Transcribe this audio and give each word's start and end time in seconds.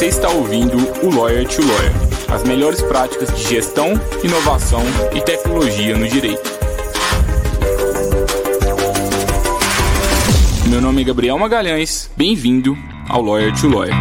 Você 0.00 0.06
está 0.06 0.30
ouvindo 0.30 0.78
o 1.04 1.14
Lawyer 1.14 1.46
to 1.46 1.60
Lawyer, 1.60 1.92
as 2.32 2.42
melhores 2.44 2.80
práticas 2.80 3.36
de 3.36 3.46
gestão, 3.46 3.92
inovação 4.24 4.80
e 5.14 5.20
tecnologia 5.20 5.94
no 5.94 6.08
direito. 6.08 6.50
Meu 10.68 10.80
nome 10.80 11.02
é 11.02 11.04
Gabriel 11.04 11.38
Magalhães, 11.38 12.10
bem-vindo 12.16 12.78
ao 13.10 13.20
Lawyer 13.20 13.52
to 13.60 13.68
Lawyer. 13.68 13.92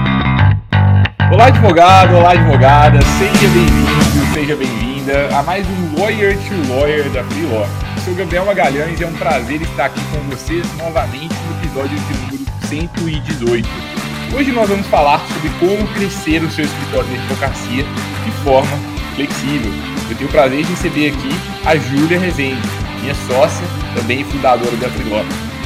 Olá, 1.34 1.48
advogado, 1.48 2.16
olá, 2.16 2.32
advogada, 2.32 3.00
seja 3.18 3.48
bem-vindo, 3.50 4.34
seja 4.34 4.56
bem-vinda 4.56 5.38
a 5.38 5.44
mais 5.44 5.68
um 5.68 6.00
Lawyer 6.00 6.38
to 6.38 6.74
Lawyer 6.74 7.10
da 7.10 7.26
Free. 7.26 7.44
Eu 7.44 7.68
sou 8.06 8.16
Gabriel 8.16 8.46
Magalhães 8.46 8.98
e 9.02 9.04
é 9.04 9.08
um 9.08 9.14
prazer 9.16 9.62
estar 9.62 9.88
aqui 9.88 10.00
com 10.14 10.34
vocês 10.34 10.66
novamente 10.78 11.36
no 11.36 11.62
episódio 11.62 12.00
de 12.00 12.14
número 12.14 12.46
118. 12.70 13.99
Hoje 14.32 14.52
nós 14.52 14.70
vamos 14.70 14.86
falar 14.88 15.20
sobre 15.28 15.50
como 15.60 15.88
crescer 15.94 16.44
o 16.44 16.52
seu 16.52 16.64
escritório 16.64 17.10
de 17.10 17.16
advocacia 17.16 17.84
de 17.84 18.32
forma 18.44 18.78
flexível. 19.16 19.72
Eu 20.08 20.16
tenho 20.16 20.30
o 20.30 20.32
prazer 20.32 20.64
de 20.64 20.70
receber 20.70 21.10
aqui 21.10 21.30
a 21.66 21.76
Júlia 21.76 22.20
Rezende, 22.20 22.62
minha 23.02 23.16
sócia, 23.28 23.66
também 23.96 24.24
fundadora 24.24 24.76
da 24.78 24.88
Triló. 24.90 25.24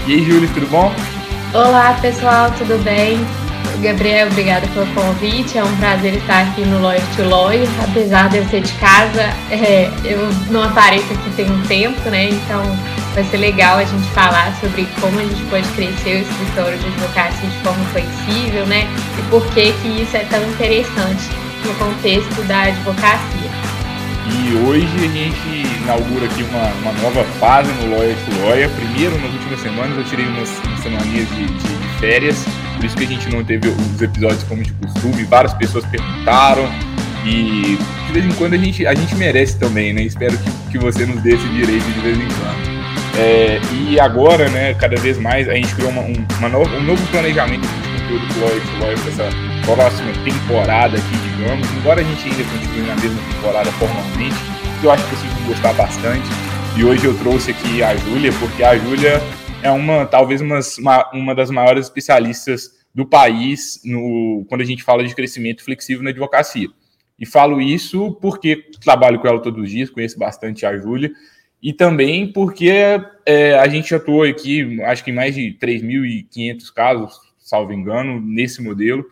E 0.07 0.13
aí, 0.13 0.23
Júlia, 0.23 0.49
tudo 0.53 0.67
bom? 0.67 0.93
Olá, 1.53 1.97
pessoal, 2.01 2.51
tudo 2.51 2.81
bem? 2.83 3.19
Gabriel, 3.81 4.27
obrigada 4.27 4.65
pelo 4.67 4.87
convite. 4.93 5.57
É 5.57 5.63
um 5.63 5.75
prazer 5.75 6.15
estar 6.15 6.43
aqui 6.43 6.61
no 6.61 6.81
Lawyer 6.81 7.03
to 7.17 7.23
Lawyer. 7.23 7.67
Apesar 7.83 8.29
de 8.29 8.37
eu 8.37 8.45
ser 8.47 8.61
de 8.61 8.71
casa, 8.73 9.23
é, 9.51 9.91
eu 10.05 10.19
não 10.49 10.63
apareço 10.63 11.11
aqui 11.11 11.29
tem 11.35 11.51
um 11.51 11.61
tempo, 11.63 12.09
né? 12.09 12.29
Então 12.29 12.63
vai 13.13 13.23
ser 13.25 13.37
legal 13.37 13.77
a 13.77 13.83
gente 13.83 14.07
falar 14.09 14.55
sobre 14.59 14.87
como 14.99 15.19
a 15.19 15.23
gente 15.23 15.43
pode 15.45 15.67
crescer 15.69 16.17
o 16.17 16.21
escritório 16.21 16.77
de 16.77 16.85
advocacia 16.87 17.49
de 17.49 17.57
forma 17.59 17.85
flexível, 17.85 18.65
né? 18.65 18.87
E 19.17 19.21
por 19.29 19.45
que 19.53 19.71
que 19.73 20.01
isso 20.01 20.17
é 20.17 20.25
tão 20.25 20.41
interessante 20.49 21.29
no 21.65 21.73
contexto 21.75 22.41
da 22.43 22.63
advocacia. 22.63 23.51
E 24.25 24.55
hoje 24.65 24.87
a 24.95 25.07
gente 25.07 25.81
inaugura 25.81 26.25
aqui 26.25 26.43
uma, 26.43 26.65
uma 26.81 27.01
nova 27.01 27.23
fase 27.39 27.71
no 27.73 27.95
Lawyer 27.95 28.15
to 28.15 28.41
Lawyer. 28.41 28.69
Primeiro, 28.69 29.19
nas 29.19 29.31
últimas 29.33 29.59
semanas, 29.59 29.97
eu 29.97 30.03
tirei 30.05 30.25
umas, 30.25 30.49
umas 30.65 30.79
semaninhas 30.79 31.27
de, 31.29 31.45
de 31.45 31.99
férias, 31.99 32.45
por 32.75 32.85
isso 32.85 32.95
que 32.95 33.03
a 33.03 33.07
gente 33.07 33.29
não 33.29 33.43
teve 33.43 33.69
os 33.69 34.01
episódios 34.01 34.43
como 34.43 34.63
de 34.63 34.71
costume. 34.73 35.23
Várias 35.25 35.53
pessoas 35.53 35.85
perguntaram 35.85 36.69
e 37.25 37.77
de 38.07 38.13
vez 38.13 38.25
em 38.25 38.31
quando 38.33 38.53
a 38.53 38.57
gente, 38.57 38.85
a 38.87 38.95
gente 38.95 39.15
merece 39.15 39.57
também, 39.57 39.93
né? 39.93 40.03
Espero 40.03 40.37
que, 40.37 40.71
que 40.71 40.77
você 40.77 41.05
nos 41.05 41.21
dê 41.21 41.35
esse 41.35 41.47
direito 41.49 41.85
de 41.85 41.99
vez 41.99 42.17
em 42.17 42.27
quando. 42.27 42.72
É, 43.15 43.59
e 43.71 43.99
agora, 43.99 44.49
né, 44.49 44.73
cada 44.73 44.95
vez 44.95 45.17
mais, 45.19 45.47
a 45.47 45.53
gente 45.53 45.73
criou 45.75 45.91
uma, 45.91 46.01
um, 46.01 46.13
uma 46.39 46.49
no, 46.49 46.59
um 46.61 46.83
novo 46.83 47.07
planejamento 47.11 47.61
de 47.61 48.01
conteúdo 48.01 48.25
para 48.79 48.91
essa 48.91 49.29
próxima 49.65 50.11
temporada 50.23 50.97
aqui, 50.97 51.17
digamos. 51.37 51.67
Embora 51.77 52.01
a 52.01 52.03
gente 52.03 52.27
ainda 52.27 52.43
continue 52.43 52.87
na 52.87 52.95
mesma 52.95 53.21
temporada 53.33 53.71
formalmente, 53.73 54.35
eu 54.83 54.91
acho 54.91 55.03
que 55.07 55.15
vocês 55.15 55.33
vão 55.33 55.47
gostar 55.47 55.73
bastante. 55.73 56.27
E 56.75 56.83
hoje 56.83 57.05
eu 57.05 57.17
trouxe 57.19 57.51
aqui 57.51 57.83
a 57.83 57.95
Júlia, 57.95 58.33
porque 58.39 58.63
a 58.63 58.75
Júlia 58.75 59.21
é 59.61 59.69
uma, 59.69 60.07
talvez 60.07 60.41
umas, 60.41 60.77
uma, 60.79 61.09
uma 61.13 61.35
das 61.35 61.51
maiores 61.51 61.85
especialistas 61.85 62.71
do 62.93 63.05
país 63.05 63.79
no, 63.85 64.43
quando 64.49 64.61
a 64.61 64.65
gente 64.65 64.83
fala 64.83 65.03
de 65.03 65.13
crescimento 65.13 65.63
flexível 65.63 66.03
na 66.03 66.09
advocacia. 66.09 66.67
E 67.19 67.25
falo 67.25 67.61
isso 67.61 68.11
porque 68.21 68.65
trabalho 68.83 69.19
com 69.19 69.27
ela 69.27 69.41
todos 69.41 69.63
os 69.63 69.69
dias, 69.69 69.89
conheço 69.89 70.17
bastante 70.17 70.65
a 70.65 70.75
Júlia, 70.75 71.11
e 71.63 71.71
também 71.71 72.29
porque 72.29 72.69
é, 73.25 73.57
a 73.57 73.65
gente 73.69 73.95
atuou 73.95 74.23
aqui, 74.23 74.81
acho 74.83 75.01
que 75.01 75.11
em 75.11 75.13
mais 75.13 75.33
de 75.33 75.57
3.500 75.61 76.73
casos, 76.73 77.21
salvo 77.37 77.71
engano, 77.71 78.19
nesse 78.19 78.61
modelo, 78.61 79.05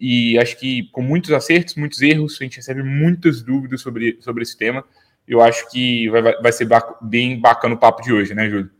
e 0.00 0.36
acho 0.36 0.58
que 0.58 0.88
com 0.90 1.00
muitos 1.00 1.30
acertos, 1.30 1.76
muitos 1.76 2.02
erros, 2.02 2.36
a 2.40 2.44
gente 2.44 2.56
recebe 2.56 2.82
muitas 2.82 3.40
dúvidas 3.40 3.80
sobre, 3.80 4.18
sobre 4.20 4.42
esse 4.42 4.58
tema. 4.58 4.84
Eu 5.28 5.40
acho 5.40 5.70
que 5.70 6.08
vai, 6.08 6.22
vai 6.22 6.52
ser 6.52 6.68
bem 7.00 7.38
bacana 7.38 7.76
o 7.76 7.78
papo 7.78 8.02
de 8.02 8.12
hoje, 8.12 8.34
né, 8.34 8.50
Júlio? 8.50 8.70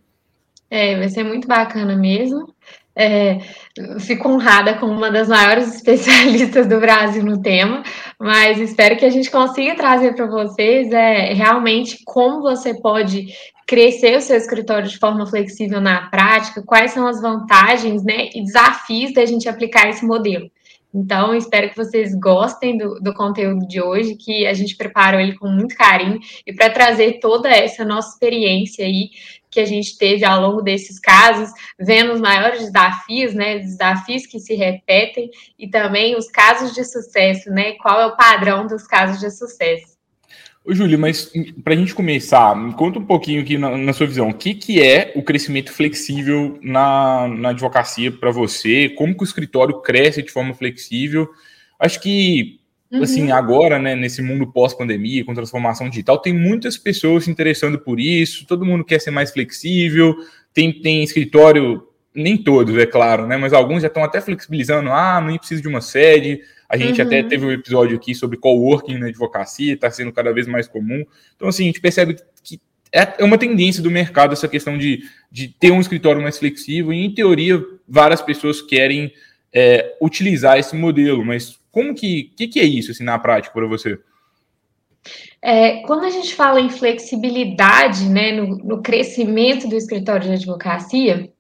É, 0.69 0.99
vai 0.99 1.09
ser 1.09 1.23
muito 1.23 1.47
bacana 1.47 1.95
mesmo. 1.95 2.53
É, 2.95 3.39
fico 4.01 4.29
honrada 4.29 4.75
como 4.75 4.93
uma 4.93 5.11
das 5.11 5.29
maiores 5.29 5.69
especialistas 5.75 6.67
do 6.67 6.79
Brasil 6.79 7.25
no 7.25 7.41
tema, 7.41 7.83
mas 8.19 8.59
espero 8.59 8.97
que 8.97 9.05
a 9.05 9.11
gente 9.11 9.31
consiga 9.31 9.75
trazer 9.75 10.15
para 10.15 10.27
vocês 10.27 10.93
é, 10.93 11.33
realmente 11.33 11.99
como 12.05 12.43
você 12.43 12.75
pode 12.81 13.29
crescer 13.67 14.19
o 14.19 14.21
seu 14.21 14.37
escritório 14.37 14.89
de 14.89 14.99
forma 14.99 15.27
flexível 15.27 15.81
na 15.81 16.09
prática, 16.11 16.63
quais 16.63 16.91
são 16.91 17.07
as 17.07 17.23
vantagens 17.23 18.05
né, 18.05 18.29
e 18.35 18.45
desafios 18.45 19.15
da 19.15 19.25
gente 19.25 19.49
aplicar 19.49 19.89
esse 19.89 20.05
modelo. 20.05 20.51
Então, 20.95 21.35
espero 21.35 21.71
que 21.71 21.77
vocês 21.77 22.15
gostem 22.15 22.77
do, 22.77 23.01
do 23.01 23.15
conteúdo 23.15 23.67
de 23.67 23.81
hoje, 23.81 24.15
que 24.15 24.47
a 24.47 24.53
gente 24.53 24.77
preparou 24.77 25.19
ele 25.19 25.35
com 25.39 25.49
muito 25.49 25.75
carinho 25.75 26.21
e 26.47 26.53
para 26.53 26.69
trazer 26.69 27.19
toda 27.19 27.49
essa 27.49 27.83
nossa 27.83 28.11
experiência 28.11 28.85
aí 28.85 29.09
que 29.53 29.61
a 29.61 29.67
gente 29.67 29.99
teve 29.99 30.25
ao 30.25 30.41
longo 30.41 30.63
desses 30.63 30.99
casos, 30.99 31.51
vendo 31.79 32.15
os 32.15 32.21
maiores 32.21 32.65
desafios, 32.65 33.35
né, 33.35 33.59
desafios 33.59 34.27
que 34.27 34.41
se 34.41 34.55
repetem 34.55 35.31
e 35.59 35.69
também 35.69 36.17
os 36.17 36.29
casos 36.29 36.75
de 36.75 36.83
sucesso, 36.83 37.51
né, 37.51 37.73
qual 37.73 38.01
é 38.01 38.07
o 38.07 38.17
padrão 38.17 38.67
dos 38.67 38.87
casos 38.87 39.21
de 39.21 39.31
sucesso. 39.31 39.93
Ô, 40.65 40.73
Júlio, 40.73 40.99
mas 40.99 41.31
para 41.63 41.75
a 41.75 41.77
gente 41.77 41.95
começar, 41.95 42.57
me 42.57 42.73
conta 42.73 42.99
um 42.99 43.05
pouquinho 43.05 43.43
aqui 43.43 43.59
na, 43.59 43.77
na, 43.77 43.93
sua 43.93 44.07
visão, 44.07 44.31
o 44.31 44.35
que, 44.35 44.55
que 44.55 44.81
é 44.81 45.13
o 45.15 45.23
crescimento 45.23 45.73
flexível 45.73 46.59
na, 46.63 47.29
na 47.29 47.49
advocacia 47.51 48.11
para 48.11 48.31
você? 48.31 48.89
Como 48.91 49.15
que 49.15 49.23
o 49.23 49.25
escritório 49.25 49.83
cresce 49.83 50.23
de 50.23 50.31
forma 50.31 50.55
flexível? 50.55 51.29
Acho 51.79 52.01
que 52.01 52.62
Uhum. 52.93 53.03
Assim, 53.03 53.31
agora, 53.31 53.79
né, 53.79 53.97
nesse 53.97 54.21
mundo 54.21 54.47
pós-pandemia, 54.47 55.25
com 55.25 55.33
transformação 55.33 55.89
digital, 55.89 56.19
tem 56.19 56.35
muitas 56.35 56.77
pessoas 56.77 57.25
se 57.25 57.31
interessando 57.31 57.79
por 57.79 57.99
isso, 57.99 58.47
todo 58.47 58.67
mundo 58.67 58.85
quer 58.85 59.01
ser 59.01 59.11
mais 59.11 59.31
flexível, 59.31 60.15
tem, 60.53 60.71
tem 60.71 61.03
escritório, 61.03 61.89
nem 62.15 62.37
todos, 62.37 62.77
é 62.77 62.85
claro, 62.85 63.27
né, 63.27 63.39
mas 63.39 63.55
alguns 63.55 63.81
já 63.81 63.89
estão 63.89 64.05
até 64.05 64.21
flexibilizando, 64.21 64.91
ah, 64.93 65.23
nem 65.23 65.39
preciso 65.39 65.63
de 65.63 65.69
uma 65.69 65.81
sede, 65.81 66.43
a 66.69 66.77
gente 66.77 67.01
uhum. 67.01 67.07
até 67.07 67.23
teve 67.23 67.47
um 67.47 67.51
episódio 67.51 67.97
aqui 67.97 68.15
sobre 68.15 68.37
coworking 68.37 68.99
na 68.99 69.07
advocacia, 69.07 69.73
está 69.73 69.91
sendo 69.91 70.13
cada 70.13 70.31
vez 70.31 70.47
mais 70.47 70.69
comum, 70.69 71.03
então 71.35 71.49
assim, 71.49 71.63
a 71.63 71.67
gente 71.67 71.81
percebe 71.81 72.17
que 72.45 72.61
é, 72.95 73.15
é 73.21 73.25
uma 73.25 73.39
tendência 73.39 73.83
do 73.83 73.91
mercado 73.91 74.35
essa 74.35 74.47
questão 74.47 74.77
de, 74.77 75.03
de 75.31 75.49
ter 75.49 75.71
um 75.71 75.81
escritório 75.81 76.21
mais 76.21 76.39
flexível, 76.39 76.93
e 76.93 77.03
em 77.03 77.15
teoria, 77.15 77.59
várias 77.89 78.21
pessoas 78.21 78.61
querem 78.61 79.11
é, 79.55 79.97
utilizar 80.01 80.59
esse 80.59 80.75
modelo, 80.75 81.25
mas 81.25 81.59
como 81.71 81.95
que, 81.95 82.33
que, 82.37 82.49
que 82.49 82.61
é 82.61 82.65
isso 82.65 82.91
assim, 82.91 83.05
na 83.05 83.19
prática 83.19 83.55
para 83.55 83.67
você? 83.67 83.99
É, 85.41 85.83
quando 85.83 86.05
a 86.05 86.11
gente 86.11 86.35
fala 86.35 86.61
em 86.61 86.71
flexibilidade, 86.71 88.09
né, 88.09 88.33
no, 88.33 88.57
no 88.59 88.83
crescimento 88.83 89.69
do 89.69 89.77
escritório 89.77 90.29
de 90.29 90.35
advocacia, 90.35 91.33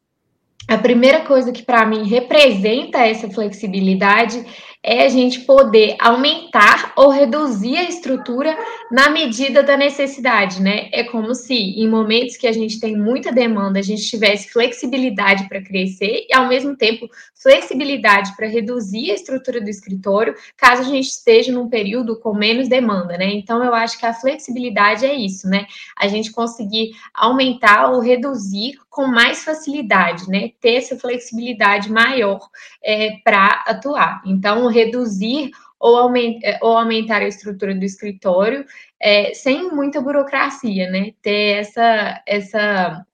a 0.69 0.78
primeira 0.78 1.21
coisa 1.21 1.53
que 1.53 1.62
para 1.62 1.87
mim 1.87 2.09
representa 2.09 2.99
essa 3.06 3.28
flexibilidade 3.31 4.45
é 4.84 5.04
a 5.04 5.09
gente 5.09 5.41
poder 5.41 5.94
aumentar 6.00 6.93
ou 6.97 7.09
reduzir 7.09 7.76
a 7.76 7.88
estrutura 7.88 8.56
na 8.91 9.10
medida 9.10 9.62
da 9.62 9.76
necessidade, 9.76 10.60
né? 10.60 10.88
É 10.93 11.04
como 11.04 11.34
se 11.34 11.54
em 11.54 11.88
momentos 11.88 12.37
que 12.37 12.48
a 12.48 12.53
gente 12.53 12.81
tem 12.81 12.97
muita 12.97 13.31
demanda, 13.31 13.78
a 13.78 13.82
gente 13.82 14.03
tivesse 14.03 14.50
flexibilidade 14.50 15.48
para 15.48 15.62
crescer 15.62 16.26
e 16.28 16.34
ao 16.34 16.48
mesmo 16.48 16.76
tempo 16.76 17.09
flexibilidade 17.34 18.34
para 18.37 18.48
reduzir 18.48 19.12
a 19.12 19.15
estrutura 19.15 19.60
do 19.60 19.71
escritório, 19.71 20.34
caso 20.56 20.82
a 20.82 20.84
gente 20.84 21.09
esteja 21.09 21.53
num 21.53 21.69
período 21.69 22.19
com 22.19 22.34
menos 22.34 22.68
demanda, 22.68 23.16
né? 23.16 23.33
Então 23.33 23.62
eu 23.62 23.74
acho 23.74 23.98
que 23.98 24.07
a 24.07 24.15
flexibilidade 24.15 25.07
é 25.07 25.15
isso, 25.15 25.48
né? 25.48 25.66
A 25.97 26.09
gente 26.09 26.33
conseguir 26.33 26.91
aumentar 27.15 27.91
ou 27.92 28.01
reduzir 28.01 28.74
com 28.92 29.06
mais 29.06 29.42
facilidade, 29.42 30.28
né? 30.28 30.50
Ter 30.60 30.74
essa 30.74 30.98
flexibilidade 30.98 31.91
maior 31.91 32.39
é, 32.84 33.12
para 33.24 33.65
atuar. 33.66 34.21
Então, 34.27 34.66
reduzir 34.66 35.50
ou, 35.80 36.15
é, 36.15 36.59
ou 36.60 36.77
aumentar 36.77 37.22
a 37.22 37.27
estrutura 37.27 37.74
do 37.74 37.84
escritório 37.84 38.66
é, 39.00 39.33
sem 39.33 39.72
muita 39.72 39.98
burocracia, 39.98 40.91
né? 40.91 41.12
Ter 41.22 41.60
essa, 41.60 42.22
essa 42.27 43.06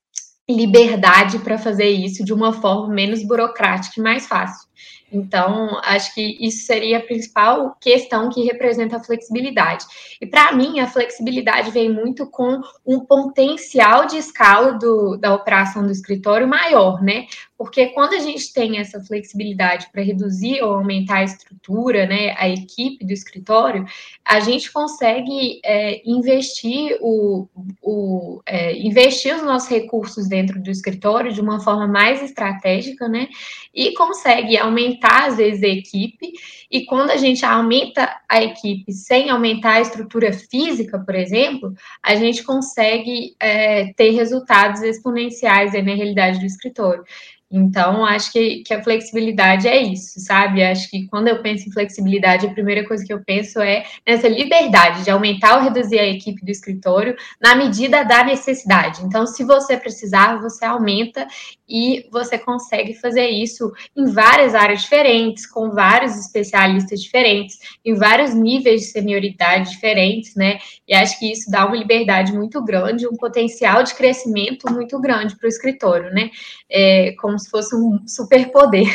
liberdade 0.51 1.39
para 1.39 1.57
fazer 1.57 1.89
isso 1.89 2.25
de 2.25 2.33
uma 2.33 2.53
forma 2.53 2.93
menos 2.93 3.23
burocrática 3.23 4.01
e 4.01 4.03
mais 4.03 4.27
fácil. 4.27 4.69
Então, 5.11 5.81
acho 5.85 6.15
que 6.15 6.37
isso 6.41 6.67
seria 6.67 6.99
a 6.99 7.03
principal 7.03 7.77
questão 7.81 8.29
que 8.29 8.45
representa 8.45 8.97
a 8.97 9.03
flexibilidade. 9.03 9.85
E 10.21 10.27
para 10.27 10.53
mim, 10.53 10.81
a 10.81 10.87
flexibilidade 10.87 11.71
vem 11.71 11.91
muito 11.91 12.27
com 12.27 12.61
um 12.87 13.01
potencial 13.01 14.07
de 14.07 14.17
escala 14.17 14.73
do, 14.73 15.17
da 15.17 15.35
operação 15.35 15.85
do 15.85 15.93
escritório 15.93 16.47
maior, 16.47 17.03
né? 17.03 17.27
Porque 17.59 17.89
quando 17.89 18.15
a 18.15 18.21
gente 18.21 18.53
tem 18.53 18.79
essa 18.79 19.03
flexibilidade 19.03 19.89
para 19.91 20.01
reduzir 20.01 20.63
ou 20.63 20.75
aumentar 20.75 21.17
a 21.17 21.25
estrutura, 21.25 22.07
né, 22.07 22.33
a 22.39 22.49
equipe 22.49 23.05
do 23.05 23.13
escritório, 23.13 23.85
a 24.25 24.39
gente 24.39 24.71
consegue 24.71 25.61
é, 25.65 26.01
investir 26.09 26.97
o, 27.01 27.49
o 27.83 28.41
é, 28.47 28.79
investir 28.79 29.35
os 29.35 29.43
nossos 29.43 29.69
recursos 29.69 30.29
dentro 30.29 30.63
do 30.63 30.71
escritório 30.71 31.33
de 31.33 31.41
uma 31.41 31.59
forma 31.59 31.89
mais 31.89 32.23
estratégica, 32.23 33.09
né, 33.09 33.29
e 33.75 33.93
consegue 33.95 34.57
aumentar 34.57 35.27
às 35.27 35.37
vezes 35.37 35.65
a 35.65 35.69
equipe. 35.69 36.33
E 36.71 36.85
quando 36.85 37.11
a 37.11 37.17
gente 37.17 37.45
aumenta 37.45 38.21
a 38.29 38.41
equipe 38.41 38.93
sem 38.93 39.31
aumentar 39.31 39.75
a 39.75 39.81
estrutura 39.81 40.33
física, 40.33 40.99
por 40.99 41.15
exemplo, 41.17 41.75
a 42.03 42.15
gente 42.15 42.45
consegue 42.45 43.35
é, 43.41 43.93
ter 43.95 44.11
resultados 44.11 44.81
exponenciais 44.83 45.73
na 45.73 45.95
realidade 45.95 46.39
do 46.39 46.47
escritório. 46.47 47.03
Então, 47.51 48.05
acho 48.05 48.31
que, 48.31 48.63
que 48.63 48.75
a 48.75 48.83
flexibilidade 48.83 49.67
é 49.67 49.81
isso, 49.81 50.21
sabe? 50.21 50.63
Acho 50.63 50.91
que 50.91 51.07
quando 51.07 51.29
eu 51.29 51.41
penso 51.41 51.67
em 51.67 51.73
flexibilidade, 51.73 52.47
a 52.47 52.53
primeira 52.53 52.87
coisa 52.87 53.03
que 53.03 53.13
eu 53.13 53.25
penso 53.25 53.59
é 53.61 53.87
nessa 54.07 54.29
liberdade 54.29 55.03
de 55.03 55.11
aumentar 55.11 55.57
ou 55.57 55.63
reduzir 55.63 55.99
a 55.99 56.07
equipe 56.07 56.45
do 56.45 56.51
escritório 56.51 57.17
na 57.41 57.55
medida 57.55 58.05
da 58.05 58.23
necessidade. 58.23 59.03
Então, 59.03 59.27
se 59.27 59.45
você 59.45 59.79
precisar, 59.79 60.39
você 60.43 60.67
aumenta 60.67 61.27
e 61.69 62.07
você 62.11 62.39
consegue 62.39 62.95
fazer 62.95 63.29
isso 63.29 63.71
em 63.95 64.07
várias 64.07 64.55
áreas 64.55 64.83
diferentes, 64.83 65.47
com 65.47 65.71
vários 65.71 66.17
especialistas 66.17 67.03
diferentes, 67.03 67.59
em 67.85 67.95
vários 67.95 68.35
níveis 68.35 68.81
de 68.81 68.87
senioridade 68.87 69.71
diferentes, 69.71 70.35
né? 70.35 70.59
E 70.87 70.95
acho 70.95 71.19
que 71.19 71.31
isso 71.31 71.51
dá 71.51 71.67
uma 71.67 71.77
liberdade 71.77 72.33
muito 72.33 72.65
grande, 72.65 73.07
um 73.07 73.17
potencial 73.17 73.83
de 73.83 73.95
crescimento 73.95 74.73
muito 74.73 74.99
grande 74.99 75.37
para 75.37 75.47
o 75.47 75.49
escritório, 75.49 76.11
né? 76.11 76.31
É, 76.71 77.13
como 77.21 77.39
se 77.39 77.51
fosse 77.51 77.77
um 77.77 78.01
superpoder. 78.07 78.89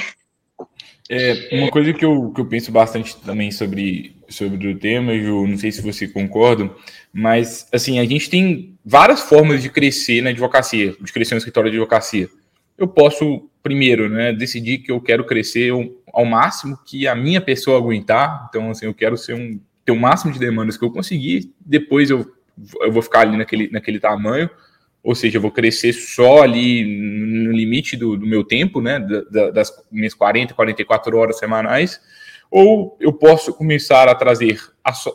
É, 1.10 1.60
uma 1.60 1.70
coisa 1.70 1.94
que 1.94 2.04
eu, 2.04 2.32
que 2.32 2.42
eu 2.42 2.46
penso 2.46 2.72
bastante 2.72 3.16
também 3.18 3.52
sobre, 3.52 4.16
sobre 4.30 4.68
o 4.70 4.80
tema, 4.80 5.14
Ju, 5.20 5.46
não 5.46 5.58
sei 5.58 5.72
se 5.72 5.82
você 5.82 6.08
concorda, 6.08 6.72
mas 7.12 7.68
assim, 7.72 8.00
a 8.00 8.06
gente 8.06 8.30
tem 8.30 8.74
várias 8.84 9.22
formas 9.22 9.62
de 9.62 9.70
crescer 9.70 10.22
na 10.22 10.30
advocacia, 10.30 10.96
de 11.00 11.14
crescer 11.14 11.36
no 11.36 11.40
escritório 11.40 11.70
de 11.70 11.78
advocacia 11.78 12.30
eu 12.78 12.88
posso, 12.88 13.50
primeiro, 13.62 14.10
né, 14.10 14.34
decidir 14.34 14.80
que 14.80 14.92
eu 14.92 15.00
quero 15.00 15.26
crescer 15.26 15.72
ao 16.12 16.26
máximo 16.26 16.78
que 16.86 17.08
a 17.08 17.16
minha 17.16 17.42
pessoa 17.42 17.78
aguentar. 17.78 18.48
Então, 18.50 18.72
assim, 18.72 18.86
eu 18.86 18.94
quero 18.94 19.18
ser 19.18 19.34
um, 19.34 19.60
ter 19.86 19.92
o 19.92 20.00
máximo 20.00 20.32
de 20.32 20.40
demandas 20.40 20.78
que 20.78 20.86
eu 20.86 20.92
conseguir. 20.92 21.54
Depois 21.60 22.10
eu, 22.10 22.32
eu 22.82 22.92
vou 22.92 23.02
ficar 23.02 23.22
ali 23.22 23.38
naquele, 23.38 23.70
naquele 23.72 24.00
tamanho. 24.00 24.50
Ou 25.04 25.14
seja, 25.14 25.38
eu 25.38 25.42
vou 25.42 25.52
crescer 25.52 25.92
só 25.92 26.44
ali 26.44 26.86
no 26.86 27.52
limite 27.52 27.98
do, 27.98 28.16
do 28.16 28.26
meu 28.26 28.44
tempo, 28.44 28.80
né, 28.80 29.00
da, 29.30 29.52
das 29.52 29.72
minhas 29.92 30.14
40, 30.14 30.54
44 30.54 31.18
horas 31.18 31.38
semanais. 31.38 32.00
Ou 32.50 32.96
eu 33.00 33.12
posso 33.12 33.54
começar 33.54 34.08
a 34.08 34.16
trazer 34.16 34.60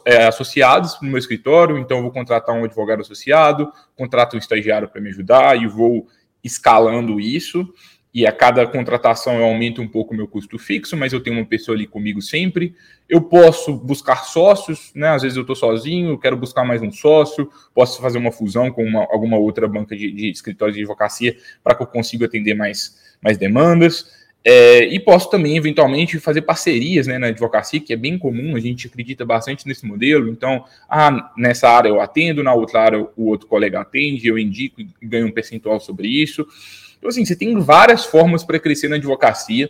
é, 0.05 0.27
associados 0.27 1.01
no 1.01 1.09
meu 1.09 1.19
escritório, 1.19 1.79
então 1.79 1.99
eu 1.99 2.03
vou 2.03 2.13
contratar 2.13 2.55
um 2.55 2.65
advogado 2.65 3.01
associado, 3.01 3.73
contrato 3.97 4.35
um 4.35 4.39
estagiário 4.39 4.89
para 4.89 5.01
me 5.01 5.09
ajudar 5.09 5.57
e 5.57 5.67
vou 5.67 6.09
escalando 6.43 7.20
isso, 7.20 7.73
e 8.12 8.26
a 8.26 8.32
cada 8.32 8.67
contratação 8.67 9.37
eu 9.37 9.44
aumento 9.44 9.82
um 9.82 9.87
pouco 9.87 10.14
o 10.14 10.17
meu 10.17 10.26
custo 10.26 10.58
fixo, 10.58 10.96
mas 10.96 11.12
eu 11.12 11.20
tenho 11.20 11.37
uma 11.37 11.44
pessoa 11.44 11.76
ali 11.76 11.87
comigo 11.87 12.23
sempre. 12.23 12.75
Eu 13.08 13.20
posso 13.20 13.76
buscar 13.76 14.25
sócios, 14.25 14.90
né? 14.94 15.08
Às 15.11 15.23
vezes 15.23 15.37
eu 15.37 15.43
estou 15.43 15.55
sozinho, 15.55 16.11
eu 16.11 16.19
quero 16.19 16.37
buscar 16.37 16.64
mais 16.64 16.81
um 16.82 16.90
sócio, 16.90 17.50
posso 17.75 18.00
fazer 18.00 18.19
uma 18.19 18.32
fusão 18.32 18.70
com 18.73 18.82
uma, 18.82 19.06
alguma 19.11 19.37
outra 19.37 19.69
banca 19.69 19.94
de, 19.94 20.11
de 20.11 20.31
escritório 20.31 20.73
de 20.73 20.81
advocacia 20.81 21.37
para 21.62 21.75
que 21.75 21.82
eu 21.82 21.87
consiga 21.87 22.25
atender 22.25 22.55
mais, 22.55 23.17
mais 23.23 23.37
demandas. 23.37 24.06
É, 24.50 24.83
e 24.87 24.99
posso 24.99 25.29
também, 25.29 25.59
eventualmente, 25.59 26.19
fazer 26.19 26.41
parcerias 26.41 27.06
né, 27.06 27.19
na 27.19 27.27
advocacia, 27.27 27.79
que 27.79 27.93
é 27.93 27.97
bem 27.97 28.19
comum, 28.19 28.56
a 28.56 28.61
gente 28.61 28.87
acredita 28.87 29.23
bastante 29.23 29.69
nesse 29.69 29.85
modelo. 29.85 30.31
Então, 30.31 30.65
ah, 30.89 31.35
nessa 31.37 31.69
área 31.69 31.91
eu 31.91 32.00
atendo, 32.00 32.43
na 32.43 32.55
outra 32.55 32.81
área 32.81 32.99
o 33.15 33.27
outro 33.27 33.47
colega 33.47 33.83
atende, 33.83 34.27
eu 34.27 34.39
indico 34.39 34.81
e 34.81 34.89
ganho 35.03 35.27
um 35.27 35.31
percentual 35.31 35.79
sobre 35.79 36.09
isso. 36.09 36.49
Então, 36.97 37.11
assim, 37.11 37.27
você 37.27 37.37
tem 37.37 37.61
várias 37.61 38.06
formas 38.06 38.43
para 38.43 38.59
crescer 38.59 38.89
na 38.89 38.97
advocacia, 38.97 39.69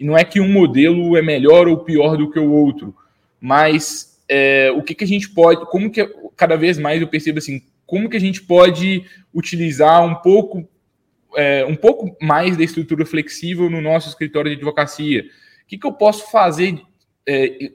e 0.00 0.04
não 0.04 0.18
é 0.18 0.24
que 0.24 0.40
um 0.40 0.52
modelo 0.52 1.16
é 1.16 1.22
melhor 1.22 1.68
ou 1.68 1.76
pior 1.76 2.16
do 2.16 2.28
que 2.28 2.40
o 2.40 2.50
outro, 2.50 2.92
mas 3.40 4.20
é, 4.28 4.68
o 4.72 4.82
que, 4.82 4.96
que 4.96 5.04
a 5.04 5.08
gente 5.08 5.30
pode, 5.30 5.64
como 5.66 5.92
que 5.92 6.04
cada 6.36 6.56
vez 6.56 6.76
mais 6.76 7.00
eu 7.00 7.06
percebo 7.06 7.38
assim, 7.38 7.62
como 7.86 8.10
que 8.10 8.16
a 8.16 8.20
gente 8.20 8.42
pode 8.42 9.04
utilizar 9.32 10.04
um 10.04 10.16
pouco 10.16 10.68
é, 11.38 11.64
um 11.64 11.76
pouco 11.76 12.16
mais 12.20 12.56
da 12.56 12.64
estrutura 12.64 13.06
flexível 13.06 13.70
no 13.70 13.80
nosso 13.80 14.08
escritório 14.08 14.50
de 14.50 14.56
advocacia. 14.56 15.22
O 15.62 15.66
que, 15.68 15.78
que 15.78 15.86
eu 15.86 15.92
posso 15.92 16.28
fazer? 16.32 16.80
É, 17.24 17.70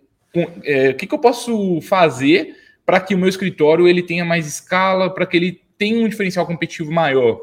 é, 0.66 0.90
o 0.90 0.96
que, 0.96 1.08
que 1.08 1.14
eu 1.14 1.20
posso 1.20 1.80
fazer 1.80 2.58
para 2.86 3.00
que 3.00 3.16
o 3.16 3.18
meu 3.18 3.30
escritório 3.30 3.88
ele 3.88 4.04
tenha 4.04 4.26
mais 4.26 4.46
escala, 4.46 5.10
para 5.10 5.26
que 5.26 5.38
ele 5.38 5.62
tenha 5.78 6.04
um 6.04 6.10
diferencial 6.10 6.46
competitivo 6.46 6.92
maior? 6.92 7.40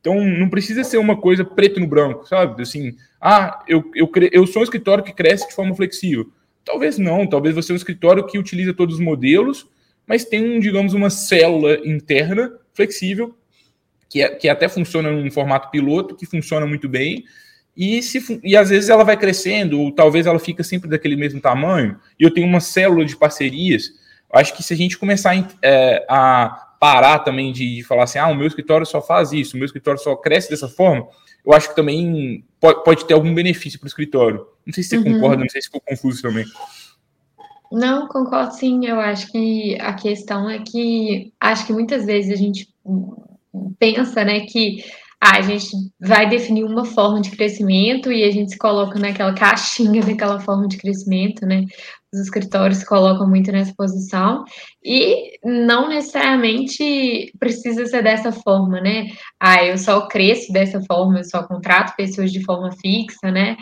Então, 0.00 0.24
não 0.24 0.48
precisa 0.48 0.84
ser 0.84 0.98
uma 0.98 1.20
coisa 1.20 1.44
preto 1.44 1.80
no 1.80 1.88
branco, 1.88 2.28
sabe? 2.28 2.62
Assim, 2.62 2.94
ah, 3.20 3.64
eu, 3.66 3.90
eu, 3.92 4.08
eu 4.30 4.46
sou 4.46 4.62
um 4.62 4.64
escritório 4.64 5.02
que 5.02 5.12
cresce 5.12 5.48
de 5.48 5.54
forma 5.54 5.74
flexível. 5.74 6.30
Talvez 6.64 6.96
não, 6.96 7.26
talvez 7.26 7.56
você 7.56 7.72
é 7.72 7.74
um 7.74 7.76
escritório 7.76 8.24
que 8.24 8.38
utiliza 8.38 8.72
todos 8.72 8.96
os 8.96 9.00
modelos, 9.00 9.66
mas 10.06 10.24
tem, 10.24 10.60
digamos, 10.60 10.94
uma 10.94 11.10
célula 11.10 11.80
interna 11.84 12.52
flexível 12.72 13.36
que, 14.08 14.22
é, 14.22 14.28
que 14.28 14.48
até 14.48 14.68
funciona 14.68 15.10
num 15.10 15.30
formato 15.30 15.70
piloto, 15.70 16.14
que 16.14 16.26
funciona 16.26 16.66
muito 16.66 16.88
bem, 16.88 17.24
e, 17.76 18.02
se, 18.02 18.40
e 18.42 18.56
às 18.56 18.70
vezes 18.70 18.88
ela 18.88 19.04
vai 19.04 19.16
crescendo, 19.16 19.80
ou 19.80 19.92
talvez 19.92 20.26
ela 20.26 20.38
fica 20.38 20.62
sempre 20.62 20.88
daquele 20.88 21.16
mesmo 21.16 21.40
tamanho, 21.40 21.98
e 22.18 22.24
eu 22.24 22.32
tenho 22.32 22.46
uma 22.46 22.60
célula 22.60 23.04
de 23.04 23.16
parcerias. 23.16 23.90
Acho 24.32 24.54
que 24.54 24.62
se 24.62 24.72
a 24.72 24.76
gente 24.76 24.98
começar 24.98 25.34
é, 25.62 26.04
a 26.08 26.74
parar 26.80 27.20
também 27.20 27.52
de, 27.52 27.76
de, 27.76 27.82
falar 27.82 28.04
assim, 28.04 28.18
ah, 28.18 28.28
o 28.28 28.34
meu 28.34 28.46
escritório 28.46 28.86
só 28.86 29.00
faz 29.00 29.32
isso, 29.32 29.54
o 29.54 29.58
meu 29.58 29.66
escritório 29.66 30.00
só 30.00 30.16
cresce 30.16 30.50
dessa 30.50 30.68
forma, 30.68 31.06
eu 31.44 31.52
acho 31.52 31.68
que 31.68 31.76
também 31.76 32.44
pode, 32.60 32.82
pode 32.82 33.04
ter 33.04 33.14
algum 33.14 33.34
benefício 33.34 33.78
para 33.78 33.86
o 33.86 33.88
escritório. 33.88 34.46
Não 34.64 34.72
sei 34.72 34.82
se 34.82 34.90
você 34.90 34.96
uhum. 34.96 35.14
concorda, 35.14 35.36
não 35.36 35.48
sei 35.48 35.62
se 35.62 35.68
ficou 35.68 35.80
confuso 35.80 36.20
também. 36.20 36.44
Não, 37.70 38.08
concordo 38.08 38.54
sim. 38.54 38.86
Eu 38.86 38.98
acho 38.98 39.30
que 39.30 39.78
a 39.80 39.94
questão 39.94 40.50
é 40.50 40.58
que 40.58 41.32
acho 41.40 41.66
que 41.66 41.72
muitas 41.72 42.04
vezes 42.04 42.32
a 42.32 42.36
gente 42.36 42.68
pensa, 43.78 44.24
né, 44.24 44.40
que 44.40 44.84
ah, 45.20 45.38
a 45.38 45.42
gente 45.42 45.68
vai 45.98 46.28
definir 46.28 46.64
uma 46.64 46.84
forma 46.84 47.20
de 47.20 47.30
crescimento 47.30 48.12
e 48.12 48.22
a 48.22 48.30
gente 48.30 48.52
se 48.52 48.58
coloca 48.58 48.98
naquela 48.98 49.34
caixinha 49.34 50.02
daquela 50.04 50.38
forma 50.40 50.68
de 50.68 50.76
crescimento, 50.76 51.46
né? 51.46 51.64
Os 52.12 52.20
escritórios 52.20 52.78
se 52.78 52.86
colocam 52.86 53.28
muito 53.28 53.50
nessa 53.50 53.72
posição 53.76 54.44
e 54.84 55.38
não 55.42 55.88
necessariamente 55.88 57.32
precisa 57.38 57.86
ser 57.86 58.02
dessa 58.02 58.30
forma, 58.30 58.80
né? 58.80 59.06
Ah, 59.40 59.64
eu 59.64 59.78
só 59.78 60.06
cresço 60.06 60.52
dessa 60.52 60.80
forma, 60.82 61.18
eu 61.18 61.24
só 61.24 61.42
contrato 61.44 61.96
pessoas 61.96 62.30
de 62.30 62.44
forma 62.44 62.70
fixa, 62.72 63.30
né? 63.30 63.56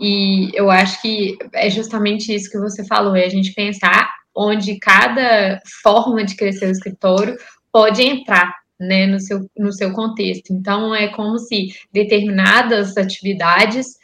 E 0.00 0.50
eu 0.54 0.70
acho 0.70 1.00
que 1.00 1.36
é 1.54 1.70
justamente 1.70 2.34
isso 2.34 2.50
que 2.50 2.58
você 2.58 2.84
falou, 2.84 3.16
é 3.16 3.24
a 3.24 3.30
gente 3.30 3.54
pensar 3.54 4.10
onde 4.36 4.78
cada 4.78 5.60
forma 5.82 6.24
de 6.24 6.36
crescer 6.36 6.66
o 6.66 6.70
escritório 6.70 7.36
pode 7.72 8.02
entrar, 8.02 8.54
né, 8.78 9.06
no, 9.06 9.18
seu, 9.20 9.48
no 9.56 9.72
seu 9.72 9.92
contexto. 9.92 10.52
Então, 10.52 10.94
é 10.94 11.08
como 11.08 11.38
se 11.38 11.68
determinadas 11.92 12.96
atividades 12.96 13.94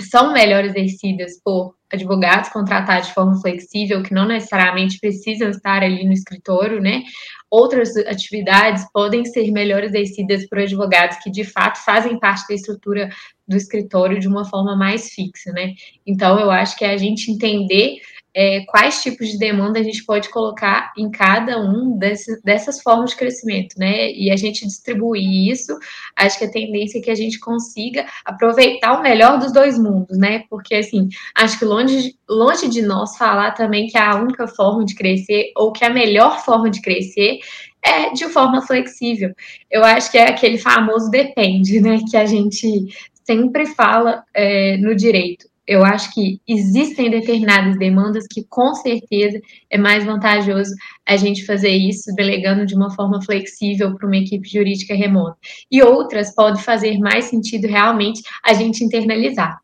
são 0.00 0.32
melhor 0.32 0.64
exercidas 0.64 1.40
por 1.42 1.74
advogados 1.90 2.50
contratados 2.50 3.08
de 3.08 3.14
forma 3.14 3.40
flexível, 3.40 4.02
que 4.02 4.12
não 4.12 4.26
necessariamente 4.26 5.00
precisam 5.00 5.48
estar 5.48 5.82
ali 5.82 6.04
no 6.04 6.12
escritório, 6.12 6.80
né? 6.80 7.02
Outras 7.50 7.96
atividades 7.96 8.84
podem 8.92 9.24
ser 9.24 9.50
melhor 9.50 9.82
exercidas 9.82 10.46
por 10.46 10.58
advogados 10.58 11.16
que 11.22 11.30
de 11.30 11.44
fato 11.44 11.82
fazem 11.82 12.18
parte 12.18 12.46
da 12.46 12.54
estrutura 12.54 13.08
do 13.46 13.56
escritório 13.56 14.20
de 14.20 14.28
uma 14.28 14.44
forma 14.44 14.76
mais 14.76 15.08
fixa, 15.08 15.50
né? 15.52 15.72
Então, 16.06 16.38
eu 16.38 16.50
acho 16.50 16.76
que 16.76 16.84
é 16.84 16.90
a 16.90 16.98
gente 16.98 17.30
entender 17.30 17.96
é, 18.34 18.64
quais 18.66 19.02
tipos 19.02 19.28
de 19.28 19.38
demanda 19.38 19.80
a 19.80 19.82
gente 19.82 20.04
pode 20.04 20.28
colocar 20.28 20.92
em 20.96 21.10
cada 21.10 21.58
um 21.60 21.96
desse, 21.98 22.40
dessas 22.42 22.80
formas 22.82 23.10
de 23.10 23.16
crescimento, 23.16 23.74
né? 23.78 24.12
E 24.12 24.30
a 24.30 24.36
gente 24.36 24.66
distribuir 24.66 25.50
isso, 25.50 25.76
acho 26.16 26.38
que 26.38 26.44
a 26.44 26.50
tendência 26.50 26.98
é 26.98 27.02
que 27.02 27.10
a 27.10 27.14
gente 27.14 27.40
consiga 27.40 28.06
aproveitar 28.24 28.98
o 28.98 29.02
melhor 29.02 29.38
dos 29.38 29.52
dois 29.52 29.78
mundos, 29.78 30.18
né? 30.18 30.44
Porque, 30.50 30.74
assim, 30.74 31.08
acho 31.34 31.58
que 31.58 31.64
longe, 31.64 32.14
longe 32.28 32.68
de 32.68 32.82
nós 32.82 33.16
falar 33.16 33.52
também 33.52 33.86
que 33.86 33.98
a 33.98 34.16
única 34.16 34.46
forma 34.46 34.84
de 34.84 34.94
crescer 34.94 35.50
ou 35.56 35.72
que 35.72 35.84
a 35.84 35.90
melhor 35.90 36.44
forma 36.44 36.70
de 36.70 36.80
crescer 36.80 37.40
é 37.84 38.10
de 38.10 38.28
forma 38.28 38.60
flexível. 38.62 39.32
Eu 39.70 39.84
acho 39.84 40.10
que 40.10 40.18
é 40.18 40.28
aquele 40.28 40.58
famoso 40.58 41.10
depende, 41.10 41.80
né? 41.80 41.98
Que 42.10 42.16
a 42.16 42.26
gente 42.26 42.86
sempre 43.24 43.66
fala 43.66 44.24
é, 44.34 44.76
no 44.76 44.94
direito 44.94 45.48
eu 45.68 45.84
acho 45.84 46.12
que 46.14 46.40
existem 46.48 47.10
determinadas 47.10 47.78
demandas 47.78 48.24
que, 48.26 48.42
com 48.48 48.74
certeza, 48.74 49.38
é 49.70 49.76
mais 49.76 50.04
vantajoso 50.04 50.74
a 51.06 51.16
gente 51.16 51.44
fazer 51.44 51.72
isso 51.72 52.10
delegando 52.14 52.64
de 52.64 52.74
uma 52.74 52.90
forma 52.90 53.22
flexível 53.22 53.94
para 53.94 54.06
uma 54.06 54.16
equipe 54.16 54.48
jurídica 54.48 54.94
remota. 54.94 55.36
E 55.70 55.82
outras 55.82 56.34
pode 56.34 56.62
fazer 56.64 56.98
mais 56.98 57.26
sentido 57.26 57.68
realmente 57.68 58.22
a 58.42 58.54
gente 58.54 58.82
internalizar 58.82 59.58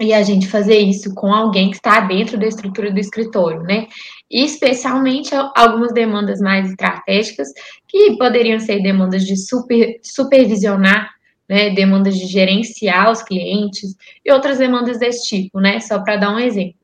e 0.00 0.12
a 0.12 0.22
gente 0.22 0.48
fazer 0.48 0.78
isso 0.78 1.14
com 1.14 1.32
alguém 1.32 1.70
que 1.70 1.76
está 1.76 2.00
dentro 2.00 2.38
da 2.38 2.46
estrutura 2.46 2.90
do 2.90 2.98
escritório, 2.98 3.62
né? 3.62 3.86
especialmente 4.30 5.34
algumas 5.56 5.92
demandas 5.92 6.40
mais 6.40 6.70
estratégicas, 6.70 7.48
que 7.86 8.16
poderiam 8.16 8.58
ser 8.58 8.80
demandas 8.80 9.24
de 9.24 9.36
super, 9.36 9.98
supervisionar, 10.02 11.10
né, 11.50 11.68
demandas 11.70 12.16
de 12.16 12.26
gerenciar 12.26 13.10
os 13.10 13.24
clientes 13.24 13.96
e 14.24 14.32
outras 14.32 14.58
demandas 14.58 15.00
desse 15.00 15.28
tipo, 15.28 15.58
né? 15.58 15.80
Só 15.80 15.98
para 15.98 16.16
dar 16.16 16.32
um 16.32 16.38
exemplo. 16.38 16.76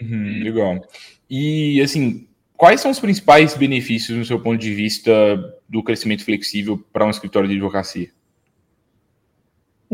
Uhum, 0.00 0.42
legal. 0.42 0.80
E 1.28 1.78
assim, 1.82 2.26
quais 2.56 2.80
são 2.80 2.90
os 2.90 2.98
principais 2.98 3.54
benefícios, 3.54 4.16
no 4.16 4.24
seu 4.24 4.40
ponto 4.40 4.56
de 4.56 4.74
vista, 4.74 5.12
do 5.68 5.82
crescimento 5.82 6.24
flexível 6.24 6.82
para 6.90 7.04
um 7.04 7.10
escritório 7.10 7.50
de 7.50 7.54
advocacia? 7.56 8.08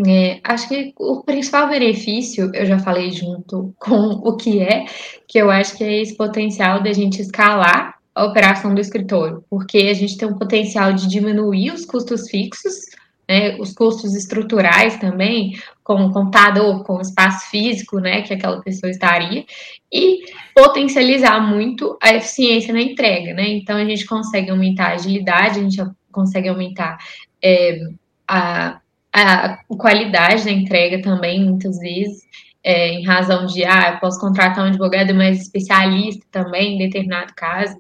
É, 0.07 0.39
acho 0.45 0.69
que 0.69 0.95
o 0.97 1.25
principal 1.25 1.69
benefício, 1.69 2.53
eu 2.55 2.67
já 2.67 2.79
falei 2.79 3.11
junto 3.11 3.75
com 3.81 3.97
o 3.97 4.37
que 4.37 4.61
é, 4.61 4.85
que 5.27 5.39
eu 5.39 5.51
acho 5.51 5.77
que 5.77 5.83
é 5.83 6.03
esse 6.03 6.15
potencial 6.15 6.81
da 6.85 6.93
gente 6.93 7.21
escalar 7.21 7.97
a 8.15 8.25
operação 8.25 8.73
do 8.73 8.81
escritório, 8.81 9.45
porque 9.51 9.79
a 9.79 9.95
gente 9.95 10.17
tem 10.17 10.29
um 10.29 10.39
potencial 10.39 10.93
de 10.93 11.09
diminuir 11.09 11.73
os 11.73 11.85
custos 11.85 12.31
fixos, 12.31 12.87
né, 13.29 13.57
os 13.59 13.73
custos 13.73 14.15
estruturais 14.15 14.97
também, 14.99 15.59
com 15.83 16.07
o 16.07 16.13
computador, 16.13 16.85
com 16.85 17.01
espaço 17.01 17.51
físico, 17.51 17.99
né, 17.99 18.23
que 18.23 18.35
aquela 18.35 18.61
pessoa 18.63 18.91
estaria, 18.91 19.45
e 19.93 20.25
potencializar 20.55 21.41
muito 21.41 21.99
a 22.03 22.15
eficiência 22.15 22.73
na 22.73 22.81
entrega, 22.81 23.35
né, 23.35 23.49
então 23.49 23.77
a 23.77 23.85
gente 23.85 24.05
consegue 24.07 24.51
aumentar 24.51 24.89
a 24.89 24.95
agilidade, 24.95 25.61
a 25.61 25.63
gente 25.63 25.83
consegue 26.11 26.49
aumentar 26.49 26.97
é, 27.43 27.79
a 28.27 28.81
a 29.19 29.57
qualidade 29.79 30.45
da 30.45 30.51
entrega 30.51 31.01
também, 31.01 31.43
muitas 31.43 31.79
vezes, 31.79 32.23
é, 32.63 32.89
em 32.89 33.05
razão 33.05 33.47
de, 33.47 33.65
ah, 33.65 33.93
eu 33.95 33.99
posso 33.99 34.21
contratar 34.21 34.63
um 34.63 34.69
advogado 34.69 35.15
mais 35.15 35.41
especialista 35.41 36.23
também, 36.31 36.75
em 36.75 36.79
determinado 36.79 37.33
caso. 37.35 37.75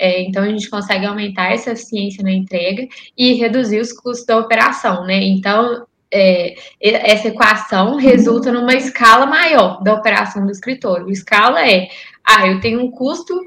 É, 0.00 0.22
então, 0.22 0.42
a 0.42 0.48
gente 0.48 0.70
consegue 0.70 1.04
aumentar 1.04 1.52
essa 1.52 1.72
eficiência 1.72 2.24
na 2.24 2.32
entrega 2.32 2.88
e 3.16 3.34
reduzir 3.34 3.80
os 3.80 3.92
custos 3.92 4.24
da 4.24 4.38
operação, 4.38 5.04
né? 5.04 5.22
Então, 5.22 5.86
é, 6.12 6.54
essa 6.80 7.28
equação 7.28 7.96
resulta 7.96 8.50
numa 8.50 8.74
escala 8.74 9.26
maior 9.26 9.82
da 9.82 9.94
operação 9.94 10.46
do 10.46 10.50
escritório. 10.50 11.06
O 11.06 11.10
escala 11.10 11.68
é, 11.68 11.88
ah, 12.24 12.46
eu 12.46 12.60
tenho 12.60 12.80
um 12.80 12.90
custo 12.90 13.38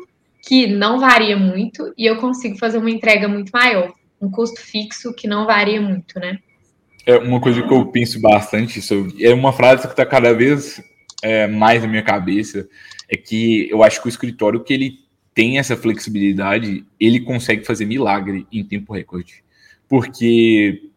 que 0.47 0.67
não 0.67 0.99
varia 0.99 1.35
muito 1.35 1.93
e 1.97 2.05
eu 2.05 2.17
consigo 2.17 2.57
fazer 2.57 2.77
uma 2.77 2.91
entrega 2.91 3.27
muito 3.27 3.49
maior. 3.51 3.91
Um 4.21 4.29
custo 4.29 4.61
fixo 4.61 5.13
que 5.13 5.27
não 5.27 5.45
varia 5.45 5.81
muito, 5.81 6.19
né? 6.19 6.37
é 7.05 7.17
uma 7.17 7.39
coisa 7.39 7.61
que 7.61 7.73
eu 7.73 7.85
penso 7.87 8.19
bastante 8.21 8.81
sobre. 8.81 9.23
É 9.23 9.33
uma 9.33 9.51
frase 9.51 9.83
que 9.83 9.93
está 9.93 10.05
cada 10.05 10.33
vez 10.33 10.81
é, 11.21 11.47
mais 11.47 11.81
na 11.81 11.87
minha 11.87 12.03
cabeça. 12.03 12.67
É 13.09 13.17
que 13.17 13.69
eu 13.69 13.83
acho 13.83 14.01
que 14.01 14.07
o 14.07 14.09
escritório 14.09 14.63
que 14.63 14.73
ele 14.73 14.99
tem 15.33 15.57
essa 15.57 15.75
flexibilidade, 15.75 16.85
ele 16.99 17.19
consegue 17.19 17.65
fazer 17.65 17.85
milagre 17.85 18.47
em 18.51 18.63
tempo 18.63 18.93
recorde. 18.93 19.43
Porque, 19.87 20.89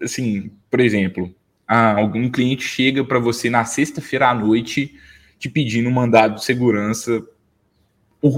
assim, 0.00 0.50
por 0.70 0.80
exemplo, 0.80 1.34
ah, 1.66 1.98
algum 1.98 2.30
cliente 2.30 2.64
chega 2.64 3.04
para 3.04 3.18
você 3.18 3.50
na 3.50 3.64
sexta-feira 3.64 4.28
à 4.28 4.34
noite 4.34 4.94
te 5.38 5.48
pedindo 5.48 5.88
um 5.88 5.92
mandado 5.92 6.36
de 6.36 6.44
segurança 6.44 7.22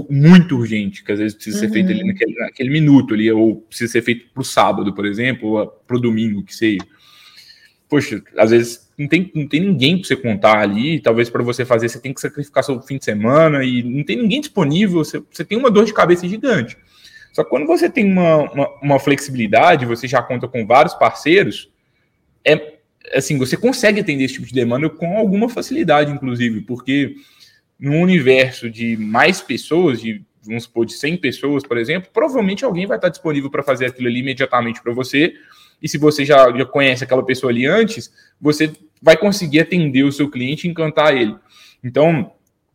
muito 0.09 0.57
urgente, 0.57 1.03
que 1.03 1.11
às 1.11 1.19
vezes 1.19 1.35
precisa 1.35 1.59
ser 1.59 1.69
feito 1.69 1.91
ali 1.91 2.01
uhum. 2.01 2.07
naquele, 2.07 2.35
naquele, 2.39 2.69
minuto 2.71 3.13
ali, 3.13 3.31
ou 3.31 3.57
precisa 3.57 3.91
ser 3.91 4.01
feito 4.01 4.27
para 4.33 4.41
o 4.41 4.45
sábado, 4.45 4.93
por 4.95 5.05
exemplo, 5.05 5.49
ou 5.49 5.67
para 5.67 5.95
o 5.95 5.99
domingo, 5.99 6.43
que 6.43 6.55
seja 6.55 6.79
poxa, 7.87 8.21
às 8.37 8.51
vezes 8.51 8.84
não 8.97 9.07
tem, 9.07 9.31
não 9.35 9.47
tem 9.47 9.61
ninguém 9.61 9.97
para 9.97 10.07
você 10.07 10.15
contar 10.15 10.59
ali, 10.59 10.99
talvez 10.99 11.29
para 11.29 11.43
você 11.43 11.65
fazer 11.65 11.89
você 11.89 11.99
tem 11.99 12.13
que 12.13 12.21
sacrificar 12.21 12.63
seu 12.63 12.81
fim 12.81 12.97
de 12.97 13.05
semana 13.05 13.63
e 13.63 13.83
não 13.83 14.03
tem 14.03 14.17
ninguém 14.17 14.39
disponível, 14.39 15.03
você, 15.03 15.21
você 15.29 15.43
tem 15.43 15.57
uma 15.57 15.69
dor 15.69 15.85
de 15.85 15.93
cabeça 15.93 16.27
gigante. 16.27 16.77
Só 17.33 17.43
que 17.43 17.49
quando 17.49 17.67
você 17.67 17.89
tem 17.89 18.09
uma, 18.09 18.49
uma, 18.51 18.69
uma 18.81 18.99
flexibilidade, 18.99 19.85
você 19.85 20.07
já 20.07 20.21
conta 20.21 20.47
com 20.47 20.65
vários 20.65 20.93
parceiros, 20.93 21.69
é 22.43 22.75
assim, 23.13 23.37
você 23.37 23.57
consegue 23.57 23.99
atender 23.99 24.23
esse 24.23 24.35
tipo 24.35 24.47
de 24.47 24.53
demanda 24.53 24.89
com 24.89 25.17
alguma 25.17 25.49
facilidade, 25.49 26.11
inclusive, 26.11 26.61
porque 26.61 27.15
no 27.79 27.93
universo 27.97 28.69
de 28.69 28.95
mais 28.97 29.41
pessoas, 29.41 30.01
de 30.01 30.23
vamos 30.41 30.63
supor, 30.63 30.85
de 30.85 30.93
100 30.93 31.17
pessoas, 31.17 31.63
por 31.63 31.77
exemplo, 31.77 32.09
provavelmente 32.13 32.63
alguém 32.63 32.85
vai 32.85 32.97
estar 32.97 33.09
disponível 33.09 33.49
para 33.49 33.63
fazer 33.63 33.87
aquilo 33.87 34.07
ali 34.07 34.19
imediatamente 34.19 34.81
para 34.81 34.93
você, 34.93 35.33
e 35.81 35.89
se 35.89 35.97
você 35.97 36.25
já, 36.25 36.51
já 36.55 36.65
conhece 36.65 37.03
aquela 37.03 37.23
pessoa 37.23 37.51
ali 37.51 37.65
antes, 37.65 38.11
você 38.39 38.71
vai 39.01 39.17
conseguir 39.17 39.59
atender 39.59 40.03
o 40.03 40.11
seu 40.11 40.29
cliente 40.29 40.67
e 40.67 40.71
encantar 40.71 41.15
ele. 41.15 41.35
Então, 41.83 42.31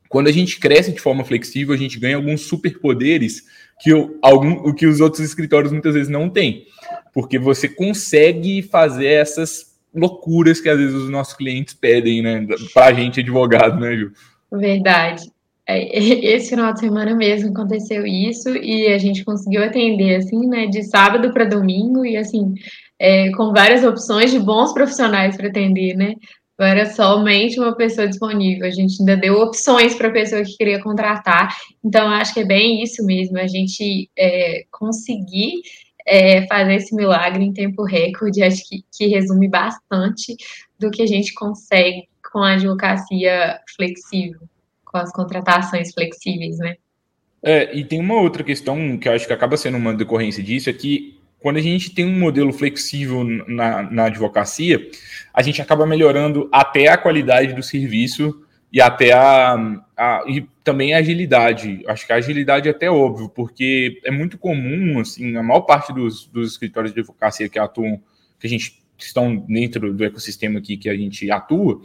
quando 0.08 0.28
a 0.28 0.32
gente 0.32 0.58
cresce 0.58 0.92
de 0.92 1.00
forma 1.00 1.24
flexível, 1.24 1.74
a 1.74 1.78
gente 1.78 1.98
ganha 1.98 2.16
alguns 2.16 2.42
superpoderes 2.42 3.44
que, 3.80 3.90
algum, 4.22 4.72
que 4.74 4.86
os 4.86 5.00
outros 5.00 5.24
escritórios 5.24 5.72
muitas 5.72 5.94
vezes 5.94 6.08
não 6.08 6.28
têm. 6.28 6.66
Porque 7.12 7.38
você 7.38 7.68
consegue 7.68 8.62
fazer 8.62 9.06
essas 9.06 9.70
loucuras 9.94 10.60
que 10.60 10.68
às 10.68 10.78
vezes 10.78 10.94
os 10.94 11.10
nossos 11.10 11.34
clientes 11.34 11.74
pedem, 11.74 12.22
né? 12.22 12.46
Para 12.72 12.86
a 12.86 12.92
gente, 12.92 13.20
advogado, 13.20 13.80
né, 13.80 13.96
Ju? 13.96 14.12
Verdade. 14.52 15.30
É, 15.66 15.98
esse 16.34 16.50
final 16.50 16.72
de 16.72 16.80
semana 16.80 17.14
mesmo 17.14 17.50
aconteceu 17.50 18.06
isso 18.06 18.50
e 18.56 18.88
a 18.88 18.98
gente 18.98 19.24
conseguiu 19.24 19.62
atender, 19.64 20.16
assim, 20.16 20.46
né, 20.46 20.66
de 20.66 20.82
sábado 20.82 21.32
para 21.32 21.44
domingo 21.44 22.04
e, 22.04 22.16
assim, 22.16 22.54
é, 23.00 23.30
com 23.30 23.50
várias 23.50 23.82
opções 23.82 24.30
de 24.30 24.38
bons 24.38 24.74
profissionais 24.74 25.34
para 25.34 25.48
atender, 25.48 25.96
né? 25.96 26.14
Não 26.58 26.66
era 26.66 26.84
somente 26.84 27.58
uma 27.58 27.74
pessoa 27.74 28.06
disponível, 28.06 28.66
a 28.66 28.70
gente 28.70 29.00
ainda 29.00 29.16
deu 29.16 29.40
opções 29.40 29.94
para 29.94 30.08
a 30.08 30.12
pessoa 30.12 30.44
que 30.44 30.58
queria 30.58 30.82
contratar. 30.82 31.56
Então, 31.82 32.06
acho 32.10 32.34
que 32.34 32.40
é 32.40 32.44
bem 32.44 32.82
isso 32.82 33.02
mesmo, 33.06 33.38
a 33.38 33.46
gente 33.46 34.10
é, 34.18 34.64
conseguir 34.70 35.62
é, 36.06 36.46
fazer 36.46 36.74
esse 36.74 36.94
milagre 36.94 37.42
em 37.42 37.54
tempo 37.54 37.82
recorde, 37.82 38.42
acho 38.42 38.68
que, 38.68 38.84
que 38.92 39.06
resume 39.06 39.48
bastante 39.48 40.36
do 40.78 40.90
que 40.90 41.00
a 41.00 41.06
gente 41.06 41.32
consegue 41.32 42.06
com 42.30 42.40
a 42.40 42.52
advocacia 42.52 43.58
flexível, 43.74 44.40
com 44.84 44.98
as 44.98 45.10
contratações 45.10 45.94
flexíveis, 45.94 46.58
né? 46.58 46.76
É, 47.42 47.74
e 47.74 47.82
tem 47.82 47.98
uma 47.98 48.20
outra 48.20 48.44
questão 48.44 48.98
que 48.98 49.08
eu 49.08 49.14
acho 49.14 49.26
que 49.26 49.32
acaba 49.32 49.56
sendo 49.56 49.78
uma 49.78 49.94
decorrência 49.94 50.42
disso, 50.42 50.68
é 50.68 50.74
que 50.74 51.19
quando 51.40 51.56
a 51.56 51.62
gente 51.62 51.94
tem 51.94 52.04
um 52.04 52.18
modelo 52.18 52.52
flexível 52.52 53.24
na, 53.24 53.82
na 53.82 54.04
advocacia, 54.04 54.88
a 55.32 55.42
gente 55.42 55.60
acaba 55.60 55.86
melhorando 55.86 56.48
até 56.52 56.88
a 56.88 56.98
qualidade 56.98 57.54
do 57.54 57.62
serviço 57.62 58.44
e 58.72 58.80
até 58.80 59.12
a, 59.12 59.82
a, 59.96 60.24
e 60.28 60.46
também 60.62 60.94
a 60.94 60.98
agilidade. 60.98 61.82
Acho 61.88 62.06
que 62.06 62.12
a 62.12 62.16
agilidade 62.16 62.68
é 62.68 62.70
até 62.70 62.90
óbvio, 62.90 63.28
porque 63.28 64.00
é 64.04 64.10
muito 64.10 64.38
comum, 64.38 65.00
assim, 65.00 65.36
a 65.36 65.42
maior 65.42 65.62
parte 65.62 65.92
dos, 65.92 66.26
dos 66.26 66.52
escritórios 66.52 66.92
de 66.92 67.00
advocacia 67.00 67.48
que 67.48 67.58
atuam, 67.58 68.00
que 68.38 68.46
a 68.46 68.50
gente 68.50 68.80
estão 68.98 69.34
dentro 69.34 69.92
do 69.94 70.04
ecossistema 70.04 70.58
aqui 70.58 70.76
que 70.76 70.88
a 70.88 70.94
gente 70.94 71.30
atua, 71.30 71.80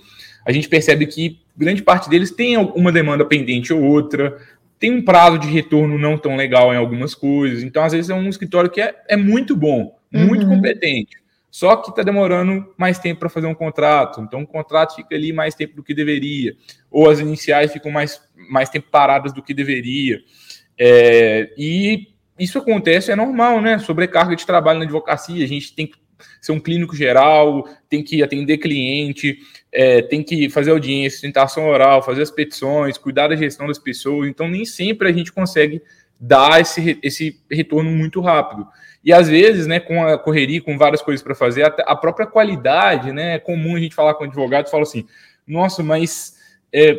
a 0.45 0.51
gente 0.51 0.67
percebe 0.67 1.07
que 1.07 1.39
grande 1.55 1.81
parte 1.81 2.09
deles 2.09 2.29
tem 2.29 2.57
uma 2.57 2.91
demanda 2.91 3.25
pendente 3.25 3.74
ou 3.74 3.81
outra, 3.81 4.38
tem 4.86 4.92
um 4.92 5.01
prazo 5.01 5.39
de 5.39 5.48
retorno 5.48 5.98
não 5.98 6.15
tão 6.15 6.36
legal 6.36 6.72
em 6.72 6.77
algumas 6.77 7.15
coisas. 7.15 7.63
Então, 7.63 7.84
às 7.84 7.92
vezes, 7.92 8.12
é 8.12 8.13
um 8.13 8.30
escritório 8.30 8.70
que 8.70 8.80
é, 8.80 8.96
é 9.08 9.18
muito 9.18 9.56
bom, 9.56 9.98
muito 10.12 10.46
uhum. 10.46 10.58
competente, 10.58 11.18
só 11.50 11.75
que 11.77 11.89
está 11.89 12.04
demorando 12.04 12.72
mais 12.77 13.00
tempo 13.00 13.22
para 13.22 13.30
fazer 13.30 13.48
um 13.48 13.56
contrato. 13.56 14.22
Então, 14.22 14.44
o 14.44 14.48
contrato 14.48 14.96
fica 14.96 15.15
ali 15.15 15.34
mais 15.34 15.56
tempo 15.56 15.75
do 15.75 15.84
que 15.84 15.92
deveria, 15.92 16.56
ou 16.92 17.10
as 17.10 17.20
iniciais 17.20 17.74
ficam 17.74 17.92
mais, 17.92 18.22
mais 18.48 18.70
tempo 18.70 18.88
paradas 18.92 19.34
do 19.34 19.42
que 19.42 19.56
deveria. 19.56 20.20
É, 20.77 21.51
e 21.58 22.10
isso 22.38 22.60
acontece, 22.60 23.12
é 23.12 23.15
normal, 23.15 23.60
né? 23.62 23.80
Sobrecarga 23.80 24.36
de 24.36 24.46
trabalho 24.46 24.77
na 24.77 24.86
advocacia, 24.86 25.44
a 25.44 25.48
gente 25.48 25.74
tem 25.74 25.88
que 25.88 25.98
ser 26.41 26.51
um 26.51 26.60
clínico 26.60 26.95
geral, 26.95 27.67
tem 27.89 28.03
que 28.03 28.22
atender 28.24 28.57
cliente, 28.57 29.39
é, 29.72 30.01
tem 30.01 30.24
que 30.24 30.50
fazer 30.50 30.72
audiência, 30.72 31.12
sustentação 31.12 31.67
oral, 31.67 32.01
fazer 32.01 32.22
as 32.22 32.31
petições, 32.31 32.98
cuidar 32.98 33.27
da 33.27 33.36
gestão 33.36 33.67
das 33.67 33.79
pessoas. 33.79 34.29
Então, 34.29 34.48
nem 34.48 34.65
sempre 34.65 35.10
a 35.10 35.13
gente 35.13 35.31
consegue 35.31 35.81
dar 36.19 36.62
esse, 36.62 36.98
esse 37.03 37.39
retorno 37.51 37.91
muito 37.91 38.22
rápido. 38.22 38.67
E 39.03 39.13
às 39.13 39.29
vezes, 39.29 39.67
né, 39.67 39.79
com 39.79 40.03
a 40.03 40.17
correria, 40.17 40.62
com 40.62 40.77
várias 40.77 41.01
coisas 41.01 41.24
para 41.24 41.36
fazer, 41.36 41.63
a, 41.63 41.95
própria 41.95 42.25
qualidade, 42.25 43.12
né, 43.12 43.36
é 43.36 43.39
comum 43.39 43.75
a 43.75 43.79
gente 43.79 43.93
falar 43.93 44.15
com 44.15 44.24
advogado 44.24 44.67
e 44.67 44.72
falar 44.72 44.84
assim: 44.84 45.05
nossa, 45.45 45.84
mas 45.84 46.36
é, 46.74 46.98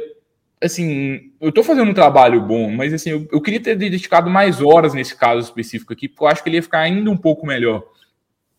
assim, 0.62 1.32
eu 1.40 1.48
estou 1.48 1.64
fazendo 1.64 1.90
um 1.90 1.94
trabalho 1.94 2.40
bom, 2.40 2.70
mas 2.70 2.94
assim, 2.94 3.10
eu, 3.10 3.28
eu, 3.32 3.40
queria 3.40 3.60
ter 3.60 3.76
dedicado 3.76 4.30
mais 4.30 4.62
horas 4.62 4.94
nesse 4.94 5.16
caso 5.16 5.40
específico 5.40 5.92
aqui, 5.92 6.08
porque 6.08 6.22
eu 6.22 6.28
acho 6.28 6.42
que 6.42 6.48
ele 6.48 6.56
ia 6.56 6.62
ficar 6.62 6.80
ainda 6.80 7.10
um 7.10 7.16
pouco 7.16 7.46
melhor. 7.46 7.82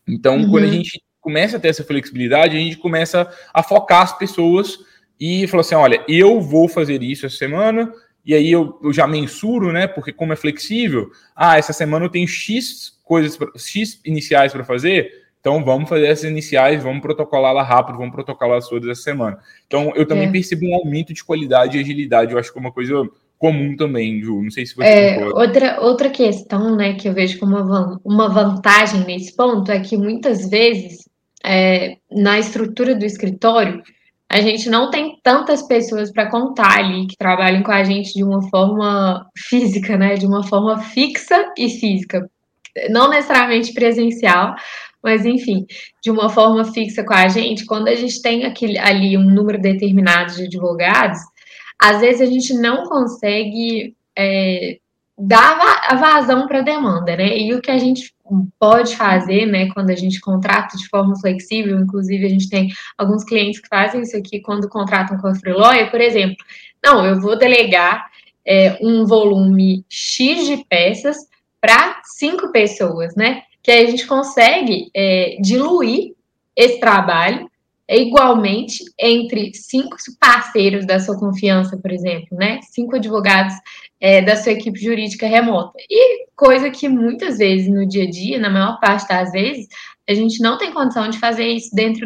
Então, 0.07 0.37
uhum. 0.37 0.49
quando 0.49 0.63
a 0.65 0.71
gente 0.71 1.01
começa 1.19 1.57
a 1.57 1.59
ter 1.59 1.69
essa 1.69 1.83
flexibilidade, 1.83 2.55
a 2.55 2.59
gente 2.59 2.77
começa 2.77 3.29
a 3.53 3.61
focar 3.61 4.03
as 4.03 4.17
pessoas 4.17 4.79
e 5.19 5.47
falou 5.47 5.61
assim: 5.61 5.75
olha, 5.75 6.03
eu 6.07 6.39
vou 6.39 6.69
fazer 6.69 7.01
isso 7.03 7.25
essa 7.25 7.35
semana, 7.35 7.91
e 8.25 8.33
aí 8.33 8.51
eu, 8.51 8.79
eu 8.83 8.93
já 8.93 9.07
mensuro, 9.07 9.71
né? 9.71 9.87
Porque 9.87 10.13
como 10.13 10.33
é 10.33 10.35
flexível, 10.35 11.11
ah, 11.35 11.57
essa 11.57 11.73
semana 11.73 12.05
eu 12.05 12.09
tenho 12.09 12.27
X 12.27 12.97
coisas, 13.03 13.37
X 13.55 14.01
iniciais 14.05 14.51
para 14.51 14.63
fazer, 14.63 15.11
então 15.39 15.63
vamos 15.63 15.87
fazer 15.87 16.07
essas 16.07 16.29
iniciais, 16.29 16.83
vamos 16.83 17.01
protocolar 17.01 17.53
lá 17.53 17.63
rápido, 17.63 17.97
vamos 17.97 18.13
protocolar 18.13 18.61
todas 18.61 18.89
essa 18.89 19.01
semana. 19.01 19.39
Então 19.65 19.93
eu 19.95 20.05
também 20.05 20.27
é. 20.27 20.31
percebo 20.31 20.65
um 20.65 20.75
aumento 20.75 21.13
de 21.13 21.23
qualidade 21.23 21.77
e 21.77 21.81
agilidade, 21.81 22.33
eu 22.33 22.39
acho 22.39 22.51
que 22.51 22.57
é 22.57 22.61
uma 22.61 22.71
coisa 22.71 22.95
comum 23.37 23.75
também, 23.75 24.21
Ju. 24.21 24.41
Não 24.41 24.51
sei 24.51 24.65
se 24.65 24.75
você 24.75 24.87
é, 24.87 25.25
outra 25.27 25.81
outra 25.81 26.09
questão, 26.09 26.75
né, 26.75 26.93
que 26.93 27.07
eu 27.07 27.13
vejo 27.13 27.39
como 27.39 27.57
uma, 27.57 27.99
uma 28.03 28.29
vantagem 28.29 29.05
nesse 29.05 29.35
ponto 29.35 29.71
é 29.71 29.79
que 29.79 29.97
muitas 29.97 30.49
vezes 30.49 31.07
é, 31.45 31.97
na 32.11 32.39
estrutura 32.39 32.95
do 32.95 33.05
escritório 33.05 33.81
a 34.29 34.41
gente 34.41 34.69
não 34.69 34.91
tem 34.91 35.17
tantas 35.23 35.65
pessoas 35.65 36.11
para 36.11 36.29
contar 36.29 36.79
ali 36.79 37.07
que 37.07 37.15
trabalhem 37.15 37.63
com 37.63 37.71
a 37.71 37.83
gente 37.83 38.13
de 38.13 38.23
uma 38.23 38.41
forma 38.49 39.25
física, 39.37 39.97
né, 39.97 40.15
de 40.15 40.25
uma 40.25 40.43
forma 40.43 40.79
fixa 40.79 41.53
e 41.57 41.69
física, 41.69 42.29
não 42.89 43.09
necessariamente 43.09 43.73
presencial, 43.73 44.53
mas 45.01 45.25
enfim, 45.25 45.65
de 46.03 46.11
uma 46.11 46.29
forma 46.29 46.65
fixa 46.65 47.03
com 47.03 47.13
a 47.13 47.29
gente, 47.29 47.65
quando 47.65 47.87
a 47.87 47.95
gente 47.95 48.21
tem 48.21 48.45
aquele, 48.45 48.77
ali 48.77 49.17
um 49.17 49.23
número 49.23 49.61
determinado 49.61 50.35
de 50.35 50.43
advogados, 50.43 51.19
às 51.79 52.01
vezes 52.01 52.21
a 52.21 52.25
gente 52.25 52.53
não 52.53 52.83
consegue 52.85 53.95
é, 54.17 54.79
dar 55.17 55.57
a 55.87 55.95
vazão 55.95 56.47
para 56.47 56.59
a 56.59 56.63
demanda, 56.63 57.15
né? 57.15 57.37
E 57.37 57.53
o 57.53 57.61
que 57.61 57.71
a 57.71 57.77
gente 57.77 58.15
pode 58.59 58.95
fazer, 58.95 59.45
né, 59.45 59.69
quando 59.73 59.89
a 59.89 59.95
gente 59.95 60.19
contrata 60.19 60.77
de 60.77 60.87
forma 60.89 61.17
flexível, 61.19 61.79
inclusive 61.79 62.25
a 62.25 62.29
gente 62.29 62.49
tem 62.49 62.69
alguns 62.97 63.23
clientes 63.23 63.59
que 63.59 63.69
fazem 63.69 64.01
isso 64.01 64.17
aqui 64.17 64.41
quando 64.41 64.67
contratam 64.67 65.17
com 65.17 65.27
a 65.27 65.35
Freelawyer, 65.35 65.89
por 65.89 66.01
exemplo, 66.01 66.35
não, 66.83 67.05
eu 67.05 67.19
vou 67.21 67.37
delegar 67.37 68.07
é, 68.45 68.77
um 68.81 69.05
volume 69.05 69.85
X 69.89 70.45
de 70.45 70.63
peças 70.65 71.17
para 71.59 72.01
cinco 72.03 72.51
pessoas, 72.51 73.15
né? 73.15 73.43
Que 73.63 73.71
aí 73.71 73.85
a 73.85 73.89
gente 73.89 74.05
consegue 74.05 74.89
é, 74.93 75.37
diluir 75.41 76.13
esse 76.55 76.79
trabalho 76.79 77.49
igualmente 77.95 78.83
entre 78.99 79.53
cinco 79.53 79.95
parceiros 80.19 80.85
da 80.85 80.99
sua 80.99 81.17
confiança, 81.17 81.77
por 81.77 81.91
exemplo, 81.91 82.37
né? 82.37 82.59
Cinco 82.63 82.97
advogados 82.97 83.53
é, 84.01 84.21
da 84.21 84.35
sua 84.35 84.51
equipe 84.51 84.79
jurídica 84.79 85.27
remota. 85.27 85.77
E 85.89 86.27
coisa 86.35 86.69
que 86.69 86.89
muitas 86.89 87.37
vezes 87.37 87.69
no 87.69 87.87
dia 87.87 88.03
a 88.03 88.09
dia, 88.09 88.39
na 88.39 88.49
maior 88.49 88.79
parte 88.79 89.07
das 89.07 89.31
vezes, 89.31 89.67
a 90.07 90.13
gente 90.13 90.41
não 90.41 90.57
tem 90.57 90.73
condição 90.73 91.09
de 91.09 91.17
fazer 91.19 91.47
isso 91.47 91.73
dentro 91.73 92.05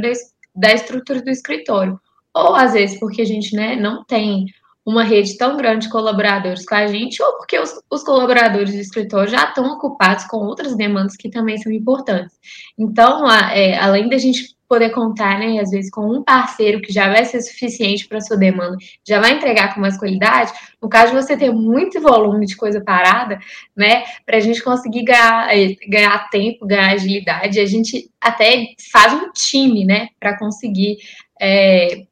da, 0.55 0.73
estrutura 0.73 1.21
do 1.21 1.29
escritório. 1.29 1.99
Ou 2.33 2.55
às 2.55 2.73
vezes 2.73 2.99
porque 2.99 3.21
a 3.21 3.25
gente 3.25 3.55
né, 3.55 3.75
não 3.75 4.03
tem 4.05 4.45
uma 4.85 5.03
rede 5.03 5.37
tão 5.37 5.57
grande 5.57 5.85
de 5.85 5.91
colaboradores 5.91 6.65
com 6.65 6.75
a 6.75 6.87
gente, 6.87 7.21
ou 7.21 7.33
porque 7.37 7.59
os, 7.59 7.79
os, 7.89 8.03
colaboradores 8.03 8.73
do 8.73 8.79
escritório 8.79 9.29
já 9.29 9.45
estão 9.45 9.65
ocupados 9.73 10.25
com 10.25 10.37
outras 10.37 10.75
demandas 10.75 11.15
que 11.15 11.29
também 11.29 11.57
são 11.57 11.71
importantes. 11.71 12.35
Então, 12.77 13.27
a, 13.27 13.55
é, 13.55 13.77
além 13.77 14.09
da 14.09 14.17
gente 14.17 14.55
poder 14.67 14.91
contar, 14.91 15.37
né, 15.37 15.59
às 15.59 15.69
vezes, 15.69 15.91
com 15.91 16.07
um 16.09 16.23
parceiro 16.23 16.81
que 16.81 16.93
já 16.93 17.09
vai 17.09 17.25
ser 17.25 17.41
suficiente 17.41 18.07
para 18.07 18.21
sua 18.21 18.37
demanda, 18.37 18.77
já 19.05 19.19
vai 19.19 19.33
entregar 19.33 19.75
com 19.75 19.81
mais 19.81 19.97
qualidade, 19.97 20.53
no 20.81 20.87
caso 20.87 21.11
de 21.11 21.21
você 21.21 21.35
ter 21.35 21.51
muito 21.51 21.99
volume 21.99 22.45
de 22.45 22.55
coisa 22.55 22.79
parada, 22.79 23.37
né, 23.75 24.03
para 24.25 24.37
a 24.37 24.39
gente 24.39 24.63
conseguir 24.63 25.03
ganhar, 25.03 25.53
é, 25.53 25.75
ganhar 25.87 26.29
tempo, 26.29 26.65
ganhar 26.65 26.93
agilidade, 26.93 27.59
a 27.59 27.65
gente 27.65 28.09
até 28.19 28.67
faz 28.91 29.13
um 29.13 29.29
time, 29.33 29.83
né, 29.83 30.07
para 30.17 30.39
conseguir 30.39 30.99
é, 31.39 32.05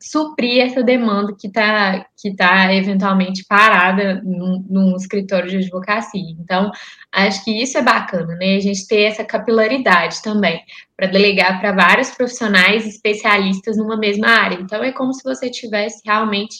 suprir 0.00 0.60
essa 0.60 0.82
demanda 0.82 1.34
que 1.38 1.46
está 1.46 2.06
que 2.16 2.34
tá 2.34 2.74
eventualmente 2.74 3.44
parada 3.46 4.20
num, 4.24 4.64
num, 4.68 4.96
escritório 4.96 5.48
de 5.50 5.58
advocacia. 5.58 6.34
Então, 6.38 6.70
acho 7.12 7.44
que 7.44 7.62
isso 7.62 7.76
é 7.76 7.82
bacana, 7.82 8.34
né? 8.36 8.56
A 8.56 8.60
gente 8.60 8.86
ter 8.86 9.02
essa 9.02 9.24
capilaridade 9.24 10.22
também, 10.22 10.60
para 10.96 11.06
delegar 11.06 11.60
para 11.60 11.72
vários 11.72 12.10
profissionais 12.10 12.86
especialistas 12.86 13.76
numa 13.76 13.96
mesma 13.96 14.28
área. 14.28 14.58
Então, 14.60 14.82
é 14.82 14.92
como 14.92 15.12
se 15.12 15.22
você 15.22 15.50
tivesse 15.50 16.00
realmente 16.04 16.56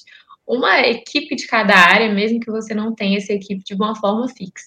uma 0.47 0.81
equipe 0.81 1.35
de 1.35 1.47
cada 1.47 1.75
área, 1.75 2.13
mesmo 2.13 2.41
que 2.41 2.51
você 2.51 2.75
não 2.75 2.95
tenha 2.95 3.19
essa 3.19 3.33
equipe 3.33 3.63
de 3.65 3.75
uma 3.75 3.95
forma 3.97 4.29
fixa. 4.29 4.67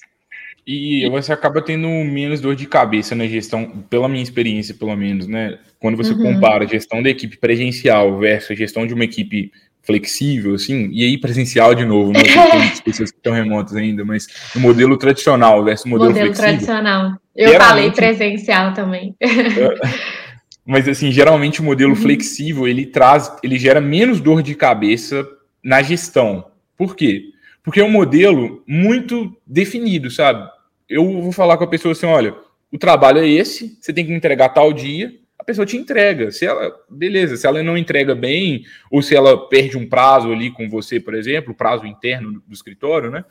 E 0.70 1.08
você 1.10 1.32
acaba 1.32 1.62
tendo 1.62 1.88
menos 1.88 2.42
dor 2.42 2.54
de 2.54 2.66
cabeça 2.66 3.16
na 3.16 3.26
gestão, 3.26 3.86
pela 3.90 4.10
minha 4.10 4.22
experiência, 4.22 4.76
pelo 4.76 4.94
menos, 4.98 5.26
né? 5.26 5.60
Quando 5.80 5.96
você 5.96 6.12
uhum. 6.12 6.34
compara 6.34 6.66
a 6.66 6.68
gestão 6.68 7.02
da 7.02 7.10
equipe 7.10 7.38
presencial 7.38 8.20
versus 8.20 8.52
a 8.52 8.56
gestão 8.56 8.86
de 8.86 8.94
uma 8.94 9.06
equipe 9.06 9.50
flexível, 9.82 10.56
assim, 10.56 10.90
e 10.92 11.06
aí 11.06 11.18
presencial 11.18 11.74
de 11.74 11.86
novo, 11.86 12.12
não 12.12 12.22
tem 12.22 12.82
pessoas 12.84 13.10
que 13.10 13.18
estão 13.18 13.32
remotas 13.32 13.78
ainda, 13.78 14.04
mas 14.04 14.28
o 14.54 14.60
modelo 14.60 14.98
tradicional 14.98 15.64
versus 15.64 15.86
o 15.86 15.90
modelo, 15.90 16.10
modelo 16.10 16.36
flexível. 16.36 16.52
tradicional. 16.52 17.18
Eu 17.34 17.54
falei 17.54 17.92
presencial 17.92 18.74
também. 18.74 19.16
mas 20.68 20.90
assim, 20.90 21.10
geralmente 21.14 21.62
o 21.62 21.64
modelo 21.64 21.92
uhum. 21.92 21.96
flexível, 21.96 22.68
ele 22.68 22.86
traz, 22.86 23.32
ele 23.42 23.58
gera 23.58 23.80
menos 23.80 24.20
dor 24.20 24.44
de 24.44 24.54
cabeça 24.54 25.26
na 25.64 25.82
gestão. 25.82 26.48
Por 26.76 26.94
quê? 26.94 27.24
Porque 27.64 27.80
é 27.80 27.84
um 27.86 27.92
modelo 27.92 28.62
muito 28.68 29.34
definido, 29.48 30.12
sabe? 30.12 30.57
Eu 30.90 31.22
vou 31.22 31.32
falar 31.32 31.58
com 31.58 31.64
a 31.64 31.68
pessoa 31.68 31.92
assim: 31.92 32.06
olha, 32.06 32.36
o 32.72 32.78
trabalho 32.78 33.20
é 33.20 33.28
esse, 33.28 33.78
você 33.80 33.94
tem 33.94 34.06
que 34.06 34.14
entregar 34.14 34.50
tal 34.50 34.74
dia, 34.74 35.12
a 35.38 35.44
pessoa 35.44 35.66
te 35.66 35.78
entrega. 35.78 36.32
Se 36.32 36.46
ela, 36.46 36.72
beleza, 36.90 37.38
se 37.38 37.48
ela 37.48 37.62
não 37.64 37.78
entrega 37.78 38.16
bem, 38.16 38.64
ou 38.92 39.02
se 39.02 39.16
ela 39.16 39.48
perde 39.48 39.78
um 39.78 39.88
prazo 39.88 40.32
ali 40.32 40.52
com 40.52 40.70
você, 40.70 41.00
por 41.00 41.14
exemplo, 41.14 41.56
prazo 41.56 41.86
interno 41.86 42.42
do 42.46 42.54
escritório, 42.54 43.12
né? 43.12 43.24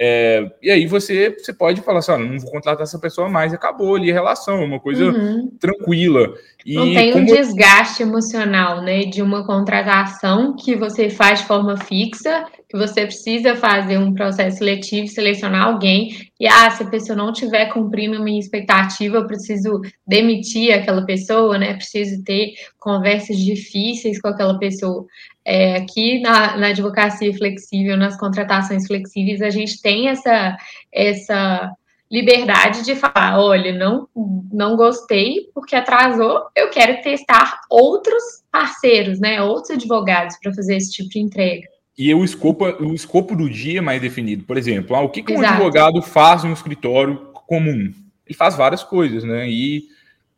É, 0.00 0.48
e 0.62 0.70
aí 0.70 0.86
você, 0.86 1.36
você 1.36 1.52
pode 1.52 1.80
falar 1.80 1.98
assim, 1.98 2.16
não 2.18 2.38
vou 2.38 2.52
contratar 2.52 2.84
essa 2.84 3.00
pessoa 3.00 3.28
mais, 3.28 3.52
acabou 3.52 3.96
ali 3.96 4.12
a 4.12 4.14
relação, 4.14 4.62
é 4.62 4.64
uma 4.64 4.78
coisa 4.78 5.06
uhum. 5.06 5.50
tranquila. 5.58 6.34
E 6.64 6.74
não 6.74 6.84
tem 6.94 7.10
como... 7.10 7.24
um 7.24 7.26
desgaste 7.26 8.04
emocional, 8.04 8.80
né, 8.80 9.00
de 9.00 9.20
uma 9.20 9.44
contratação 9.44 10.54
que 10.54 10.76
você 10.76 11.10
faz 11.10 11.40
de 11.40 11.46
forma 11.46 11.76
fixa, 11.76 12.46
você 12.76 13.06
precisa 13.06 13.56
fazer 13.56 13.96
um 13.98 14.12
processo 14.12 14.58
seletivo, 14.58 15.08
selecionar 15.08 15.68
alguém, 15.68 16.30
e 16.38 16.46
ah, 16.46 16.70
se 16.70 16.82
a 16.82 16.90
pessoa 16.90 17.16
não 17.16 17.32
estiver 17.32 17.66
cumprindo 17.72 18.16
a 18.16 18.20
minha 18.20 18.38
expectativa, 18.38 19.16
eu 19.16 19.26
preciso 19.26 19.80
demitir 20.06 20.74
aquela 20.74 21.04
pessoa, 21.04 21.56
né, 21.56 21.74
preciso 21.74 22.22
ter 22.24 22.54
conversas 22.78 23.38
difíceis 23.38 24.20
com 24.20 24.28
aquela 24.28 24.58
pessoa. 24.58 25.06
É, 25.44 25.76
aqui 25.76 26.20
na, 26.20 26.58
na, 26.58 26.66
advocacia 26.68 27.32
flexível, 27.34 27.96
nas 27.96 28.18
contratações 28.18 28.86
flexíveis, 28.86 29.40
a 29.40 29.48
gente 29.48 29.80
tem 29.80 30.08
essa, 30.08 30.54
essa 30.92 31.72
liberdade 32.10 32.84
de 32.84 32.94
falar: 32.94 33.40
olha, 33.40 33.72
não, 33.72 34.06
não 34.52 34.76
gostei 34.76 35.48
porque 35.54 35.74
atrasou, 35.74 36.48
eu 36.54 36.68
quero 36.68 37.00
testar 37.00 37.60
outros 37.70 38.22
parceiros, 38.52 39.18
né, 39.18 39.40
outros 39.42 39.70
advogados 39.70 40.36
para 40.42 40.52
fazer 40.52 40.76
esse 40.76 40.92
tipo 40.92 41.08
de 41.08 41.20
entrega. 41.20 41.77
E 41.98 42.14
o 42.14 42.22
escopo, 42.22 42.64
o 42.64 42.94
escopo 42.94 43.34
do 43.34 43.50
dia 43.50 43.78
é 43.78 43.82
mais 43.82 44.00
definido. 44.00 44.44
Por 44.44 44.56
exemplo, 44.56 44.94
ah, 44.94 45.00
o 45.00 45.08
que, 45.08 45.20
que 45.20 45.32
um 45.32 45.40
advogado 45.40 46.00
faz 46.00 46.44
no 46.44 46.52
escritório 46.52 47.16
comum? 47.48 47.92
Ele 48.24 48.36
faz 48.36 48.56
várias 48.56 48.84
coisas, 48.84 49.24
né? 49.24 49.50
E 49.50 49.88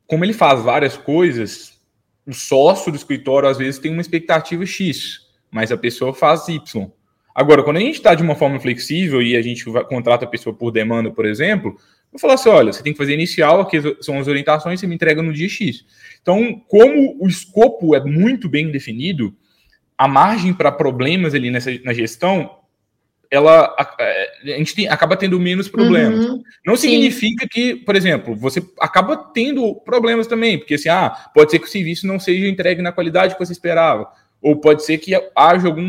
como 0.06 0.24
ele 0.24 0.32
faz 0.32 0.62
várias 0.62 0.96
coisas, 0.96 1.78
o 2.26 2.32
sócio 2.32 2.90
do 2.90 2.96
escritório 2.96 3.46
às 3.46 3.58
vezes 3.58 3.78
tem 3.78 3.92
uma 3.92 4.00
expectativa 4.00 4.64
X, 4.64 5.20
mas 5.50 5.70
a 5.70 5.76
pessoa 5.76 6.14
faz 6.14 6.48
Y. 6.48 6.90
Agora, 7.34 7.62
quando 7.62 7.76
a 7.76 7.80
gente 7.80 7.96
está 7.96 8.14
de 8.14 8.22
uma 8.22 8.34
forma 8.34 8.58
flexível 8.58 9.20
e 9.20 9.36
a 9.36 9.42
gente 9.42 9.64
contrata 9.88 10.24
a 10.24 10.28
pessoa 10.28 10.56
por 10.56 10.70
demanda, 10.70 11.10
por 11.10 11.26
exemplo, 11.26 11.76
eu 12.10 12.18
falar 12.18 12.34
assim: 12.34 12.48
olha, 12.48 12.72
você 12.72 12.82
tem 12.82 12.92
que 12.92 12.98
fazer 12.98 13.12
inicial, 13.12 13.60
aqui 13.60 13.76
são 14.00 14.18
as 14.18 14.26
orientações, 14.26 14.80
você 14.80 14.86
me 14.86 14.94
entrega 14.94 15.22
no 15.22 15.32
dia 15.32 15.48
X. 15.48 15.84
Então, 16.22 16.58
como 16.68 17.16
o 17.20 17.28
escopo 17.28 17.94
é 17.94 18.02
muito 18.02 18.48
bem 18.48 18.70
definido, 18.70 19.36
a 20.00 20.08
margem 20.08 20.54
para 20.54 20.72
problemas 20.72 21.34
ali 21.34 21.50
nessa, 21.50 21.70
na 21.84 21.92
gestão 21.92 22.56
ela 23.30 23.66
a, 23.78 23.82
a 24.42 24.56
gente 24.56 24.74
tem, 24.74 24.88
acaba 24.88 25.14
tendo 25.14 25.38
menos 25.38 25.68
problemas. 25.68 26.24
Uhum, 26.24 26.42
não 26.66 26.74
significa 26.74 27.44
sim. 27.44 27.48
que, 27.48 27.76
por 27.76 27.94
exemplo, 27.94 28.34
você 28.34 28.60
acaba 28.80 29.14
tendo 29.14 29.74
problemas 29.74 30.26
também, 30.26 30.58
porque 30.58 30.74
assim, 30.74 30.88
ah, 30.88 31.10
pode 31.34 31.50
ser 31.50 31.58
que 31.58 31.66
o 31.66 31.70
serviço 31.70 32.06
não 32.06 32.18
seja 32.18 32.48
entregue 32.48 32.82
na 32.82 32.90
qualidade 32.92 33.34
que 33.34 33.44
você 33.44 33.52
esperava, 33.52 34.10
ou 34.40 34.56
pode 34.56 34.84
ser 34.84 34.98
que 34.98 35.12
haja 35.36 35.68
algum, 35.68 35.82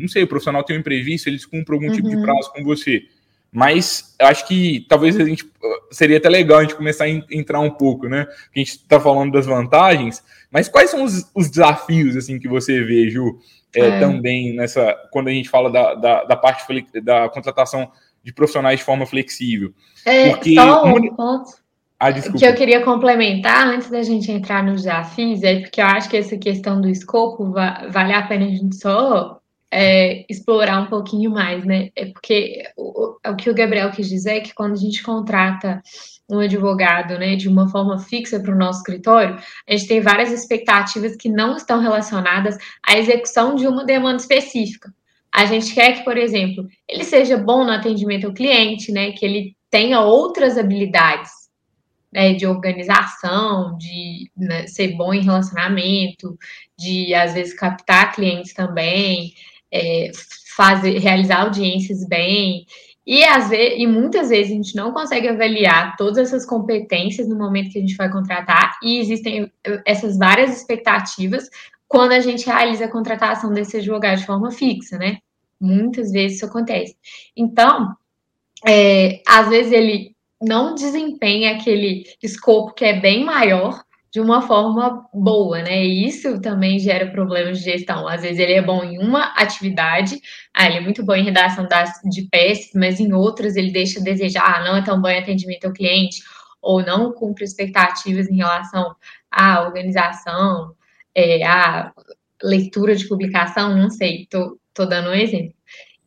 não 0.00 0.08
sei, 0.08 0.24
o 0.24 0.26
profissional 0.26 0.64
tem 0.64 0.76
um 0.76 0.80
imprevisto, 0.80 1.28
eles 1.28 1.44
cumprem 1.44 1.76
algum 1.76 1.88
uhum. 1.88 1.94
tipo 1.94 2.08
de 2.08 2.16
uhum. 2.16 2.22
prazo 2.22 2.50
com 2.52 2.64
você. 2.64 3.02
Mas 3.52 4.14
eu 4.18 4.26
acho 4.26 4.46
que 4.46 4.86
talvez 4.88 5.18
a 5.18 5.24
gente 5.24 5.44
seria 5.90 6.18
até 6.18 6.28
legal 6.28 6.58
a 6.58 6.62
gente 6.62 6.76
começar 6.76 7.04
a 7.04 7.08
entrar 7.08 7.60
um 7.60 7.70
pouco, 7.70 8.08
né? 8.08 8.26
a 8.54 8.58
gente 8.58 8.72
está 8.72 9.00
falando 9.00 9.32
das 9.32 9.46
vantagens, 9.46 10.22
mas 10.50 10.68
quais 10.68 10.90
são 10.90 11.02
os, 11.02 11.28
os 11.34 11.50
desafios 11.50 12.16
assim 12.16 12.38
que 12.38 12.48
você 12.48 12.84
vê, 12.84 13.10
Ju? 13.10 13.38
é, 13.74 13.80
é. 13.80 14.00
também 14.00 14.54
nessa 14.54 14.94
quando 15.10 15.28
a 15.28 15.32
gente 15.32 15.48
fala 15.48 15.70
da, 15.70 15.94
da, 15.94 16.24
da, 16.24 16.36
parte 16.36 16.64
da 17.02 17.28
contratação 17.28 17.90
de 18.22 18.32
profissionais 18.32 18.80
de 18.80 18.84
forma 18.84 19.06
flexível. 19.06 19.72
É, 20.04 20.30
Porque 20.30 20.54
só 20.54 20.84
um 20.84 21.14
ponto. 21.14 21.50
ah, 21.98 22.12
que 22.12 22.44
eu 22.44 22.54
queria 22.54 22.84
complementar 22.84 23.66
antes 23.68 23.90
da 23.90 24.02
gente 24.02 24.30
entrar 24.30 24.62
nos 24.62 24.82
desafios 24.82 25.42
é 25.42 25.60
porque 25.60 25.80
eu 25.80 25.86
acho 25.86 26.08
que 26.08 26.16
essa 26.16 26.36
questão 26.36 26.80
do 26.80 26.88
escopo 26.88 27.50
vale 27.52 28.12
a 28.12 28.22
pena 28.22 28.46
a 28.46 28.50
gente 28.50 28.76
só 28.76 29.39
é, 29.72 30.24
explorar 30.28 30.80
um 30.80 30.86
pouquinho 30.86 31.30
mais, 31.30 31.64
né? 31.64 31.90
É 31.94 32.06
porque 32.06 32.64
o, 32.76 33.16
o, 33.24 33.36
que 33.36 33.48
o 33.48 33.54
Gabriel 33.54 33.90
quis 33.92 34.08
dizer 34.08 34.36
é 34.36 34.40
que 34.40 34.52
quando 34.52 34.72
a 34.72 34.76
gente 34.76 35.02
contrata 35.02 35.80
um 36.28 36.40
advogado, 36.40 37.18
né, 37.18 37.36
de 37.36 37.48
uma 37.48 37.68
forma 37.68 37.98
fixa 37.98 38.38
para 38.40 38.54
o 38.54 38.58
nosso 38.58 38.80
escritório, 38.80 39.36
a 39.68 39.72
gente 39.72 39.88
tem 39.88 40.00
várias 40.00 40.32
expectativas 40.32 41.16
que 41.16 41.28
não 41.28 41.56
estão 41.56 41.80
relacionadas 41.80 42.56
à 42.86 42.98
execução 42.98 43.54
de 43.54 43.66
uma 43.66 43.84
demanda 43.84 44.18
específica. 44.18 44.92
A 45.32 45.44
gente 45.44 45.74
quer 45.74 45.92
que, 45.98 46.04
por 46.04 46.16
exemplo, 46.16 46.66
ele 46.88 47.04
seja 47.04 47.36
bom 47.36 47.64
no 47.64 47.70
atendimento 47.70 48.26
ao 48.26 48.34
cliente, 48.34 48.92
né, 48.92 49.12
que 49.12 49.24
ele 49.24 49.56
tenha 49.70 50.00
outras 50.00 50.58
habilidades 50.58 51.30
né, 52.12 52.34
de 52.34 52.46
organização, 52.46 53.76
de 53.78 54.30
né, 54.36 54.66
ser 54.66 54.96
bom 54.96 55.14
em 55.14 55.22
relacionamento, 55.22 56.36
de 56.76 57.14
às 57.14 57.34
vezes 57.34 57.54
captar 57.54 58.12
clientes 58.12 58.52
também, 58.52 59.32
é, 59.72 60.10
fazer, 60.56 60.98
realizar 60.98 61.42
audiências 61.42 62.06
bem. 62.06 62.66
E, 63.06 63.24
às 63.24 63.48
vezes, 63.48 63.78
e 63.78 63.86
muitas 63.86 64.28
vezes 64.28 64.52
a 64.52 64.54
gente 64.54 64.76
não 64.76 64.92
consegue 64.92 65.28
avaliar 65.28 65.96
todas 65.96 66.18
essas 66.18 66.44
competências 66.44 67.28
no 67.28 67.36
momento 67.36 67.70
que 67.70 67.78
a 67.78 67.80
gente 67.80 67.96
vai 67.96 68.10
contratar, 68.10 68.78
e 68.82 68.98
existem 68.98 69.50
essas 69.86 70.18
várias 70.18 70.56
expectativas 70.56 71.48
quando 71.88 72.12
a 72.12 72.20
gente 72.20 72.46
realiza 72.46 72.84
a 72.84 72.90
contratação 72.90 73.52
desse 73.52 73.78
advogado 73.78 74.18
de 74.18 74.26
forma 74.26 74.52
fixa, 74.52 74.96
né? 74.96 75.18
Muitas 75.60 76.12
vezes 76.12 76.36
isso 76.36 76.46
acontece. 76.46 76.96
Então, 77.36 77.96
é, 78.66 79.20
às 79.26 79.48
vezes 79.48 79.72
ele 79.72 80.14
não 80.40 80.74
desempenha 80.74 81.52
aquele 81.52 82.04
escopo 82.22 82.74
que 82.74 82.84
é 82.84 82.98
bem 82.98 83.24
maior 83.24 83.82
de 84.12 84.20
uma 84.20 84.42
forma 84.42 85.06
boa, 85.14 85.62
né? 85.62 85.84
E 85.84 86.06
isso 86.06 86.40
também 86.40 86.78
gera 86.78 87.10
problemas 87.10 87.58
de 87.58 87.64
gestão. 87.64 88.08
Às 88.08 88.22
vezes 88.22 88.38
ele 88.38 88.54
é 88.54 88.62
bom 88.62 88.82
em 88.82 88.98
uma 88.98 89.34
atividade, 89.36 90.20
ah, 90.52 90.66
ele 90.66 90.78
é 90.78 90.80
muito 90.80 91.04
bom 91.04 91.14
em 91.14 91.24
redação 91.24 91.66
das, 91.68 92.00
de 92.04 92.22
peças, 92.22 92.70
mas 92.74 92.98
em 92.98 93.12
outras 93.12 93.56
ele 93.56 93.70
deixa 93.70 94.00
a 94.00 94.02
desejar, 94.02 94.42
ah, 94.44 94.64
não 94.64 94.76
é 94.76 94.82
tão 94.82 95.00
bom 95.00 95.08
em 95.08 95.18
atendimento 95.18 95.66
ao 95.66 95.72
cliente, 95.72 96.22
ou 96.60 96.82
não 96.82 97.12
cumpre 97.12 97.44
expectativas 97.44 98.28
em 98.28 98.36
relação 98.36 98.94
à 99.30 99.62
organização, 99.62 100.74
é, 101.14 101.44
à 101.44 101.92
leitura 102.42 102.96
de 102.96 103.08
publicação, 103.08 103.76
não 103.76 103.90
sei, 103.90 104.26
tô, 104.28 104.58
tô 104.74 104.86
dando 104.86 105.10
um 105.10 105.14
exemplo. 105.14 105.54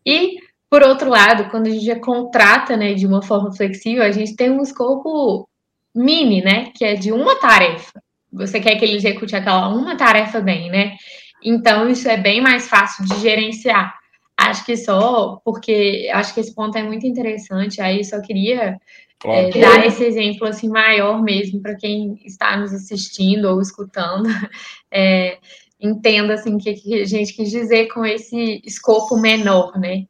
E 0.05 0.37
por 0.69 0.81
outro 0.81 1.09
lado, 1.09 1.49
quando 1.51 1.67
a 1.67 1.69
gente 1.69 1.85
já 1.85 1.99
contrata 1.99 2.75
né, 2.75 2.95
de 2.95 3.05
uma 3.05 3.21
forma 3.21 3.55
flexível, 3.55 4.03
a 4.03 4.11
gente 4.11 4.35
tem 4.35 4.49
um 4.49 4.61
escopo 4.61 5.47
mini, 5.93 6.41
né? 6.41 6.71
Que 6.75 6.85
é 6.85 6.95
de 6.95 7.11
uma 7.11 7.35
tarefa. 7.35 8.01
Você 8.31 8.59
quer 8.59 8.75
que 8.75 8.85
ele 8.85 8.95
execute 8.95 9.35
aquela 9.35 9.69
uma 9.69 9.95
tarefa 9.95 10.41
bem, 10.41 10.69
né? 10.69 10.95
Então, 11.43 11.89
isso 11.89 12.07
é 12.09 12.17
bem 12.17 12.41
mais 12.41 12.67
fácil 12.67 13.05
de 13.05 13.19
gerenciar. 13.19 13.93
Acho 14.35 14.65
que 14.65 14.75
só, 14.75 15.39
porque 15.45 16.09
acho 16.11 16.33
que 16.33 16.39
esse 16.39 16.55
ponto 16.55 16.77
é 16.77 16.83
muito 16.83 17.05
interessante. 17.05 17.81
Aí 17.81 18.03
só 18.03 18.19
queria 18.21 18.79
é, 19.25 19.49
dar 19.51 19.85
esse 19.85 20.03
exemplo 20.03 20.47
assim 20.47 20.67
maior 20.67 21.21
mesmo 21.21 21.61
para 21.61 21.75
quem 21.75 22.19
está 22.25 22.57
nos 22.57 22.73
assistindo 22.73 23.45
ou 23.45 23.61
escutando. 23.61 24.23
É, 24.95 25.39
entenda 25.81 26.35
assim 26.35 26.53
o 26.53 26.59
que 26.59 26.69
a 26.69 27.05
gente 27.05 27.33
quis 27.33 27.49
dizer 27.49 27.87
com 27.87 28.05
esse 28.05 28.61
escopo 28.63 29.17
menor, 29.17 29.75
né? 29.79 30.05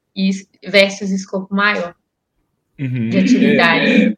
versus 0.67 1.09
escopo 1.09 1.55
maior 1.55 1.95
uhum. 2.77 3.09
de 3.09 3.17
atividades. 3.17 4.01
É, 4.01 4.15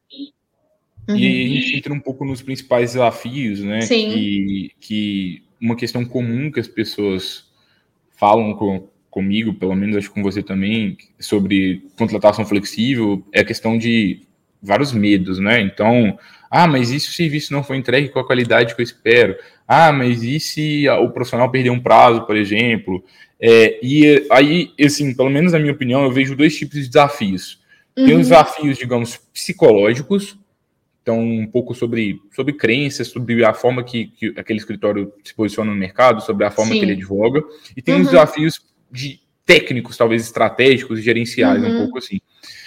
uhum. 1.08 1.15
E 1.15 1.26
aí 1.26 1.44
a 1.44 1.62
gente 1.62 1.76
entra 1.78 1.94
um 1.94 2.00
pouco 2.00 2.26
nos 2.26 2.41
principais 2.41 2.94
desafios, 2.94 3.60
né? 3.62 3.82
Sim. 3.82 4.12
Que, 4.12 4.72
que 4.80 5.44
uma 5.62 5.76
questão 5.76 6.06
comum 6.06 6.52
que 6.52 6.60
as 6.60 6.68
pessoas 6.68 7.46
falam 8.18 8.54
com, 8.54 8.88
comigo, 9.10 9.54
pelo 9.54 9.76
menos 9.76 9.96
acho 9.96 10.10
que 10.10 10.15
com 10.15 10.24
você 10.24 10.44
também, 10.44 10.98
sobre 11.20 11.84
contratação 11.98 12.46
flexível, 12.46 13.26
é 13.34 13.41
a 13.41 13.46
questão 13.46 13.78
de 13.78 14.22
vários 14.62 14.91
medos, 14.91 15.39
né? 15.39 15.62
Então, 15.62 16.18
ah, 16.50 16.68
mas 16.68 16.89
e 16.89 17.00
se 17.00 17.10
o 17.10 17.13
serviço 17.13 17.54
não 17.54 17.63
foi 17.63 17.78
entregue 17.78 18.10
com 18.10 18.20
a 18.20 18.26
qualidade 18.26 18.76
que 18.76 18.82
eu 18.82 18.84
espero? 18.84 19.36
Ah, 19.68 19.91
mas 19.91 20.24
e 20.24 20.39
se 20.39 20.88
o 20.89 21.10
profissional 21.10 21.50
perder 21.50 21.70
um 21.70 21.80
prazo, 21.80 22.26
por 22.26 22.36
exemplo? 22.36 23.04
É, 23.39 23.80
e 23.84 24.26
aí, 24.32 24.72
assim, 24.80 25.13
pelo 25.15 25.30
menos 25.30 25.52
na 25.52 25.60
minha 25.60 25.74
opinião, 25.74 26.04
eu 26.04 26.12
vejo 26.12 26.36
dois 26.36 26.56
tipos 26.58 26.80
de 26.80 26.88
desafios. 26.88 27.60
Uhum. 27.98 28.06
Tem 28.06 28.15
os 28.15 28.30
desafios, 28.30 28.78
digamos, 28.78 29.18
psicológicos, 29.34 30.38
então 31.06 31.20
um 31.20 31.46
pouco 31.46 31.76
sobre, 31.76 32.20
sobre 32.32 32.54
crenças, 32.54 33.10
sobre 33.10 33.46
a 33.46 33.54
forma 33.54 33.84
que, 33.84 34.08
que 34.08 34.34
aquele 34.36 34.58
escritório 34.58 35.13
se 35.24 35.36
posiciona 35.36 35.70
no 35.70 35.78
mercado, 35.78 36.20
sobre 36.20 36.44
a 36.48 36.50
forma 36.50 36.72
Sim. 36.72 36.80
que 36.80 36.86
ele 36.86 36.94
advoga, 36.94 37.44
e 37.78 37.82
tem 37.82 37.94
uhum. 37.94 38.02
os 38.02 38.08
desafios 38.08 38.60
de 38.91 39.20
técnicos, 39.46 39.96
talvez 39.98 40.24
estratégicos, 40.24 41.04
gerenciais, 41.04 41.62
uhum. 41.62 41.76
um 41.76 41.78
pouco 41.84 42.00
assim. 42.00 42.20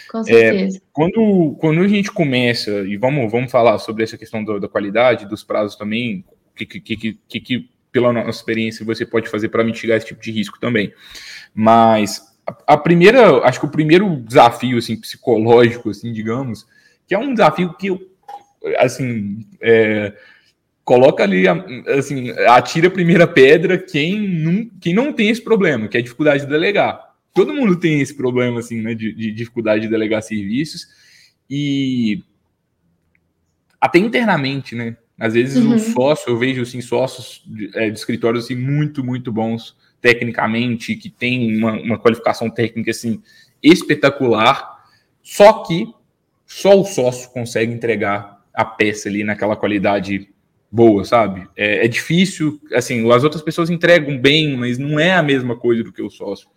Com 0.09 0.23
certeza. 0.23 0.79
É, 0.79 0.81
quando, 0.93 1.57
quando 1.59 1.81
a 1.81 1.89
gente 1.89 2.13
começa, 2.13 2.71
e 2.87 2.97
vamos, 2.97 3.31
vamos 3.33 3.51
falar 3.51 3.77
sobre 3.81 4.05
essa 4.05 4.17
questão 4.17 4.45
do, 4.45 4.61
da 4.61 4.69
qualidade, 4.69 5.27
dos 5.27 5.43
prazos 5.43 5.75
também, 5.75 6.25
o 6.53 6.55
que, 6.55 6.65
que, 6.65 7.19
que, 7.29 7.41
que 7.41 7.69
pela 7.91 8.13
nossa 8.13 8.39
experiência, 8.39 8.87
você 8.87 9.05
pode 9.05 9.29
fazer 9.29 9.49
para 9.49 9.65
mitigar 9.65 9.97
esse 9.97 10.07
tipo 10.07 10.23
de 10.23 10.31
risco 10.31 10.61
também. 10.61 10.93
Mas 11.53 12.23
a, 12.47 12.75
a, 12.75 12.77
primeira, 12.77 13.39
acho 13.39 13.59
que 13.59 13.67
o 13.67 13.71
primeiro 13.71 14.15
desafio 14.15 14.79
assim, 14.79 14.95
psicológico, 14.95 15.91
assim, 15.91 16.13
digamos, 16.13 16.65
que 17.05 17.17
é 17.17 17.19
um 17.19 17.33
desafio 17.33 17.75
que 17.75 17.89
eu, 17.89 17.99
assim, 18.77 19.47
é, 19.61 20.13
coloca 20.85 21.23
ali, 21.23 21.45
assim, 21.99 22.31
atira 22.49 22.89
a 22.89 22.91
primeira 22.91 23.27
pedra 23.27 23.77
quem 23.77 24.27
não, 24.27 24.71
quem 24.81 24.95
não 24.95 25.13
tem 25.13 25.29
esse 25.29 25.43
problema, 25.43 25.89
que 25.89 25.97
é 25.97 26.01
a 26.01 26.03
dificuldade 26.03 26.45
de 26.45 26.51
delegar. 26.51 27.15
Todo 27.35 27.53
mundo 27.55 27.79
tem 27.79 28.01
esse 28.01 28.17
problema, 28.17 28.61
assim, 28.61 28.81
né, 28.81 28.95
de, 28.95 29.13
de 29.13 29.31
dificuldade 29.31 29.83
de 29.83 29.89
delegar 29.89 30.23
serviços 30.23 30.87
e 31.49 32.23
até 33.81 33.99
internamente, 33.99 34.75
né? 34.75 34.97
Às 35.19 35.35
vezes 35.35 35.57
uhum. 35.57 35.75
um 35.75 35.79
sócio, 35.79 36.31
eu 36.31 36.39
vejo 36.39 36.63
assim, 36.63 36.81
sócios 36.81 37.43
de, 37.47 37.71
é, 37.75 37.91
de, 37.91 37.99
escritórios 37.99 38.45
assim, 38.45 38.55
muito, 38.55 39.03
muito 39.03 39.33
bons 39.33 39.77
tecnicamente, 40.01 40.95
que 40.95 41.11
tem 41.11 41.57
uma, 41.59 41.73
uma 41.73 41.99
qualificação 41.99 42.49
técnica 42.49 42.93
assim, 42.93 43.21
espetacular, 43.63 44.85
só 45.23 45.65
que 45.65 45.93
só 46.47 46.81
o 46.81 46.85
sócio 46.85 47.31
consegue 47.31 47.73
entregar 47.73 48.38
a 48.59 48.65
peça 48.65 49.09
ali 49.09 49.23
naquela 49.23 49.55
qualidade 49.55 50.29
boa, 50.69 51.05
sabe? 51.05 51.47
É, 51.57 51.85
é, 51.85 51.89
difícil, 51.89 52.61
assim, 52.75 53.09
as 53.13 53.23
outras 53.23 53.41
pessoas 53.41 53.71
entregam 53.71 54.19
bem, 54.19 54.57
mas 54.57 54.79
não 54.79 54.99
é 54.99 55.13
a 55.13 55.23
mesma 55.23 55.55
coisa 55.55 55.85
do 55.85 55.93
que 55.93 56.03
o 56.03 56.11
sócio. 56.11 56.49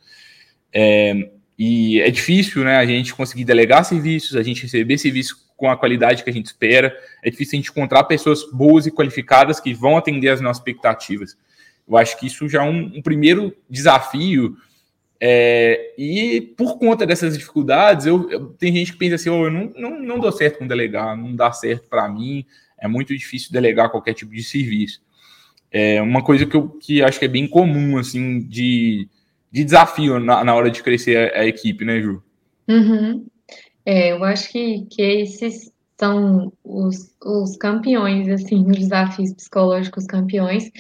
É, 0.74 1.30
e 1.60 2.02
é 2.02 2.10
difícil, 2.10 2.64
né, 2.64 2.78
a 2.78 2.86
gente 2.88 3.14
conseguir 3.14 3.46
delegar 3.46 3.86
serviços, 3.86 4.36
a 4.36 4.42
gente 4.42 4.64
receber 4.64 4.98
serviço 4.98 5.48
com 5.56 5.70
a 5.70 5.78
qualidade 5.78 6.24
que 6.24 6.30
a 6.32 6.34
gente 6.34 6.48
espera. 6.48 6.92
É 7.22 7.30
difícil 7.30 7.60
a 7.60 7.62
gente 7.62 7.70
encontrar 7.70 8.04
pessoas 8.06 8.50
boas 8.52 8.88
e 8.88 8.92
qualificadas 8.92 9.60
que 9.60 9.72
vão 9.72 9.96
atender 9.96 10.30
as 10.30 10.42
nossas 10.42 10.58
expectativas. 10.58 11.38
Eu 11.88 11.98
acho 11.98 12.20
que 12.20 12.26
isso 12.26 12.50
já 12.50 12.66
é 12.66 12.68
um, 12.68 12.94
um 12.96 13.02
primeiro 13.04 13.56
desafio. 13.70 14.58
É, 15.24 15.94
e 16.00 16.42
por 16.58 16.80
conta 16.80 17.06
dessas 17.06 17.38
dificuldades, 17.38 18.08
eu, 18.08 18.28
eu 18.32 18.48
tem 18.54 18.74
gente 18.74 18.94
que 18.94 18.98
pensa 18.98 19.16
assim: 19.16 19.30
oh, 19.30 19.46
eu 19.46 19.52
não, 19.52 19.72
não, 19.78 20.00
não 20.00 20.20
dou 20.20 20.32
certo 20.32 20.58
com 20.58 20.66
delegar, 20.66 21.16
não 21.16 21.36
dá 21.36 21.52
certo 21.52 21.88
para 21.88 22.10
mim, 22.10 22.44
é 22.80 22.88
muito 22.88 23.16
difícil 23.16 23.52
delegar 23.52 23.92
qualquer 23.92 24.16
tipo 24.16 24.32
de 24.32 24.42
serviço. 24.42 25.00
É 25.72 26.02
uma 26.02 26.24
coisa 26.24 26.46
que 26.48 26.56
eu 26.56 26.70
que 26.70 27.04
acho 27.04 27.20
que 27.20 27.26
é 27.26 27.28
bem 27.28 27.48
comum, 27.48 28.00
assim, 28.00 28.40
de, 28.40 29.08
de 29.52 29.64
desafio 29.64 30.20
na, 30.20 30.44
na 30.44 30.56
hora 30.56 30.72
de 30.72 30.82
crescer 30.82 31.32
a, 31.36 31.42
a 31.42 31.46
equipe, 31.46 31.86
né, 31.86 32.02
Ju? 32.02 32.24
Uhum. 32.68 33.26
É, 33.86 34.14
eu 34.14 34.24
acho 34.24 34.52
que, 34.52 34.88
que 34.90 35.02
esses 35.04 35.72
são 36.00 36.52
os, 36.64 37.16
os 37.24 37.58
campeões, 37.58 38.28
assim, 38.28 38.66
os 38.68 38.76
desafios 38.76 39.34
psicológicos 39.34 40.08
campeões, 40.08 40.72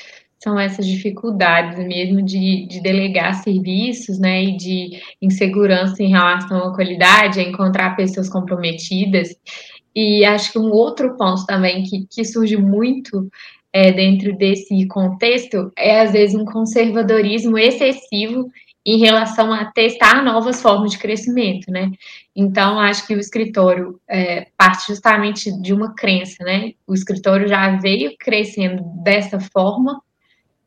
são 0.43 0.59
essas 0.59 0.87
dificuldades 0.87 1.77
mesmo 1.85 2.21
de, 2.21 2.65
de 2.65 2.81
delegar 2.81 3.35
serviços, 3.43 4.17
né, 4.17 4.43
e 4.43 4.57
de 4.57 5.01
insegurança 5.21 6.01
em 6.01 6.09
relação 6.09 6.69
à 6.69 6.75
qualidade, 6.75 7.39
a 7.39 7.43
encontrar 7.43 7.95
pessoas 7.95 8.27
comprometidas. 8.27 9.35
E 9.95 10.25
acho 10.25 10.51
que 10.51 10.59
um 10.59 10.71
outro 10.71 11.15
ponto 11.15 11.45
também 11.45 11.83
que, 11.83 12.07
que 12.09 12.25
surge 12.25 12.57
muito 12.57 13.29
é, 13.71 13.91
dentro 13.91 14.35
desse 14.35 14.87
contexto 14.87 15.71
é, 15.77 16.01
às 16.01 16.11
vezes, 16.11 16.35
um 16.35 16.45
conservadorismo 16.45 17.57
excessivo 17.57 18.49
em 18.83 18.97
relação 18.97 19.53
a 19.53 19.65
testar 19.65 20.23
novas 20.23 20.59
formas 20.59 20.91
de 20.91 20.97
crescimento, 20.97 21.69
né? 21.69 21.91
Então, 22.35 22.79
acho 22.79 23.05
que 23.05 23.13
o 23.13 23.19
escritório 23.19 23.99
é, 24.09 24.47
parte 24.57 24.87
justamente 24.87 25.51
de 25.61 25.71
uma 25.71 25.93
crença, 25.93 26.43
né? 26.43 26.73
O 26.87 26.95
escritório 26.95 27.47
já 27.47 27.77
veio 27.77 28.15
crescendo 28.17 28.83
dessa 29.03 29.39
forma 29.39 30.01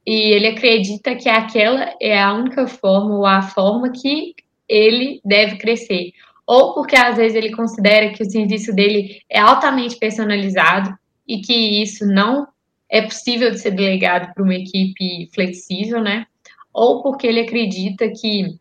e 0.06 0.32
ele 0.32 0.48
acredita 0.48 1.14
que 1.14 1.28
aquela 1.28 1.94
é 2.00 2.20
a 2.20 2.32
única 2.34 2.66
forma 2.66 3.16
ou 3.16 3.26
a 3.26 3.42
forma 3.42 3.90
que 3.90 4.34
ele 4.68 5.20
deve 5.24 5.56
crescer. 5.56 6.12
ou 6.46 6.74
porque 6.74 6.94
às 6.94 7.16
vezes 7.16 7.36
ele 7.36 7.56
considera 7.56 8.12
que 8.12 8.22
o 8.22 8.30
serviço 8.30 8.74
dele 8.74 9.22
é 9.30 9.40
altamente 9.40 9.96
personalizado 9.96 10.94
e 11.26 11.40
que 11.40 11.82
isso 11.82 12.06
não 12.06 12.46
é 12.90 13.00
possível 13.02 13.50
de 13.50 13.58
ser 13.58 13.70
delegado 13.70 14.32
para 14.34 14.42
uma 14.42 14.54
equipe 14.54 15.30
flexível, 15.34 16.02
né? 16.02 16.26
Ou 16.72 17.02
porque 17.02 17.26
ele 17.26 17.40
acredita 17.40 18.10
que 18.10 18.58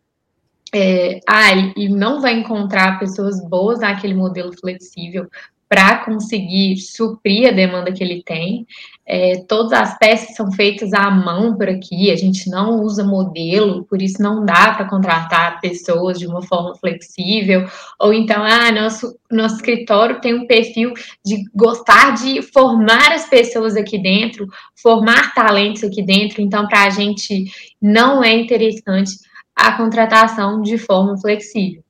é, 0.74 1.20
ah, 1.28 1.52
e 1.78 1.88
não 1.90 2.20
vai 2.22 2.34
encontrar 2.34 3.00
pessoas 3.00 3.40
boas 3.48 3.80
naquele 3.80 4.14
modelo 4.14 4.52
flexível 4.58 5.30
para 5.70 6.04
conseguir 6.06 6.78
suprir 6.78 7.48
a 7.48 7.52
demanda 7.52 7.92
que 7.92 8.04
ele 8.04 8.24
tem. 8.24 8.66
É, 9.06 9.44
todas 9.50 9.74
as 9.74 9.98
peças 9.98 10.34
são 10.34 10.50
feitas 10.54 10.94
à 10.94 11.12
mão 11.12 11.58
por 11.58 11.68
aqui, 11.68 12.10
a 12.10 12.16
gente 12.16 12.50
não 12.50 12.82
usa 12.82 13.04
modelo, 13.04 13.84
por 13.84 14.02
isso 14.02 14.22
não 14.22 14.46
dá 14.46 14.74
para 14.74 14.88
contratar 14.88 15.60
pessoas 15.60 16.18
de 16.18 16.26
uma 16.26 16.42
forma 16.42 16.74
flexível. 16.76 17.68
Ou 18.00 18.14
então, 18.14 18.44
ah, 18.44 18.72
nosso, 18.72 19.18
nosso 19.30 19.56
escritório 19.56 20.22
tem 20.22 20.34
um 20.34 20.48
perfil 20.48 20.94
de 21.26 21.44
gostar 21.54 22.12
de 22.12 22.42
formar 22.42 23.12
as 23.12 23.28
pessoas 23.28 23.76
aqui 23.76 23.98
dentro, 23.98 24.48
formar 24.82 25.34
talentos 25.34 25.84
aqui 25.84 26.02
dentro, 26.02 26.42
então 26.42 26.66
para 26.68 26.86
a 26.86 26.90
gente 26.90 27.46
não 27.82 28.24
é 28.24 28.34
interessante 28.34 29.18
a 29.56 29.74
contratação 29.74 30.62
de 30.62 30.78
forma 30.78 31.18
flexível. 31.18 31.84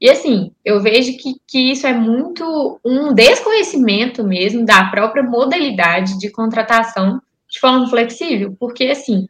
E 0.00 0.10
assim, 0.10 0.52
eu 0.64 0.80
vejo 0.80 1.16
que, 1.16 1.34
que 1.46 1.70
isso 1.70 1.86
é 1.86 1.92
muito 1.92 2.80
um 2.84 3.14
desconhecimento 3.14 4.24
mesmo 4.24 4.64
da 4.64 4.84
própria 4.90 5.22
modalidade 5.22 6.18
de 6.18 6.30
contratação 6.30 7.20
de 7.48 7.60
forma 7.60 7.88
flexível, 7.88 8.56
porque 8.58 8.86
assim, 8.86 9.28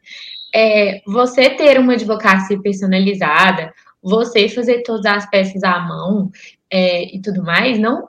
é, 0.55 1.03
você 1.07 1.51
ter 1.51 1.79
uma 1.79 1.93
advocacia 1.93 2.61
personalizada, 2.61 3.73
você 4.03 4.49
fazer 4.49 4.83
todas 4.83 5.07
as 5.07 5.29
peças 5.29 5.63
à 5.63 5.81
mão 5.81 6.31
é, 6.71 7.15
e 7.15 7.21
tudo 7.21 7.43
mais, 7.43 7.79
não, 7.79 8.09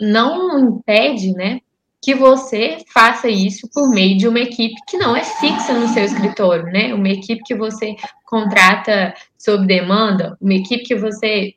não 0.00 0.58
impede, 0.58 1.32
né, 1.32 1.60
que 2.02 2.14
você 2.14 2.78
faça 2.92 3.28
isso 3.28 3.68
por 3.72 3.90
meio 3.90 4.16
de 4.16 4.28
uma 4.28 4.38
equipe 4.38 4.74
que 4.86 4.96
não 4.96 5.16
é 5.16 5.24
fixa 5.24 5.72
no 5.72 5.88
seu 5.88 6.04
escritório, 6.04 6.66
né? 6.66 6.94
Uma 6.94 7.08
equipe 7.08 7.42
que 7.44 7.54
você 7.54 7.96
contrata 8.24 9.12
sob 9.36 9.66
demanda, 9.66 10.36
uma 10.40 10.54
equipe 10.54 10.84
que 10.84 10.94
você 10.94 11.54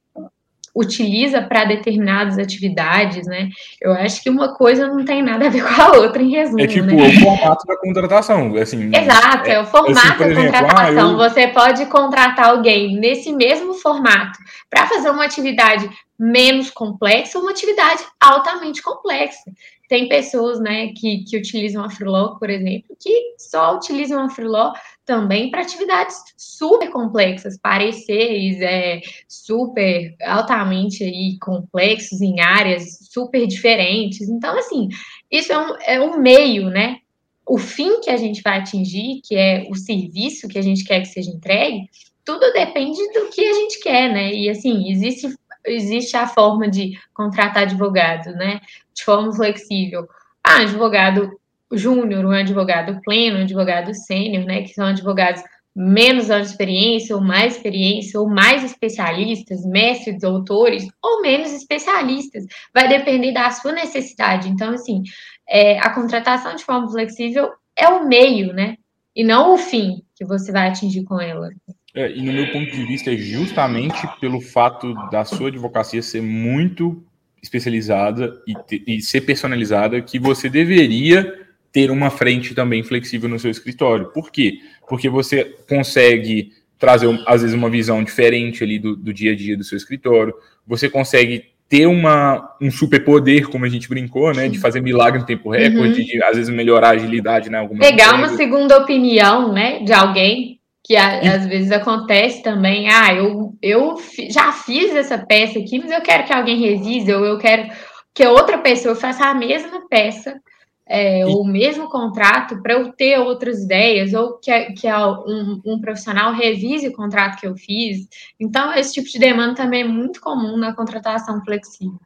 utiliza 0.76 1.42
para 1.42 1.66
determinadas 1.66 2.38
atividades, 2.38 3.26
né? 3.28 3.50
Eu 3.82 3.94
acho 3.94 4.22
que 4.22 4.30
uma 4.30 4.54
coisa 4.56 4.88
não 4.88 5.04
tem 5.04 5.22
nada 5.22 5.48
a 5.48 5.50
ver 5.50 5.62
com 5.68 5.82
a 5.82 5.92
outra, 5.98 6.22
em 6.22 6.32
resumo. 6.32 6.62
É 6.62 6.68
tipo 6.68 6.86
né? 6.86 7.08
o 7.08 7.20
formato 7.20 7.66
da 7.68 7.78
contratação, 7.78 8.56
assim. 8.56 8.92
Exato, 8.94 9.50
é, 9.50 9.54
é 9.54 9.62
o 9.62 9.66
formato 9.66 10.00
assim, 10.00 10.18
da 10.18 10.28
exemplo, 10.28 10.44
contratação. 10.44 11.10
Ah, 11.10 11.12
eu... 11.12 11.18
Você 11.18 11.48
pode 11.48 11.86
contratar 11.88 12.50
alguém 12.50 13.00
nesse 13.00 13.32
mesmo 13.34 13.74
formato 13.74 14.38
para 14.70 14.88
fazer 14.88 15.10
uma 15.10 15.26
atividade 15.26 15.90
menos 16.18 16.70
complexa 16.70 17.38
ou 17.38 17.44
uma 17.44 17.52
atividade 17.52 18.04
altamente 18.20 18.82
complexa. 18.82 19.52
Tem 19.88 20.08
pessoas, 20.08 20.60
né, 20.60 20.90
que, 20.96 21.24
que 21.24 21.36
utilizam 21.36 21.84
a 21.84 21.90
Freelog, 21.90 22.38
por 22.38 22.50
exemplo, 22.50 22.96
que 23.00 23.34
só 23.40 23.76
utilizam 23.76 24.24
a 24.24 24.30
Freelog 24.30 24.78
também 25.10 25.50
para 25.50 25.62
atividades 25.62 26.22
super 26.38 26.92
complexas, 26.92 27.58
pareceres 27.58 28.62
é, 28.62 29.02
super 29.28 30.16
altamente 30.24 31.04
aí 31.04 31.36
complexos 31.42 32.22
em 32.22 32.40
áreas 32.40 33.00
super 33.10 33.48
diferentes. 33.48 34.30
Então, 34.30 34.56
assim, 34.56 34.88
isso 35.32 35.52
é 35.52 35.58
um, 35.58 35.76
é 35.82 36.00
um 36.00 36.20
meio, 36.20 36.70
né? 36.70 36.98
O 37.44 37.58
fim 37.58 38.02
que 38.02 38.12
a 38.12 38.18
gente 38.18 38.44
vai 38.44 38.60
atingir, 38.60 39.22
que 39.24 39.36
é 39.36 39.66
o 39.68 39.76
serviço 39.76 40.48
que 40.48 40.60
a 40.60 40.62
gente 40.62 40.84
quer 40.84 41.00
que 41.00 41.08
seja 41.08 41.32
entregue, 41.32 41.90
tudo 42.24 42.54
depende 42.54 43.02
do 43.12 43.30
que 43.32 43.44
a 43.44 43.54
gente 43.54 43.80
quer, 43.80 44.14
né? 44.14 44.32
E 44.32 44.48
assim, 44.48 44.92
existe 44.92 45.28
existe 45.66 46.16
a 46.16 46.28
forma 46.28 46.70
de 46.70 47.00
contratar 47.16 47.64
advogado, 47.64 48.32
né? 48.34 48.62
De 48.94 49.04
forma 49.04 49.34
flexível. 49.34 50.08
Ah, 50.44 50.62
advogado 50.62 51.32
júnior, 51.72 52.26
um 52.26 52.32
advogado 52.32 53.00
pleno, 53.02 53.40
um 53.40 53.44
advogado 53.44 53.94
sênior, 53.94 54.46
né? 54.46 54.64
Que 54.64 54.74
são 54.74 54.86
advogados 54.86 55.44
menos 55.76 56.30
anos 56.30 56.48
de 56.48 56.54
experiência, 56.54 57.16
ou 57.16 57.22
mais 57.22 57.56
experiência, 57.56 58.20
ou 58.20 58.28
mais 58.28 58.64
especialistas, 58.64 59.66
mestres, 59.66 60.20
doutores, 60.20 60.88
ou 61.02 61.22
menos 61.22 61.54
especialistas. 61.54 62.46
Vai 62.74 62.88
depender 62.88 63.32
da 63.32 63.50
sua 63.52 63.72
necessidade. 63.72 64.50
Então, 64.50 64.74
assim, 64.74 65.04
é, 65.48 65.80
a 65.80 65.90
contratação 65.92 66.56
de 66.56 66.66
forma 66.66 66.90
flexível 66.90 67.50
é 67.76 67.88
o 67.88 68.08
meio, 68.08 68.52
né? 68.54 68.78
E 69.16 69.24
não 69.24 69.54
o 69.54 69.58
fim 69.58 70.02
que 70.16 70.26
você 70.26 70.52
vai 70.52 70.68
atingir 70.68 71.04
com 71.04 71.20
ela. 71.20 71.50
É, 71.96 72.12
e 72.12 72.22
no 72.22 72.34
meu 72.34 72.52
ponto 72.52 72.70
de 72.70 72.86
vista 72.86 73.12
é 73.12 73.18
justamente 73.18 74.00
pelo 74.20 74.42
fato 74.42 74.94
da 75.10 75.26
sua 75.26 75.48
advocacia 75.48 76.02
ser 76.02 76.22
muito 76.22 77.04
especializada 77.42 78.42
e, 78.46 78.54
te, 78.54 78.84
e 78.86 79.02
ser 79.02 79.22
personalizada 79.22 80.02
que 80.02 80.20
você 80.20 80.50
deveria 80.50 81.39
ter 81.72 81.92
uma 81.92 82.10
frente 82.10 82.56
também 82.56 82.84
flexível 82.84 83.30
no 83.30 83.40
seu 83.40 83.52
escritório. 83.52 84.08
Por 84.08 84.32
quê? 84.32 84.60
Porque 84.88 85.10
você 85.10 85.46
consegue 85.68 86.52
trazer, 86.78 87.08
às 87.28 87.42
vezes, 87.42 87.56
uma 87.56 87.70
visão 87.70 88.04
diferente 88.04 88.64
ali 88.64 88.80
do, 88.80 88.96
do 88.96 89.14
dia 89.14 89.34
a 89.34 89.36
dia 89.36 89.58
do 89.58 89.64
seu 89.64 89.78
escritório, 89.78 90.34
você 90.66 90.90
consegue 90.90 91.44
ter 91.68 91.86
uma, 91.86 92.56
um 92.60 92.72
superpoder, 92.72 93.48
como 93.48 93.64
a 93.64 93.70
gente 93.70 93.88
brincou, 93.88 94.34
né? 94.34 94.48
De 94.48 94.58
fazer 94.58 94.82
milagre 94.82 95.22
em 95.22 95.26
tempo 95.26 95.52
recorde, 95.52 96.02
uhum. 96.02 96.08
de 96.08 96.24
às 96.24 96.36
vezes 96.36 96.50
melhorar 96.50 96.90
a 96.90 96.94
agilidade, 96.94 97.50
né? 97.50 97.60
Algumas 97.60 97.88
Pegar 97.88 98.16
uma 98.16 98.30
segunda 98.30 98.78
opinião, 98.78 99.54
né? 99.54 99.84
De 99.84 99.94
alguém 99.94 100.60
que 100.84 100.96
a, 100.96 101.36
às 101.36 101.46
vezes 101.46 101.72
acontece 101.72 102.42
também, 102.42 102.90
ah, 102.90 103.14
eu, 103.14 103.54
eu 103.62 103.96
já 104.32 104.52
fiz 104.52 104.96
essa 104.96 105.20
peça 105.20 105.60
aqui, 105.60 105.78
mas 105.78 105.92
eu 105.92 106.02
quero 106.02 106.24
que 106.24 106.34
alguém 106.34 106.60
revise, 106.60 107.14
ou 107.14 107.24
eu 107.24 107.38
quero 107.38 107.70
que 108.16 108.26
outra 108.26 108.58
pessoa 108.58 108.96
faça 108.96 109.26
a 109.26 109.36
mesma 109.36 109.88
peça, 109.88 110.42
é, 110.90 111.24
ou 111.24 111.44
o 111.44 111.48
mesmo 111.48 111.88
contrato, 111.88 112.60
para 112.64 112.74
eu 112.74 112.92
ter 112.92 113.20
outras 113.20 113.64
ideias, 113.64 114.12
ou 114.16 114.40
que, 114.40 114.74
que 114.74 114.88
um, 114.92 115.62
um, 115.64 115.80
profissional 115.80 116.34
revise 116.34 116.88
o 116.88 116.94
contrato 116.94 117.40
que 117.40 117.46
eu 117.46 117.56
fiz. 117.56 118.08
Então, 118.40 118.74
esse 118.74 118.94
tipo 118.94 119.08
de 119.08 119.20
demanda 119.20 119.54
também 119.54 119.82
é 119.82 119.88
muito 119.88 120.20
comum 120.20 120.58
na 120.58 120.74
contratação 120.74 121.46
flexível. 121.46 122.00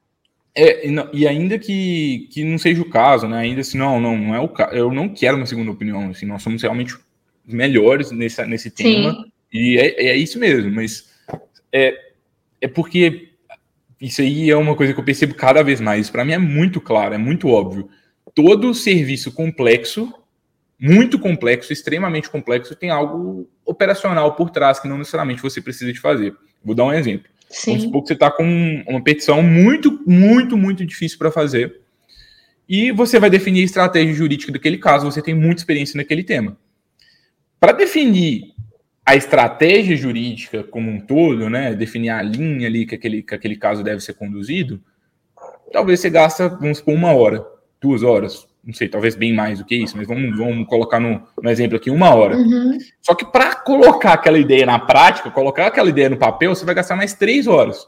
É, 0.54 0.86
e, 1.14 1.26
ainda 1.26 1.58
que, 1.58 2.28
que 2.30 2.44
não 2.44 2.58
seja 2.58 2.82
o 2.82 2.90
caso, 2.90 3.26
né? 3.26 3.40
Ainda 3.40 3.62
assim, 3.62 3.78
não, 3.78 4.02
não, 4.02 4.18
não 4.18 4.36
é 4.36 4.40
o 4.40 4.50
caso. 4.50 4.76
Eu 4.76 4.92
não 4.92 5.08
quero 5.08 5.38
uma 5.38 5.46
segunda 5.46 5.72
opinião. 5.72 6.10
Assim, 6.10 6.26
nós 6.26 6.44
somos 6.44 6.62
realmente 6.62 6.96
melhores 7.46 8.12
nesse, 8.12 8.46
nesse 8.46 8.70
tema. 8.70 9.14
Sim. 9.14 9.32
E 9.52 9.78
é, 9.78 10.08
é 10.08 10.18
isso 10.18 10.38
mesmo, 10.38 10.72
mas 10.72 11.10
é, 11.72 11.98
é 12.60 12.68
porque 12.68 13.30
isso 14.02 14.22
aí 14.22 14.50
é 14.50 14.58
uma 14.58 14.76
coisa 14.76 14.94
que 14.94 15.00
eu 15.00 15.06
percebo 15.06 15.34
cada 15.36 15.64
vez 15.64 15.80
mais. 15.80 16.10
Para 16.10 16.26
mim 16.26 16.34
é 16.34 16.38
muito 16.38 16.82
claro, 16.82 17.14
é 17.14 17.18
muito 17.18 17.48
óbvio. 17.48 17.90
Todo 18.36 18.74
serviço 18.74 19.32
complexo, 19.32 20.14
muito 20.80 21.20
complexo, 21.20 21.72
extremamente 21.72 22.30
complexo, 22.30 22.76
tem 22.76 22.90
algo 22.90 23.50
operacional 23.66 24.36
por 24.36 24.50
trás 24.50 24.80
que 24.80 24.88
não 24.88 24.98
necessariamente 24.98 25.42
você 25.42 25.62
precisa 25.62 25.94
de 25.94 26.00
fazer. 26.00 26.36
Vou 26.64 26.76
dar 26.76 26.86
um 26.86 26.94
exemplo. 26.94 27.32
Sim. 27.50 27.72
Vamos 27.72 27.84
supor 27.84 28.02
que 28.02 28.08
você 28.08 28.14
está 28.14 28.32
com 28.32 28.84
uma 28.88 29.04
petição 29.04 29.42
muito, 29.44 30.02
muito, 30.08 30.58
muito 30.58 30.86
difícil 30.86 31.18
para 31.18 31.32
fazer. 31.32 31.82
E 32.68 32.92
você 32.92 33.20
vai 33.20 33.30
definir 33.30 33.62
a 33.62 33.66
estratégia 33.66 34.14
jurídica 34.14 34.52
daquele 34.52 34.78
caso, 34.78 35.06
você 35.06 35.22
tem 35.22 35.36
muita 35.36 35.62
experiência 35.62 35.98
naquele 35.98 36.24
tema. 36.24 36.58
Para 37.60 37.74
definir 37.74 38.54
a 39.06 39.16
estratégia 39.16 39.96
jurídica 39.96 40.64
como 40.64 40.90
um 40.90 41.00
todo, 41.00 41.50
né, 41.50 41.76
definir 41.76 42.10
a 42.10 42.22
linha 42.22 42.68
ali 42.68 42.86
que 42.86 42.96
aquele, 42.96 43.22
que 43.22 43.36
aquele 43.36 43.56
caso 43.56 43.84
deve 43.84 44.02
ser 44.02 44.14
conduzido, 44.14 44.82
talvez 45.72 46.00
você 46.00 46.10
gasta, 46.10 46.50
vamos 46.50 46.80
supor, 46.80 46.94
uma 46.96 47.14
hora, 47.14 47.46
duas 47.84 48.02
horas, 48.02 48.48
não 48.64 48.74
sei, 48.74 48.88
talvez 48.88 49.16
bem 49.16 49.34
mais 49.34 49.60
do 49.60 49.66
que 49.66 49.76
isso, 49.76 49.96
mas 49.98 50.08
vamos, 50.08 50.38
vamos 50.38 50.68
colocar 50.68 51.00
no, 51.00 51.22
no 51.42 51.50
exemplo 51.50 51.76
aqui, 51.76 51.92
uma 51.92 52.16
hora. 52.16 52.38
Uhum. 52.38 52.78
Só 53.02 53.14
que 53.14 53.26
para 53.26 53.56
colocar 53.56 54.14
aquela 54.14 54.40
ideia 54.40 54.66
na 54.66 54.80
prática, 54.80 55.30
colocar 55.30 55.68
aquela 55.68 55.90
ideia 55.90 56.10
no 56.10 56.18
papel, 56.18 56.56
você 56.56 56.66
vai 56.66 56.74
gastar 56.74 56.96
mais 56.96 57.14
três 57.14 57.46
horas. 57.46 57.86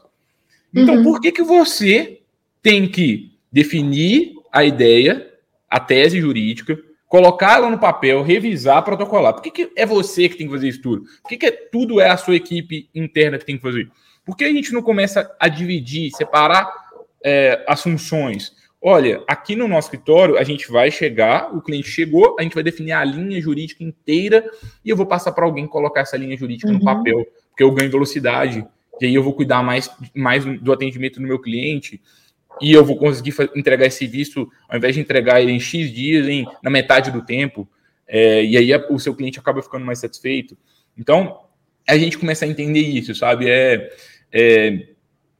Então, 0.74 0.96
uhum. 0.96 1.02
por 1.02 1.20
que, 1.20 1.32
que 1.32 1.42
você 1.42 2.20
tem 2.62 2.86
que 2.86 3.32
definir 3.50 4.34
a 4.52 4.64
ideia, 4.64 5.32
a 5.70 5.80
tese 5.80 6.20
jurídica, 6.20 6.78
colocar 7.08 7.56
ela 7.56 7.70
no 7.70 7.78
papel, 7.78 8.22
revisar, 8.22 8.82
protocolar. 8.82 9.32
Por 9.32 9.42
que, 9.42 9.50
que 9.50 9.72
é 9.76 9.86
você 9.86 10.28
que 10.28 10.36
tem 10.36 10.46
que 10.46 10.52
fazer 10.52 10.68
isso 10.68 10.82
tudo? 10.82 11.04
Por 11.22 11.28
que, 11.28 11.36
que 11.36 11.46
é, 11.46 11.50
tudo 11.50 12.00
é 12.00 12.10
a 12.10 12.16
sua 12.16 12.36
equipe 12.36 12.88
interna 12.94 13.38
que 13.38 13.46
tem 13.46 13.56
que 13.56 13.62
fazer? 13.62 13.88
Por 14.24 14.36
que 14.36 14.44
a 14.44 14.52
gente 14.52 14.72
não 14.72 14.82
começa 14.82 15.34
a 15.38 15.48
dividir, 15.48 16.10
separar 16.10 16.68
é, 17.24 17.64
as 17.66 17.82
funções? 17.82 18.52
Olha, 18.88 19.24
aqui 19.26 19.56
no 19.56 19.66
nosso 19.66 19.88
escritório, 19.88 20.38
a 20.38 20.44
gente 20.44 20.70
vai 20.70 20.92
chegar, 20.92 21.52
o 21.52 21.60
cliente 21.60 21.88
chegou, 21.88 22.36
a 22.38 22.42
gente 22.44 22.54
vai 22.54 22.62
definir 22.62 22.92
a 22.92 23.02
linha 23.02 23.40
jurídica 23.40 23.82
inteira 23.82 24.48
e 24.84 24.88
eu 24.88 24.96
vou 24.96 25.04
passar 25.04 25.32
para 25.32 25.44
alguém 25.44 25.66
colocar 25.66 26.02
essa 26.02 26.16
linha 26.16 26.36
jurídica 26.36 26.68
uhum. 26.68 26.78
no 26.78 26.84
papel, 26.84 27.26
porque 27.48 27.64
eu 27.64 27.72
ganho 27.72 27.90
velocidade, 27.90 28.64
e 29.00 29.06
aí 29.06 29.12
eu 29.12 29.24
vou 29.24 29.32
cuidar 29.32 29.60
mais, 29.60 29.90
mais 30.14 30.44
do 30.44 30.72
atendimento 30.72 31.18
do 31.18 31.26
meu 31.26 31.40
cliente, 31.40 32.00
e 32.62 32.72
eu 32.72 32.84
vou 32.84 32.96
conseguir 32.96 33.34
entregar 33.56 33.86
esse 33.86 34.06
visto, 34.06 34.48
ao 34.68 34.78
invés 34.78 34.94
de 34.94 35.00
entregar 35.00 35.42
ele 35.42 35.50
em 35.50 35.58
X 35.58 35.92
dias, 35.92 36.28
em, 36.28 36.46
na 36.62 36.70
metade 36.70 37.10
do 37.10 37.24
tempo, 37.24 37.68
é, 38.06 38.44
e 38.44 38.56
aí 38.56 38.70
o 38.88 39.00
seu 39.00 39.16
cliente 39.16 39.40
acaba 39.40 39.60
ficando 39.62 39.84
mais 39.84 39.98
satisfeito. 39.98 40.56
Então, 40.96 41.40
a 41.88 41.98
gente 41.98 42.16
começa 42.16 42.44
a 42.44 42.48
entender 42.48 42.82
isso, 42.82 43.12
sabe? 43.16 43.50
É, 43.50 43.90
é 44.32 44.88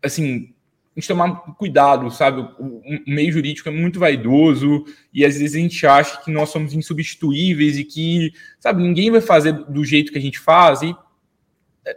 assim, 0.02 0.52
gente 0.96 1.08
tomar 1.08 1.36
cuidado, 1.56 2.10
sabe? 2.10 2.40
O, 2.58 2.82
meio 3.06 3.30
jurídico 3.30 3.68
é 3.68 3.72
muito 3.72 4.00
vaidoso 4.00 4.84
e 5.12 5.24
às 5.24 5.36
vezes 5.36 5.54
a 5.54 5.60
gente 5.60 5.86
acha 5.86 6.20
que 6.22 6.30
nós 6.30 6.48
somos 6.48 6.72
insubstituíveis 6.72 7.78
e 7.78 7.84
que, 7.84 8.32
sabe, 8.58 8.82
ninguém 8.82 9.10
vai 9.10 9.20
fazer 9.20 9.52
do 9.52 9.84
jeito 9.84 10.10
que 10.10 10.18
a 10.18 10.22
gente 10.22 10.38
faz. 10.38 10.82
E 10.82 10.96
é, 11.84 11.96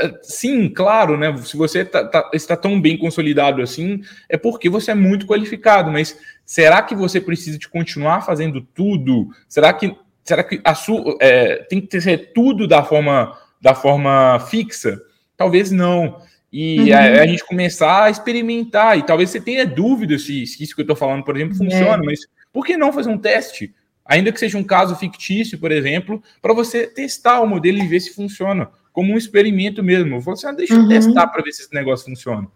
é, 0.00 0.18
sim, 0.22 0.68
claro, 0.68 1.16
né? 1.16 1.34
Se 1.38 1.56
você 1.56 1.84
tá, 1.84 2.06
tá, 2.06 2.30
está 2.34 2.56
tão 2.56 2.80
bem 2.80 2.98
consolidado 2.98 3.62
assim, 3.62 4.02
é 4.28 4.36
porque 4.36 4.68
você 4.68 4.90
é 4.90 4.94
muito 4.94 5.26
qualificado. 5.26 5.90
Mas 5.90 6.18
será 6.44 6.82
que 6.82 6.94
você 6.94 7.20
precisa 7.20 7.58
de 7.58 7.68
continuar 7.68 8.20
fazendo 8.20 8.60
tudo? 8.60 9.28
Será 9.48 9.72
que 9.72 9.96
será 10.22 10.42
que 10.42 10.60
a 10.64 10.74
sua 10.74 11.16
é, 11.20 11.56
tem 11.68 11.80
que 11.80 12.00
ser 12.00 12.32
tudo 12.34 12.66
da 12.66 12.82
forma 12.82 13.38
da 13.60 13.74
forma 13.74 14.38
fixa? 14.40 15.00
Talvez 15.36 15.70
não. 15.70 16.20
E 16.52 16.90
uhum. 16.90 16.96
a, 16.96 17.00
a, 17.22 17.26
gente 17.26 17.44
começar 17.44 18.04
a 18.04 18.10
experimentar. 18.10 18.98
E 18.98 19.02
talvez 19.02 19.30
você 19.30 19.40
tenha 19.40 19.66
dúvidas 19.66 20.22
se, 20.22 20.46
se 20.46 20.62
isso 20.62 20.74
que 20.74 20.80
eu 20.80 20.84
estou 20.84 20.96
falando, 20.96 21.24
por 21.24 21.36
exemplo, 21.36 21.54
é. 21.54 21.58
funciona, 21.58 22.02
é. 22.02 22.06
mas 22.06 22.20
por 22.52 22.64
que 22.64 22.76
não 22.76 22.92
fazer 22.92 23.10
um 23.10 23.18
teste? 23.18 23.74
Ainda 24.04 24.30
que 24.30 24.38
seja 24.38 24.56
um 24.56 24.64
caso 24.64 24.94
fictício, 24.94 25.58
por 25.58 25.72
exemplo, 25.72 26.22
para 26.40 26.54
você 26.54 26.86
testar 26.86 27.40
o 27.40 27.46
modelo 27.46 27.78
e 27.78 27.88
ver 27.88 28.00
se 28.00 28.14
funciona, 28.14 28.70
como 28.92 29.12
um 29.12 29.16
experimento 29.16 29.82
mesmo. 29.82 30.20
Você 30.20 30.46
ah, 30.46 30.52
deixa 30.52 30.74
eu 30.74 30.80
uhum. 30.80 30.88
testar 30.88 31.26
para 31.26 31.42
ver 31.42 31.52
se 31.52 31.62
esse 31.62 31.74
negócio 31.74 32.06
funciona. 32.06 32.48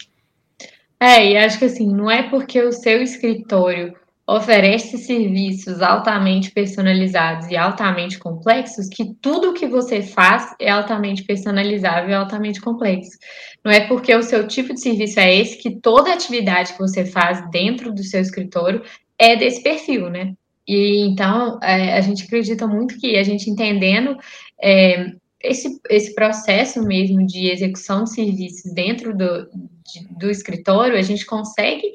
É, 1.00 1.32
e 1.32 1.36
acho 1.36 1.58
que 1.58 1.64
assim, 1.64 1.92
não 1.92 2.10
é 2.10 2.28
porque 2.28 2.62
o 2.62 2.72
seu 2.72 3.02
escritório 3.02 3.94
oferece 4.30 4.96
serviços 4.96 5.82
altamente 5.82 6.52
personalizados 6.52 7.48
e 7.48 7.56
altamente 7.56 8.16
complexos 8.16 8.88
que 8.88 9.12
tudo 9.20 9.52
que 9.52 9.66
você 9.66 10.02
faz 10.02 10.54
é 10.60 10.70
altamente 10.70 11.24
personalizável 11.24 12.10
e 12.10 12.14
altamente 12.14 12.60
complexo. 12.60 13.18
Não 13.64 13.72
é 13.72 13.80
porque 13.88 14.14
o 14.14 14.22
seu 14.22 14.46
tipo 14.46 14.72
de 14.72 14.80
serviço 14.80 15.18
é 15.18 15.34
esse 15.34 15.58
que 15.58 15.70
toda 15.80 16.12
atividade 16.12 16.74
que 16.74 16.78
você 16.78 17.04
faz 17.04 17.50
dentro 17.50 17.92
do 17.92 18.04
seu 18.04 18.20
escritório 18.20 18.82
é 19.18 19.34
desse 19.34 19.64
perfil, 19.64 20.08
né? 20.08 20.32
E 20.66 21.08
então 21.08 21.58
é, 21.60 21.94
a 21.98 22.00
gente 22.00 22.22
acredita 22.22 22.68
muito 22.68 23.00
que 23.00 23.16
a 23.16 23.24
gente 23.24 23.50
entendendo 23.50 24.16
é, 24.62 25.12
esse, 25.42 25.80
esse 25.88 26.14
processo 26.14 26.80
mesmo 26.84 27.26
de 27.26 27.50
execução 27.50 28.04
de 28.04 28.14
serviços 28.14 28.72
dentro 28.72 29.12
do, 29.12 29.48
de, 29.84 30.06
do 30.16 30.30
escritório, 30.30 30.96
a 30.96 31.02
gente 31.02 31.26
consegue 31.26 31.90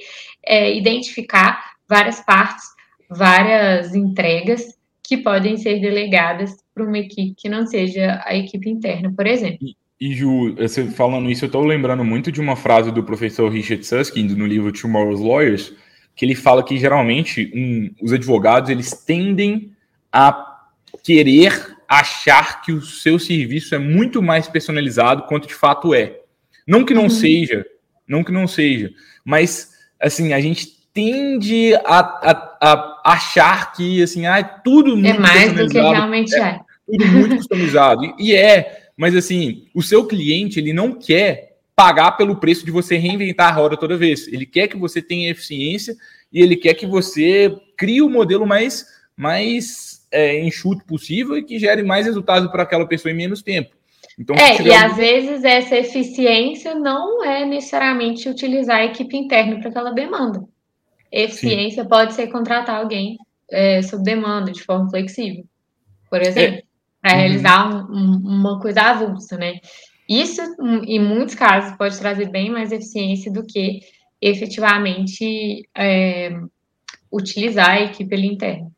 é, 0.46 0.76
identificar 0.76 1.75
várias 1.88 2.20
partes, 2.22 2.66
várias 3.10 3.96
entregas 3.96 4.76
que 5.04 5.18
podem 5.18 5.58
ser 5.58 5.80
delegadas 5.80 6.58
para 6.74 6.84
uma 6.84 6.98
equipe 6.98 7.36
que 7.38 7.48
não 7.48 7.66
seja 7.66 8.22
a 8.26 8.36
equipe 8.36 8.70
interna, 8.70 9.12
por 9.16 9.28
exemplo. 9.28 9.68
E, 10.00 10.14
Ju, 10.14 10.56
você 10.56 10.86
falando 10.88 11.30
isso, 11.30 11.46
eu 11.46 11.48
estou 11.48 11.64
lembrando 11.64 12.04
muito 12.04 12.32
de 12.32 12.42
uma 12.42 12.56
frase 12.56 12.92
do 12.92 13.04
professor 13.04 13.50
Richard 13.50 13.86
Susskind 13.86 14.32
no 14.32 14.46
livro 14.46 14.72
Tomorrow's 14.72 15.22
Lawyers, 15.22 15.74
que 16.16 16.26
ele 16.26 16.36
fala 16.36 16.64
que 16.64 16.78
geralmente 16.78 17.52
um, 17.56 17.92
os 18.04 18.12
advogados 18.12 18.70
eles 18.70 18.92
tendem 18.92 19.72
a 20.12 20.58
querer 21.04 21.76
achar 21.88 22.62
que 22.62 22.72
o 22.72 22.82
seu 22.82 23.20
serviço 23.20 23.76
é 23.76 23.80
muito 23.80 24.22
mais 24.22 24.48
personalizado 24.48 25.24
quanto 25.24 25.48
de 25.48 25.54
fato 25.54 25.94
é. 25.94 26.20
Não 26.68 26.84
que 26.84 26.94
não 26.94 27.04
uhum. 27.04 27.10
seja, 27.10 27.66
não 28.08 28.24
que 28.24 28.32
não 28.32 28.48
seja, 28.48 28.92
mas 29.24 29.72
assim, 30.00 30.34
a 30.34 30.42
gente 30.42 30.74
tende 30.96 31.76
a, 31.84 32.00
a, 32.00 32.58
a 32.62 33.12
achar 33.12 33.74
que 33.74 34.02
assim, 34.02 34.26
ah, 34.26 34.40
é 34.40 34.44
tudo 34.44 34.96
muito 34.96 35.08
É 35.08 35.20
mais 35.20 35.54
do 35.54 35.68
que 35.68 35.78
realmente 35.78 36.34
é. 36.34 36.40
é. 36.40 36.60
Tudo 36.88 37.06
muito 37.08 37.36
customizado. 37.38 38.06
E, 38.06 38.30
e 38.30 38.36
é, 38.36 38.88
mas 38.96 39.14
assim, 39.14 39.68
o 39.76 39.84
seu 39.84 40.08
cliente, 40.08 40.58
ele 40.58 40.72
não 40.72 40.94
quer 40.94 41.58
pagar 41.76 42.14
pelo 42.14 42.38
preço 42.38 42.66
de 42.66 42.72
você 42.72 42.96
reinventar 42.96 43.50
a 43.50 43.52
roda 43.52 43.76
toda 43.76 43.98
vez. 43.98 44.26
Ele 44.30 44.46
quer 44.46 44.70
que 44.70 44.78
você 44.78 45.02
tenha 45.02 45.30
eficiência 45.30 45.94
e 46.32 46.42
ele 46.42 46.56
quer 46.56 46.74
que 46.74 46.86
você 46.86 47.54
crie 47.78 48.02
o 48.02 48.10
modelo 48.10 48.48
mais, 48.48 48.86
mais 49.18 50.08
é, 50.10 50.42
enxuto 50.42 50.86
possível 50.86 51.38
e 51.38 51.44
que 51.44 51.60
gere 51.60 51.84
mais 51.84 52.06
resultado 52.06 52.50
para 52.50 52.64
aquela 52.64 52.88
pessoa 52.88 53.12
em 53.12 53.18
menos 53.18 53.42
tempo. 53.42 53.76
Então, 54.18 54.34
é, 54.38 54.62
e 54.62 54.74
às 54.74 54.96
vezes 54.96 55.44
essa 55.44 55.76
eficiência 55.76 56.74
não 56.74 57.22
é 57.22 57.46
necessariamente 57.46 58.30
utilizar 58.30 58.78
a 58.78 58.86
equipe 58.86 59.18
interna 59.18 59.60
para 59.60 59.70
aquela 59.70 59.92
demanda. 59.92 60.48
Eficiência 61.16 61.84
Sim. 61.84 61.90
pode 61.90 62.14
ser 62.14 62.28
contratar 62.28 62.76
alguém 62.76 63.18
é, 63.50 63.82
sob 63.82 64.04
demanda, 64.04 64.52
de 64.52 64.62
forma 64.62 64.90
flexível, 64.90 65.46
por 66.10 66.22
exemplo, 66.22 66.60
é. 66.60 66.64
para 67.02 67.14
uhum. 67.14 67.20
realizar 67.20 67.70
um, 67.70 67.96
um, 67.96 68.40
uma 68.42 68.60
coisa 68.60 68.82
avulsa, 68.82 69.38
né? 69.38 69.54
Isso, 70.10 70.42
em 70.86 71.00
muitos 71.00 71.34
casos, 71.34 71.78
pode 71.78 71.98
trazer 71.98 72.30
bem 72.30 72.52
mais 72.52 72.72
eficiência 72.72 73.32
do 73.32 73.46
que 73.46 73.80
efetivamente 74.22 75.68
é, 75.76 76.38
utilizar 77.12 77.70
a 77.70 77.82
equipe 77.82 78.14
ali 78.14 78.28
interna. 78.28 78.70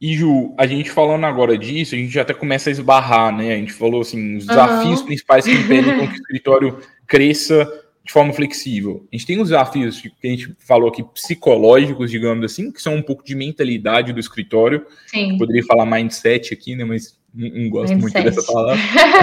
E 0.00 0.14
Ju, 0.14 0.52
a 0.58 0.66
gente 0.66 0.90
falando 0.90 1.24
agora 1.24 1.56
disso, 1.56 1.94
a 1.94 1.98
gente 1.98 2.10
já 2.10 2.22
até 2.22 2.34
começa 2.34 2.68
a 2.68 2.72
esbarrar, 2.72 3.34
né? 3.34 3.54
A 3.54 3.56
gente 3.56 3.72
falou 3.72 4.02
assim, 4.02 4.36
os 4.36 4.46
desafios 4.46 5.00
uhum. 5.00 5.06
principais 5.06 5.44
que 5.44 5.52
impedem 5.52 5.94
que 5.94 6.04
o 6.04 6.12
escritório 6.12 6.78
cresça 7.06 7.85
de 8.06 8.12
forma 8.12 8.32
flexível. 8.32 9.04
A 9.12 9.16
gente 9.16 9.26
tem 9.26 9.40
os 9.40 9.48
desafios 9.48 10.00
que 10.00 10.12
a 10.22 10.28
gente 10.28 10.56
falou 10.60 10.88
aqui, 10.88 11.02
psicológicos, 11.02 12.08
digamos 12.08 12.44
assim, 12.44 12.70
que 12.70 12.80
são 12.80 12.94
um 12.94 13.02
pouco 13.02 13.24
de 13.24 13.34
mentalidade 13.34 14.12
do 14.12 14.20
escritório. 14.20 14.86
Sim. 15.08 15.36
Poderia 15.36 15.64
falar 15.64 15.84
mindset 15.84 16.54
aqui, 16.54 16.76
né? 16.76 16.84
Mas 16.84 17.18
não, 17.34 17.48
não 17.48 17.68
gosto 17.68 17.96
mindset. 17.96 18.14
muito 18.14 18.36
dessa 18.36 18.52
palavra. 18.52 18.80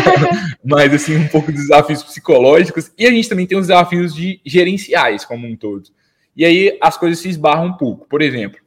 Mas, 0.64 0.94
assim, 0.94 1.16
um 1.16 1.30
pouco 1.30 1.50
de 1.50 1.60
desafios 1.60 2.04
psicológicos. 2.04 2.92
E 2.98 3.08
a 3.08 3.10
gente 3.10 3.30
também 3.30 3.48
tem 3.48 3.58
os 3.58 3.68
desafios 3.68 4.14
de 4.14 4.42
gerenciais, 4.46 5.24
como 5.24 5.48
um 5.48 5.56
todo. 5.56 5.90
E 6.36 6.44
aí 6.44 6.78
as 6.82 6.98
coisas 6.98 7.20
se 7.20 7.30
esbarram 7.30 7.68
um 7.68 7.78
pouco. 7.78 8.06
Por 8.06 8.22
exemplo, 8.22 8.60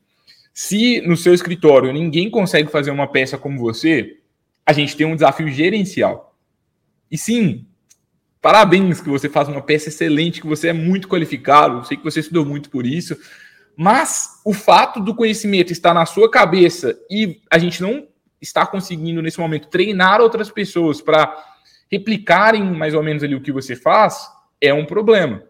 se 0.55 1.03
no 1.03 1.17
seu 1.17 1.35
escritório 1.35 1.93
ninguém 1.93 2.31
consegue 2.31 2.71
fazer 2.71 2.91
uma 2.91 3.07
peça 3.07 3.37
como 3.37 3.59
você, 3.59 4.17
a 4.65 4.73
gente 4.73 4.97
tem 4.97 5.07
um 5.07 5.15
desafio 5.15 5.51
gerencial. 5.51 6.35
E 7.11 7.19
sim, 7.19 7.67
Parabéns 8.47 9.01
que 9.01 9.09
você 9.09 9.29
faz 9.29 9.49
uma 9.49 9.61
peça 9.61 9.89
excelente, 9.89 10.41
que 10.41 10.47
você 10.47 10.69
é 10.69 10.73
muito 10.73 11.09
qualificado, 11.09 11.85
sei 11.85 11.97
que 11.97 12.05
você 12.05 12.21
estudou 12.21 12.47
muito 12.47 12.71
por 12.71 12.87
isso, 12.87 13.19
mas 13.77 14.41
o 14.45 14.53
fato 14.53 15.01
do 15.01 15.17
conhecimento 15.17 15.73
estar 15.73 15.93
na 15.93 16.07
sua 16.07 16.31
cabeça 16.31 16.97
e 17.11 17.41
a 17.51 17.59
gente 17.59 17.83
não 17.83 18.07
está 18.41 18.65
conseguindo 18.65 19.21
nesse 19.21 19.41
momento 19.41 19.67
treinar 19.67 20.21
outras 20.21 20.49
pessoas 20.49 21.01
para 21.01 21.37
replicarem 21.91 22.63
mais 22.63 22.95
ou 22.95 23.03
menos 23.03 23.25
ali 23.25 23.35
o 23.35 23.41
que 23.41 23.51
você 23.51 23.75
faz, 23.75 24.29
é 24.61 24.73
um 24.73 24.87
problema. 24.87 25.43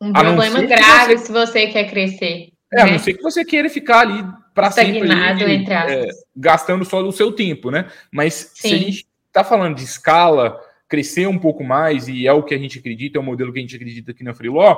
Um 0.00 0.10
problema 0.10 0.62
grave 0.62 1.18
você... 1.18 1.26
se 1.26 1.30
você 1.30 1.66
quer 1.66 1.90
crescer. 1.90 2.48
É, 2.72 2.76
né? 2.76 2.82
a 2.84 2.86
não 2.92 2.98
ser 3.00 3.12
que 3.12 3.22
você 3.22 3.44
queira 3.44 3.68
ficar 3.68 4.00
ali 4.00 4.24
para 4.54 4.70
sempre 4.70 5.12
ali, 5.12 5.66
é, 5.68 6.08
gastando 6.34 6.86
só 6.86 7.02
o 7.02 7.12
seu 7.12 7.32
tempo, 7.32 7.70
né? 7.70 7.84
Mas 8.10 8.50
Sim. 8.54 8.68
se 8.68 8.74
a 8.74 8.78
gente 8.78 9.06
está 9.28 9.44
falando 9.44 9.76
de 9.76 9.84
escala, 9.84 10.58
crescer 10.88 11.26
um 11.26 11.38
pouco 11.38 11.64
mais, 11.64 12.08
e 12.08 12.26
é 12.26 12.32
o 12.32 12.42
que 12.42 12.54
a 12.54 12.58
gente 12.58 12.78
acredita, 12.78 13.18
é 13.18 13.20
o 13.20 13.24
modelo 13.24 13.52
que 13.52 13.58
a 13.58 13.62
gente 13.62 13.76
acredita 13.76 14.10
aqui 14.10 14.22
na 14.22 14.34
Freeló, 14.34 14.76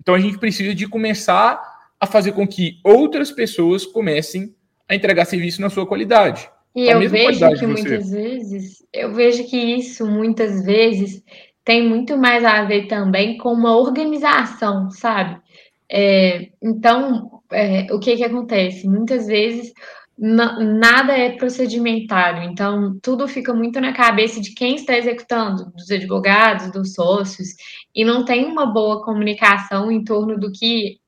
então 0.00 0.14
a 0.14 0.18
gente 0.18 0.38
precisa 0.38 0.74
de 0.74 0.86
começar 0.88 1.60
a 1.98 2.06
fazer 2.06 2.32
com 2.32 2.46
que 2.46 2.78
outras 2.84 3.30
pessoas 3.30 3.86
comecem 3.86 4.54
a 4.88 4.94
entregar 4.94 5.24
serviço 5.24 5.60
na 5.60 5.70
sua 5.70 5.86
qualidade. 5.86 6.48
E 6.74 6.88
eu 6.88 7.08
vejo 7.08 7.58
que 7.58 7.66
muitas 7.66 8.10
vezes, 8.10 8.84
eu 8.92 9.14
vejo 9.14 9.48
que 9.48 9.56
isso 9.56 10.06
muitas 10.06 10.62
vezes 10.62 11.24
tem 11.64 11.88
muito 11.88 12.16
mais 12.18 12.44
a 12.44 12.64
ver 12.64 12.86
também 12.86 13.38
com 13.38 13.52
uma 13.52 13.76
organização, 13.76 14.90
sabe? 14.90 15.40
É, 15.90 16.50
então, 16.62 17.40
é, 17.50 17.86
o 17.92 17.98
que 17.98 18.16
que 18.16 18.24
acontece? 18.24 18.86
Muitas 18.86 19.26
vezes 19.26 19.72
nada 20.18 21.12
é 21.12 21.30
procedimentário, 21.36 22.42
então 22.44 22.98
tudo 23.02 23.28
fica 23.28 23.52
muito 23.52 23.80
na 23.80 23.92
cabeça 23.92 24.40
de 24.40 24.54
quem 24.54 24.76
está 24.76 24.96
executando, 24.96 25.70
dos 25.72 25.90
advogados, 25.90 26.72
dos 26.72 26.94
sócios, 26.94 27.50
e 27.94 28.04
não 28.04 28.24
tem 28.24 28.46
uma 28.46 28.66
boa 28.66 29.04
comunicação 29.04 29.90
em 29.92 30.02
torno 30.02 30.38
do 30.38 30.50
que 30.50 30.98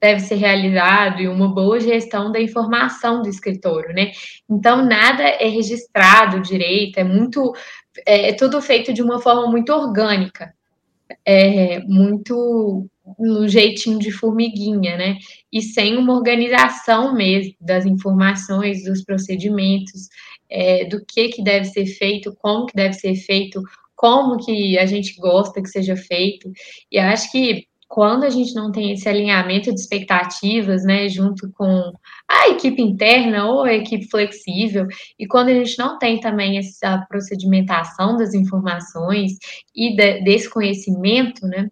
deve 0.00 0.20
ser 0.20 0.36
realizado 0.36 1.20
e 1.20 1.28
uma 1.28 1.52
boa 1.52 1.78
gestão 1.78 2.32
da 2.32 2.40
informação 2.40 3.22
do 3.22 3.28
escritório, 3.28 3.94
né? 3.94 4.10
Então 4.48 4.84
nada 4.84 5.22
é 5.22 5.48
registrado 5.48 6.40
direito, 6.40 6.98
é 6.98 7.04
muito 7.04 7.54
é, 8.06 8.30
é 8.30 8.32
tudo 8.32 8.60
feito 8.60 8.92
de 8.92 9.02
uma 9.02 9.20
forma 9.20 9.50
muito 9.50 9.72
orgânica, 9.72 10.52
é 11.24 11.80
muito 11.80 12.88
no 13.18 13.46
jeitinho 13.48 13.98
de 13.98 14.10
formiguinha, 14.10 14.96
né? 14.96 15.18
E 15.52 15.62
sem 15.62 15.96
uma 15.96 16.14
organização 16.14 17.14
mesmo 17.14 17.54
das 17.60 17.86
informações, 17.86 18.84
dos 18.84 19.04
procedimentos, 19.04 20.08
é, 20.50 20.84
do 20.86 21.04
que, 21.04 21.28
que 21.28 21.42
deve 21.42 21.66
ser 21.66 21.86
feito, 21.86 22.34
como 22.40 22.66
que 22.66 22.74
deve 22.74 22.94
ser 22.94 23.14
feito, 23.14 23.62
como 23.94 24.44
que 24.44 24.78
a 24.78 24.86
gente 24.86 25.14
gosta 25.16 25.62
que 25.62 25.68
seja 25.68 25.96
feito. 25.96 26.50
E 26.90 26.98
acho 26.98 27.30
que 27.30 27.66
quando 27.88 28.24
a 28.24 28.30
gente 28.30 28.54
não 28.54 28.72
tem 28.72 28.92
esse 28.92 29.08
alinhamento 29.08 29.72
de 29.72 29.80
expectativas, 29.80 30.84
né, 30.84 31.08
junto 31.08 31.50
com 31.52 31.92
a 32.28 32.48
equipe 32.48 32.82
interna 32.82 33.46
ou 33.46 33.62
a 33.62 33.72
equipe 33.72 34.08
flexível, 34.10 34.86
e 35.18 35.26
quando 35.26 35.48
a 35.48 35.54
gente 35.54 35.78
não 35.78 35.98
tem 35.98 36.18
também 36.18 36.58
essa 36.58 36.98
procedimentação 37.08 38.16
das 38.16 38.34
informações 38.34 39.38
e 39.74 39.94
de, 39.94 40.20
desse 40.22 40.50
conhecimento, 40.50 41.46
né, 41.46 41.70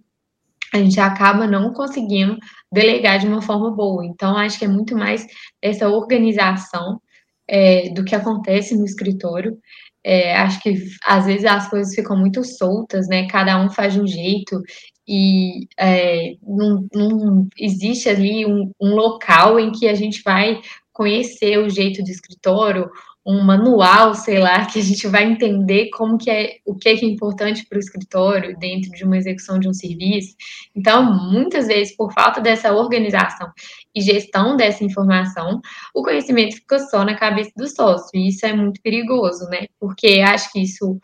a 0.74 0.78
gente 0.78 0.98
acaba 0.98 1.46
não 1.46 1.72
conseguindo 1.72 2.36
delegar 2.72 3.20
de 3.20 3.28
uma 3.28 3.40
forma 3.40 3.70
boa. 3.70 4.04
Então, 4.04 4.36
acho 4.36 4.58
que 4.58 4.64
é 4.64 4.68
muito 4.68 4.96
mais 4.96 5.24
essa 5.62 5.88
organização 5.88 7.00
é, 7.48 7.90
do 7.90 8.04
que 8.04 8.14
acontece 8.14 8.76
no 8.76 8.84
escritório. 8.84 9.56
É, 10.02 10.36
acho 10.36 10.60
que 10.60 10.74
às 11.06 11.26
vezes 11.26 11.44
as 11.44 11.70
coisas 11.70 11.94
ficam 11.94 12.16
muito 12.16 12.42
soltas, 12.42 13.06
né? 13.06 13.28
Cada 13.28 13.56
um 13.64 13.70
faz 13.70 13.92
de 13.92 14.00
um 14.00 14.06
jeito 14.06 14.60
e 15.06 15.68
é, 15.78 16.32
não, 16.42 16.88
não, 16.92 17.48
existe 17.56 18.08
ali 18.08 18.44
um, 18.44 18.72
um, 18.80 18.96
local 18.96 19.60
em 19.60 19.70
que 19.70 19.86
a 19.86 19.94
gente 19.94 20.22
vai 20.24 20.60
conhecer 20.92 21.56
o 21.58 21.70
jeito 21.70 22.02
do 22.02 22.10
escritório, 22.10 22.90
um 23.26 23.42
manual, 23.42 24.14
sei 24.14 24.38
lá, 24.38 24.66
que 24.66 24.78
a 24.78 24.82
gente 24.82 25.06
vai 25.08 25.24
entender 25.24 25.88
como 25.90 26.18
que 26.18 26.30
é 26.30 26.58
o 26.66 26.74
que 26.74 26.88
é, 26.90 26.96
que 26.96 27.06
é 27.06 27.08
importante 27.08 27.64
para 27.66 27.76
o 27.76 27.80
escritório 27.80 28.56
dentro 28.58 28.90
de 28.90 29.02
uma 29.02 29.16
execução 29.16 29.58
de 29.58 29.66
um 29.66 29.72
serviço. 29.72 30.36
Então, 30.76 31.02
muitas 31.30 31.66
vezes, 31.66 31.96
por 31.96 32.12
falta 32.12 32.40
dessa 32.40 32.72
organização 32.72 33.50
e 33.94 34.02
gestão 34.02 34.56
dessa 34.56 34.84
informação, 34.84 35.60
o 35.94 36.02
conhecimento 36.02 36.56
fica 36.56 36.78
só 36.78 37.02
na 37.02 37.14
cabeça 37.14 37.52
do 37.56 37.66
sócio. 37.66 38.10
E 38.14 38.28
isso 38.28 38.44
é 38.44 38.52
muito 38.52 38.80
perigoso, 38.82 39.48
né? 39.48 39.66
Porque 39.80 40.20
acho 40.20 40.52
que 40.52 40.62
isso 40.62 40.98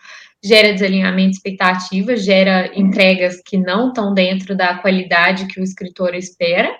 gera 0.45 0.75
desalinhamento 0.75 1.31
de 1.31 1.37
expectativa, 1.37 2.16
gera 2.16 2.71
entregas 2.79 3.41
que 3.45 3.57
não 3.57 3.89
estão 3.89 4.12
dentro 4.12 4.55
da 4.55 4.77
qualidade 4.79 5.47
que 5.47 5.61
o 5.61 5.64
escritor 5.64 6.14
espera 6.14 6.75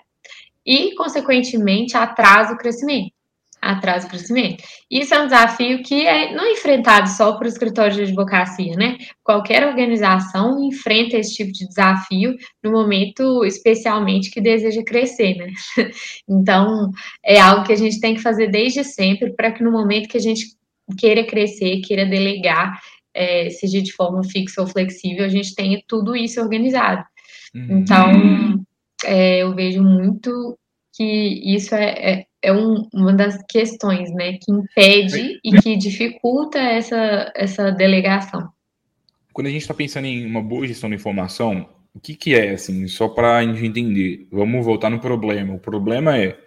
e, 0.65 0.93
consequentemente, 0.95 1.97
atrasa 1.97 2.53
o 2.53 2.57
crescimento. 2.57 3.20
Atrasa 3.61 4.07
o 4.07 4.09
crescimento. 4.09 4.63
Isso 4.89 5.13
é 5.13 5.21
um 5.21 5.25
desafio 5.25 5.83
que 5.83 6.07
é 6.07 6.33
não 6.33 6.51
enfrentado 6.51 7.07
só 7.07 7.37
por 7.37 7.45
escritório 7.45 7.93
de 7.93 8.01
advocacia, 8.01 8.75
né? 8.75 8.97
Qualquer 9.23 9.67
organização 9.67 10.63
enfrenta 10.63 11.17
esse 11.17 11.35
tipo 11.35 11.51
de 11.51 11.67
desafio 11.67 12.35
no 12.63 12.71
momento, 12.71 13.45
especialmente, 13.45 14.31
que 14.31 14.41
deseja 14.41 14.83
crescer, 14.83 15.35
né? 15.35 15.51
Então, 16.27 16.89
é 17.23 17.39
algo 17.39 17.65
que 17.65 17.73
a 17.73 17.77
gente 17.77 17.99
tem 17.99 18.15
que 18.15 18.21
fazer 18.21 18.47
desde 18.47 18.83
sempre 18.83 19.31
para 19.33 19.51
que 19.51 19.63
no 19.63 19.71
momento 19.71 20.09
que 20.09 20.17
a 20.17 20.21
gente 20.21 20.47
queira 20.97 21.23
crescer, 21.23 21.81
queira 21.81 22.05
delegar, 22.05 22.79
é, 23.13 23.49
seja 23.49 23.81
de 23.81 23.93
forma 23.93 24.23
fixa 24.23 24.61
ou 24.61 24.67
flexível, 24.67 25.25
a 25.25 25.29
gente 25.29 25.53
tenha 25.53 25.81
tudo 25.87 26.15
isso 26.15 26.41
organizado. 26.41 27.03
Uhum. 27.53 27.79
Então, 27.79 28.65
é, 29.05 29.43
eu 29.43 29.53
vejo 29.53 29.83
muito 29.83 30.57
que 31.01 31.55
isso 31.55 31.73
é, 31.73 31.85
é, 31.89 32.25
é 32.43 32.53
um, 32.53 32.87
uma 32.93 33.11
das 33.11 33.41
questões, 33.49 34.13
né, 34.13 34.33
que 34.33 34.51
impede 34.51 35.39
e 35.43 35.51
que 35.59 35.75
dificulta 35.75 36.59
essa, 36.59 37.31
essa 37.35 37.71
delegação. 37.71 38.49
Quando 39.33 39.47
a 39.47 39.49
gente 39.49 39.61
está 39.61 39.73
pensando 39.73 40.05
em 40.05 40.25
uma 40.25 40.41
boa 40.41 40.67
gestão 40.67 40.89
da 40.89 40.95
informação, 40.95 41.67
o 41.95 41.99
que, 41.99 42.13
que 42.13 42.35
é, 42.35 42.51
assim, 42.51 42.87
só 42.87 43.07
para 43.07 43.37
a 43.37 43.43
gente 43.43 43.65
entender? 43.65 44.27
Vamos 44.31 44.63
voltar 44.63 44.91
no 44.91 44.99
problema. 44.99 45.55
O 45.55 45.59
problema 45.59 46.17
é 46.17 46.37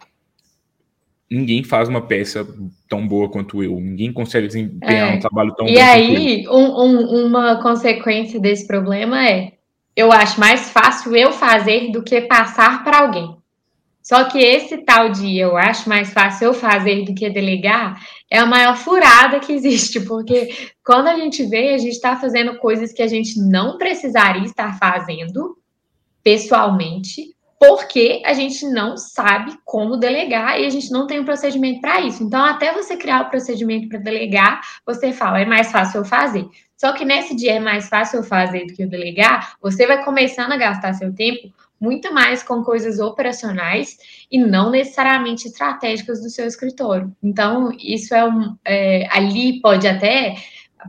ninguém 1.31 1.65
faz 1.65 1.89
uma 1.89 2.03
peça 2.03 2.47
tão 2.89 3.09
boa 3.09 3.29
quanto 3.29 3.63
eu, 3.63 3.81
ninguém 3.81 4.13
consegue 4.13 4.47
desempenhar 4.47 5.15
é. 5.15 5.17
um 5.17 5.19
trabalho 5.19 5.53
tão 5.55 5.67
e 5.67 5.73
bom. 5.73 5.77
E 5.77 5.81
aí, 5.81 6.49
um, 6.49 6.83
um, 6.83 7.27
uma 7.27 7.61
consequência 7.61 8.39
desse 8.39 8.67
problema 8.67 9.27
é: 9.27 9.53
eu 9.97 10.13
acho 10.13 10.39
mais 10.39 10.71
fácil 10.71 11.17
eu 11.17 11.33
fazer 11.33 11.91
do 11.91 12.05
que 12.05 12.21
passar 12.21 12.85
para 12.85 13.01
alguém. 13.01 13.37
Só 14.05 14.25
que 14.25 14.39
esse 14.39 14.85
tal 14.85 15.09
de 15.09 15.39
eu 15.39 15.57
acho 15.57 15.89
mais 15.89 16.13
fácil 16.13 16.49
eu 16.49 16.55
fazer 16.55 17.07
do 17.07 17.15
que 17.15 17.31
delegar 17.31 17.99
é 18.31 18.39
a 18.39 18.45
maior 18.45 18.77
furada 18.77 19.41
que 19.41 19.51
existe, 19.51 19.99
porque 20.01 20.55
quando 20.85 21.09
a 21.09 21.17
gente 21.17 21.43
vê, 21.47 21.73
a 21.73 21.79
gente 21.79 21.95
está 21.95 22.15
fazendo 22.15 22.59
coisas 22.59 22.93
que 22.93 23.03
a 23.03 23.07
gente 23.07 23.41
não 23.41 23.79
precisaria 23.79 24.45
estar 24.45 24.79
fazendo 24.79 25.57
pessoalmente, 26.23 27.35
porque 27.59 28.21
a 28.27 28.35
gente 28.35 28.67
não 28.67 28.95
sabe 28.99 29.57
como 29.65 29.97
delegar 29.97 30.61
e 30.61 30.67
a 30.67 30.71
gente 30.71 30.91
não 30.91 31.07
tem 31.07 31.21
um 31.21 31.25
procedimento 31.25 31.81
para 31.81 32.03
isso. 32.03 32.23
Então, 32.23 32.45
até 32.45 32.75
você 32.75 32.99
criar 32.99 33.23
o 33.23 33.31
procedimento 33.31 33.89
para 33.89 33.99
delegar, 34.01 34.61
você 34.85 35.15
fala, 35.15 35.41
é 35.41 35.47
mais 35.47 35.73
fácil 35.73 36.01
eu 36.01 36.05
fazer. 36.05 36.47
Só 36.77 36.93
que 36.93 37.07
nesse 37.07 37.35
dia 37.35 37.53
é 37.53 37.61
mais 37.61 37.89
fácil 37.89 38.19
eu 38.19 38.23
fazer 38.23 38.67
do 38.67 38.75
que 38.75 38.83
eu 38.83 38.89
delegar, 38.89 39.55
você 39.63 39.87
vai 39.87 40.05
começando 40.05 40.53
a 40.53 40.59
gastar 40.59 40.93
seu 40.93 41.15
tempo 41.15 41.51
muito 41.85 42.13
mais 42.13 42.43
com 42.43 42.65
coisas 42.65 42.99
operacionais 42.99 43.99
e 44.33 44.39
não 44.39 44.71
necessariamente 44.71 45.47
estratégicas 45.47 46.23
do 46.23 46.31
seu 46.31 46.47
escritório. 46.47 47.15
Então, 47.23 47.71
isso 47.79 48.15
é 48.15 48.25
um. 48.25 48.57
É, 48.65 49.07
ali 49.11 49.61
pode 49.61 49.87
até 49.87 50.35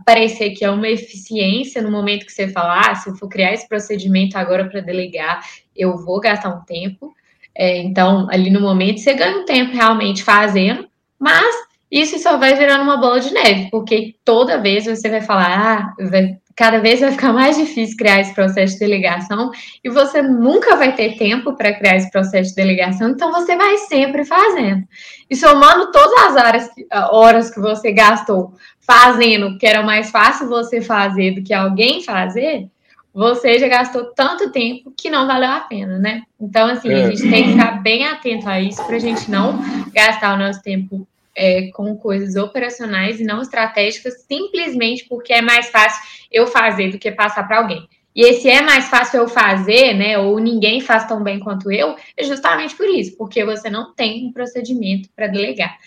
parecer 0.06 0.52
que 0.52 0.64
é 0.64 0.70
uma 0.70 0.88
eficiência 0.88 1.82
no 1.82 1.92
momento 1.92 2.26
que 2.26 2.32
você 2.32 2.48
fala, 2.48 2.80
ah, 2.80 2.96
se 2.96 3.10
eu 3.10 3.16
for 3.16 3.28
criar 3.30 3.54
esse 3.54 3.68
procedimento 3.68 4.38
agora 4.38 4.68
para 4.70 4.82
delegar, 4.82 5.46
eu 5.76 5.98
vou 5.98 6.20
gastar 6.20 6.50
um 6.50 6.66
tempo. 6.66 7.14
É, 7.54 7.78
então, 7.78 8.28
ali 8.30 8.50
no 8.50 8.62
momento, 8.62 9.00
você 9.00 9.14
ganha 9.14 9.38
um 9.38 9.46
tempo 9.46 9.74
realmente 9.74 10.24
fazendo, 10.24 10.88
mas 11.20 11.56
isso 11.92 12.20
só 12.20 12.38
vai 12.38 12.56
virando 12.56 12.84
uma 12.84 12.98
bola 12.98 13.20
de 13.20 13.34
neve, 13.34 13.70
porque 13.70 14.16
toda 14.26 14.62
vez 14.62 14.86
você 14.86 15.10
vai 15.10 15.22
falar, 15.22 15.94
ah, 16.00 16.06
vai, 16.10 16.38
cada 16.56 16.80
vez 16.80 17.02
vai 17.02 17.12
ficar 17.12 17.34
mais 17.34 17.58
difícil 17.58 17.98
criar 17.98 18.22
esse 18.22 18.34
processo 18.34 18.74
de 18.74 18.80
delegação 18.80 19.52
e 19.84 19.90
você 19.90 20.22
nunca 20.22 20.76
vai 20.76 20.96
ter 20.96 21.18
tempo 21.18 21.54
para 21.54 21.74
criar 21.74 21.98
esse 21.98 22.10
processo 22.10 22.52
de 22.52 22.56
delegação, 22.56 23.10
então 23.10 23.32
você 23.32 23.58
vai 23.58 23.78
sempre 23.78 24.24
fazendo. 24.24 24.84
E 25.30 25.36
somando 25.36 25.92
todas 25.92 26.26
as 26.26 26.36
horas, 26.36 26.70
horas 27.12 27.50
que 27.52 27.60
você 27.60 27.92
gastou 27.92 28.54
fazendo, 28.80 29.58
que 29.58 29.66
era 29.66 29.84
mais 29.84 30.10
fácil 30.12 30.48
você 30.48 30.80
fazer 30.80 31.32
do 31.32 31.44
que 31.44 31.54
alguém 31.54 32.02
fazer, 32.04 32.70
você 33.14 33.58
já 33.58 33.68
gastou 33.68 34.14
tanto 34.14 34.52
tempo 34.52 34.94
que 34.96 35.10
não 35.10 35.26
valeu 35.26 35.50
a 35.50 35.62
pena, 35.62 35.98
né? 35.98 36.24
Então, 36.40 36.68
assim, 36.68 36.90
é. 36.90 37.06
a 37.06 37.10
gente 37.10 37.30
tem 37.30 37.44
que 37.44 37.52
ficar 37.54 37.82
bem 37.82 38.06
atento 38.06 38.48
a 38.48 38.60
isso 38.60 38.86
para 38.86 38.98
a 38.98 39.00
gente 39.00 39.32
não 39.32 39.58
gastar 39.94 40.36
o 40.36 40.38
nosso 40.38 40.62
tempo 40.62 41.08
é, 41.36 41.70
com 41.72 41.96
coisas 41.98 42.36
operacionais 42.36 43.20
e 43.20 43.24
não 43.24 43.42
estratégicas, 43.42 44.24
simplesmente 44.28 45.06
porque 45.06 45.34
é 45.34 45.42
mais 45.42 45.70
fácil 45.70 46.02
eu 46.32 46.48
fazer 46.48 46.92
do 46.92 47.00
que 47.00 47.12
passar 47.12 47.48
para 47.48 47.58
alguém. 47.58 47.88
E 48.16 48.22
esse 48.22 48.50
é 48.50 48.62
mais 48.62 48.88
fácil 48.88 49.20
eu 49.20 49.28
fazer, 49.28 49.94
né? 49.94 50.18
Ou 50.18 50.40
ninguém 50.40 50.80
faz 50.80 51.06
tão 51.06 51.22
bem 51.22 51.40
quanto 51.40 51.70
eu, 51.70 51.96
é 52.16 52.24
justamente 52.24 52.74
por 52.76 52.88
isso, 52.88 53.18
porque 53.18 53.44
você 53.44 53.70
não 53.70 53.94
tem 53.94 54.26
um 54.26 54.32
procedimento 54.32 55.10
para 55.14 55.28
delegar. 55.28 55.78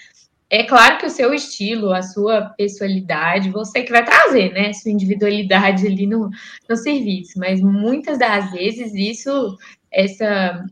É 0.51 0.62
claro 0.64 0.99
que 0.99 1.07
o 1.07 1.11
seu 1.11 1.32
estilo, 1.34 1.92
a 1.92 2.03
sua 2.03 2.51
personalidade, 2.57 3.51
você 3.51 3.82
que 3.82 3.92
vai 3.92 4.05
trazer, 4.05 4.53
né? 4.53 4.72
Sua 4.72 4.90
individualidade 4.90 5.86
ali 5.86 6.07
no, 6.07 6.30
no 6.68 6.76
serviço. 6.76 7.38
Mas 7.38 7.61
muitas 7.61 8.18
das 8.18 8.51
vezes 8.51 8.94
isso, 8.94 9.57
essa 9.90 10.64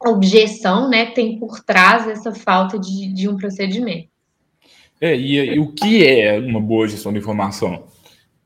objeção, 0.00 0.88
né, 0.88 1.06
tem 1.06 1.38
por 1.38 1.60
trás 1.60 2.06
essa 2.06 2.34
falta 2.34 2.78
de, 2.78 3.12
de 3.12 3.28
um 3.28 3.36
procedimento. 3.36 4.08
É, 5.00 5.14
e, 5.14 5.54
e, 5.54 5.58
o 5.58 5.72
que 5.72 6.06
é 6.06 6.38
uma 6.38 6.60
boa 6.60 6.88
gestão 6.88 7.12
de 7.12 7.18
informação? 7.18 7.86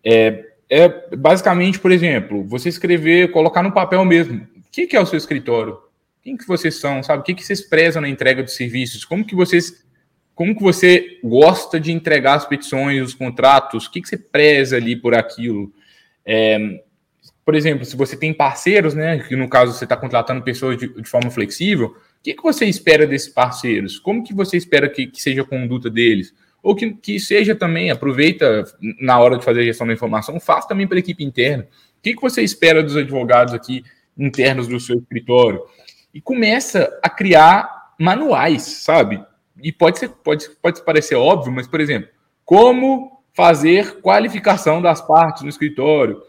É, 0.04 0.44
é 0.68 1.16
basicamente, 1.16 1.78
por 1.78 1.92
exemplo, 1.92 2.44
você 2.44 2.68
escrever, 2.68 3.30
colocar 3.30 3.62
no 3.62 3.72
papel 3.72 4.04
mesmo. 4.04 4.36
O 4.56 4.70
que, 4.70 4.86
que 4.86 4.96
é 4.96 5.00
o 5.00 5.06
seu 5.06 5.16
escritório? 5.16 5.78
Quem 6.22 6.36
que 6.36 6.46
vocês 6.46 6.76
são, 6.76 7.02
sabe? 7.02 7.22
O 7.22 7.24
que, 7.24 7.34
que 7.34 7.44
vocês 7.44 7.60
prezam 7.60 8.02
na 8.02 8.08
entrega 8.08 8.42
de 8.42 8.52
serviços? 8.52 9.04
Como 9.04 9.24
que 9.24 9.34
vocês 9.34 9.84
como 10.34 10.56
que 10.56 10.62
você 10.62 11.18
gosta 11.22 11.78
de 11.78 11.92
entregar 11.92 12.34
as 12.34 12.46
petições, 12.46 13.02
os 13.02 13.12
contratos? 13.12 13.84
O 13.84 13.90
que, 13.90 14.00
que 14.00 14.08
você 14.08 14.16
preza 14.16 14.76
ali 14.76 14.96
por 14.96 15.14
aquilo? 15.14 15.70
É, 16.24 16.80
por 17.50 17.56
exemplo, 17.56 17.84
se 17.84 17.96
você 17.96 18.16
tem 18.16 18.32
parceiros, 18.32 18.94
né, 18.94 19.18
que 19.18 19.34
no 19.34 19.48
caso 19.48 19.72
você 19.72 19.82
está 19.82 19.96
contratando 19.96 20.40
pessoas 20.40 20.78
de, 20.78 20.86
de, 20.86 21.08
forma 21.08 21.32
flexível, 21.32 21.88
o 21.88 22.22
que, 22.22 22.32
que 22.32 22.42
você 22.44 22.64
espera 22.64 23.08
desses 23.08 23.28
parceiros? 23.28 23.98
Como 23.98 24.22
que 24.22 24.32
você 24.32 24.56
espera 24.56 24.88
que, 24.88 25.08
que 25.08 25.20
seja 25.20 25.42
a 25.42 25.44
conduta 25.44 25.90
deles? 25.90 26.32
Ou 26.62 26.76
que, 26.76 26.92
que 26.92 27.18
seja 27.18 27.56
também, 27.56 27.90
aproveita 27.90 28.62
na 29.00 29.18
hora 29.18 29.36
de 29.36 29.44
fazer 29.44 29.62
a 29.62 29.64
gestão 29.64 29.84
da 29.84 29.92
informação, 29.92 30.38
faça 30.38 30.68
também 30.68 30.86
para 30.86 30.98
a 30.98 31.00
equipe 31.00 31.24
interna. 31.24 31.64
O 31.64 32.00
que, 32.00 32.14
que 32.14 32.22
você 32.22 32.40
espera 32.40 32.84
dos 32.84 32.96
advogados 32.96 33.52
aqui 33.52 33.82
internos 34.16 34.68
do 34.68 34.78
seu 34.78 34.98
escritório? 34.98 35.60
E 36.14 36.20
começa 36.20 36.88
a 37.02 37.10
criar 37.10 37.94
manuais, 37.98 38.62
sabe? 38.62 39.20
e 39.60 39.72
pode 39.72 39.98
ser 39.98 40.08
pode, 40.08 40.48
pode 40.62 40.84
parecer 40.84 41.16
óbvio, 41.16 41.52
mas 41.52 41.66
por 41.66 41.80
exemplo, 41.80 42.08
como 42.44 43.22
fazer 43.34 44.00
qualificação 44.00 44.80
das 44.80 45.00
partes 45.00 45.42
no 45.42 45.48
escritório, 45.48 46.22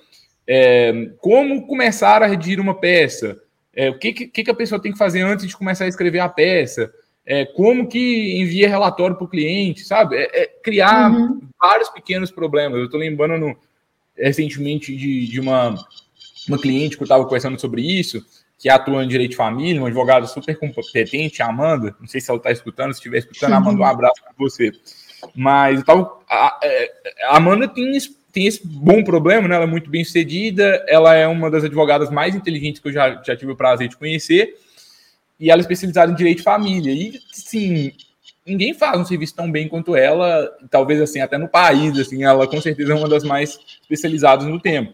é, 0.47 1.09
como 1.19 1.65
começar 1.67 2.21
a 2.23 2.27
redigir 2.27 2.59
uma 2.59 2.75
peça, 2.75 3.39
é, 3.73 3.89
o 3.89 3.97
que, 3.97 4.11
que, 4.13 4.43
que, 4.43 4.51
a 4.51 4.55
pessoa 4.55 4.81
tem 4.81 4.91
que 4.91 4.97
fazer 4.97 5.21
antes 5.21 5.47
de 5.47 5.55
começar 5.55 5.85
a 5.85 5.87
escrever 5.87 6.19
a 6.19 6.29
peça, 6.29 6.91
é, 7.25 7.45
como 7.45 7.87
que 7.87 8.41
envia 8.41 8.67
relatório 8.67 9.15
para 9.15 9.25
o 9.25 9.29
cliente, 9.29 9.81
sabe? 9.81 10.17
É, 10.17 10.43
é 10.43 10.45
criar 10.47 11.11
uhum. 11.11 11.41
vários 11.59 11.89
pequenos 11.89 12.31
problemas. 12.31 12.79
Eu 12.79 12.85
estou 12.85 12.99
lembrando 12.99 13.37
no, 13.37 13.57
recentemente 14.17 14.95
de, 14.95 15.27
de 15.27 15.39
uma, 15.39 15.75
uma 16.47 16.59
cliente 16.59 16.97
que 16.97 17.03
eu 17.03 17.05
estava 17.05 17.23
conversando 17.23 17.59
sobre 17.59 17.81
isso, 17.81 18.21
que 18.57 18.69
atua 18.69 19.03
em 19.03 19.07
direito 19.07 19.31
de 19.31 19.37
família, 19.37 19.81
um 19.81 19.85
advogado 19.85 20.27
super 20.27 20.57
competente, 20.57 21.41
Amanda. 21.41 21.95
Não 21.99 22.07
sei 22.07 22.21
se 22.21 22.29
ela 22.29 22.37
está 22.37 22.51
escutando, 22.51 22.93
se 22.93 22.99
estiver 22.99 23.17
escutando, 23.17 23.53
Amanda, 23.53 23.81
um 23.81 23.85
abraço 23.85 24.21
para 24.21 24.33
você. 24.37 24.71
Mas 25.35 25.83
tava, 25.83 26.19
a, 26.29 26.59
é, 26.63 26.91
a, 27.23 27.37
Amanda 27.37 27.67
tem 27.67 27.95
tem 28.31 28.47
esse 28.47 28.65
bom 28.65 29.03
problema, 29.03 29.47
né? 29.47 29.55
Ela 29.55 29.65
é 29.65 29.67
muito 29.67 29.89
bem 29.89 30.03
sucedida, 30.03 30.83
ela 30.87 31.13
é 31.13 31.27
uma 31.27 31.49
das 31.49 31.63
advogadas 31.63 32.09
mais 32.09 32.35
inteligentes 32.35 32.81
que 32.81 32.87
eu 32.87 32.93
já, 32.93 33.21
já 33.23 33.35
tive 33.35 33.51
o 33.51 33.55
prazer 33.55 33.87
de 33.87 33.97
conhecer, 33.97 34.55
e 35.39 35.49
ela 35.49 35.59
é 35.59 35.63
especializada 35.63 36.11
em 36.11 36.15
direito 36.15 36.37
de 36.37 36.43
família. 36.43 36.91
E, 36.91 37.19
sim, 37.31 37.91
ninguém 38.45 38.73
faz 38.73 38.99
um 38.99 39.05
serviço 39.05 39.35
tão 39.35 39.51
bem 39.51 39.67
quanto 39.67 39.95
ela, 39.95 40.49
talvez 40.69 41.01
assim, 41.01 41.19
até 41.19 41.37
no 41.37 41.47
país, 41.47 41.97
assim, 41.97 42.23
ela 42.23 42.47
com 42.47 42.61
certeza 42.61 42.93
é 42.93 42.95
uma 42.95 43.09
das 43.09 43.23
mais 43.23 43.59
especializadas 43.81 44.47
no 44.47 44.59
tempo. 44.59 44.93